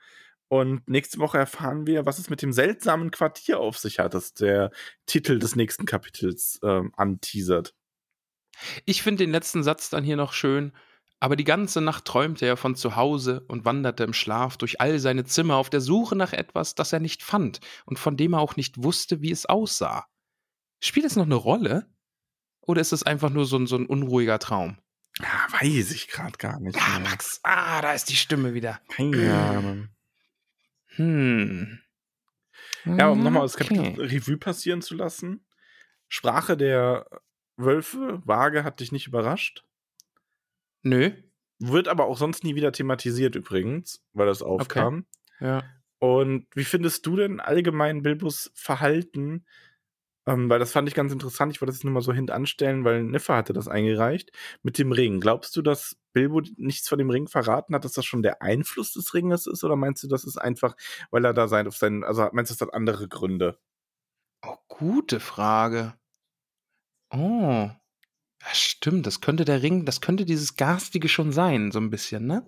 Und 0.49 0.89
nächste 0.89 1.19
Woche 1.19 1.39
erfahren 1.39 1.87
wir, 1.87 2.07
was 2.07 2.19
es 2.19 2.29
mit 2.29 2.43
dem 2.43 2.53
seltsamen 2.53 3.11
Quartier 3.11 3.61
auf 3.61 3.79
sich 3.79 4.01
hat, 4.01 4.15
das 4.15 4.35
der 4.35 4.73
Titel 5.07 5.39
des 5.39 5.55
nächsten 5.55 5.87
Kapitels 5.87 6.59
ähm, 6.65 6.93
anteasert. 6.97 7.75
Ich 8.85 9.03
finde 9.03 9.25
den 9.25 9.31
letzten 9.31 9.63
Satz 9.63 9.91
dann 9.91 10.05
hier 10.05 10.17
noch 10.17 10.33
schön. 10.33 10.73
Aber 11.23 11.37
die 11.37 11.45
ganze 11.45 11.83
Nacht 11.83 12.07
träumte 12.07 12.47
er 12.47 12.57
von 12.57 12.75
zu 12.75 12.97
Hause 12.97 13.45
und 13.47 13.67
wanderte 13.67 14.05
im 14.05 14.15
Schlaf 14.15 14.57
durch 14.57 14.81
all 14.81 14.99
seine 14.99 15.25
Zimmer 15.25 15.57
auf 15.57 15.69
der 15.69 15.83
Suche 15.83 16.17
nach 16.17 16.33
etwas, 16.33 16.75
das 16.75 16.95
er 16.95 17.01
nicht 17.01 17.23
fand 17.23 17.61
und 17.85 17.99
von 17.99 18.17
dem 18.17 18.33
er 18.33 18.41
auch 18.41 18.57
nicht 18.57 18.83
wusste, 18.83 19.21
wie 19.21 19.31
es 19.31 19.45
aussah. 19.45 20.07
Spielt 20.81 21.05
es 21.05 21.17
noch 21.17 21.27
eine 21.27 21.35
Rolle? 21.35 21.87
Oder 22.63 22.81
ist 22.81 22.93
es 22.93 23.03
einfach 23.03 23.29
nur 23.29 23.45
so 23.45 23.59
ein, 23.59 23.67
so 23.67 23.77
ein 23.77 23.85
unruhiger 23.85 24.39
Traum? 24.39 24.79
Ja, 25.23 25.47
weiß 25.61 25.93
ich 25.93 26.09
gerade 26.09 26.37
gar 26.39 26.61
nicht. 26.61 26.77
Ja, 26.77 26.99
mehr. 26.99 27.11
Max. 27.11 27.41
Ah, 27.43 27.81
da 27.83 27.93
ist 27.93 28.09
die 28.11 28.17
Stimme 28.17 28.55
wieder. 28.55 28.81
Keine 28.89 29.35
Ahnung. 29.35 29.89
Hm. 30.97 31.81
Ja, 32.85 33.09
um 33.09 33.23
nochmal 33.23 33.43
das 33.43 33.55
Okay. 33.55 33.75
Kapitel 33.75 34.07
Revue 34.07 34.37
passieren 34.39 34.83
zu 34.83 34.95
lassen. 34.95 35.45
Sprache 36.09 36.57
der 36.57 37.07
Wölfe, 37.57 38.23
vage, 38.25 38.65
hat 38.65 38.81
dich 38.81 38.91
nicht 38.93 39.07
überrascht. 39.07 39.65
Nö. 40.83 41.13
Wird 41.59 41.89
aber 41.89 42.07
auch 42.07 42.17
sonst 42.17 42.43
nie 42.43 42.55
wieder 42.55 42.73
thematisiert 42.73 43.35
übrigens, 43.35 44.03
weil 44.13 44.27
das 44.27 44.43
aufkam. 44.43 45.07
Ja. 45.41 45.63
Und 45.99 46.47
wie 46.55 46.65
findest 46.65 47.05
du 47.05 47.17
denn 47.17 47.39
allgemein 47.39 48.03
Bilbos 48.03 48.51
Verhalten? 48.55 49.45
Ähm, 50.31 50.49
weil 50.49 50.61
das 50.61 50.71
fand 50.71 50.89
ich 50.89 50.95
ganz 50.95 51.13
interessant. 51.13 51.53
Ich 51.53 51.61
wollte 51.61 51.73
das 51.73 51.83
nur 51.83 51.93
mal 51.93 52.03
so 52.03 52.13
hintanstellen, 52.13 52.85
weil 52.85 53.03
Niffer 53.03 53.35
hatte 53.35 53.53
das 53.53 53.67
eingereicht. 53.67 54.31
Mit 54.63 54.79
dem 54.79 54.93
Ring. 54.93 55.19
Glaubst 55.19 55.57
du, 55.57 55.63
dass 55.63 55.97
Bilbo 56.13 56.41
nichts 56.57 56.89
von 56.89 56.99
dem 56.99 57.11
Ring 57.11 57.27
verraten 57.27 57.75
hat, 57.75 57.85
dass 57.85 57.95
das 57.95 58.05
schon 58.05 58.23
der 58.23 58.41
Einfluss 58.41 58.93
des 58.93 59.13
Ringes 59.13 59.49
ist? 59.49 59.65
Oder 59.65 59.75
meinst 59.75 60.05
du, 60.05 60.09
das 60.09 60.23
ist 60.25 60.37
einfach, 60.37 60.77
weil 61.11 61.25
er 61.25 61.35
da 61.35 61.49
sein, 61.49 61.67
auf 61.67 61.77
seinen, 61.77 62.05
also 62.05 62.29
meinst 62.33 62.53
du, 62.53 62.55
das 62.55 62.61
hat 62.61 62.75
andere 62.75 63.09
Gründe? 63.09 63.59
Oh, 64.43 64.57
gute 64.69 65.19
Frage. 65.19 65.95
Oh. 67.13 67.69
Ja, 68.41 68.55
stimmt. 68.55 69.07
Das 69.07 69.21
könnte 69.21 69.45
der 69.45 69.63
Ring, 69.63 69.85
das 69.85 70.01
könnte 70.01 70.25
dieses 70.25 70.55
Garstige 70.55 71.09
schon 71.09 71.33
sein, 71.33 71.73
so 71.73 71.81
ein 71.81 71.91
bisschen, 71.91 72.27
ne? 72.27 72.47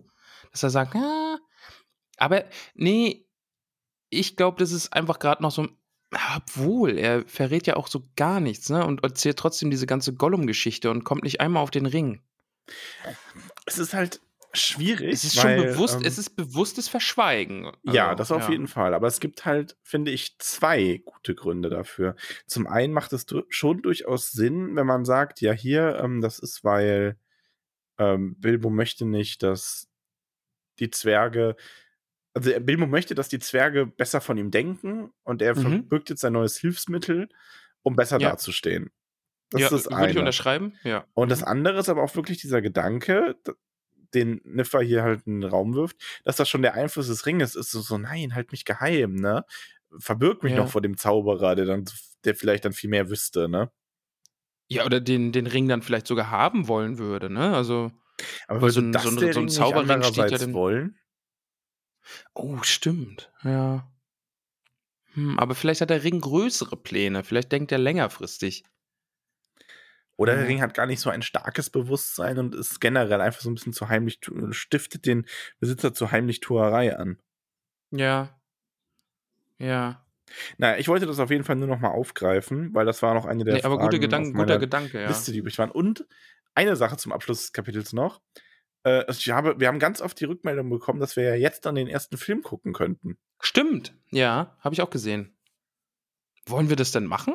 Dass 0.53 0.63
er 0.63 0.71
sagt, 0.71 0.95
ah. 0.95 1.39
Aber, 2.17 2.45
nee, 2.75 3.27
ich 4.09 4.37
glaube, 4.37 4.59
das 4.61 4.71
ist 4.71 4.93
einfach 4.93 5.19
gerade 5.19 5.43
noch 5.43 5.51
so. 5.51 5.69
Obwohl, 6.37 6.99
er 6.99 7.25
verrät 7.27 7.67
ja 7.67 7.77
auch 7.77 7.89
so 7.89 8.03
gar 8.17 8.41
nichts, 8.41 8.69
ne? 8.69 8.85
Und 8.87 9.03
erzählt 9.03 9.39
trotzdem 9.39 9.71
diese 9.71 9.87
ganze 9.87 10.15
Gollum-Geschichte 10.15 10.91
und 10.91 11.05
kommt 11.05 11.23
nicht 11.23 11.41
einmal 11.41 11.63
auf 11.63 11.71
den 11.71 11.87
Ring. 11.87 12.21
Es 13.67 13.79
ist 13.79 13.95
halt 13.95 14.21
schwierig. 14.53 15.13
Es 15.13 15.25
ist 15.25 15.43
weil, 15.43 15.59
schon 15.59 15.67
bewusst, 15.69 15.95
ähm, 15.97 16.03
es 16.05 16.19
ist 16.19 16.37
bewusstes 16.37 16.89
Verschweigen. 16.89 17.73
ja, 17.85 18.09
Also, 18.11 18.17
das 18.17 18.33
auf 18.33 18.49
jeden 18.51 18.69
Fall. 18.69 18.95
Aber 18.95 19.07
es 19.07 19.21
gibt 19.21 19.45
halt, 19.47 19.77
finde 19.83 20.11
ich, 20.11 20.37
zwei 20.39 21.01
gute 21.05 21.35
Gründe 21.35 21.71
dafür. 21.71 22.17
Zum 22.47 22.67
einen 22.67 22.93
macht 22.93 23.13
es 23.13 23.27
schon 23.49 23.83
durchaus 23.83 24.33
Sinn, 24.33 24.77
wenn 24.77 24.87
man 24.87 25.05
sagt, 25.05 25.41
ja, 25.41 25.53
hier, 25.53 25.99
ähm, 26.03 26.21
das 26.21 26.39
ist, 26.39 26.65
weil 26.65 27.17
ähm, 27.99 28.37
Bilbo 28.39 28.71
möchte 28.71 29.07
nicht, 29.07 29.43
dass 29.43 29.89
die 30.79 30.91
Zwerge, 30.91 31.57
also 32.35 32.51
er- 32.51 32.61
Bilbo 32.61 32.87
möchte, 32.87 33.15
dass 33.15 33.29
die 33.29 33.39
Zwerge 33.39 33.87
besser 33.87 34.21
von 34.21 34.39
ihm 34.39 34.51
denken 34.51 35.11
und 35.25 35.43
er 35.43 35.57
Mhm. 35.57 35.61
verbirgt 35.61 36.11
jetzt 36.11 36.25
ein 36.25 36.33
neues 36.33 36.57
Hilfsmittel, 36.57 37.29
um 37.83 37.97
besser 37.97 38.19
Ja. 38.21 38.31
dazustehen. 38.31 38.91
Das 39.51 39.61
ja, 39.61 39.67
ist 39.67 39.73
das 39.73 39.85
würde 39.93 40.05
ich 40.07 40.11
eine. 40.13 40.21
unterschreiben? 40.21 40.75
Ja. 40.83 41.05
Und 41.15 41.31
das 41.31 41.41
Mhm. 41.41 41.49
andere 41.49 41.79
ist 41.81 41.89
aber 41.91 42.03
auch 42.03 42.15
wirklich 42.17 42.39
dieser 42.41 42.63
Gedanke, 42.63 43.37
den 44.15 44.41
Niffer 44.45 44.81
hier 44.83 45.03
halt 45.03 45.27
in 45.27 45.41
den 45.41 45.51
Raum 45.51 45.75
wirft, 45.75 45.97
dass 46.25 46.37
das 46.37 46.49
schon 46.49 46.63
der 46.63 46.75
Einfluss 46.75 47.09
des 47.09 47.25
Ringes 47.27 47.55
ist. 47.55 47.71
So, 47.71 47.81
so 47.81 47.99
nein, 47.99 48.35
halt 48.35 48.53
mich 48.53 48.65
geheim, 48.65 49.15
ne? 49.17 49.45
Verbirg 49.99 50.43
mich 50.43 50.53
Ja. 50.53 50.59
noch 50.59 50.71
vor 50.71 50.81
dem 50.83 50.97
Zauberer, 50.97 51.55
der 51.55 51.67
dann, 51.67 51.85
der 52.25 52.35
vielleicht 52.35 52.65
dann 52.65 52.73
viel 52.73 52.89
mehr 52.91 53.11
wüsste, 53.11 53.49
ne? 53.49 53.71
Ja, 54.69 54.87
oder 54.87 55.01
den, 55.01 55.33
den 55.33 55.47
Ring 55.47 55.69
dann 55.69 55.83
vielleicht 55.83 56.07
sogar 56.07 56.31
haben 56.31 56.67
wollen 56.69 56.97
würde, 56.99 57.29
ne? 57.29 57.55
Also, 57.55 57.91
Aber 58.49 58.71
so 58.71 58.81
ein- 58.81 58.93
das 58.93 59.03
so 59.03 59.11
ein- 59.11 59.33
so 59.33 59.41
ein 59.41 59.49
Zauberring 59.49 60.03
steht 60.03 60.31
ja 60.31 60.39
dem- 60.39 60.53
wollen? 60.55 60.97
Oh, 62.35 62.63
stimmt. 62.63 63.33
Ja. 63.43 63.91
Hm, 65.15 65.39
aber 65.39 65.55
vielleicht 65.55 65.81
hat 65.81 65.91
der 65.91 66.05
Ring 66.05 66.21
größere 66.21 66.77
Pläne. 66.77 67.25
Vielleicht 67.25 67.53
denkt 67.53 67.73
er 67.73 67.79
längerfristig. 67.79 68.65
Oder 70.17 70.35
der 70.35 70.43
Ja. 70.43 70.49
Ring 70.49 70.61
hat 70.61 70.75
gar 70.75 70.87
nicht 70.87 71.01
so 71.01 71.11
ein 71.11 71.23
starkes 71.23 71.71
Bewusstsein 71.71 72.39
und 72.39 72.55
ist 72.55 72.81
generell 72.81 73.21
einfach 73.21 73.41
so 73.41 73.51
ein 73.51 73.55
bisschen 73.55 73.73
zu 73.73 73.89
heimlich, 73.89 74.21
stiftet 74.51 75.07
den 75.07 75.27
Besitzer 75.59 75.95
zu 75.95 76.13
Heimlichtuerei 76.13 76.97
an. 76.97 77.19
Ja. 77.91 78.39
Ja. 79.59 80.05
Naja, 80.59 80.79
ich 80.79 80.89
wollte 80.89 81.07
das 81.07 81.19
auf 81.19 81.31
jeden 81.31 81.45
Fall 81.45 81.57
nur 81.57 81.69
noch 81.69 81.81
mal 81.81 81.91
aufgreifen, 81.91 82.75
weil 82.75 82.87
das 82.87 83.03
war 83.03 83.15
noch 83.15 83.27
eine 83.27 83.45
der 83.45 83.55
Nee, 83.55 83.63
aber 83.63 83.77
Fragen 83.77 83.87
gute 83.87 83.97
auf 83.97 84.01
Gedanken, 84.01 84.35
guter 84.35 84.59
Gedanke, 84.59 85.01
ja. 85.01 85.09
Liste, 85.09 85.33
die 85.33 85.39
übrig 85.39 85.59
waren. 85.59 85.71
Und 85.71 86.07
eine 86.55 86.77
Sache 86.77 86.97
zum 86.97 87.13
Abschluss 87.13 87.41
des 87.43 87.53
Kapitels 87.53 87.93
noch. 87.93 88.21
Äh, 88.85 89.05
ich 89.11 89.31
habe, 89.31 89.59
wir 89.61 89.69
haben 89.69 89.79
ganz 89.79 90.01
oft 90.01 90.19
die 90.21 90.25
Rückmeldung 90.25 90.71
bekommen, 90.71 91.01
dass 91.01 91.17
wir 91.17 91.25
ja 91.25 91.35
jetzt 91.35 91.67
dann 91.67 91.75
den 91.75 91.89
ersten 91.89 92.17
Film 92.17 92.43
gucken 92.43 92.73
könnten. 92.73 93.19
Stimmt. 93.41 93.95
Ja, 94.11 94.57
habe 94.61 94.75
ich 94.75 94.83
auch 94.83 94.91
gesehen. 94.91 95.37
Wollen 96.47 96.69
wir 96.69 96.77
das 96.77 96.93
denn 96.93 97.07
machen? 97.07 97.35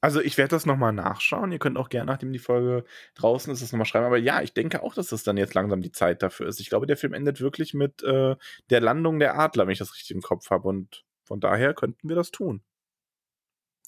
Also 0.00 0.20
ich 0.20 0.38
werde 0.38 0.50
das 0.50 0.66
nochmal 0.66 0.92
nachschauen. 0.92 1.50
Ihr 1.50 1.58
könnt 1.58 1.76
auch 1.76 1.88
gerne, 1.88 2.06
nachdem 2.12 2.32
die 2.32 2.38
Folge 2.38 2.84
draußen 3.16 3.52
ist, 3.52 3.62
das 3.62 3.72
nochmal 3.72 3.86
schreiben. 3.86 4.06
Aber 4.06 4.18
ja, 4.18 4.42
ich 4.42 4.52
denke 4.52 4.82
auch, 4.82 4.94
dass 4.94 5.08
das 5.08 5.24
dann 5.24 5.36
jetzt 5.36 5.54
langsam 5.54 5.80
die 5.80 5.90
Zeit 5.90 6.22
dafür 6.22 6.46
ist. 6.46 6.60
Ich 6.60 6.68
glaube, 6.68 6.86
der 6.86 6.96
Film 6.96 7.14
endet 7.14 7.40
wirklich 7.40 7.74
mit 7.74 8.02
äh, 8.04 8.36
der 8.70 8.80
Landung 8.80 9.18
der 9.18 9.38
Adler, 9.38 9.66
wenn 9.66 9.72
ich 9.72 9.78
das 9.78 9.94
richtig 9.94 10.12
im 10.12 10.22
Kopf 10.22 10.50
habe. 10.50 10.68
Und 10.68 11.04
von 11.24 11.40
daher 11.40 11.74
könnten 11.74 12.08
wir 12.08 12.14
das 12.14 12.30
tun. 12.30 12.62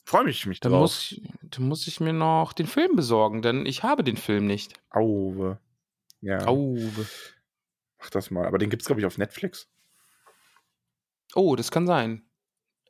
Freue 0.05 0.24
mich 0.24 0.47
mich 0.47 0.59
Dann 0.59 0.73
drauf. 0.73 0.81
muss, 0.81 1.20
dann 1.43 1.69
muss 1.69 1.86
ich 1.86 2.01
mir 2.01 2.12
noch 2.12 2.52
den 2.52 2.66
Film 2.66 2.97
besorgen, 2.97 3.43
denn 3.43 3.65
ich 3.65 3.85
habe 3.85 4.02
den 4.02 4.16
Film 4.16 4.47
nicht. 4.47 4.74
Auwe. 4.90 5.61
Ja, 6.20 6.47
Auwe. 6.47 7.06
mach 7.98 8.10
das 8.10 8.30
mal. 8.30 8.47
Aber 8.47 8.59
den 8.59 8.70
gibt 8.70 8.82
es, 8.82 8.86
glaube 8.86 9.01
ich, 9.01 9.06
auf 9.06 9.18
Netflix. 9.18 9.68
Oh, 11.34 11.56
das 11.56 11.70
kann 11.70 11.86
sein. 11.86 12.22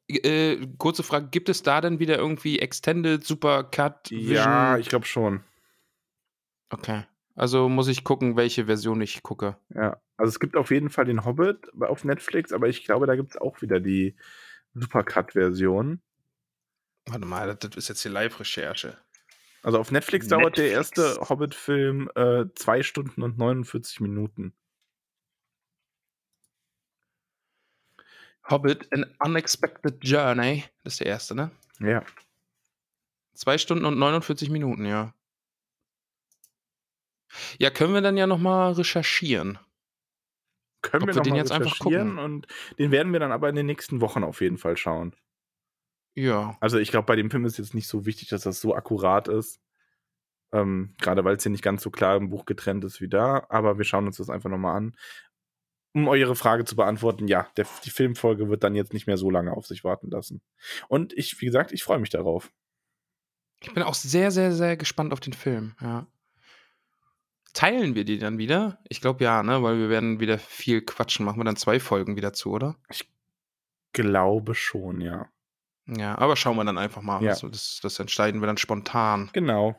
Äh, 0.08 0.66
kurze 0.78 1.02
Frage, 1.02 1.28
gibt 1.28 1.48
es 1.48 1.62
da 1.62 1.80
denn 1.80 2.00
wieder 2.00 2.16
irgendwie 2.16 2.58
Extended 2.58 3.24
Super 3.24 3.64
Cut 3.64 4.10
Vision? 4.10 4.34
Ja, 4.34 4.78
ich 4.78 4.88
glaube 4.88 5.06
schon. 5.06 5.44
Okay. 6.70 7.04
Also 7.36 7.68
muss 7.68 7.88
ich 7.88 8.04
gucken, 8.04 8.36
welche 8.36 8.66
Version 8.66 9.00
ich 9.00 9.22
gucke. 9.22 9.56
Ja, 9.74 10.00
also 10.16 10.28
es 10.28 10.40
gibt 10.40 10.56
auf 10.56 10.70
jeden 10.70 10.90
Fall 10.90 11.04
den 11.04 11.24
Hobbit 11.24 11.70
auf 11.80 12.04
Netflix, 12.04 12.52
aber 12.52 12.68
ich 12.68 12.84
glaube, 12.84 13.06
da 13.06 13.16
gibt 13.16 13.30
es 13.30 13.40
auch 13.40 13.62
wieder 13.62 13.80
die 13.80 14.16
Supercut-Version. 14.74 16.00
Warte 17.06 17.26
mal, 17.26 17.54
das 17.54 17.76
ist 17.76 17.88
jetzt 17.88 18.02
hier 18.02 18.10
Live-Recherche. 18.10 18.98
Also 19.62 19.78
auf 19.78 19.90
Netflix, 19.90 20.28
dauert 20.28 20.56
der 20.56 20.76
Netflix. 20.76 20.98
erste 20.98 21.28
Hobbit-Film 21.28 22.10
äh, 22.14 22.44
zwei 22.54 22.82
Stunden 22.82 23.22
und 23.22 23.38
49 23.38 24.00
Minuten. 24.00 24.54
Hobbit, 28.48 28.92
An 28.92 29.04
Unexpected 29.20 29.98
Journey. 30.02 30.64
Das 30.82 30.94
ist 30.94 31.00
der 31.00 31.06
erste, 31.08 31.34
ne? 31.34 31.50
Ja. 31.78 32.02
Zwei 33.34 33.58
Stunden 33.58 33.84
und 33.84 33.98
49 33.98 34.50
Minuten, 34.50 34.86
ja. 34.86 35.14
Ja, 37.58 37.70
können 37.70 37.94
wir 37.94 38.00
dann 38.00 38.16
ja 38.16 38.26
nochmal 38.26 38.72
recherchieren. 38.72 39.58
Können 40.82 41.04
Ob 41.04 41.08
wir, 41.08 41.14
wir 41.14 41.18
noch 41.18 41.24
den 41.24 41.32
mal 41.34 41.38
jetzt 41.38 41.52
einfach 41.52 41.72
recherchieren 41.72 42.16
gucken? 42.16 42.24
und 42.24 42.46
den 42.78 42.90
werden 42.90 43.12
wir 43.12 43.20
dann 43.20 43.32
aber 43.32 43.48
in 43.48 43.54
den 43.54 43.66
nächsten 43.66 44.00
Wochen 44.00 44.24
auf 44.24 44.40
jeden 44.40 44.58
Fall 44.58 44.76
schauen. 44.76 45.14
Ja. 46.14 46.56
Also 46.60 46.78
ich 46.78 46.90
glaube, 46.90 47.06
bei 47.06 47.16
dem 47.16 47.30
Film 47.30 47.44
ist 47.44 47.58
jetzt 47.58 47.74
nicht 47.74 47.88
so 47.88 48.06
wichtig, 48.06 48.28
dass 48.28 48.42
das 48.42 48.60
so 48.60 48.74
akkurat 48.74 49.28
ist. 49.28 49.60
Ähm, 50.52 50.94
Gerade 51.00 51.24
weil 51.24 51.36
es 51.36 51.42
hier 51.42 51.52
nicht 51.52 51.62
ganz 51.62 51.82
so 51.82 51.90
klar 51.90 52.16
im 52.16 52.30
Buch 52.30 52.44
getrennt 52.44 52.84
ist 52.84 53.00
wie 53.00 53.08
da. 53.08 53.46
Aber 53.48 53.78
wir 53.78 53.84
schauen 53.84 54.06
uns 54.06 54.16
das 54.16 54.30
einfach 54.30 54.50
nochmal 54.50 54.76
an. 54.76 54.96
Um 55.92 56.08
eure 56.08 56.36
Frage 56.36 56.64
zu 56.64 56.76
beantworten, 56.76 57.26
ja, 57.26 57.48
der, 57.56 57.66
die 57.84 57.90
Filmfolge 57.90 58.48
wird 58.48 58.62
dann 58.62 58.76
jetzt 58.76 58.92
nicht 58.92 59.06
mehr 59.06 59.16
so 59.16 59.30
lange 59.30 59.52
auf 59.52 59.66
sich 59.66 59.82
warten 59.82 60.10
lassen. 60.10 60.40
Und 60.88 61.12
ich, 61.14 61.40
wie 61.40 61.46
gesagt, 61.46 61.72
ich 61.72 61.82
freue 61.82 61.98
mich 61.98 62.10
darauf. 62.10 62.52
Ich 63.60 63.74
bin 63.74 63.82
auch 63.82 63.94
sehr, 63.94 64.30
sehr, 64.30 64.52
sehr 64.52 64.76
gespannt 64.76 65.12
auf 65.12 65.20
den 65.20 65.32
Film, 65.32 65.74
ja. 65.80 66.06
Teilen 67.52 67.96
wir 67.96 68.04
die 68.04 68.18
dann 68.18 68.38
wieder? 68.38 68.78
Ich 68.88 69.00
glaube 69.00 69.24
ja, 69.24 69.42
ne? 69.42 69.62
Weil 69.62 69.78
wir 69.78 69.88
werden 69.88 70.20
wieder 70.20 70.38
viel 70.38 70.82
quatschen. 70.82 71.26
Machen 71.26 71.40
wir 71.40 71.44
dann 71.44 71.56
zwei 71.56 71.80
Folgen 71.80 72.14
wieder 72.14 72.32
zu, 72.32 72.52
oder? 72.52 72.76
Glaube 73.92 74.54
schon, 74.54 75.00
ja. 75.00 75.28
Ja, 75.96 76.16
aber 76.18 76.36
schauen 76.36 76.56
wir 76.56 76.64
dann 76.64 76.78
einfach 76.78 77.02
mal. 77.02 77.22
Ja. 77.22 77.30
Also 77.30 77.48
das, 77.48 77.80
das 77.82 77.98
entscheiden 77.98 78.40
wir 78.40 78.46
dann 78.46 78.56
spontan. 78.56 79.30
Genau. 79.32 79.76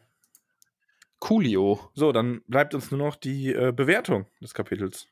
Coolio. 1.19 1.79
So, 1.93 2.11
dann 2.11 2.41
bleibt 2.47 2.73
uns 2.73 2.91
nur 2.91 2.99
noch 2.99 3.15
die 3.15 3.53
äh, 3.53 3.71
Bewertung 3.71 4.25
des 4.41 4.53
Kapitels. 4.53 5.07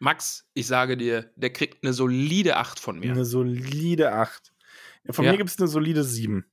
Max, 0.00 0.48
ich 0.54 0.66
sage 0.66 0.96
dir, 0.96 1.30
der 1.36 1.52
kriegt 1.52 1.84
eine 1.84 1.92
solide 1.92 2.56
8 2.56 2.80
von 2.80 2.98
mir. 2.98 3.12
Eine 3.12 3.26
solide 3.26 4.12
8. 4.12 4.52
Ja, 5.04 5.12
von 5.12 5.24
Ja. 5.26 5.32
mir 5.32 5.38
gibt 5.38 5.50
es 5.50 5.58
eine 5.58 5.68
solide 5.68 6.04
7. 6.04 6.50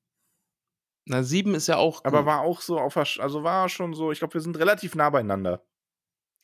Na, 1.06 1.24
7 1.24 1.56
ist 1.56 1.68
ja 1.68 1.78
auch. 1.78 2.04
Aber 2.04 2.20
gut. 2.20 2.26
war 2.28 2.42
auch 2.42 2.60
so 2.60 2.78
auf 2.78 2.98
also 2.98 3.44
war 3.44 3.70
schon 3.70 3.94
so, 3.94 4.12
ich 4.12 4.20
glaube, 4.20 4.34
wir 4.34 4.42
sind 4.42 4.60
relativ 4.60 4.96
nah 4.96 5.10
beieinander. 5.10 5.66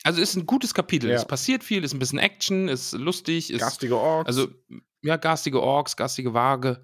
Also 0.03 0.21
ist 0.21 0.35
ein 0.35 0.45
gutes 0.45 0.73
Kapitel. 0.73 1.09
Ja. 1.09 1.17
Es 1.17 1.25
passiert 1.25 1.63
viel, 1.63 1.83
ist 1.83 1.93
ein 1.93 1.99
bisschen 1.99 2.19
Action, 2.19 2.69
ist 2.69 2.93
lustig, 2.93 3.51
ist. 3.51 3.59
Garstige 3.59 3.97
Orks. 3.97 4.27
Also, 4.27 4.47
ja, 5.01 5.17
garstige 5.17 5.61
Orks, 5.61 5.97
garstige 5.97 6.33
Waage, 6.33 6.83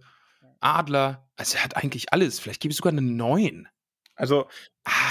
Adler. 0.60 1.27
Also 1.38 1.57
er 1.57 1.64
hat 1.64 1.77
eigentlich 1.77 2.11
alles. 2.14 2.40
Vielleicht 2.40 2.61
gebe 2.61 2.72
ich 2.72 2.77
sogar 2.77 2.91
eine 2.91 3.02
9. 3.02 3.68
also 4.15 4.49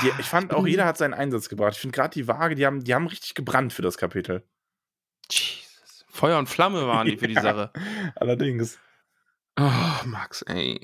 die, 0.02 0.10
ich 0.18 0.26
fand 0.26 0.52
auch, 0.52 0.66
jeder 0.66 0.84
hat 0.86 0.98
seinen 0.98 1.14
Einsatz 1.14 1.48
gebracht. 1.48 1.74
Ich 1.74 1.80
finde 1.80 1.94
gerade 1.94 2.12
die 2.12 2.26
Waage, 2.28 2.54
die 2.54 2.66
haben, 2.66 2.82
die 2.84 2.94
haben 2.94 3.06
richtig 3.06 3.34
gebrannt 3.34 3.72
für 3.72 3.82
das 3.82 3.96
Kapitel. 3.96 4.44
Jesus. 5.30 6.04
Feuer 6.10 6.38
und 6.38 6.48
Flamme 6.48 6.86
waren 6.86 7.06
die 7.06 7.16
für 7.16 7.28
die 7.28 7.34
Ja. 7.34 7.42
Sache. 7.42 7.72
Allerdings. 8.16 8.78
Oh, 9.58 10.04
Max, 10.06 10.42
ey. 10.42 10.80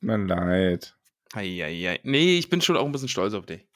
Mein 0.00 0.28
Leid. 0.28 0.94
Eieiei. 1.32 2.00
Nee, 2.04 2.38
ich 2.38 2.48
bin 2.48 2.60
schon 2.60 2.76
auch 2.76 2.84
ein 2.86 2.92
bisschen 2.92 3.08
stolz 3.08 3.34
auf 3.34 3.46
dich. 3.46 3.66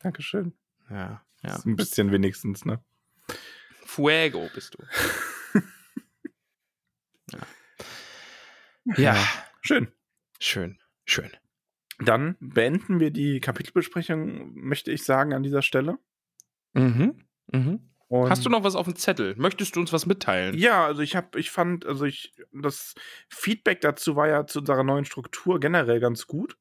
Dankeschön. 0.00 0.54
Ja, 0.88 1.22
ja. 1.42 1.60
Ein 1.64 1.76
bisschen 1.76 2.10
wenigstens, 2.12 2.64
ne? 2.64 2.82
Fuego 3.84 4.48
bist 4.54 4.74
du. 4.74 5.60
ja. 7.32 9.14
ja. 9.14 9.16
Schön. 9.60 9.92
Schön, 10.38 10.78
schön. 11.04 11.30
Dann 11.98 12.36
beenden 12.40 12.98
wir 12.98 13.10
die 13.10 13.40
Kapitelbesprechung, 13.40 14.54
möchte 14.54 14.90
ich 14.90 15.04
sagen, 15.04 15.34
an 15.34 15.42
dieser 15.42 15.62
Stelle. 15.62 15.98
Mhm. 16.72 17.24
Mhm. 17.52 17.90
Und 18.08 18.30
Hast 18.30 18.44
du 18.44 18.50
noch 18.50 18.64
was 18.64 18.74
auf 18.74 18.86
dem 18.86 18.96
Zettel? 18.96 19.36
Möchtest 19.36 19.76
du 19.76 19.80
uns 19.80 19.92
was 19.92 20.06
mitteilen? 20.06 20.58
Ja, 20.58 20.84
also 20.84 21.02
ich 21.02 21.14
habe, 21.14 21.38
ich 21.38 21.50
fand, 21.50 21.86
also 21.86 22.06
ich, 22.06 22.34
das 22.52 22.94
Feedback 23.28 23.80
dazu 23.82 24.16
war 24.16 24.26
ja 24.26 24.46
zu 24.46 24.60
unserer 24.60 24.82
neuen 24.82 25.04
Struktur 25.04 25.60
generell 25.60 26.00
ganz 26.00 26.26
gut. 26.26 26.56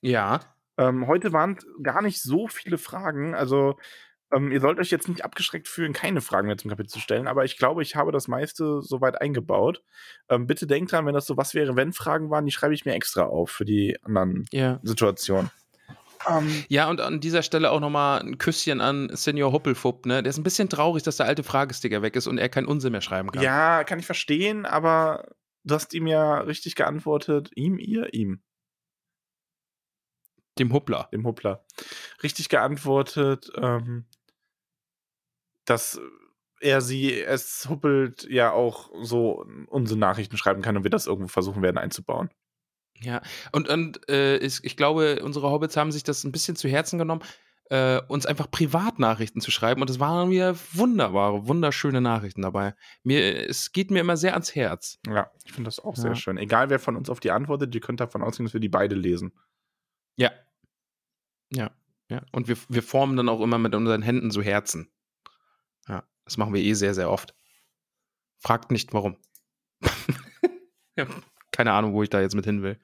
Ja. 0.00 0.40
Ähm, 0.78 1.06
heute 1.06 1.32
waren 1.32 1.56
gar 1.82 2.02
nicht 2.02 2.20
so 2.20 2.48
viele 2.48 2.78
Fragen. 2.78 3.34
Also 3.34 3.78
ähm, 4.32 4.50
ihr 4.52 4.60
sollt 4.60 4.78
euch 4.78 4.90
jetzt 4.90 5.08
nicht 5.08 5.24
abgeschreckt 5.24 5.68
fühlen, 5.68 5.92
keine 5.92 6.20
Fragen 6.20 6.46
mehr 6.48 6.56
zum 6.58 6.70
Kapitel 6.70 6.88
zu 6.90 7.00
stellen. 7.00 7.26
Aber 7.26 7.44
ich 7.44 7.56
glaube, 7.58 7.82
ich 7.82 7.96
habe 7.96 8.12
das 8.12 8.28
meiste 8.28 8.80
soweit 8.82 9.20
eingebaut. 9.20 9.82
Ähm, 10.28 10.46
bitte 10.46 10.66
denkt 10.66 10.92
dran, 10.92 11.06
wenn 11.06 11.14
das 11.14 11.26
so 11.26 11.36
was 11.36 11.54
wäre, 11.54 11.76
wenn 11.76 11.92
Fragen 11.92 12.30
waren, 12.30 12.46
die 12.46 12.52
schreibe 12.52 12.74
ich 12.74 12.84
mir 12.84 12.94
extra 12.94 13.22
auf 13.24 13.50
für 13.50 13.64
die 13.64 13.96
anderen 14.02 14.46
Ja. 14.52 14.80
Situationen. 14.82 15.50
Ähm, 16.28 16.64
Ja, 16.68 16.88
und 16.88 17.00
an 17.00 17.20
dieser 17.20 17.42
Stelle 17.42 17.70
auch 17.72 17.80
nochmal 17.80 18.20
ein 18.20 18.38
Küsschen 18.38 18.80
an 18.80 19.10
Senior 19.12 19.52
Huppelfupp, 19.52 20.06
ne? 20.06 20.22
Der 20.22 20.30
ist 20.30 20.38
ein 20.38 20.44
bisschen 20.44 20.68
traurig, 20.68 21.02
dass 21.02 21.16
der 21.16 21.26
alte 21.26 21.42
Fragesticker 21.42 22.00
weg 22.02 22.14
ist 22.16 22.26
und 22.28 22.38
er 22.38 22.48
keinen 22.48 22.66
Unsinn 22.66 22.92
mehr 22.92 23.00
schreiben 23.00 23.30
kann. 23.32 23.42
ja, 23.42 23.82
kann 23.84 23.98
ich 23.98 24.06
verstehen, 24.06 24.64
aber 24.64 25.28
du 25.64 25.74
hast 25.74 25.94
ihm 25.94 26.06
ja 26.06 26.38
richtig 26.40 26.76
geantwortet. 26.76 27.50
Ihm, 27.56 27.78
ihr, 27.78 28.14
ihm. 28.14 28.40
Dem 30.58 30.72
Huppler. 30.72 31.08
dem 31.12 31.24
Huppler, 31.26 31.64
richtig 32.22 32.50
geantwortet, 32.50 33.50
ähm, 33.56 34.04
dass 35.64 36.00
er 36.60 36.80
sie, 36.80 37.20
es 37.20 37.66
huppelt, 37.68 38.24
ja 38.30 38.52
auch 38.52 38.90
so 39.02 39.44
unsere 39.68 39.98
Nachrichten 39.98 40.36
schreiben 40.36 40.62
kann 40.62 40.76
und 40.76 40.84
wir 40.84 40.90
das 40.90 41.06
irgendwo 41.06 41.28
versuchen 41.28 41.62
werden 41.62 41.78
einzubauen. 41.78 42.30
Ja, 43.00 43.20
und, 43.50 43.68
und 43.68 44.08
äh, 44.08 44.36
ich, 44.38 44.60
ich 44.62 44.76
glaube, 44.76 45.22
unsere 45.24 45.50
Hobbits 45.50 45.76
haben 45.76 45.90
sich 45.90 46.04
das 46.04 46.22
ein 46.22 46.30
bisschen 46.30 46.54
zu 46.54 46.68
Herzen 46.68 46.98
genommen, 46.98 47.22
äh, 47.68 48.00
uns 48.06 48.26
einfach 48.26 48.48
Privatnachrichten 48.50 49.40
zu 49.40 49.50
schreiben. 49.50 49.80
Und 49.80 49.90
es 49.90 49.98
waren 49.98 50.28
mir 50.28 50.54
wunderbare, 50.72 51.48
wunderschöne 51.48 52.00
Nachrichten 52.00 52.42
dabei. 52.42 52.74
Mir, 53.02 53.48
es 53.48 53.72
geht 53.72 53.90
mir 53.90 54.00
immer 54.00 54.16
sehr 54.16 54.34
ans 54.34 54.54
Herz. 54.54 55.00
Ja, 55.06 55.32
ich 55.44 55.52
finde 55.52 55.66
das 55.68 55.80
auch 55.80 55.96
Ja. 55.96 56.02
sehr 56.02 56.14
schön. 56.14 56.36
Egal 56.36 56.70
wer 56.70 56.78
von 56.78 56.96
uns 56.96 57.10
auf 57.10 57.18
die 57.18 57.30
antwortet, 57.32 57.74
ihr 57.74 57.80
könnt 57.80 57.98
davon 57.98 58.22
ausgehen, 58.22 58.44
dass 58.46 58.52
wir 58.52 58.60
die 58.60 58.68
beide 58.68 58.94
lesen. 58.94 59.32
Ja. 60.16 60.30
Ja, 61.50 61.70
ja. 62.08 62.22
Und 62.30 62.46
wir, 62.46 62.56
wir 62.68 62.82
formen 62.82 63.16
dann 63.16 63.28
auch 63.28 63.40
immer 63.40 63.58
mit 63.58 63.74
unseren 63.74 64.02
Händen 64.02 64.30
so 64.30 64.42
Herzen. 64.42 64.91
Das 66.24 66.36
machen 66.36 66.54
wir 66.54 66.62
eh 66.62 66.74
sehr, 66.74 66.94
sehr 66.94 67.10
oft. 67.10 67.34
Fragt 68.38 68.70
nicht, 68.70 68.92
warum. 68.92 69.16
ja, 70.96 71.06
keine 71.50 71.72
Ahnung, 71.72 71.94
wo 71.94 72.02
ich 72.02 72.10
da 72.10 72.20
jetzt 72.20 72.34
mit 72.34 72.44
hin 72.44 72.62
will. 72.62 72.78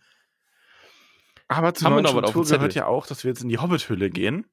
Aber 1.49 1.75
zur 1.75 1.91
Haben 1.91 2.03
wir 2.03 2.09
Struktur 2.09 2.45
gehört 2.45 2.75
ja 2.75 2.87
auch, 2.87 3.07
dass 3.07 3.25
wir 3.25 3.31
jetzt 3.31 3.43
in 3.43 3.49
die 3.49 3.59
Hobbit-Hülle 3.59 4.11
gehen 4.11 4.47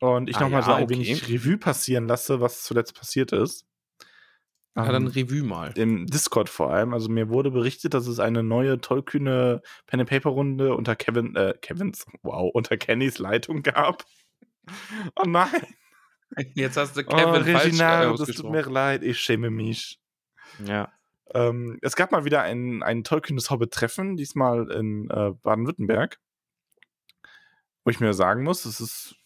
und 0.00 0.28
ich 0.28 0.36
Ah 0.36 0.40
nochmal 0.40 0.60
ja, 0.60 0.66
so 0.66 0.72
ein 0.72 0.84
okay. 0.84 0.94
wenig 0.94 1.28
Revue 1.28 1.56
passieren 1.56 2.06
lasse, 2.06 2.40
was 2.40 2.62
zuletzt 2.62 2.94
passiert 2.94 3.32
ist. 3.32 3.66
Ja, 4.76 4.90
dann 4.90 5.06
Ähm, 5.06 5.08
Revue 5.08 5.42
mal. 5.42 5.72
im 5.76 6.06
Discord 6.06 6.48
vor 6.48 6.72
allem. 6.72 6.94
Also 6.94 7.08
mir 7.10 7.28
wurde 7.28 7.50
berichtet, 7.50 7.94
dass 7.94 8.06
es 8.06 8.18
eine 8.18 8.42
neue 8.42 8.80
tollkühne 8.80 9.60
Pen 9.86 10.00
and 10.00 10.08
Paper 10.08 10.30
Runde 10.30 10.74
unter 10.74 10.96
Kevin, 10.96 11.36
äh, 11.36 11.54
Kevins, 11.60 12.06
wow, 12.22 12.50
unter 12.52 12.76
Kennys 12.76 13.18
Leitung 13.18 13.62
gab. 13.62 14.04
Oh 15.16 15.24
nein, 15.26 15.66
Jetzt 16.54 16.76
hast 16.76 16.96
du 16.96 17.00
oh, 17.00 17.04
Kevin 17.04 17.44
falsch 17.44 17.46
äh, 17.46 17.56
Reginald, 17.58 18.20
das 18.20 18.28
tut 18.28 18.50
mir 18.50 18.62
leid, 18.62 19.02
ich 19.02 19.20
schäme 19.20 19.50
mich. 19.50 20.00
Ja. 20.64 20.92
Ähm, 21.34 21.78
es 21.82 21.96
gab 21.96 22.12
mal 22.12 22.24
wieder 22.24 22.42
ein, 22.42 22.82
ein 22.82 23.04
tollkühnes 23.04 23.50
Hobbit-Treffen, 23.50 24.16
diesmal 24.16 24.70
in 24.70 25.10
äh, 25.10 25.32
Baden-Württemberg. 25.42 26.18
Wo 27.84 27.90
ich 27.90 28.00
mir 28.00 28.14
sagen 28.14 28.44
muss, 28.44 28.64
es 28.64 28.80
ist 28.80 29.16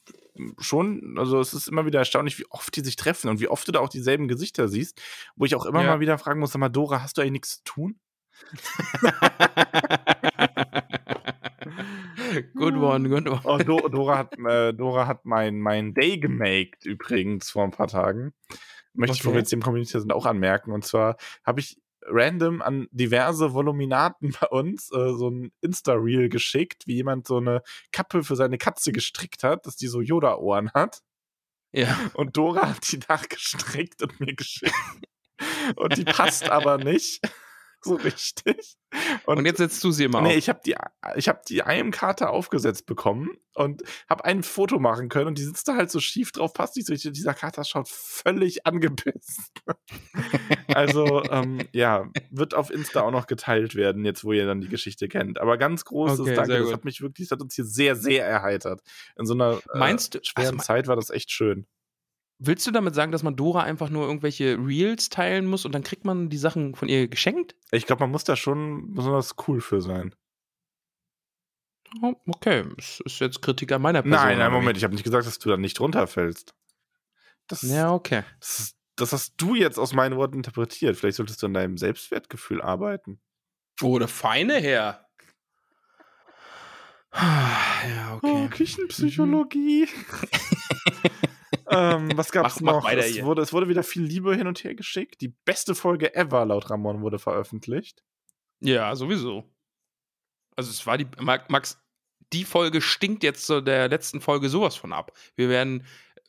schon, 0.59 1.17
also 1.19 1.41
es 1.41 1.55
ist 1.55 1.69
immer 1.69 1.87
wieder 1.87 1.99
erstaunlich, 1.99 2.39
wie 2.39 2.47
oft 2.51 2.75
die 2.77 2.83
sich 2.83 2.97
treffen 2.97 3.29
und 3.29 3.41
wie 3.41 3.49
oft 3.49 3.67
du 3.67 3.73
da 3.73 3.81
auch 3.81 3.89
dieselben 3.89 4.29
Gesichter 4.29 4.69
siehst, 4.69 5.01
wo 5.35 5.45
ich 5.45 5.55
auch 5.55 5.67
immer 5.67 5.83
Ja. 5.83 5.91
mal 5.91 6.01
wieder 6.01 6.19
fragen 6.19 6.41
muss, 6.41 6.53
sag 6.53 6.61
mal, 6.61 6.69
Dora, 6.69 7.03
hast 7.03 7.17
du 7.17 7.23
eigentlich 7.23 7.33
nichts 7.33 7.57
zu 7.59 7.65
tun? 7.65 8.01
good 12.43 12.75
one, 12.77 13.09
good 13.09 13.29
one. 13.29 13.41
Oh, 13.45 13.59
Do 13.59 13.79
Dora 13.89 14.19
hat, 14.19 14.39
äh, 14.39 14.73
Dora 14.73 15.07
hat 15.07 15.25
mein, 15.25 15.61
mein 15.61 15.95
Day 15.95 16.19
gemaked 16.19 16.85
übrigens 16.85 17.51
vor 17.51 17.65
ein 17.65 17.71
paar 17.71 17.89
Tagen. 17.89 18.33
Möchte 18.95 19.17
ich, 19.17 19.25
wo 19.25 19.29
Okay. 19.29 19.37
wir 19.37 19.41
jetzt 19.41 19.53
im 19.53 19.63
Community 19.63 19.99
sind, 20.01 20.13
auch 20.13 20.27
anmerken. 20.27 20.73
Und 20.73 20.85
zwar 20.85 21.17
habe 21.45 21.61
ich 21.61 21.79
random 22.09 22.63
an 22.63 22.87
diverse 22.93 23.53
Voluminaten 23.53 24.35
bei 24.41 24.47
uns 24.49 24.91
äh, 24.93 25.13
so 25.15 25.29
ein 25.31 25.53
Insta-Reel 25.61 26.29
geschickt, 26.29 26.87
wie 26.87 26.95
jemand 26.95 27.27
so 27.27 27.39
eine 27.39 27.63
Kappe 27.93 28.23
für 28.23 28.37
seine 28.37 28.59
Katze 28.59 28.93
gestrickt 28.93 29.43
hat, 29.43 29.67
dass 29.67 29.77
die 29.77 29.89
so 29.89 30.01
Yoda-Ohren 30.01 30.71
hat. 30.73 31.01
Ja. 31.73 31.99
Und 32.15 32.37
Dora 32.37 32.71
hat 32.71 32.91
die 32.91 33.01
nachgestrickt 33.09 34.03
und 34.03 34.19
mir 34.21 34.35
geschickt. 34.35 34.73
Und 35.75 35.97
die 35.99 36.05
passt 36.05 36.49
aber 36.49 36.79
nicht 36.79 37.21
so 37.85 37.95
richtig. 37.97 38.77
Und, 39.27 39.45
jetzt 39.45 39.59
setzt 39.59 39.83
du 39.85 39.91
sie 39.91 40.05
immer 40.05 40.21
Nee, 40.23 40.31
auf. 40.31 40.37
ich 40.37 40.49
habe 40.49 40.61
die, 40.65 40.75
ich 41.17 41.29
hab 41.29 41.45
die 41.45 41.59
IM-Karte 41.59 42.31
aufgesetzt 42.31 42.87
bekommen 42.87 43.31
und 43.55 43.83
habe 44.09 44.25
ein 44.25 44.43
Foto 44.43 44.79
machen 44.79 45.09
können 45.09 45.29
und 45.29 45.39
die 45.39 45.43
sitzt 45.45 45.69
da 45.69 45.77
halt 45.77 45.91
so 45.91 46.01
schief 46.01 46.33
drauf, 46.33 46.53
passt 46.53 46.77
nicht 46.77 46.87
so 46.87 46.93
richtig. 46.93 47.13
Dieser 47.13 47.35
Kater 47.35 47.65
schaut 47.65 47.89
völlig 47.89 48.65
angepisst. 48.67 49.51
also, 50.69 51.23
ähm, 51.31 51.61
ja, 51.73 52.11
wird 52.31 52.55
auf 52.55 52.71
Insta 52.71 53.03
auch 53.03 53.11
noch 53.11 53.27
geteilt 53.27 53.75
werden, 53.75 54.05
jetzt 54.05 54.25
wo 54.25 54.33
ihr 54.33 54.47
dann 54.47 54.61
die 54.61 54.69
Geschichte 54.69 55.09
kennt. 55.09 55.41
Aber 55.41 55.59
ganz 55.59 55.85
großes 55.85 56.21
Okay, 56.21 56.35
Danke, 56.35 56.59
das 56.59 56.73
hat 56.73 56.85
mich 56.85 57.01
wirklich, 57.01 57.29
das 57.29 57.37
hat 57.37 57.43
uns 57.43 57.55
hier 57.55 57.65
sehr, 57.65 57.97
sehr 57.97 58.25
erheitert. 58.27 58.81
In 59.19 59.27
so 59.27 59.35
einer 59.35 59.61
äh, 59.75 59.79
Meinst 59.79 60.15
du- 60.15 60.21
schweren 60.23 60.55
also, 60.57 60.65
Zeit 60.65 60.87
war 60.87 60.97
das 60.97 61.11
echt 61.11 61.31
schön. 61.31 61.67
Willst 62.39 62.67
du 62.67 62.71
damit 62.71 62.95
sagen, 62.95 63.13
dass 63.13 63.23
man 63.23 63.35
Dora 63.37 63.63
einfach 63.63 63.89
nur 63.89 64.07
irgendwelche 64.07 64.59
Reels 64.59 65.09
teilen 65.09 65.47
muss 65.47 65.65
und 65.65 65.73
dann 65.75 65.83
kriegt 65.83 66.05
man 66.05 66.29
die 66.29 66.37
Sachen 66.37 66.75
von 66.75 66.89
ihr 66.89 67.09
geschenkt? 67.09 67.55
Ich 67.71 67.87
glaube, 67.87 68.01
man 68.01 68.11
muss 68.11 68.25
da 68.25 68.37
schon 68.37 68.93
besonders 68.95 69.35
cool 69.49 69.61
für 69.63 69.81
sein. 69.81 70.15
Oh, 72.03 72.15
okay, 72.27 72.65
das 72.77 73.01
ist 73.05 73.21
jetzt 73.21 73.41
Kritik 73.41 73.73
an 73.73 73.81
meiner 73.81 74.03
Person. 74.03 74.19
Nein, 74.27 74.39
nein? 74.39 74.53
Moment, 74.53 74.77
ich 74.77 74.85
habe 74.85 74.93
nicht 74.95 75.05
gesagt, 75.05 75.27
dass 75.27 75.39
du 75.39 75.49
da 75.49 75.57
nicht 75.57 75.81
runterfällst. 75.81 76.55
Das, 77.47 77.63
Ja, 77.63 77.93
okay. 77.95 78.23
Das, 78.41 78.59
ist- 78.61 78.77
das 78.97 79.13
hast 79.13 79.35
du 79.39 79.55
jetzt 79.55 79.79
aus 79.79 79.93
meinen 79.95 80.17
Worten 80.17 80.37
interpretiert. 80.37 80.97
Vielleicht 80.97 81.17
solltest 81.17 81.43
du 81.43 81.47
an 81.47 81.55
deinem 81.55 81.79
Selbstwertgefühl 81.79 82.61
arbeiten. 82.61 83.21
Oh, 83.83 83.99
der 83.99 84.09
feine 84.09 84.55
Herr. 84.55 85.07
Ja, 87.15 88.15
okay. 88.17 88.45
Oh, 88.45 88.49
Küchenpsychologie. 88.49 89.89
ähm, 91.71 92.11
was 92.17 92.31
gab's 92.33 92.61
Mach- 92.61 92.83
noch? 92.83 92.91
es, 92.91 93.23
wurde, 93.23 93.43
es 93.43 93.53
wurde 93.53 93.69
wieder 93.69 93.83
viel 93.83 94.03
Liebe 94.03 94.35
hin 94.37 94.47
und 94.47 94.63
her 94.65 94.75
geschickt. 94.75 95.21
Die 95.21 95.29
beste 95.45 95.75
Folge 95.75 96.15
ever 96.15 96.45
laut 96.47 96.71
Ramon 96.71 97.01
wurde 97.03 97.19
veröffentlicht. 97.19 98.03
Ja, 98.61 98.95
sowieso. 98.97 99.45
Also 100.57 100.71
es 100.71 100.87
war 100.87 100.97
die 100.99 101.07
Ma- 101.21 101.45
Max, 101.49 101.79
die 102.33 102.45
Folge 102.45 102.81
stinkt 102.81 103.23
jetzt 103.23 103.47
so 103.47 103.61
der 103.61 103.89
letzten 103.89 104.21
Folge 104.21 104.49
sowas 104.49 104.77
von 104.77 104.93
ab. 104.93 105.13
Wir 105.35 105.49
werden 105.49 105.85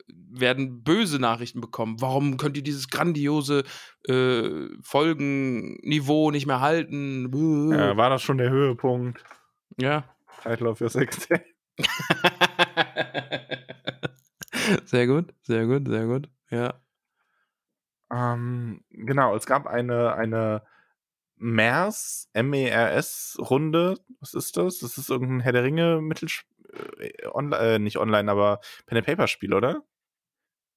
werden 0.09 0.83
böse 0.83 1.19
Nachrichten 1.19 1.59
bekommen. 1.59 1.99
Warum 1.99 2.37
könnt 2.37 2.55
ihr 2.55 2.63
dieses 2.63 2.87
grandiose 2.87 3.63
äh, 4.07 4.67
Folgenniveau 4.81 6.31
nicht 6.31 6.45
mehr 6.45 6.61
halten? 6.61 7.29
Buh. 7.29 7.73
Äh, 7.73 7.97
war 7.97 8.09
das 8.09 8.21
schon 8.21 8.37
der 8.37 8.49
Höhepunkt? 8.49 9.23
ja. 9.77 10.03
Title 10.43 10.69
of 10.69 10.79
your 10.79 10.89
Sex 10.89 11.27
Tape. 11.27 11.43
Sehr 14.85 15.07
gut, 15.07 15.33
sehr 15.43 15.65
gut, 15.65 15.87
sehr 15.87 16.05
gut. 16.05 16.29
Ja. 16.49 16.73
Ähm, 18.11 18.83
genau, 18.89 19.35
es 19.35 19.45
gab 19.45 19.67
eine, 19.67 20.13
eine 20.13 20.63
MERS, 21.35 22.29
M-E-R-S-Runde. 22.33 23.97
Was 24.19 24.33
ist 24.33 24.57
das? 24.57 24.79
Das 24.79 24.97
ist 24.97 25.09
irgendein 25.09 25.41
Herr 25.41 25.51
der 25.51 25.63
Ringe 25.63 26.01
Mittelspiel. 26.01 26.57
Äh, 26.99 27.27
online, 27.27 27.57
äh, 27.57 27.79
nicht 27.79 27.97
online, 27.97 28.31
aber 28.31 28.59
Pen 28.85 28.97
and 28.97 29.07
Paper 29.07 29.27
Spiel, 29.27 29.53
oder? 29.53 29.83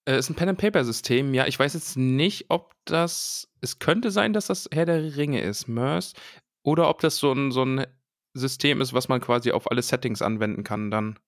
Äh, 0.06 0.18
ist 0.18 0.30
ein 0.30 0.34
Pen 0.34 0.48
and 0.50 0.58
Paper 0.58 0.84
System. 0.84 1.34
Ja, 1.34 1.46
ich 1.46 1.58
weiß 1.58 1.74
jetzt 1.74 1.96
nicht, 1.96 2.46
ob 2.48 2.74
das. 2.84 3.48
Es 3.60 3.78
könnte 3.78 4.10
sein, 4.10 4.32
dass 4.32 4.46
das 4.46 4.68
Herr 4.72 4.86
der 4.86 5.16
Ringe 5.16 5.40
ist, 5.42 5.68
MERS, 5.68 6.14
oder 6.62 6.88
ob 6.88 7.00
das 7.00 7.18
so 7.18 7.32
ein, 7.32 7.50
so 7.50 7.64
ein 7.64 7.86
System 8.34 8.80
ist, 8.80 8.92
was 8.92 9.08
man 9.08 9.20
quasi 9.20 9.52
auf 9.52 9.70
alle 9.70 9.82
Settings 9.82 10.22
anwenden 10.22 10.64
kann 10.64 10.90
dann. 10.90 11.18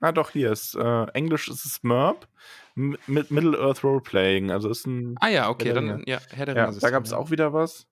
Ah, 0.00 0.12
doch, 0.12 0.30
hier 0.30 0.50
ist 0.50 0.74
äh, 0.74 1.04
Englisch 1.12 1.48
ist 1.48 1.64
es 1.64 1.82
MERP 1.82 2.26
mit 2.74 3.30
Middle 3.30 3.58
Earth 3.58 3.84
Roleplaying. 3.84 4.50
Also 4.50 4.70
ist 4.70 4.86
ein. 4.86 5.16
Ah 5.20 5.28
ja, 5.28 5.48
okay, 5.50 5.72
dann 5.72 6.02
ja, 6.06 6.18
Herr 6.30 6.46
der 6.46 6.56
Ja, 6.56 6.70
da 6.70 6.90
gab 6.90 7.04
es 7.04 7.10
ja. 7.10 7.16
auch 7.18 7.30
wieder 7.30 7.52
was. 7.52 7.86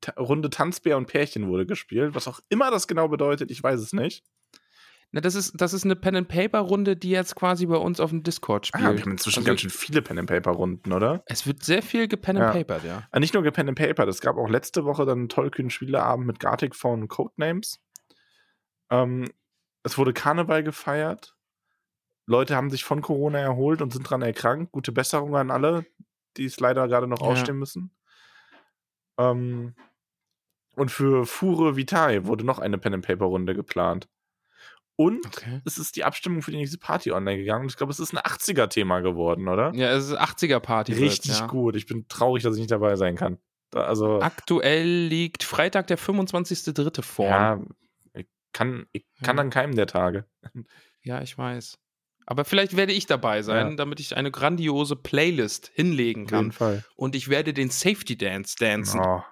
Ta 0.00 0.12
Runde 0.20 0.50
Tanzbär 0.50 0.96
und 0.96 1.06
Pärchen 1.06 1.48
wurde 1.48 1.66
gespielt. 1.66 2.14
Was 2.14 2.26
auch 2.28 2.40
immer 2.48 2.70
das 2.70 2.88
genau 2.88 3.08
bedeutet, 3.08 3.50
ich 3.50 3.62
weiß 3.62 3.80
es 3.80 3.92
nicht. 3.92 4.24
Na, 5.12 5.20
das 5.20 5.34
ist, 5.36 5.52
das 5.60 5.72
ist 5.72 5.84
eine 5.84 5.94
Pen 5.94 6.16
and 6.16 6.28
Paper 6.28 6.58
Runde, 6.58 6.96
die 6.96 7.10
jetzt 7.10 7.36
quasi 7.36 7.66
bei 7.66 7.76
uns 7.76 8.00
auf 8.00 8.10
dem 8.10 8.24
Discord 8.24 8.66
spielt. 8.66 8.84
Ah, 8.84 8.92
wir 8.94 9.00
haben 9.02 9.12
inzwischen 9.12 9.38
Also, 9.40 9.46
ganz 9.46 9.60
schön 9.60 9.70
viele 9.70 10.02
Pen 10.02 10.18
and 10.18 10.28
Paper 10.28 10.50
Runden, 10.50 10.92
oder? 10.92 11.22
Es 11.26 11.46
wird 11.46 11.62
sehr 11.62 11.82
viel 11.82 12.08
gepen 12.08 12.36
and 12.36 12.46
Ja. 12.46 12.52
papered, 12.64 12.84
ja. 12.84 13.08
Ah, 13.12 13.20
nicht 13.20 13.32
nur 13.32 13.44
Pen 13.44 13.68
and 13.68 13.78
Paper, 13.78 14.08
es 14.08 14.20
gab 14.20 14.36
auch 14.36 14.48
letzte 14.48 14.84
Woche 14.84 15.06
dann 15.06 15.18
einen 15.20 15.28
tollkühnen 15.28 15.70
Spieleabend 15.70 16.26
mit 16.26 16.40
Gartic 16.40 16.74
und 16.84 17.06
Codenames. 17.06 17.78
Ähm, 18.90 19.26
es 19.84 19.96
wurde 19.96 20.12
Karneval 20.12 20.64
gefeiert. 20.64 21.36
Leute 22.26 22.56
haben 22.56 22.70
sich 22.70 22.84
von 22.84 23.00
Corona 23.02 23.38
erholt 23.38 23.80
und 23.82 23.92
sind 23.92 24.08
dran 24.08 24.22
erkrankt. 24.22 24.72
Gute 24.72 24.90
Besserung 24.92 25.36
an 25.36 25.50
alle, 25.50 25.86
die 26.36 26.46
es 26.46 26.58
leider 26.58 26.88
gerade 26.88 27.06
noch 27.06 27.20
Ja. 27.20 27.26
ausstehen 27.28 27.58
müssen. 27.58 27.94
Ähm, 29.18 29.74
und 30.76 30.90
für 30.90 31.26
Fure 31.26 31.76
Vitae 31.76 32.26
wurde 32.26 32.44
noch 32.44 32.58
eine 32.58 32.78
Pen 32.78 32.94
and 32.94 33.06
Paper 33.06 33.26
Runde 33.26 33.54
geplant. 33.54 34.08
Und 34.96 35.26
Okay. 35.26 35.60
es 35.64 35.76
ist 35.76 35.96
die 35.96 36.04
Abstimmung 36.04 36.40
für 36.42 36.50
die 36.52 36.56
nächste 36.56 36.78
Party 36.78 37.10
online 37.12 37.38
gegangen. 37.38 37.66
Ich 37.68 37.76
glaube, 37.76 37.90
es 37.92 37.98
ist 38.00 38.12
ein 38.14 38.18
80er-Thema 38.18 39.00
geworden, 39.00 39.48
oder? 39.48 39.72
Ja, 39.74 39.90
es 39.90 40.06
ist 40.08 40.16
80er-Party. 40.16 40.92
Richtig 40.94 41.38
ja. 41.40 41.46
gut. 41.46 41.74
Ich 41.76 41.86
bin 41.86 42.06
traurig, 42.08 42.42
dass 42.44 42.54
ich 42.54 42.60
nicht 42.60 42.70
dabei 42.70 42.94
sein 42.96 43.16
kann. 43.16 43.38
Da, 43.70 43.82
also, 43.82 44.20
Aktuell 44.20 45.06
liegt 45.08 45.42
Freitag 45.42 45.88
der 45.88 45.98
25.3. 45.98 47.02
vor. 47.02 47.26
ja, 47.26 47.60
kann, 48.54 48.86
ich 48.92 49.04
kann 49.22 49.36
Ja. 49.36 49.42
an 49.42 49.50
keinem 49.50 49.74
der 49.76 49.86
Tage. 49.86 50.24
Ja, 51.02 51.20
ich 51.20 51.36
weiß. 51.36 51.78
Aber 52.26 52.46
vielleicht 52.46 52.74
werde 52.74 52.94
ich 52.94 53.04
dabei 53.04 53.42
sein, 53.42 53.70
Ja. 53.70 53.76
damit 53.76 54.00
ich 54.00 54.16
eine 54.16 54.30
grandiose 54.30 54.96
Playlist 54.96 55.70
hinlegen 55.74 56.24
Auf 56.24 56.30
jeden 56.30 56.42
kann. 56.44 56.52
Fall. 56.52 56.84
Und 56.96 57.14
ich 57.14 57.28
werde 57.28 57.52
den 57.52 57.68
Safety 57.68 58.16
Dance 58.16 58.56
dancen. 58.58 59.00
Oh, 59.04 59.22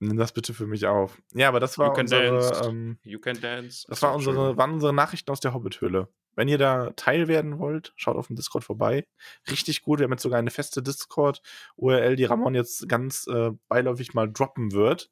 nimm 0.00 0.16
das 0.16 0.32
bitte 0.32 0.52
für 0.52 0.66
mich 0.66 0.84
auf. 0.86 1.16
Ja, 1.34 1.46
aber 1.46 1.60
das 1.60 1.76
You 1.76 1.82
war 1.84 1.92
can 1.92 2.02
unsere, 2.06 2.40
dance. 2.40 2.68
ähm, 2.68 2.98
You 3.04 3.20
can 3.20 3.40
dance. 3.40 3.86
das 3.88 4.02
war 4.02 4.14
unsere, 4.16 4.56
waren 4.56 4.72
unsere 4.72 4.92
Nachrichten 4.92 5.30
aus 5.30 5.38
der 5.38 5.54
Hobbit-Höhle. 5.54 6.08
Wenn 6.34 6.48
ihr 6.48 6.58
da 6.58 6.90
Teil 6.96 7.26
werden 7.28 7.58
wollt, 7.60 7.92
schaut 7.96 8.16
auf 8.16 8.28
dem 8.28 8.36
Discord 8.36 8.64
vorbei. 8.64 9.06
Richtig 9.50 9.82
gut. 9.82 9.98
Wir 10.00 10.04
haben 10.04 10.12
jetzt 10.12 10.22
sogar 10.22 10.38
eine 10.40 10.50
feste 10.52 10.82
Discord-URL, 10.82 12.14
die 12.16 12.24
Ramon 12.24 12.54
jetzt 12.54 12.88
ganz 12.88 13.26
äh, 13.28 13.50
beiläufig 13.68 14.14
mal 14.14 14.30
droppen 14.32 14.70
wird. 14.72 15.10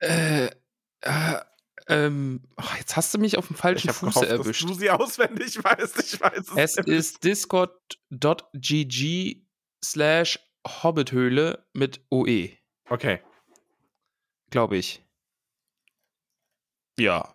Äh, 0.00 0.46
äh, 1.02 1.40
ähm, 1.88 2.42
oh, 2.56 2.62
jetzt 2.78 2.96
hast 2.96 3.14
du 3.14 3.18
mich 3.18 3.38
auf 3.38 3.46
dem 3.46 3.54
falschen 3.56 3.92
Fuß 3.92 4.14
gehofft, 4.14 4.28
erwischt. 4.30 4.62
Dass 4.64 4.70
du 4.70 4.74
sie 4.74 4.90
auswendig 4.90 5.58
weißt. 5.64 5.98
Ich 6.00 6.20
weiß 6.20 6.38
es. 6.38 6.56
Es 6.56 6.76
nämlich. 6.76 6.96
ist 6.98 7.24
discord.gg 7.24 9.36
slash 9.84 10.38
Hobbithöhle 10.66 11.64
mit 11.74 12.00
OE, 12.10 12.50
Okay. 12.88 13.20
glaube 14.50 14.76
ich. 14.76 15.04
Ja, 16.98 17.34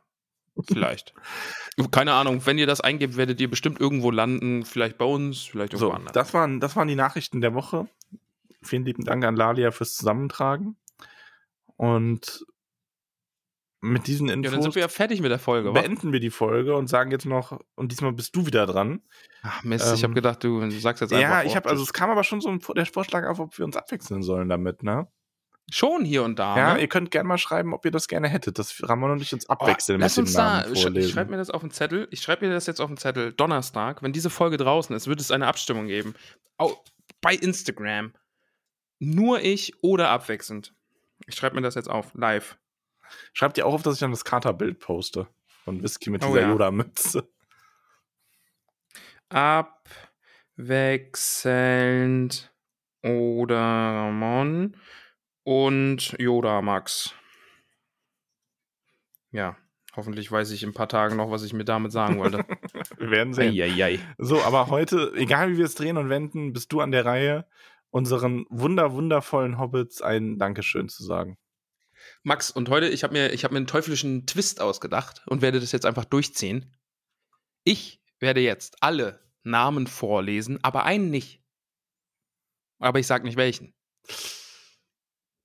vielleicht. 0.68 1.14
Keine 1.92 2.12
Ahnung, 2.14 2.46
wenn 2.46 2.58
ihr 2.58 2.68
das 2.68 2.82
eingebt, 2.82 3.16
werdet 3.16 3.40
ihr 3.40 3.50
bestimmt 3.50 3.80
irgendwo 3.80 4.12
landen. 4.12 4.66
Vielleicht 4.66 4.98
bei 4.98 5.06
uns, 5.06 5.44
vielleicht 5.44 5.72
irgendwo 5.74 5.92
So, 5.92 5.94
anders. 5.94 6.12
das 6.14 6.34
waren, 6.34 6.60
das 6.60 6.76
waren 6.76 6.88
die 6.90 6.96
Nachrichten 6.96 7.40
der 7.42 7.54
Woche. 7.54 7.88
Vielen 8.64 8.84
lieben 8.86 9.06
Dank 9.06 9.24
an 9.24 9.36
Lalia 9.38 9.72
fürs 9.72 9.94
Zusammentragen. 9.96 10.76
Und 11.78 12.46
mit 13.82 14.08
diesen 14.08 14.28
ja, 14.28 14.36
dann 14.36 14.44
Infos 14.46 14.64
sind 14.64 14.76
wir 14.76 14.82
ja 14.84 14.88
fertig 14.88 15.22
mit 15.22 15.32
der 15.32 15.40
Folge, 15.40 15.70
wa? 15.70 15.82
beenden 15.82 16.14
wir 16.14 16.20
die 16.20 16.30
Folge 16.30 16.76
und 16.76 16.88
sagen 16.88 17.12
jetzt 17.12 17.26
noch, 17.26 17.60
und 17.76 17.92
diesmal 17.92 18.14
bist 18.14 18.36
du 18.36 18.46
wieder 18.46 18.66
dran. 18.68 19.02
Ach 19.42 19.64
Mist, 19.64 19.86
ich 19.94 20.00
Ähm, 20.00 20.04
habe 20.04 20.14
gedacht, 20.14 20.44
du 20.44 20.70
sagst 20.72 21.02
jetzt 21.02 21.12
einfach. 21.14 21.22
Ja, 21.30 21.44
ich 21.44 21.56
habe, 21.56 21.68
also 21.70 21.82
es 21.84 21.92
kam 21.92 22.10
aber 22.12 22.24
schon 22.24 22.42
so 22.42 22.50
ein, 22.50 22.60
der 22.76 22.86
Vorschlag 22.86 23.28
auf, 23.28 23.40
ob 23.40 23.58
wir 23.58 23.66
uns 23.66 23.76
abwechseln 23.76 24.22
sollen 24.22 24.50
damit, 24.50 24.84
ne? 24.84 25.08
schon 25.74 26.04
hier 26.04 26.24
und 26.24 26.38
da. 26.38 26.58
ja, 26.58 26.74
ne? 26.74 26.82
ihr 26.82 26.88
könnt 26.90 27.12
gerne 27.12 27.28
mal 27.30 27.38
schreiben, 27.38 27.74
ob 27.74 27.86
ihr 27.86 27.92
das 27.92 28.10
gerne 28.10 28.28
hättet, 28.28 28.60
dass 28.60 28.76
Ramon 28.90 29.12
und 29.12 29.22
ich 29.22 29.32
uns 29.34 29.48
Oh, 29.50 29.54
abwechseln 29.54 30.02
lass 30.02 30.18
mit 30.18 30.26
uns 30.26 30.34
da, 30.34 30.62
sch- 30.64 30.98
ich 30.98 31.12
schreibe 31.12 31.32
mir 31.32 31.38
das 31.38 31.50
auf 31.50 31.62
den 31.62 31.72
Zettel. 31.72 32.10
Ich 32.12 32.22
schreibe 32.22 32.46
mir 32.46 32.52
das 32.54 32.68
jetzt 32.68 32.82
auf 32.82 32.90
den 32.90 32.98
Zettel. 32.98 33.32
Donnerstag, 33.32 34.04
wenn 34.04 34.12
diese 34.12 34.30
Folge 34.30 34.58
draußen 34.58 34.94
ist, 34.96 35.08
wird 35.08 35.22
es 35.22 35.32
eine 35.32 35.48
Abstimmung 35.48 35.88
geben. 35.88 36.14
Au, 36.58 36.74
bei 37.22 37.36
Instagram. 37.36 38.12
Nur 39.00 39.40
ich 39.42 39.82
oder 39.82 40.10
abwechselnd. 40.10 40.74
Ich 41.28 41.36
schreibe 41.36 41.56
mir 41.56 41.62
das 41.62 41.76
jetzt 41.76 41.90
auf, 41.90 42.12
live. 42.16 42.58
Schreibt 43.34 43.58
ihr 43.58 43.66
auch 43.66 43.74
auf, 43.74 43.84
dass 43.84 43.96
ich 43.96 44.00
dann 44.00 44.12
das 44.12 44.26
Katerbild 44.26 44.80
poste. 44.80 45.28
Von 45.64 45.82
Whisky 45.84 46.10
mit 46.10 46.24
Oh 46.24 46.28
dieser 46.28 46.42
ja. 46.42 46.50
Yoda-Mütze. 46.50 47.28
Abwechselnd 50.58 52.52
oder 53.04 53.58
Ramon 53.58 54.76
und 55.44 56.16
Yoda 56.20 56.62
Max. 56.62 57.14
Ja, 59.32 59.56
hoffentlich 59.96 60.32
weiß 60.32 60.52
ich 60.52 60.64
in 60.64 60.70
ein 60.70 60.74
paar 60.74 60.90
Tagen 60.90 61.16
noch, 61.16 61.32
was 61.32 61.44
ich 61.44 61.54
mir 61.54 61.64
damit 61.64 61.92
sagen 61.92 62.18
wollte. 62.20 62.46
Wir 62.98 63.12
werden 63.12 63.34
sehen. 63.34 63.54
Eieiei. 63.54 64.00
So, 64.18 64.42
aber 64.42 64.68
heute, 64.68 65.14
egal 65.16 65.52
wie 65.52 65.58
wir 65.58 65.66
es 65.66 65.76
drehen 65.76 65.98
und 65.98 66.10
wenden, 66.10 66.54
bist 66.54 66.72
du 66.74 66.82
an 66.82 66.92
der 66.92 67.06
Reihe, 67.06 67.48
unseren 67.90 68.46
wunder, 68.50 68.94
wundervollen 68.94 69.58
Hobbits 69.58 70.02
ein 70.02 70.38
Dankeschön 70.38 70.90
zu 70.90 71.04
sagen. 71.04 71.38
Max, 72.24 72.52
und 72.52 72.70
heute, 72.70 72.88
ich 72.88 73.04
habe 73.04 73.14
mir, 73.14 73.32
ich 73.34 73.44
hab 73.44 73.52
mir 73.52 73.58
einen 73.58 73.68
teuflischen 73.68 74.26
Twist 74.26 74.62
ausgedacht 74.62 75.24
und 75.28 75.42
werde 75.42 75.60
das 75.60 75.72
jetzt 75.72 75.86
einfach 75.86 76.06
durchziehen. 76.06 76.76
Ich 77.64 78.02
werde 78.20 78.42
jetzt 78.42 78.78
alle 78.82 79.24
Namen 79.44 79.88
vorlesen, 79.88 80.64
aber 80.64 80.84
einen 80.84 81.10
nicht. 81.10 81.44
Aber 82.80 83.00
ich 83.00 83.08
sag 83.08 83.24
nicht 83.24 83.38
welchen. 83.38 83.74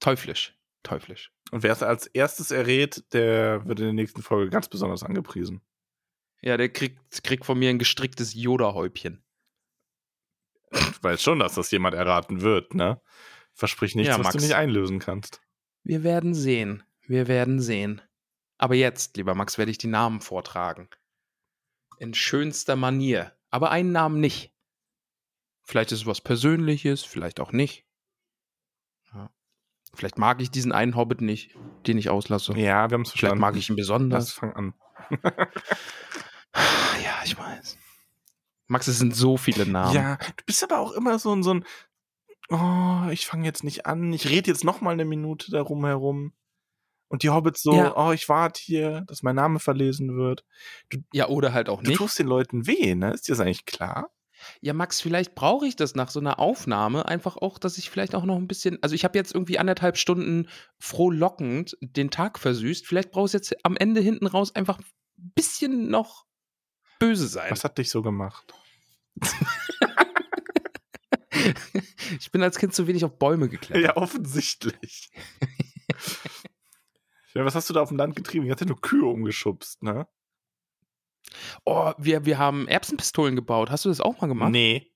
Teuflisch. 0.01 0.55
Teuflisch. 0.83 1.33
Und 1.51 1.63
wer 1.63 1.73
es 1.73 1.83
als 1.83 2.07
erstes 2.07 2.51
errät, 2.51 3.13
der 3.13 3.67
wird 3.67 3.81
in 3.81 3.87
der 3.87 3.93
nächsten 3.95 4.23
Folge 4.23 4.51
ganz 4.51 4.69
besonders 4.69 5.03
angepriesen. 5.03 5.63
Ja, 6.43 6.57
der 6.57 6.69
kriegt, 6.69 7.25
kriegt 7.25 7.45
von 7.45 7.59
mir 7.59 7.71
ein 7.71 7.79
gestricktes 7.79 8.35
Yoda-Häubchen. 8.35 9.25
Ich 10.73 11.03
weiß 11.03 11.23
schon, 11.23 11.39
dass 11.39 11.55
das 11.55 11.71
jemand 11.71 11.95
erraten 11.95 12.41
wird, 12.43 12.75
ne? 12.75 13.01
Versprich 13.55 13.95
nichts, 13.95 14.09
Ja, 14.09 14.19
was 14.19 14.29
du 14.33 14.37
Max. 14.39 14.43
nicht 14.45 14.55
einlösen 14.55 14.99
kannst. 14.99 15.41
Wir 15.87 16.03
werden 16.03 16.35
sehen. 16.35 16.83
Wir 17.07 17.29
werden 17.29 17.61
sehen. 17.61 18.03
Aber 18.59 18.75
jetzt, 18.75 19.17
lieber 19.17 19.35
Max, 19.37 19.57
werde 19.57 19.71
ich 19.71 19.79
die 19.79 19.87
Namen 19.87 20.21
vortragen. 20.21 20.89
In 21.99 22.13
schönster 22.13 22.75
Manier. 22.75 23.33
Aber 23.51 23.71
einen 23.71 23.93
Namen 23.93 24.21
nicht. 24.21 24.53
Vielleicht 25.63 25.93
ist 25.93 26.01
es 26.01 26.07
was 26.07 26.21
Persönliches, 26.21 27.05
vielleicht 27.05 27.39
auch 27.39 27.53
nicht. 27.53 27.87
Ja. 29.15 29.31
Vielleicht 29.95 30.19
mag 30.19 30.41
ich 30.43 30.51
diesen 30.51 30.73
einen 30.73 30.97
Hobbit 30.97 31.21
nicht, 31.21 31.55
den 31.87 31.99
ich 31.99 32.11
auslasse. 32.11 32.53
Ja, 32.55 32.91
wir 32.91 32.95
haben 32.95 33.03
es 33.03 33.11
Vielleicht 33.13 33.21
verstanden. 33.21 33.41
mag 33.41 33.57
ich 33.57 33.69
ihn 33.69 33.77
Lass 33.77 33.83
besonders. 33.87 34.33
fang 34.33 34.53
an. 34.55 34.75
Ja, 37.05 37.21
ich 37.25 37.37
weiß. 37.39 37.77
Max, 38.67 38.89
es 38.89 38.99
sind 38.99 39.15
so 39.15 39.37
viele 39.37 39.67
Namen. 39.67 39.95
Ja, 39.95 40.17
du 40.17 40.45
bist 40.47 40.65
aber 40.65 40.79
auch 40.79 40.93
immer 40.93 41.19
so, 41.19 41.35
ein- 41.35 41.43
so 41.43 41.53
ein, 41.55 41.65
oh, 42.51 43.09
ich 43.11 43.27
fange 43.27 43.45
jetzt 43.45 43.65
nicht 43.65 43.87
an, 43.87 44.13
ich 44.13 44.29
rede 44.29 44.51
jetzt 44.51 44.65
noch 44.65 44.81
mal 44.81 44.93
eine 44.93 45.05
Minute 45.05 45.51
darum 45.51 45.85
herum. 45.85 46.33
Und 47.09 47.23
die 47.23 47.31
Hobbits 47.31 47.63
so, 47.63 47.73
Ja. 47.73 47.97
oh, 47.97 48.13
ich 48.13 48.29
warte 48.29 48.61
hier, 48.61 49.05
dass 49.07 49.23
mein 49.23 49.37
Name 49.37 49.61
verlesen 49.61 50.17
wird. 50.17 50.45
ja, 51.13 51.29
oder 51.29 51.53
halt 51.53 51.69
auch 51.69 51.81
Du 51.83 51.91
nicht. 51.91 51.99
tust 51.99 52.19
den 52.19 52.27
Leuten 52.27 52.67
weh, 52.67 52.95
ne? 52.97 53.13
Ist 53.13 53.29
dir 53.29 53.33
das 53.33 53.41
eigentlich 53.41 53.65
klar? 53.65 54.11
Ja, 54.61 54.75
Max, 54.75 55.01
vielleicht 55.01 55.35
brauche 55.35 55.67
ich 55.67 55.77
das 55.77 55.95
nach 55.95 56.11
so 56.11 56.21
einer 56.21 56.39
Aufnahme 56.39 57.07
einfach 57.07 57.37
auch, 57.37 57.59
dass 57.59 57.79
ich 57.79 57.89
vielleicht 57.91 58.15
auch 58.15 58.25
noch 58.25 58.37
ein 58.37 58.49
bisschen, 58.49 58.79
also 58.83 58.95
ich 58.95 59.05
habe 59.05 59.17
jetzt 59.17 59.33
irgendwie 59.35 59.59
anderthalb 59.59 59.97
Stunden 59.97 60.49
frohlockend 60.79 61.77
den 61.81 62.11
Tag 62.11 62.39
versüßt. 62.39 62.87
Vielleicht 62.87 63.13
brauchst 63.13 63.35
du 63.35 63.39
jetzt 63.39 63.55
am 63.65 63.77
Ende 63.77 64.01
hinten 64.01 64.27
raus 64.27 64.55
einfach 64.55 64.79
ein 64.81 65.33
bisschen 65.35 65.89
noch 65.89 66.27
böse 66.99 67.29
sein. 67.29 67.51
Was 67.51 67.65
hat 67.65 67.79
dich 67.79 67.89
so 67.89 68.03
gemacht? 68.03 68.53
ich 72.21 72.31
bin 72.31 72.43
als 72.43 72.59
Kind 72.59 72.75
zu 72.75 72.87
wenig 72.87 73.05
auf 73.05 73.19
Bäume 73.19 73.49
geklettert. 73.49 73.85
Ja, 73.85 73.97
offensichtlich. 73.97 75.11
ja, 77.35 77.45
was 77.45 77.55
hast 77.55 77.69
du 77.69 77.75
da 77.75 77.83
auf 77.83 77.89
dem 77.89 77.99
Land 77.99 78.17
getrieben? 78.17 78.47
Ich 78.47 78.51
hatte 78.51 78.67
nur 78.67 78.81
Kühe 78.81 79.05
umgeschubst, 79.07 79.83
ne? 79.83 80.07
Oh, 81.65 81.93
wir, 81.99 82.25
wir 82.25 82.39
haben 82.39 82.69
Erbsenpistolen 82.69 83.35
gebaut. 83.37 83.71
Hast 83.71 83.85
du 83.85 83.89
das 83.89 84.01
auch 84.01 84.21
mal 84.21 84.29
gemacht? 84.29 84.53
Nee. 84.53 84.93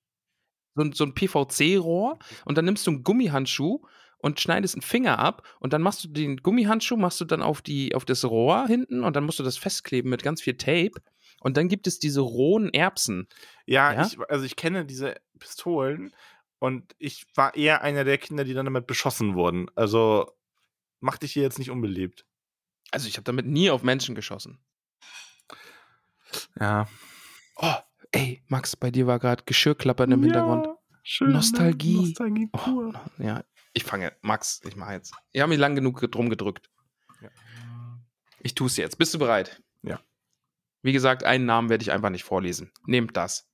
So, 0.74 0.82
ein- 0.82 0.92
so 0.92 1.04
ein 1.04 1.14
PVC-Rohr 1.14 2.18
und 2.44 2.56
dann 2.56 2.64
nimmst 2.64 2.86
du 2.86 2.92
einen 2.92 3.02
Gummihandschuh 3.02 3.80
und 4.18 4.40
schneidest 4.40 4.76
einen 4.76 4.82
Finger 4.82 5.18
ab 5.18 5.42
und 5.58 5.72
dann 5.72 5.82
machst 5.82 6.04
du 6.04 6.08
den 6.08 6.36
Gummihandschuh, 6.36 6.96
machst 6.96 7.20
du 7.20 7.24
dann 7.24 7.42
auf, 7.42 7.60
die, 7.62 7.94
auf 7.94 8.04
das 8.04 8.24
Rohr 8.24 8.66
hinten 8.68 9.02
und 9.02 9.16
dann 9.16 9.24
musst 9.24 9.38
du 9.38 9.42
das 9.42 9.56
festkleben 9.56 10.10
mit 10.10 10.22
ganz 10.22 10.40
viel 10.40 10.56
Tape. 10.56 10.92
Und 11.40 11.56
dann 11.56 11.68
gibt 11.68 11.86
es 11.86 11.98
diese 11.98 12.20
rohen 12.20 12.68
Erbsen. 12.72 13.26
Ja, 13.66 13.92
Ja? 13.94 14.06
Ich, 14.06 14.18
also 14.28 14.44
ich 14.44 14.56
kenne 14.56 14.84
diese 14.84 15.16
Pistolen 15.38 16.14
und 16.60 16.94
ich 16.98 17.26
war 17.34 17.56
eher 17.56 17.82
einer 17.82 18.04
der 18.04 18.18
Kinder, 18.18 18.44
die 18.44 18.54
dann 18.54 18.66
damit 18.66 18.86
beschossen 18.86 19.34
wurden. 19.34 19.68
Also 19.74 20.30
mach 21.00 21.18
dich 21.18 21.32
hier 21.32 21.42
jetzt 21.42 21.58
nicht 21.58 21.70
unbeliebt. 21.70 22.24
Also 22.92 23.08
ich 23.08 23.16
habe 23.16 23.24
damit 23.24 23.46
nie 23.46 23.70
auf 23.70 23.82
Menschen 23.82 24.14
geschossen. 24.14 24.62
Ja. 26.60 26.86
Oh, 27.56 27.74
ey, 28.12 28.42
Max, 28.46 28.76
bei 28.76 28.90
dir 28.90 29.06
war 29.06 29.18
gerade 29.18 29.42
Geschirrklappern 29.44 30.12
im 30.12 30.22
Hintergrund. 30.22 30.68
Schön, 31.02 31.32
Nostalgie. 31.32 31.96
Nostalgie 31.96 32.48
Oh, 32.52 32.58
pur. 32.58 33.00
ja, 33.18 33.42
ich 33.72 33.84
fange. 33.84 34.12
Max, 34.22 34.60
ich 34.64 34.76
mache 34.76 34.92
jetzt. 34.92 35.14
Ich 35.32 35.40
habe 35.40 35.50
mich 35.50 35.58
lang 35.58 35.74
genug 35.74 36.00
drum 36.10 36.28
gedrückt. 36.28 36.70
Ja. 37.22 37.30
Ich 38.40 38.54
tue 38.54 38.66
es 38.66 38.76
jetzt. 38.76 38.98
Bist 38.98 39.14
du 39.14 39.18
bereit? 39.18 39.62
Ja. 39.82 40.00
Wie 40.82 40.92
gesagt, 40.92 41.24
einen 41.24 41.46
Namen 41.46 41.68
werde 41.68 41.82
ich 41.82 41.90
einfach 41.92 42.10
nicht 42.10 42.24
vorlesen. 42.24 42.70
Nehmt 42.86 43.16
das. 43.16 43.49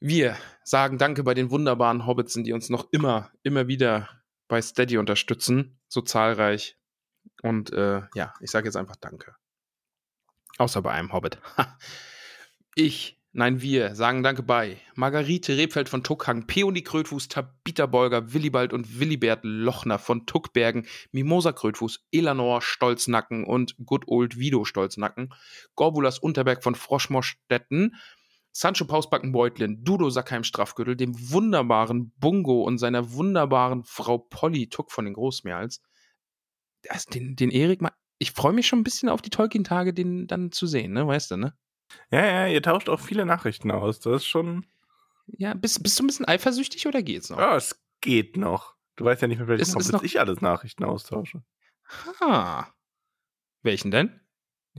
Wir 0.00 0.36
sagen 0.62 0.98
Danke 0.98 1.24
bei 1.24 1.34
den 1.34 1.50
wunderbaren 1.50 2.06
Hobbitsen, 2.06 2.44
die 2.44 2.52
uns 2.52 2.68
noch 2.68 2.88
immer, 2.92 3.30
immer 3.42 3.66
wieder 3.66 4.08
bei 4.46 4.62
Steady 4.62 4.96
unterstützen. 4.98 5.78
So 5.88 6.02
zahlreich. 6.02 6.76
Und 7.42 7.72
äh, 7.72 8.02
ja, 8.14 8.34
ich 8.40 8.50
sage 8.50 8.66
jetzt 8.66 8.76
einfach 8.76 8.96
Danke. 8.96 9.34
Außer 10.58 10.82
bei 10.82 10.92
einem 10.92 11.12
Hobbit. 11.12 11.38
ich, 12.76 13.20
nein, 13.32 13.60
wir 13.60 13.96
sagen 13.96 14.22
Danke 14.22 14.44
bei 14.44 14.78
Margarete 14.94 15.56
Rebfeld 15.56 15.88
von 15.88 16.04
Tuckhang, 16.04 16.46
Peony 16.46 16.82
Krötfuß, 16.82 17.28
Tabita 17.28 17.86
Bolger, 17.86 18.32
Willibald 18.32 18.72
und 18.72 19.00
Willibert 19.00 19.40
Lochner 19.42 19.98
von 19.98 20.26
Tuckbergen, 20.26 20.86
Mimosa 21.10 21.52
Krötfuß, 21.52 22.06
Elanor 22.12 22.62
Stolznacken 22.62 23.44
und 23.44 23.74
Good 23.84 24.04
Old 24.06 24.38
Vido 24.38 24.64
Stolznacken, 24.64 25.34
Gorbulas 25.74 26.20
Unterberg 26.20 26.62
von 26.62 26.76
Froschmorstetten, 26.76 27.96
Sancho 28.52 28.84
Pausbacken 28.86 29.32
Beutlin, 29.32 29.84
Dudo 29.84 30.10
Sackheim 30.10 30.42
Strafgürtel, 30.44 30.96
dem 30.96 31.14
wunderbaren 31.30 32.12
Bungo 32.18 32.62
und 32.62 32.78
seiner 32.78 33.12
wunderbaren 33.12 33.84
Frau 33.84 34.18
Polly 34.18 34.68
Tuck 34.68 34.90
von 34.90 35.04
den 35.04 35.14
Großmeerls. 35.14 35.80
Den, 37.12 37.36
den 37.36 37.50
Erik, 37.50 37.80
ich 38.18 38.32
freue 38.32 38.52
mich 38.52 38.66
schon 38.66 38.80
ein 38.80 38.84
bisschen 38.84 39.08
auf 39.08 39.22
die 39.22 39.30
Tolkien-Tage, 39.30 39.94
den 39.94 40.26
dann 40.26 40.50
zu 40.52 40.66
sehen, 40.66 40.92
ne? 40.92 41.06
Weißt 41.06 41.30
du, 41.30 41.36
ne? 41.36 41.56
Ja, 42.10 42.24
ja, 42.24 42.46
ihr 42.48 42.62
tauscht 42.62 42.88
auch 42.88 43.00
viele 43.00 43.24
Nachrichten 43.26 43.70
aus. 43.70 44.00
Das 44.00 44.22
ist 44.22 44.26
schon. 44.26 44.66
Ja, 45.26 45.54
bist, 45.54 45.82
bist 45.82 45.98
du 45.98 46.04
ein 46.04 46.06
bisschen 46.06 46.26
eifersüchtig 46.26 46.86
oder 46.86 47.02
geht's 47.02 47.30
noch? 47.30 47.38
Ja, 47.38 47.56
es 47.56 47.80
geht 48.00 48.36
noch. 48.36 48.74
Du 48.96 49.04
weißt 49.04 49.22
ja 49.22 49.28
nicht, 49.28 49.38
mit 49.38 49.48
welchen 49.48 49.78
noch- 49.92 50.02
ich 50.02 50.18
alles 50.18 50.40
Nachrichten 50.40 50.84
austausche. 50.84 51.42
Ah. 52.20 52.66
Welchen 53.62 53.90
denn? 53.90 54.20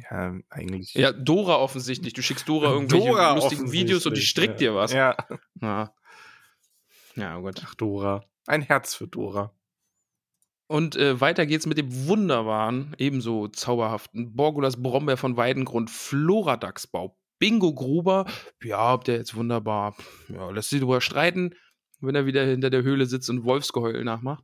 Ja, 0.10 0.36
eigentlich. 0.50 0.94
Ja, 0.94 1.12
Dora 1.12 1.58
offensichtlich. 1.58 2.14
Du 2.14 2.22
schickst 2.22 2.48
Dora 2.48 2.70
irgendwelche 2.74 3.08
Dora 3.08 3.36
lustigen 3.36 3.72
Videos 3.72 4.06
und 4.06 4.16
die 4.16 4.22
strickt 4.22 4.62
ja. 4.62 4.72
dir 4.72 4.76
was. 4.76 4.94
Ja. 4.94 5.18
Ja. 5.62 5.94
Ja, 7.16 7.38
gut. 7.40 7.62
Ach, 7.66 7.76
Dora. 7.76 8.24
Ein 8.48 8.62
Herz 8.62 8.96
für 8.96 9.08
Dora. 9.08 9.54
Und 10.68 10.96
äh, 10.96 11.20
weiter 11.20 11.48
geht's 11.48 11.66
mit 11.66 11.80
dem 11.80 12.08
wunderbaren, 12.08 12.96
ebenso 13.00 13.48
zauberhaften 13.48 14.36
Borgulas 14.36 14.82
Brombeer 14.82 15.18
von 15.18 15.36
Weidengrund, 15.36 15.90
Floradachsbau, 15.90 17.18
Bingo 17.40 17.74
Gruber. 17.74 18.26
Ja, 18.64 18.94
ob 18.94 19.04
der 19.04 19.18
jetzt 19.18 19.36
wunderbar, 19.36 19.96
ja, 20.28 20.52
lässt 20.52 20.70
sich 20.70 20.80
drüber 20.80 21.02
streiten, 21.02 21.56
wenn 22.02 22.14
er 22.14 22.28
wieder 22.28 22.46
hinter 22.46 22.70
der 22.70 22.84
Höhle 22.84 23.08
sitzt 23.08 23.32
und 23.32 23.46
Wolfsgeheul 23.46 24.04
nachmacht. 24.04 24.44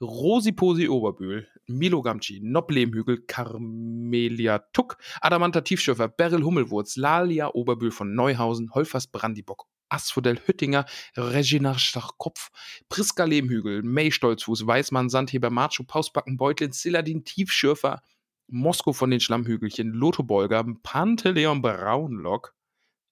Rosi 0.00 0.52
Posi 0.52 0.88
Oberbühl, 0.88 1.48
Milo 1.68 2.02
Gamci, 2.02 2.40
Nob 2.42 2.70
Lehmhügel, 2.70 3.22
Carmelia 3.26 4.58
Tuck, 4.72 4.98
Adamanta 5.20 5.60
Tiefschürfer, 5.60 6.08
Beryl 6.08 6.42
Hummelwurz, 6.42 6.96
Lalia 6.96 7.48
Oberbühl 7.54 7.90
von 7.90 8.14
Neuhausen, 8.14 8.72
Holfers 8.74 9.06
Brandibock, 9.06 9.66
Asphodel 9.88 10.40
Hüttinger, 10.44 10.86
Regina 11.16 11.78
Stachkopf, 11.78 12.50
Priska 12.88 13.24
Lehmhügel, 13.24 13.82
May 13.82 14.10
Stolzfuß, 14.10 14.66
Weißmann, 14.66 15.08
Sandheber, 15.08 15.50
Marcho, 15.50 15.84
Pausbacken, 15.84 16.36
Beutlin, 16.36 16.72
Ziladin, 16.72 17.24
Tiefschürfer, 17.24 18.02
Mosko 18.48 18.92
von 18.92 19.10
den 19.10 19.20
Schlammhügelchen, 19.20 19.92
Lotho 19.92 20.22
Bolger, 20.22 20.64
Panteleon 20.82 21.62
Braunlock. 21.62 22.54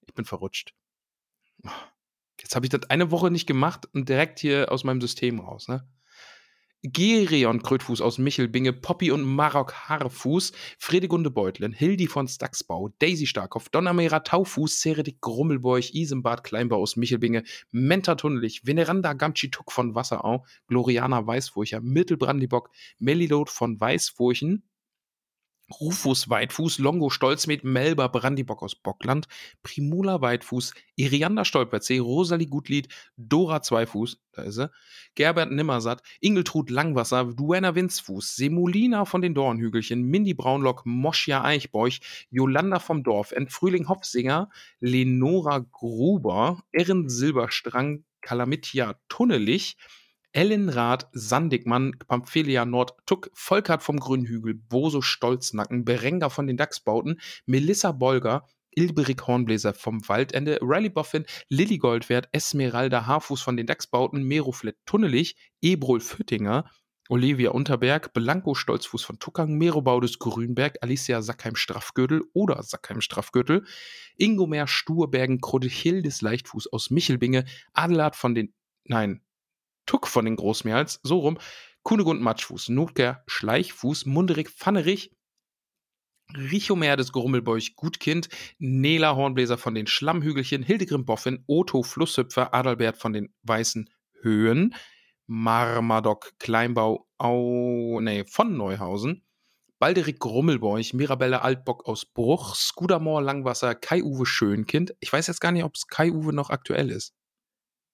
Ich 0.07 0.15
bin 0.15 0.25
verrutscht. 0.25 0.75
Jetzt 2.41 2.55
habe 2.55 2.67
ich 2.67 2.71
das 2.71 2.85
eine 2.91 3.11
Woche 3.11 3.31
nicht 3.31 3.47
gemacht 3.47 3.87
und 3.93 4.09
direkt 4.09 4.41
hier 4.41 4.71
aus 4.71 4.85
meinem 4.85 5.01
System 5.01 5.41
raus, 5.41 5.69
ne? 5.69 5.87
Gerion 6.93 7.63
Krötfuß 7.63 8.01
aus 8.01 8.19
Michelbinge, 8.19 8.73
Poppy 8.73 9.11
und 9.11 9.25
Marok 9.25 9.75
Haarfuß, 9.75 10.53
Fredegunde 10.79 11.31
Beutlin, 11.31 11.73
Hildi 11.73 12.07
von 12.07 12.29
Staxbau, 12.29 12.91
Daisy 13.01 13.27
Starkhoff, 13.27 13.69
Donnermera 13.71 14.21
Taufuß, 14.21 14.81
Seredik 14.81 15.21
Grummelbeuch, 15.21 15.95
Isembart 15.95 16.45
Kleinbau 16.45 16.77
aus 16.77 16.97
Michelbinge, 16.97 17.43
Menta 17.73 18.15
Tunnelich, 18.15 18.67
Veneranda 18.67 19.15
Gamtschituk 19.15 19.73
von 19.73 19.95
Wasserau, 19.95 20.45
Gloriana 20.69 21.27
Weißfurcher, 21.27 21.81
Mittelbrandibock, 21.81 22.71
Melilot 22.99 23.51
von 23.51 23.81
Weißfurchen, 23.81 24.63
Rufus 25.71 26.31
Weitfuß, 26.31 26.79
Longo 26.79 27.11
Stolzmet, 27.11 27.65
Melba 27.65 28.09
Brandibock 28.09 28.63
aus 28.63 28.75
Bockland, 28.75 29.27
Primula 29.63 30.21
Weitfuß, 30.21 30.75
Irianda 30.95 31.45
Stolperzee, 31.45 31.99
Rosalie 31.99 32.47
Gutlied, 32.47 32.89
Dora 33.17 33.63
Zweifuß, 33.63 34.21
da 34.33 34.43
ist 34.43 34.55
sie, 34.55 34.71
Gerbert 35.17 35.51
Nimmersatt, 35.51 36.03
Ingeltrud 36.21 36.71
Langwasser, 36.71 37.25
Duenna 37.25 37.75
Winzfuß, 37.75 38.37
Semolina 38.37 39.05
von 39.05 39.23
den 39.23 39.35
Dornhügelchen, 39.35 40.03
Mindy 40.03 40.35
Braunlock, 40.35 40.87
Moschia 40.87 41.43
Eichbeuch, 41.43 42.01
Jolanda 42.31 42.79
vom 42.79 43.03
Dorf, 43.03 43.33
Entfrühling 43.33 43.89
Hopfsinger, 43.89 44.51
Lenora 44.79 45.59
Gruber, 45.59 46.63
Erin 46.73 47.09
Silberstrang, 47.09 48.05
Kalamitia 48.21 49.01
Tunnelich, 49.09 49.77
Ellen 50.33 50.69
Rath, 50.69 51.09
Sandigmann, 51.13 51.93
Pamphelia 52.07 52.65
Nord, 52.65 52.95
Tuck, 53.07 53.31
Volkert 53.35 53.83
vom 53.83 53.99
Grünhügel, 53.99 54.55
Boso 54.55 55.01
Stolznacken, 55.01 55.85
Berenger 55.85 56.31
von 56.31 56.47
den 56.47 56.57
Dachsbauten, 56.57 57.21
Melissa 57.47 57.93
Bolger, 57.93 58.47
Ilberik 58.71 59.27
Hornbläser 59.27 59.73
vom 59.73 60.07
Waldende, 60.09 60.59
Rally 60.61 60.91
Boffin, 60.91 61.25
Lilly 61.49 61.79
Goldwert, 61.79 62.29
Esmeralda 62.33 63.07
Haarfuß 63.07 63.41
von 63.41 63.57
den 63.57 63.67
Dachsbauten, 63.67 64.23
Meroflet 64.23 64.77
Tunnelich, 64.85 65.37
Ebrol 65.63 66.01
Füttinger, 66.01 66.69
Olivia 67.09 67.51
Unterberg, 67.51 68.13
Blanco 68.13 68.55
Stolzfuß 68.55 69.03
von 69.05 69.19
Tuckang, 69.19 69.57
Merobaudes 69.57 70.19
Grünberg, 70.19 70.77
Alicia 70.83 71.23
Sackheim 71.23 71.57
Straffgürtel 71.57 72.23
oder 72.33 72.63
Sackheim 72.63 73.01
Straffgürtel, 73.01 73.65
Ingomer 74.17 74.67
Sturbergen, 74.67 75.41
Krodechildes 75.41 76.21
Leichtfuß 76.21 76.73
aus 76.73 76.91
Michelbinge, 76.91 77.45
Adelard 77.73 78.17
von 78.17 78.35
den, 78.35 78.53
nein, 78.85 79.23
Tuck 79.87 80.07
von 80.07 80.25
den 80.25 80.37
Großmeerls, 80.37 81.01
so 81.03 81.21
rum, 81.21 81.39
Kunegund 81.83 82.21
Matschfuß, 82.21 82.69
Notger 82.71 83.23
Schleichfuß, 83.27 84.07
Munderig 84.07 84.51
Pfannerich, 84.51 85.13
Richomer 86.35 86.97
des 86.97 87.13
Grummelbeuch 87.13 87.77
Gutkind, 87.77 88.29
Nela 88.59 89.15
Hornbläser 89.15 89.59
von 89.59 89.75
den 89.75 89.87
Schlammhügelchen, 89.87 90.63
Hildegrim 90.63 91.05
Boffin, 91.05 91.45
Otto 91.47 91.83
Flusshüpfer, 91.83 92.53
Adalbert 92.53 92.99
von 92.99 93.13
den 93.13 93.33
Weißen 93.43 93.89
Höhen, 94.23 94.75
Marmadoc 95.27 96.33
Kleinbau 96.39 97.09
au, 97.19 98.01
nee, 98.01 98.25
von 98.25 98.57
Neuhausen, 98.57 99.25
Balderik 99.79 100.19
Grummelbeuch, 100.21 100.95
Mirabelle 100.95 101.43
Altbock 101.43 101.87
aus 101.87 102.07
Bruch, 102.07 102.55
Skudamor 102.55 103.23
Langwasser, 103.23 103.75
Kai-Uwe 103.75 104.25
Schönkind. 104.25 104.95
Ich 105.01 105.13
weiß 105.13 105.27
jetzt 105.27 105.41
gar 105.41 105.53
nicht, 105.53 105.65
ob 105.65 105.75
es 105.75 105.87
Kai-Uwe 105.87 106.33
noch 106.33 106.51
aktuell 106.51 106.91
ist. 106.91 107.15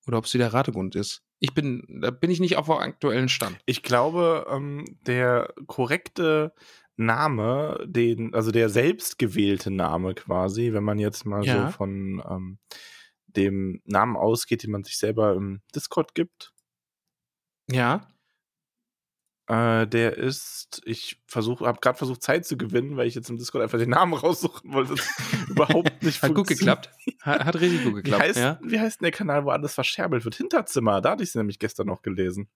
Oder 0.07 0.19
ob 0.19 0.25
es 0.25 0.35
wieder 0.35 0.53
Rategund 0.53 0.95
ist. 0.97 1.23
Ich 1.39 1.55
bin, 1.55 1.85
da 2.03 2.11
bin 2.11 2.31
ich 2.31 2.41
nicht 2.41 2.57
auf 2.57 2.67
dem 2.67 2.77
aktuellen 2.77 3.29
Stand. 3.29 3.59
Ich 3.67 3.83
glaube, 3.83 4.47
ähm, 4.51 4.85
der 5.07 5.53
korrekte 5.67 6.53
Name, 6.97 7.85
den, 7.87 8.35
also 8.35 8.51
der 8.51 8.69
selbstgewählte 8.69 9.71
Name 9.71 10.15
quasi, 10.15 10.73
wenn 10.73 10.85
man 10.85 10.99
jetzt 10.99 11.25
mal 11.25 11.45
Ja. 11.45 11.67
so 11.67 11.73
von 11.73 12.23
ähm, 12.29 12.59
dem 13.27 13.81
Namen 13.85 14.17
ausgeht, 14.17 14.63
den 14.63 14.71
man 14.73 14.85
sich 14.85 14.99
selber 14.99 15.35
im 15.35 15.63
Discord 15.75 16.15
gibt, 16.15 16.53
Ja. 17.71 18.09
äh, 19.49 19.87
der 19.87 20.17
ist, 20.17 20.83
ich 20.85 21.21
versuche, 21.27 21.67
habe 21.67 21.81
gerade 21.81 21.99
versucht 21.99 22.23
Zeit 22.23 22.45
zu 22.47 22.57
gewinnen, 22.57 22.97
weil 22.97 23.07
ich 23.07 23.15
jetzt 23.15 23.31
im 23.31 23.39
Discord 23.39 23.63
einfach 23.65 23.79
den 23.79 23.91
Namen 23.91 24.15
raussuchen 24.15 24.73
wollte. 24.73 24.95
Das 25.55 25.69
überhaupt 25.69 26.03
nicht 26.03 26.23
Hat 26.23 26.35
gut 26.35 26.47
geklappt. 26.49 26.91
Hat, 27.21 27.45
hat 27.45 27.61
richtig 27.61 27.85
gut 27.85 27.93
Wie 27.93 28.03
geklappt. 28.03 28.23
heißt, 28.23 28.39
ja. 28.39 28.59
wie 28.63 28.81
heißt 28.81 29.01
denn 29.01 29.05
der 29.05 29.13
Kanal, 29.13 29.45
wo 29.45 29.51
alles 29.51 29.75
verscherbelt 29.75 30.25
wird? 30.25 30.35
Hinterzimmer, 30.35 31.01
da 31.01 31.13
hatte 31.13 31.23
ich 31.23 31.31
es 31.31 31.35
nämlich 31.35 31.59
gestern 31.59 31.87
noch 31.87 32.03
gelesen. 32.03 32.49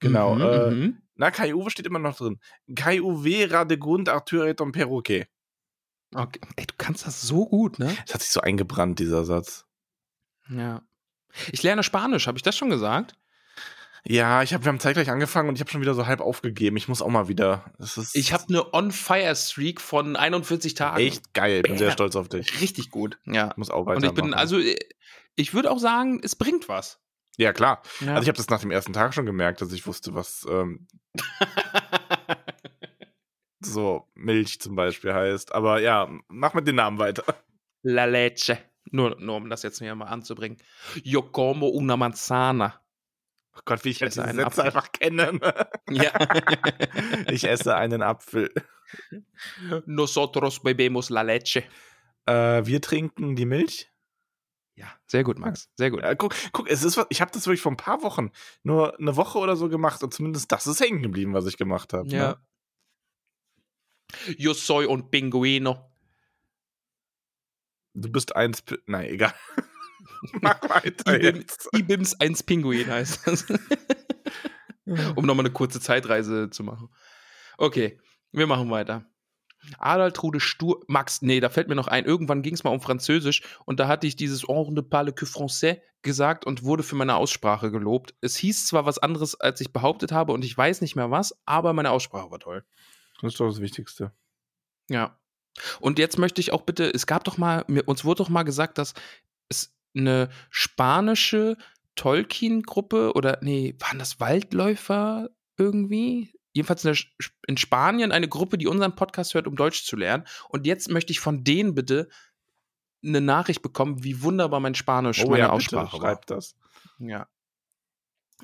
Genau. 0.00 0.34
Mhm, 0.34 0.42
äh, 0.42 0.70
mhm. 0.70 1.02
Na, 1.14 1.30
Kai 1.30 1.54
Uwe 1.54 1.70
steht 1.70 1.86
immer 1.86 1.98
noch 1.98 2.16
drin. 2.16 2.38
Kai 2.74 3.00
Uwe 3.00 3.50
Radegund 3.50 4.08
Arthur 4.08 4.46
et 4.46 4.60
un 4.60 4.72
Perroquet. 4.72 5.26
Okay. 6.14 6.40
Ey, 6.56 6.66
du 6.66 6.74
kannst 6.78 7.06
das 7.06 7.22
so 7.22 7.46
gut, 7.46 7.78
ne? 7.78 7.96
Es 8.06 8.14
hat 8.14 8.22
sich 8.22 8.30
so 8.30 8.40
eingebrannt, 8.40 8.98
dieser 8.98 9.24
Satz. 9.24 9.66
Ja. 10.48 10.82
Ich 11.50 11.62
lerne 11.62 11.82
Spanisch, 11.82 12.26
habe 12.26 12.38
ich 12.38 12.42
das 12.42 12.56
schon 12.56 12.70
gesagt? 12.70 13.14
Ja, 14.08 14.42
ich 14.42 14.54
hab, 14.54 14.64
wir 14.64 14.68
haben 14.68 14.78
zeitgleich 14.78 15.10
angefangen 15.10 15.48
und 15.48 15.56
ich 15.56 15.60
habe 15.60 15.70
schon 15.70 15.80
wieder 15.80 15.94
so 15.94 16.06
halb 16.06 16.20
aufgegeben. 16.20 16.76
Ich 16.76 16.86
muss 16.86 17.02
auch 17.02 17.08
mal 17.08 17.26
wieder. 17.28 17.64
Ich 18.12 18.32
habe 18.32 18.44
eine 18.48 18.72
On-Fire-Streak 18.72 19.80
von 19.80 20.14
41 20.14 20.74
Tagen. 20.74 21.00
echt 21.00 21.34
geil. 21.34 21.62
Bin 21.62 21.76
sehr 21.76 21.90
stolz 21.90 22.14
auf 22.14 22.28
dich. 22.28 22.60
Richtig 22.60 22.90
gut. 22.90 23.18
Ja. 23.24 23.50
Ich 23.50 23.56
muss 23.56 23.70
auch 23.70 23.80
Und 23.80 23.86
weitermachen. 23.86 24.16
ich 24.16 24.22
bin, 24.22 24.34
also, 24.34 24.58
äh, 24.58 24.78
ich 25.34 25.54
würde 25.54 25.70
auch 25.72 25.80
sagen, 25.80 26.20
es 26.22 26.36
bringt 26.36 26.68
was. 26.68 27.00
ja, 27.36 27.52
klar. 27.52 27.82
Ja. 28.00 28.14
Also 28.14 28.22
ich 28.22 28.28
habe 28.28 28.36
das 28.36 28.48
nach 28.48 28.60
dem 28.60 28.70
ersten 28.70 28.92
Tag 28.92 29.12
schon 29.12 29.26
gemerkt, 29.26 29.60
dass 29.60 29.72
ich 29.72 29.86
wusste, 29.86 30.14
was 30.14 30.46
ähm, 30.48 30.86
so 33.60 34.06
Milch 34.14 34.60
zum 34.60 34.76
Beispiel 34.76 35.12
heißt. 35.14 35.52
Aber 35.52 35.80
ja, 35.80 36.08
mach 36.28 36.54
mit 36.54 36.68
den 36.68 36.76
Namen 36.76 36.98
weiter. 36.98 37.24
La 37.82 38.04
leche. 38.04 38.58
Nur, 38.92 39.16
nur 39.20 39.36
um 39.36 39.50
das 39.50 39.64
jetzt 39.64 39.80
mir 39.80 39.94
mal 39.96 40.04
anzubringen. 40.06 40.58
Yo 41.02 41.22
como 41.22 41.66
una 41.68 41.96
manzana. 41.96 42.80
Oh 43.56 43.60
Gott, 43.64 43.84
wie 43.84 43.90
ich 43.90 44.02
esse 44.02 44.20
diese 44.20 44.24
einen 44.24 44.38
Sätze 44.38 44.46
Apfel. 44.46 44.64
einfach 44.64 44.92
kenne. 44.92 45.40
Ja. 45.90 46.12
ich 47.30 47.44
esse 47.44 47.76
einen 47.76 48.02
Apfel. 48.02 48.52
Nosotros 49.86 50.60
bebemos 50.60 51.10
la 51.10 51.22
leche. 51.22 51.64
Äh, 52.26 52.66
wir 52.66 52.80
trinken 52.80 53.36
die 53.36 53.46
Milch. 53.46 53.90
Ja, 54.74 54.92
sehr 55.06 55.24
gut, 55.24 55.38
Max. 55.38 55.70
Sehr 55.76 55.90
gut. 55.90 56.02
Ja, 56.02 56.14
guck, 56.14 56.34
guck, 56.52 56.68
es 56.68 56.82
ist 56.82 56.98
was, 56.98 57.06
ich 57.08 57.22
habe 57.22 57.30
das 57.30 57.46
wirklich 57.46 57.62
vor 57.62 57.72
ein 57.72 57.78
paar 57.78 58.02
Wochen, 58.02 58.30
nur 58.62 58.98
eine 58.98 59.16
Woche 59.16 59.38
oder 59.38 59.56
so 59.56 59.70
gemacht 59.70 60.02
und 60.02 60.12
zumindest 60.12 60.52
das 60.52 60.66
ist 60.66 60.80
hängen 60.80 61.02
geblieben, 61.02 61.32
was 61.32 61.46
ich 61.46 61.56
gemacht 61.56 61.94
habe. 61.94 62.08
Ja. 62.08 62.28
Ne? 62.28 62.36
Yo 64.36 64.52
soy 64.52 64.86
un 64.86 65.10
pinguino. 65.10 65.90
Du 67.94 68.12
bist 68.12 68.36
eins. 68.36 68.62
Nein, 68.86 69.06
egal. 69.06 69.34
Mach 70.40 70.60
weiter 70.68 71.22
jetzt. 71.22 71.68
Ibims 71.72 72.18
1 72.20 72.42
Pinguin 72.42 72.86
heißt 72.86 73.26
das. 73.26 73.46
um 75.16 75.26
nochmal 75.26 75.46
eine 75.46 75.52
kurze 75.52 75.80
Zeitreise 75.80 76.50
zu 76.50 76.62
machen. 76.62 76.88
Okay, 77.58 77.98
wir 78.32 78.46
machen 78.46 78.70
weiter. 78.70 79.04
Adaltrude 79.78 80.40
Stur. 80.40 80.84
Max, 80.86 81.22
nee, 81.22 81.40
da 81.40 81.48
fällt 81.48 81.68
mir 81.68 81.74
noch 81.74 81.88
ein. 81.88 82.04
Irgendwann 82.04 82.42
ging 82.42 82.54
es 82.54 82.64
mal 82.64 82.70
um 82.70 82.80
Französisch 82.80 83.42
und 83.64 83.80
da 83.80 83.88
hatte 83.88 84.06
ich 84.06 84.16
dieses 84.16 84.48
On 84.48 84.72
ne 84.72 84.82
parle 84.82 85.12
que 85.12 85.26
français 85.26 85.80
gesagt 86.02 86.46
und 86.46 86.62
wurde 86.62 86.82
für 86.82 86.94
meine 86.94 87.16
Aussprache 87.16 87.70
gelobt. 87.70 88.14
Es 88.20 88.36
hieß 88.36 88.66
zwar 88.66 88.86
was 88.86 88.98
anderes, 88.98 89.38
als 89.40 89.60
ich 89.60 89.72
behauptet 89.72 90.12
habe 90.12 90.32
und 90.32 90.44
ich 90.44 90.56
weiß 90.56 90.80
nicht 90.80 90.96
mehr 90.96 91.10
was, 91.10 91.36
aber 91.46 91.72
meine 91.72 91.90
Aussprache 91.90 92.30
war 92.30 92.38
toll. 92.38 92.64
Das 93.20 93.32
ist 93.32 93.40
doch 93.40 93.48
das 93.48 93.60
Wichtigste. 93.60 94.12
Ja. 94.88 95.18
Und 95.80 95.98
jetzt 95.98 96.18
möchte 96.18 96.40
ich 96.40 96.52
auch 96.52 96.62
bitte, 96.62 96.92
es 96.92 97.06
gab 97.06 97.24
doch 97.24 97.38
mal, 97.38 97.64
mir, 97.66 97.88
uns 97.88 98.04
wurde 98.04 98.18
doch 98.18 98.28
mal 98.28 98.42
gesagt, 98.42 98.78
dass 98.78 98.94
eine 99.96 100.28
spanische 100.50 101.56
Tolkien-Gruppe 101.94 103.12
oder, 103.14 103.38
nee, 103.40 103.74
waren 103.78 103.98
das 103.98 104.20
Waldläufer 104.20 105.30
irgendwie? 105.56 106.32
Jedenfalls 106.52 106.86
eine, 106.86 106.96
in 107.46 107.56
Spanien 107.56 108.12
eine 108.12 108.28
Gruppe, 108.28 108.58
die 108.58 108.66
unseren 108.66 108.96
Podcast 108.96 109.34
hört, 109.34 109.46
um 109.46 109.56
Deutsch 109.56 109.84
zu 109.84 109.96
lernen. 109.96 110.24
Und 110.48 110.66
jetzt 110.66 110.90
möchte 110.90 111.12
ich 111.12 111.20
von 111.20 111.44
denen 111.44 111.74
bitte 111.74 112.08
eine 113.04 113.20
Nachricht 113.20 113.62
bekommen, 113.62 114.02
wie 114.04 114.22
wunderbar 114.22 114.60
mein 114.60 114.74
Spanisch, 114.74 115.18
meine 115.18 115.28
Oh 115.28 115.30
bitte, 115.32 115.52
Aussprache 115.52 115.92
war. 115.92 116.00
schreib 116.00 116.26
das. 116.26 116.56
Ja. 116.98 117.26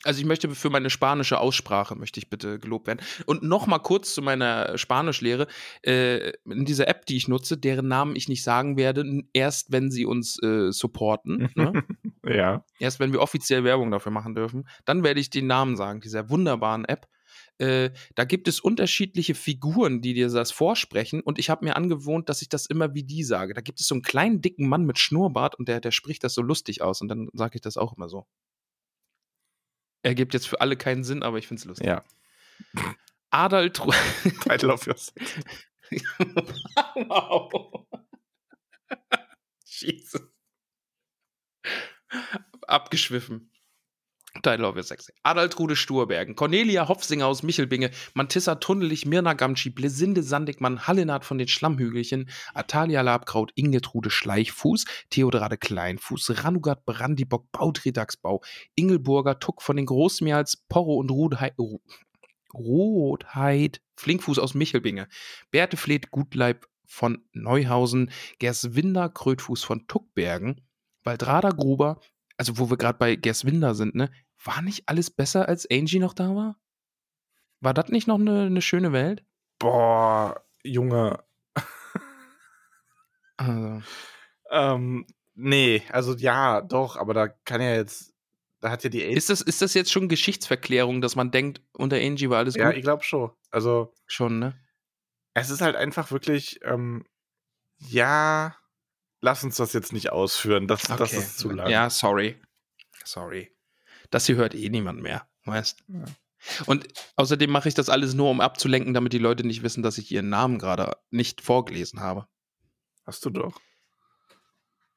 Also 0.04 0.20
ich 0.20 0.26
möchte 0.26 0.48
für 0.54 0.70
meine 0.70 0.90
spanische 0.90 1.38
Aussprache 1.38 1.94
möchte 1.94 2.18
ich 2.18 2.30
bitte 2.30 2.58
gelobt 2.58 2.86
werden. 2.86 3.00
Und 3.26 3.42
noch 3.42 3.66
mal 3.66 3.78
kurz 3.78 4.14
zu 4.14 4.22
meiner 4.22 4.76
Spanischlehre. 4.78 5.46
Äh, 5.82 6.32
in 6.44 6.64
dieser 6.64 6.88
App, 6.88 7.06
die 7.06 7.16
ich 7.16 7.28
nutze, 7.28 7.58
deren 7.58 7.88
Namen 7.88 8.16
ich 8.16 8.28
nicht 8.28 8.42
sagen 8.42 8.76
werde, 8.76 9.22
erst 9.32 9.70
wenn 9.70 9.90
sie 9.90 10.06
uns 10.06 10.42
äh, 10.42 10.72
supporten, 10.72 11.50
ne? 11.54 11.84
Ja. 12.24 12.64
erst 12.78 13.00
wenn 13.00 13.12
wir 13.12 13.20
offiziell 13.20 13.64
Werbung 13.64 13.90
dafür 13.90 14.12
machen 14.12 14.34
dürfen, 14.34 14.68
dann 14.84 15.04
werde 15.04 15.20
ich 15.20 15.30
den 15.30 15.46
Namen 15.46 15.76
sagen, 15.76 16.00
dieser 16.00 16.30
wunderbaren 16.30 16.84
App. 16.84 17.08
Äh, 17.58 17.90
da 18.14 18.24
gibt 18.24 18.48
es 18.48 18.60
unterschiedliche 18.60 19.34
Figuren, 19.34 20.00
die 20.00 20.14
dir 20.14 20.28
das 20.28 20.52
vorsprechen 20.52 21.20
und 21.20 21.38
ich 21.38 21.50
habe 21.50 21.64
mir 21.64 21.76
angewohnt, 21.76 22.28
dass 22.28 22.42
ich 22.42 22.48
das 22.48 22.66
immer 22.66 22.94
wie 22.94 23.04
die 23.04 23.24
sage. 23.24 23.54
Da 23.54 23.60
gibt 23.60 23.80
es 23.80 23.86
so 23.86 23.94
einen 23.94 24.02
kleinen, 24.02 24.40
dicken 24.40 24.68
Mann 24.68 24.84
mit 24.84 24.98
Schnurrbart 24.98 25.54
und 25.56 25.68
der, 25.68 25.80
der 25.80 25.90
spricht 25.90 26.24
das 26.24 26.34
so 26.34 26.42
lustig 26.42 26.82
aus 26.82 27.00
und 27.00 27.08
dann 27.08 27.28
sage 27.34 27.56
ich 27.56 27.60
das 27.60 27.76
auch 27.76 27.96
immer 27.96 28.08
so. 28.08 28.26
Ergibt 30.02 30.34
jetzt 30.34 30.48
für 30.48 30.60
alle 30.60 30.76
keinen 30.76 31.04
Sinn, 31.04 31.22
aber 31.22 31.38
ich 31.38 31.46
finde 31.46 31.60
es 31.60 31.64
lustig. 31.66 31.86
Ja. 31.86 32.04
Adaltru. 33.30 33.92
Title 34.42 34.72
of 34.72 34.86
yours. 34.86 35.12
wow. 37.08 37.86
Jesus. 39.64 40.22
Abgeschwiffen. 42.66 43.51
Title 44.40 44.66
of 44.66 44.76
your 44.76 44.82
sexy. 44.82 45.12
Adaltrude 45.22 45.76
Sturbergen, 45.76 46.34
Cornelia 46.34 46.88
Hofsinger 46.88 47.26
aus 47.26 47.42
Michelbinge, 47.42 47.90
Mantissa 48.14 48.54
Tunnelich, 48.54 49.04
Mirna 49.04 49.34
Gamschi, 49.34 49.68
Blesinde 49.70 50.22
Sandigmann, 50.22 50.86
Hallenard 50.86 51.24
von 51.24 51.36
den 51.36 51.48
Schlammhügelchen, 51.48 52.30
Atalia 52.54 53.02
Labkraut, 53.02 53.52
Ingetrude 53.54 54.10
Schleichfuß, 54.10 54.86
Theodrade 55.10 55.58
Kleinfuß, 55.58 56.44
Ranugat 56.44 56.86
Brandibock, 56.86 57.52
Bautredagsbau, 57.52 58.42
Ingelburger 58.74 59.38
Tuck 59.38 59.60
von 59.60 59.76
den 59.76 59.86
Großmeerls, 59.86 60.64
Porro 60.68 60.96
und 60.96 61.10
Rudheit, 61.10 61.54
Rotheit, 62.54 63.82
Flinkfuß 63.96 64.38
aus 64.38 64.54
Michelbinge, 64.54 65.08
Bertefleth 65.50 66.10
Gutleib 66.10 66.66
von 66.86 67.24
Neuhausen, 67.32 68.10
Gerswinder 68.38 69.08
Krötfuß 69.08 69.62
von 69.62 69.86
Tuckbergen, 69.86 70.66
Waldrada 71.04 71.50
Gruber, 71.50 72.00
also 72.36 72.58
wo 72.58 72.70
wir 72.70 72.76
gerade 72.76 72.98
bei 72.98 73.16
Gerswinder 73.16 73.74
sind, 73.74 73.94
ne? 73.94 74.10
War 74.44 74.62
nicht 74.62 74.88
alles 74.88 75.10
besser, 75.10 75.48
als 75.48 75.68
Angie 75.70 75.98
noch 75.98 76.14
da 76.14 76.34
war? 76.34 76.56
War 77.60 77.74
das 77.74 77.88
nicht 77.88 78.08
noch 78.08 78.18
eine, 78.18 78.42
eine 78.46 78.62
schöne 78.62 78.92
Welt? 78.92 79.24
Boah, 79.58 80.42
Junge. 80.64 81.22
Also, 83.36 83.82
Ähm, 84.50 85.06
nee, 85.34 85.82
also 85.90 86.14
ja, 86.14 86.60
doch, 86.60 86.96
aber 86.96 87.14
da 87.14 87.28
kann 87.28 87.60
ja 87.60 87.74
jetzt, 87.74 88.12
da 88.60 88.70
hat 88.70 88.84
ja 88.84 88.90
die 88.90 89.00
ist, 89.02 89.30
das, 89.30 89.40
ist 89.40 89.62
das 89.62 89.74
jetzt 89.74 89.90
schon 89.90 90.08
Geschichtsverklärung, 90.08 91.00
dass 91.00 91.16
man 91.16 91.30
denkt, 91.30 91.62
unter 91.72 91.96
Angie 91.96 92.28
war 92.30 92.38
alles 92.38 92.54
Ja, 92.54 92.66
gut? 92.68 92.76
ich 92.76 92.82
glaube 92.82 93.02
schon. 93.02 93.30
Also, 93.50 93.94
Schon, 94.06 94.38
ne? 94.38 94.58
es 95.34 95.48
ist 95.50 95.62
halt 95.62 95.76
einfach 95.76 96.10
wirklich, 96.10 96.60
ähm, 96.64 97.04
ja, 97.78 98.54
lass 99.22 99.42
uns 99.42 99.56
das 99.56 99.72
jetzt 99.72 99.92
nicht 99.92 100.12
ausführen. 100.12 100.68
Das, 100.68 100.82
das 100.82 101.14
ist 101.14 101.38
zu 101.38 101.48
lang. 101.50 101.70
Ja, 101.70 101.88
sorry. 101.88 102.38
Sorry. 103.04 103.56
Das 104.10 104.26
hier 104.26 104.36
hört 104.36 104.54
eh 104.54 104.68
niemand 104.68 105.00
mehr, 105.00 105.26
weißt 105.44 105.84
Ja. 105.88 106.04
Und 106.66 106.88
außerdem 107.14 107.50
mache 107.50 107.68
ich 107.68 107.74
das 107.74 107.88
alles 107.88 108.14
nur, 108.14 108.28
um 108.28 108.40
abzulenken, 108.40 108.94
damit 108.94 109.12
die 109.12 109.18
Leute 109.18 109.46
nicht 109.46 109.62
wissen, 109.62 109.84
dass 109.84 109.96
ich 109.96 110.10
ihren 110.10 110.28
Namen 110.28 110.58
gerade 110.58 110.96
nicht 111.10 111.40
vorgelesen 111.40 112.00
habe. 112.00 112.26
Hast 113.06 113.24
du 113.24 113.30
doch. 113.30 113.60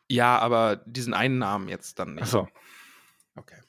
Ja, 0.07 0.39
aber 0.39 0.77
diesen 0.87 1.13
einen 1.13 1.37
Namen 1.37 1.69
jetzt 1.69 1.99
dann 1.99 2.15
nicht. 2.15 2.23
Achso. 2.23 2.47
Okay. 3.35 3.61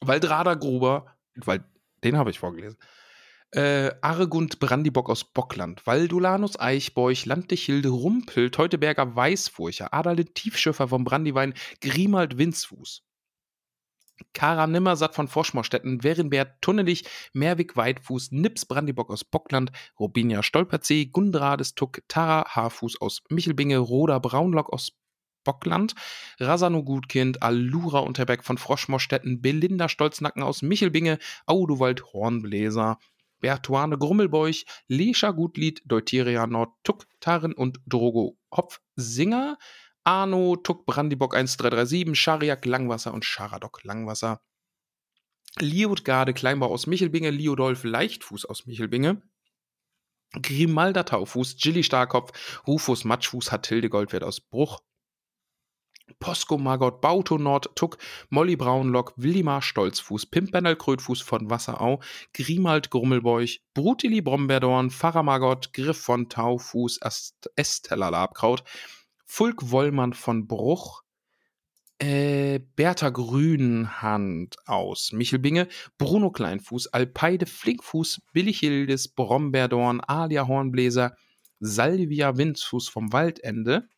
Waldrada 0.00 0.54
Gruber, 0.54 1.16
weil 1.36 1.64
den 2.04 2.18
habe 2.18 2.30
ich 2.30 2.38
vorgelesen. 2.38 2.78
Äh, 3.54 3.92
Argund 4.00 4.60
Brandibock 4.60 5.10
aus 5.10 5.24
Bockland, 5.24 5.86
Valdulanus 5.86 6.58
Eichbeuch, 6.58 7.26
Landdichilde 7.26 7.90
Rumpel, 7.90 8.50
Teuteberger 8.50 9.14
Weißfurcher, 9.14 9.92
Adalid 9.92 10.34
Tiefschiffer 10.34 10.88
vom 10.88 11.04
Brandiwein, 11.04 11.52
Grimald 11.82 12.38
Winzfuß. 12.38 13.02
Kara 14.32 14.66
Nimmersatt 14.66 15.14
von 15.14 15.28
Forschmorstetten, 15.28 16.02
Werenbert 16.02 16.62
Tunnelich, 16.62 17.04
Merwig 17.34 17.76
Weitfuß, 17.76 18.32
Nips 18.32 18.64
Brandibock 18.64 19.10
aus 19.10 19.22
Bockland, 19.24 19.70
Robinia 20.00 20.42
Stolperzee, 20.42 21.06
Gundrades 21.06 21.74
Tuck, 21.74 22.00
Tara 22.08 22.48
Haarfuß 22.48 23.02
aus 23.02 23.22
Michelbinge, 23.28 23.76
Roda 23.78 24.18
Braunlock 24.18 24.72
aus 24.72 24.92
Bockland, 25.44 25.94
Rasano 26.38 26.84
Gutkind, 26.84 27.42
Allura 27.42 27.98
Unterberg 27.98 28.44
von 28.44 28.58
Froschmorstetten, 28.58 29.42
Belinda 29.42 29.88
Stolznacken 29.88 30.42
aus 30.42 30.62
Michelbinge, 30.62 31.18
Audowald 31.46 32.12
Hornbläser, 32.12 32.98
Bertuane 33.42 33.98
Grummelbeuch, 33.98 34.64
Lescha 34.88 35.32
Gutlied, 35.32 35.82
Deuteria 35.84 36.46
Nord, 36.46 36.70
Tuck, 36.84 37.06
Taren 37.20 37.52
und 37.52 37.80
Drogo 37.86 38.38
Hopfsinger, 38.50 39.58
Arno, 40.04 40.56
Tuck, 40.56 40.86
Brandibock 40.86 41.34
1337, 41.34 42.18
Schariak 42.18 42.64
Langwasser 42.64 43.12
und 43.12 43.24
Scharadok 43.24 43.84
Langwasser. 43.84 44.40
Liotgarde 45.58 46.32
Kleinbau 46.32 46.68
aus 46.68 46.86
Michelbinge, 46.86 47.30
Liodolf 47.30 47.84
Leichtfuß 47.84 48.46
aus 48.46 48.66
Michelbinge, 48.66 49.20
Grimalda 50.40 51.02
Taufuß, 51.02 51.56
Gilly 51.56 51.82
Starkopf, 51.82 52.62
Rufus 52.66 53.04
Matschfuß, 53.04 53.52
Hatilde 53.52 53.90
Goldwert 53.90 54.24
aus 54.24 54.40
Bruch, 54.40 54.80
Posko 56.18 56.58
Margot, 56.58 57.00
Bauto 57.00 57.38
Nord, 57.38 57.70
Tuck, 57.74 57.98
Molly 58.30 58.56
Braunlock, 58.56 59.12
Willimar 59.16 59.62
Stolzfuß, 59.62 60.26
Pimpernel 60.26 60.76
Krötfuß 60.76 61.22
von 61.22 61.50
Wasserau, 61.50 62.00
Grimald 62.34 62.90
Grummelbeuch, 62.90 63.60
Brutili 63.74 64.20
Brombeerdorn, 64.20 64.90
Pfarrer 64.90 65.22
Margot, 65.22 65.72
Griff 65.72 65.98
von 65.98 66.28
Taufuß, 66.28 67.00
Estella 67.56 68.08
Labkraut, 68.08 68.64
Fulk 69.24 69.70
Wollmann 69.70 70.12
von 70.12 70.46
Bruch, 70.46 71.02
äh, 71.98 72.58
Bertha 72.74 73.10
Grünhand 73.10 74.56
aus 74.66 75.12
Michelbinge, 75.12 75.68
Bruno 75.98 76.30
Kleinfuß, 76.30 76.88
Alpeide 76.88 77.46
Flinkfuß, 77.46 78.22
Billichildes 78.32 79.08
Brombeerdorn, 79.08 80.00
Alia 80.00 80.48
Hornbläser, 80.48 81.16
Salvia 81.60 82.36
Windfuß 82.36 82.88
vom 82.88 83.12
Waldende, 83.12 83.88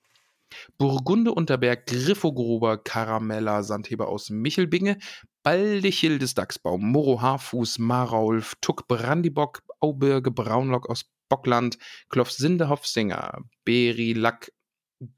Burgunde 0.79 1.33
Unterberg, 1.33 1.87
Griffogruber, 1.87 2.79
Karamella, 2.79 3.63
Sandheber 3.63 4.09
aus 4.09 4.31
Michelbinge, 4.31 4.99
Baldichildes 5.43 6.35
Dachsbaum, 6.35 6.91
Moro 6.91 7.21
Haarfuß, 7.21 7.79
Maraulf, 7.79 8.55
Tuck 8.61 8.89
Brandibock, 8.89 9.63
Aubirge, 9.81 10.31
Braunlock 10.31 10.89
aus 10.89 11.11
Bockland, 11.29 11.79
Kloff 12.09 12.31
Sinde 12.31 12.69
Hofsinger, 12.69 13.43
Beri 13.65 14.13
Lack, 14.13 14.53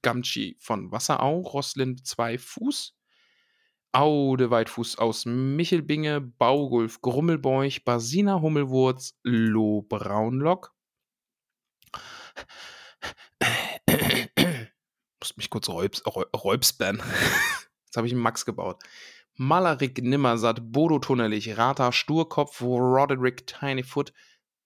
Gamtschi 0.02 0.56
von 0.58 0.90
Wasserau, 0.90 1.40
Roslin 1.40 1.96
zwei 2.04 2.38
Fuß, 2.38 2.94
Aude 3.92 4.50
Weitfuß 4.50 4.98
aus 4.98 5.24
Michelbinge, 5.26 6.20
Baugulf 6.20 7.00
Grummelbeuch, 7.00 7.84
Basina 7.84 8.40
Hummelwurz, 8.40 9.18
Lo 9.22 9.82
Braunlock. 9.82 10.74
Muss 15.26 15.36
mich 15.36 15.50
kurz 15.50 15.68
räubs, 15.68 16.04
räubspern. 16.06 17.02
Jetzt 17.86 17.96
habe 17.96 18.06
ich 18.06 18.12
einen 18.12 18.22
Max 18.22 18.46
gebaut. 18.46 18.80
Malarik 19.34 20.00
Nimmersatt, 20.00 20.60
Bodo 20.70 21.00
Tunnelich, 21.00 21.58
Rata 21.58 21.90
Sturkopf, 21.90 22.62
Roderick 22.62 23.44
Tinyfoot. 23.44 24.12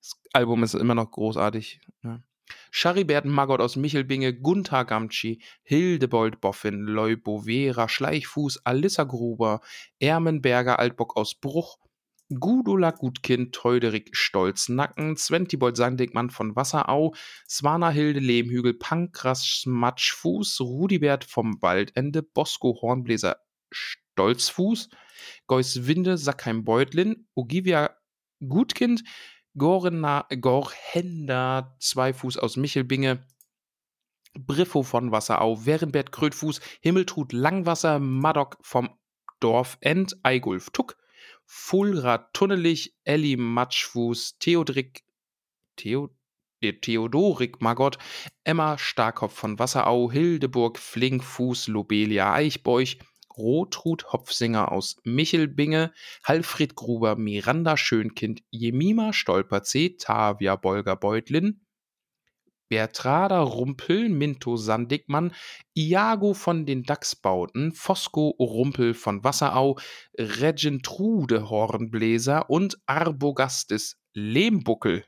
Das 0.03 0.21
Album 0.35 0.63
ist 0.63 0.75
immer 0.75 0.95
noch 0.95 1.11
großartig. 1.11 1.81
Ja. 2.03 2.23
Charibert 2.71 3.25
Maggot 3.25 3.63
aus 3.63 3.77
Michelbinge, 3.77 4.35
Gunther 4.35 4.85
Gamtschi, 4.85 5.43
Hildebold 5.63 6.43
Boffin, 6.43 6.83
Leubovera 6.83 7.89
Schleichfuß, 7.89 8.67
Alissa 8.67 9.05
Gruber, 9.05 9.63
Ermenberger 9.99 10.79
Altbock 10.79 11.17
aus 11.17 11.35
Bruch, 11.35 11.79
Gudula 12.33 12.93
Gutkind, 12.93 13.53
Teuderik 13.53 14.17
Stolznacken, 14.17 15.17
Sventibold 15.17 15.77
Sandigmann 15.77 16.31
von 16.31 16.55
Wasserau, 16.55 17.15
Swana 17.49 17.91
Hilde 17.91 18.21
Lehmhügel, 18.21 18.75
Pankras 18.75 19.45
Schmatschfuß, 19.47 20.61
Rudibert 20.61 21.25
vom 21.25 21.61
Waldende, 21.61 22.23
Bosco 22.23 22.79
Hornbläser 22.81 23.37
Stolzfuß, 23.73 24.91
Geus 25.49 25.87
Winde 25.87 26.17
Sackheim 26.17 26.65
Beutlin, 26.65 27.27
Ogivia 27.35 27.97
Gutkind, 28.41 29.03
Gorena, 29.57 30.27
Gorhenda, 30.41 31.77
Zweifuß 31.81 32.39
aus 32.39 32.57
Michelbinge, 32.57 33.27
Briffo 34.39 34.85
von 34.85 35.11
Wasserau, 35.11 35.67
Wernbert 35.67 36.13
Krötfuß, 36.13 36.61
Himmeltrud 36.81 37.33
Langwasser, 37.33 37.99
Maddock 37.99 38.59
vom 38.63 38.91
Dorfend, 39.41 40.17
Eigulf 40.23 40.71
Tuck, 40.71 40.97
Fulrad 41.53 42.33
Tunnelich, 42.33 42.95
Elli 43.03 43.37
Matschfuß, 43.37 44.39
Theodrik, 44.39 45.03
Theo, 45.75 46.11
Theodorik 46.63 47.61
Magott, 47.61 47.99
Emma 48.45 48.79
Starkopf 48.79 49.35
von 49.35 49.59
Wasserau, 49.59 50.13
Hildeburg 50.13 50.79
Flinkfuß, 50.79 51.67
Lobelia 51.67 52.33
Eichbeuch, 52.33 52.99
Rotrud 53.37 54.13
Hopfsinger 54.13 54.71
aus 54.71 54.99
Michelbinge, 55.03 55.93
Halfried 56.23 56.77
Gruber, 56.77 57.17
Miranda 57.17 57.77
Schönkind, 57.77 58.45
Jemima 58.51 59.13
Stolperzee, 59.13 59.97
Tavia 59.99 60.55
Bolger 60.55 60.95
Beutlin, 60.95 61.67
Bertrada 62.71 63.41
Rumpel, 63.41 64.09
Minto 64.09 64.57
Sandigmann, 64.57 65.35
Iago 65.75 66.35
von 66.35 66.67
den 66.67 66.85
Dachsbauten, 66.85 67.73
Fosco 67.73 68.29
Rumpel 68.39 68.95
von 68.95 69.25
Wasserau, 69.25 69.77
Regentrude 70.17 71.51
Hornbläser 71.51 72.49
und 72.49 72.79
Arbogastis 72.87 73.99
Lehmbuckel. 74.15 75.05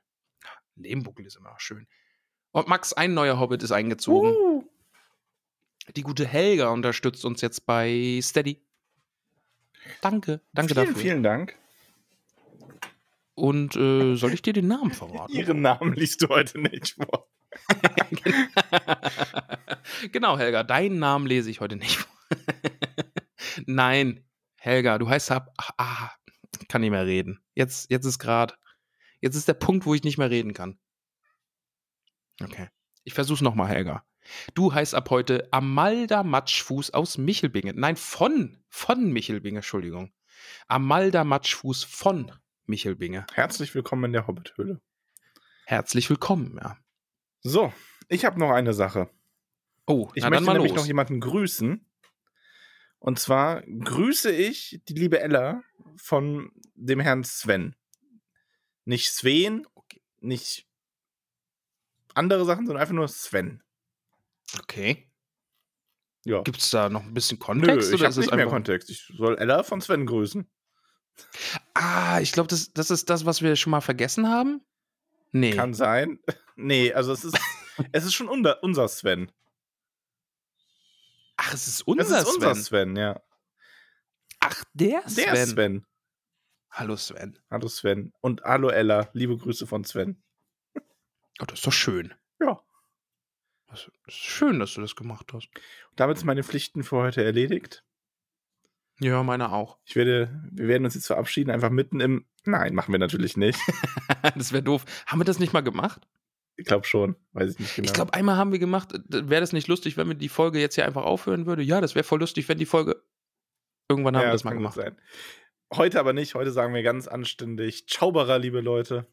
Lehmbuckel 0.74 1.24
ist 1.24 1.36
immer 1.36 1.54
schön. 1.58 1.86
Und 2.50 2.66
Max, 2.66 2.92
ein 2.92 3.14
neuer 3.14 3.38
Hobbit 3.38 3.62
ist 3.62 3.72
eingezogen. 3.72 4.32
Uh. 4.32 4.64
Die 5.94 6.02
gute 6.02 6.26
Helga 6.26 6.70
unterstützt 6.70 7.24
uns 7.24 7.40
jetzt 7.42 7.64
bei 7.64 8.18
Steady. 8.20 8.60
Danke, 10.00 10.40
danke 10.52 10.74
vielen, 10.74 10.86
dafür. 10.86 11.00
Vielen 11.00 11.22
Dank. 11.22 11.56
Und 13.34 13.76
äh, 13.76 14.16
soll 14.16 14.34
ich 14.34 14.42
dir 14.42 14.52
den 14.52 14.66
Namen 14.66 14.90
verraten? 14.90 15.32
Ihren 15.36 15.60
Namen 15.62 15.94
liest 15.94 16.22
du 16.22 16.28
heute 16.28 16.60
nicht 16.60 16.96
vor. 16.96 17.28
genau, 20.12 20.38
Helga, 20.38 20.62
deinen 20.62 20.98
Namen 20.98 21.26
lese 21.26 21.50
ich 21.50 21.60
heute 21.60 21.76
nicht. 21.76 22.06
Nein, 23.66 24.24
Helga, 24.56 24.98
du 24.98 25.08
heißt 25.08 25.30
ab. 25.30 25.54
Ah, 25.76 26.10
kann 26.68 26.80
nicht 26.80 26.90
mehr 26.90 27.06
reden. 27.06 27.40
Jetzt, 27.54 27.90
jetzt 27.90 28.06
ist 28.06 28.18
gerade. 28.18 28.54
Jetzt 29.20 29.36
ist 29.36 29.48
der 29.48 29.54
Punkt, 29.54 29.86
wo 29.86 29.94
ich 29.94 30.02
nicht 30.02 30.18
mehr 30.18 30.30
reden 30.30 30.54
kann. 30.54 30.78
Okay. 32.42 32.68
Ich 33.04 33.14
versuch's 33.14 33.40
nochmal, 33.40 33.68
Helga. 33.68 34.04
Du 34.54 34.72
heißt 34.72 34.94
ab 34.94 35.10
heute 35.10 35.48
Amalda 35.52 36.22
Matschfuß 36.22 36.92
aus 36.92 37.18
Michelbingen. 37.18 37.78
Nein, 37.78 37.96
von, 37.96 38.62
von 38.68 39.12
Michelbingen, 39.12 39.58
Entschuldigung. 39.58 40.12
Amalda 40.68 41.24
Matschfuß 41.24 41.84
von 41.84 42.32
Michelbinge. 42.66 43.26
Herzlich 43.34 43.74
willkommen 43.74 44.04
in 44.04 44.12
der 44.12 44.26
Hobbithöhle. 44.26 44.80
Herzlich 45.66 46.08
willkommen, 46.10 46.58
ja. 46.62 46.78
So, 47.42 47.72
ich 48.08 48.24
habe 48.24 48.38
noch 48.38 48.50
eine 48.50 48.72
Sache. 48.72 49.10
Oh, 49.86 50.10
ich 50.14 50.24
möchte 50.24 50.44
nämlich 50.44 50.72
los. 50.72 50.80
noch 50.80 50.86
jemanden 50.86 51.20
grüßen. 51.20 51.84
Und 52.98 53.18
zwar 53.18 53.62
grüße 53.62 54.30
ich 54.30 54.80
die 54.88 54.94
liebe 54.94 55.20
Ella 55.20 55.62
von 55.96 56.52
dem 56.74 57.00
Herrn 57.00 57.24
Sven. 57.24 57.74
Nicht 58.84 59.10
Sven, 59.10 59.66
nicht 60.20 60.68
andere 62.14 62.44
Sachen, 62.44 62.66
sondern 62.66 62.80
einfach 62.80 62.94
nur 62.94 63.08
Sven. 63.08 63.62
Okay. 64.60 65.10
Ja. 66.24 66.42
Gibt 66.42 66.58
es 66.58 66.70
da 66.70 66.88
noch 66.88 67.02
ein 67.02 67.14
bisschen 67.14 67.40
Kontext? 67.40 67.90
Nö, 67.90 67.96
ich 67.96 68.04
habe 68.04 68.20
nicht 68.20 68.34
mehr 68.34 68.46
Kontext. 68.46 68.90
Ich 68.90 69.12
soll 69.16 69.36
Ella 69.38 69.64
von 69.64 69.80
Sven 69.80 70.06
grüßen. 70.06 70.48
Ah, 71.74 72.20
ich 72.20 72.30
glaube, 72.30 72.48
das, 72.48 72.72
das 72.72 72.90
ist 72.92 73.10
das, 73.10 73.26
was 73.26 73.42
wir 73.42 73.56
schon 73.56 73.72
mal 73.72 73.80
vergessen 73.80 74.28
haben. 74.28 74.64
Nee. 75.32 75.56
Kann 75.56 75.74
sein. 75.74 76.20
Nee, 76.62 76.92
also 76.92 77.12
es 77.12 77.24
ist, 77.24 77.38
es 77.92 78.04
ist 78.04 78.14
schon 78.14 78.28
unser, 78.28 78.62
unser 78.62 78.88
Sven. 78.88 79.30
Ach, 81.36 81.52
es 81.52 81.66
ist 81.66 81.82
unser 81.82 82.04
Sven. 82.04 82.14
Es 82.14 82.22
ist 82.22 82.34
Sven. 82.34 82.48
unser 82.48 82.62
Sven, 82.62 82.96
ja. 82.96 83.22
Ach, 84.40 84.64
der 84.72 85.08
Sven. 85.08 85.34
Der 85.34 85.46
Sven. 85.46 85.86
Hallo 86.70 86.96
Sven. 86.96 87.38
Hallo 87.50 87.68
Sven. 87.68 88.12
Und 88.20 88.42
hallo 88.44 88.68
Ella. 88.68 89.10
Liebe 89.12 89.36
Grüße 89.36 89.66
von 89.66 89.84
Sven. 89.84 90.22
Oh, 91.40 91.44
das 91.46 91.58
ist 91.58 91.66
doch 91.66 91.72
schön. 91.72 92.14
Ja. 92.40 92.60
Das 93.66 93.90
ist 94.06 94.14
schön, 94.14 94.60
dass 94.60 94.74
du 94.74 94.80
das 94.80 94.94
gemacht 94.94 95.32
hast. 95.32 95.48
Und 95.48 96.00
damit 96.00 96.18
sind 96.18 96.26
meine 96.26 96.44
Pflichten 96.44 96.84
für 96.84 96.96
heute 96.96 97.24
erledigt. 97.24 97.84
Ja, 99.00 99.22
meine 99.22 99.50
auch. 99.50 99.78
Ich 99.84 99.96
werde, 99.96 100.48
wir 100.52 100.68
werden 100.68 100.84
uns 100.84 100.94
jetzt 100.94 101.08
verabschieden, 101.08 101.50
einfach 101.50 101.70
mitten 101.70 101.98
im. 102.00 102.26
Nein, 102.44 102.74
machen 102.74 102.92
wir 102.92 102.98
natürlich 103.00 103.36
nicht. 103.36 103.58
das 104.36 104.52
wäre 104.52 104.62
doof. 104.62 104.84
Haben 105.06 105.20
wir 105.20 105.24
das 105.24 105.40
nicht 105.40 105.52
mal 105.52 105.62
gemacht? 105.62 106.06
Ich 106.56 106.66
glaube 106.66 106.86
schon, 106.86 107.16
weiß 107.32 107.52
ich 107.52 107.58
nicht 107.58 107.76
genau. 107.76 107.86
Ich 107.86 107.92
glaube, 107.92 108.14
einmal 108.14 108.36
haben 108.36 108.52
wir 108.52 108.58
gemacht, 108.58 108.92
wäre 109.08 109.40
das 109.40 109.52
nicht 109.52 109.68
lustig, 109.68 109.96
wenn 109.96 110.08
wir 110.08 110.14
die 110.14 110.28
Folge 110.28 110.60
jetzt 110.60 110.74
hier 110.74 110.86
einfach 110.86 111.04
aufhören 111.04 111.46
würde? 111.46 111.62
Ja, 111.62 111.80
das 111.80 111.94
wäre 111.94 112.04
voll 112.04 112.20
lustig, 112.20 112.48
wenn 112.48 112.58
die 112.58 112.66
Folge. 112.66 113.02
Irgendwann 113.88 114.16
haben 114.16 114.22
ja, 114.22 114.28
wir 114.28 114.32
das, 114.32 114.42
das 114.42 114.44
mal 114.44 114.54
gemacht. 114.54 114.74
Sein. 114.74 114.96
Heute 115.74 115.98
aber 115.98 116.12
nicht, 116.12 116.34
heute 116.34 116.50
sagen 116.50 116.74
wir 116.74 116.82
ganz 116.82 117.08
anständig. 117.08 117.88
Zauberer, 117.88 118.38
liebe 118.38 118.60
Leute. 118.60 119.06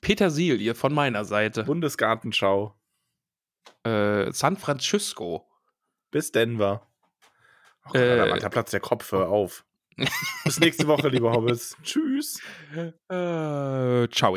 Petersilie 0.00 0.74
von 0.74 0.92
meiner 0.92 1.24
Seite. 1.24 1.64
Bundesgartenschau. 1.64 2.74
Äh, 3.82 4.30
San 4.32 4.56
Francisco. 4.56 5.48
Bis 6.10 6.32
Denver. 6.32 6.86
Oh 7.86 7.92
Gott, 7.92 7.96
äh, 7.96 8.38
da 8.38 8.48
platzt 8.48 8.72
der 8.72 8.80
Kopf, 8.80 9.12
hör 9.12 9.28
auf. 9.28 9.64
Bis 10.44 10.60
nächste 10.60 10.86
Woche, 10.86 11.08
liebe 11.08 11.30
Hobbits. 11.30 11.76
Tschüss. 11.82 12.40
Äh, 12.74 14.08
ciao. 14.10 14.36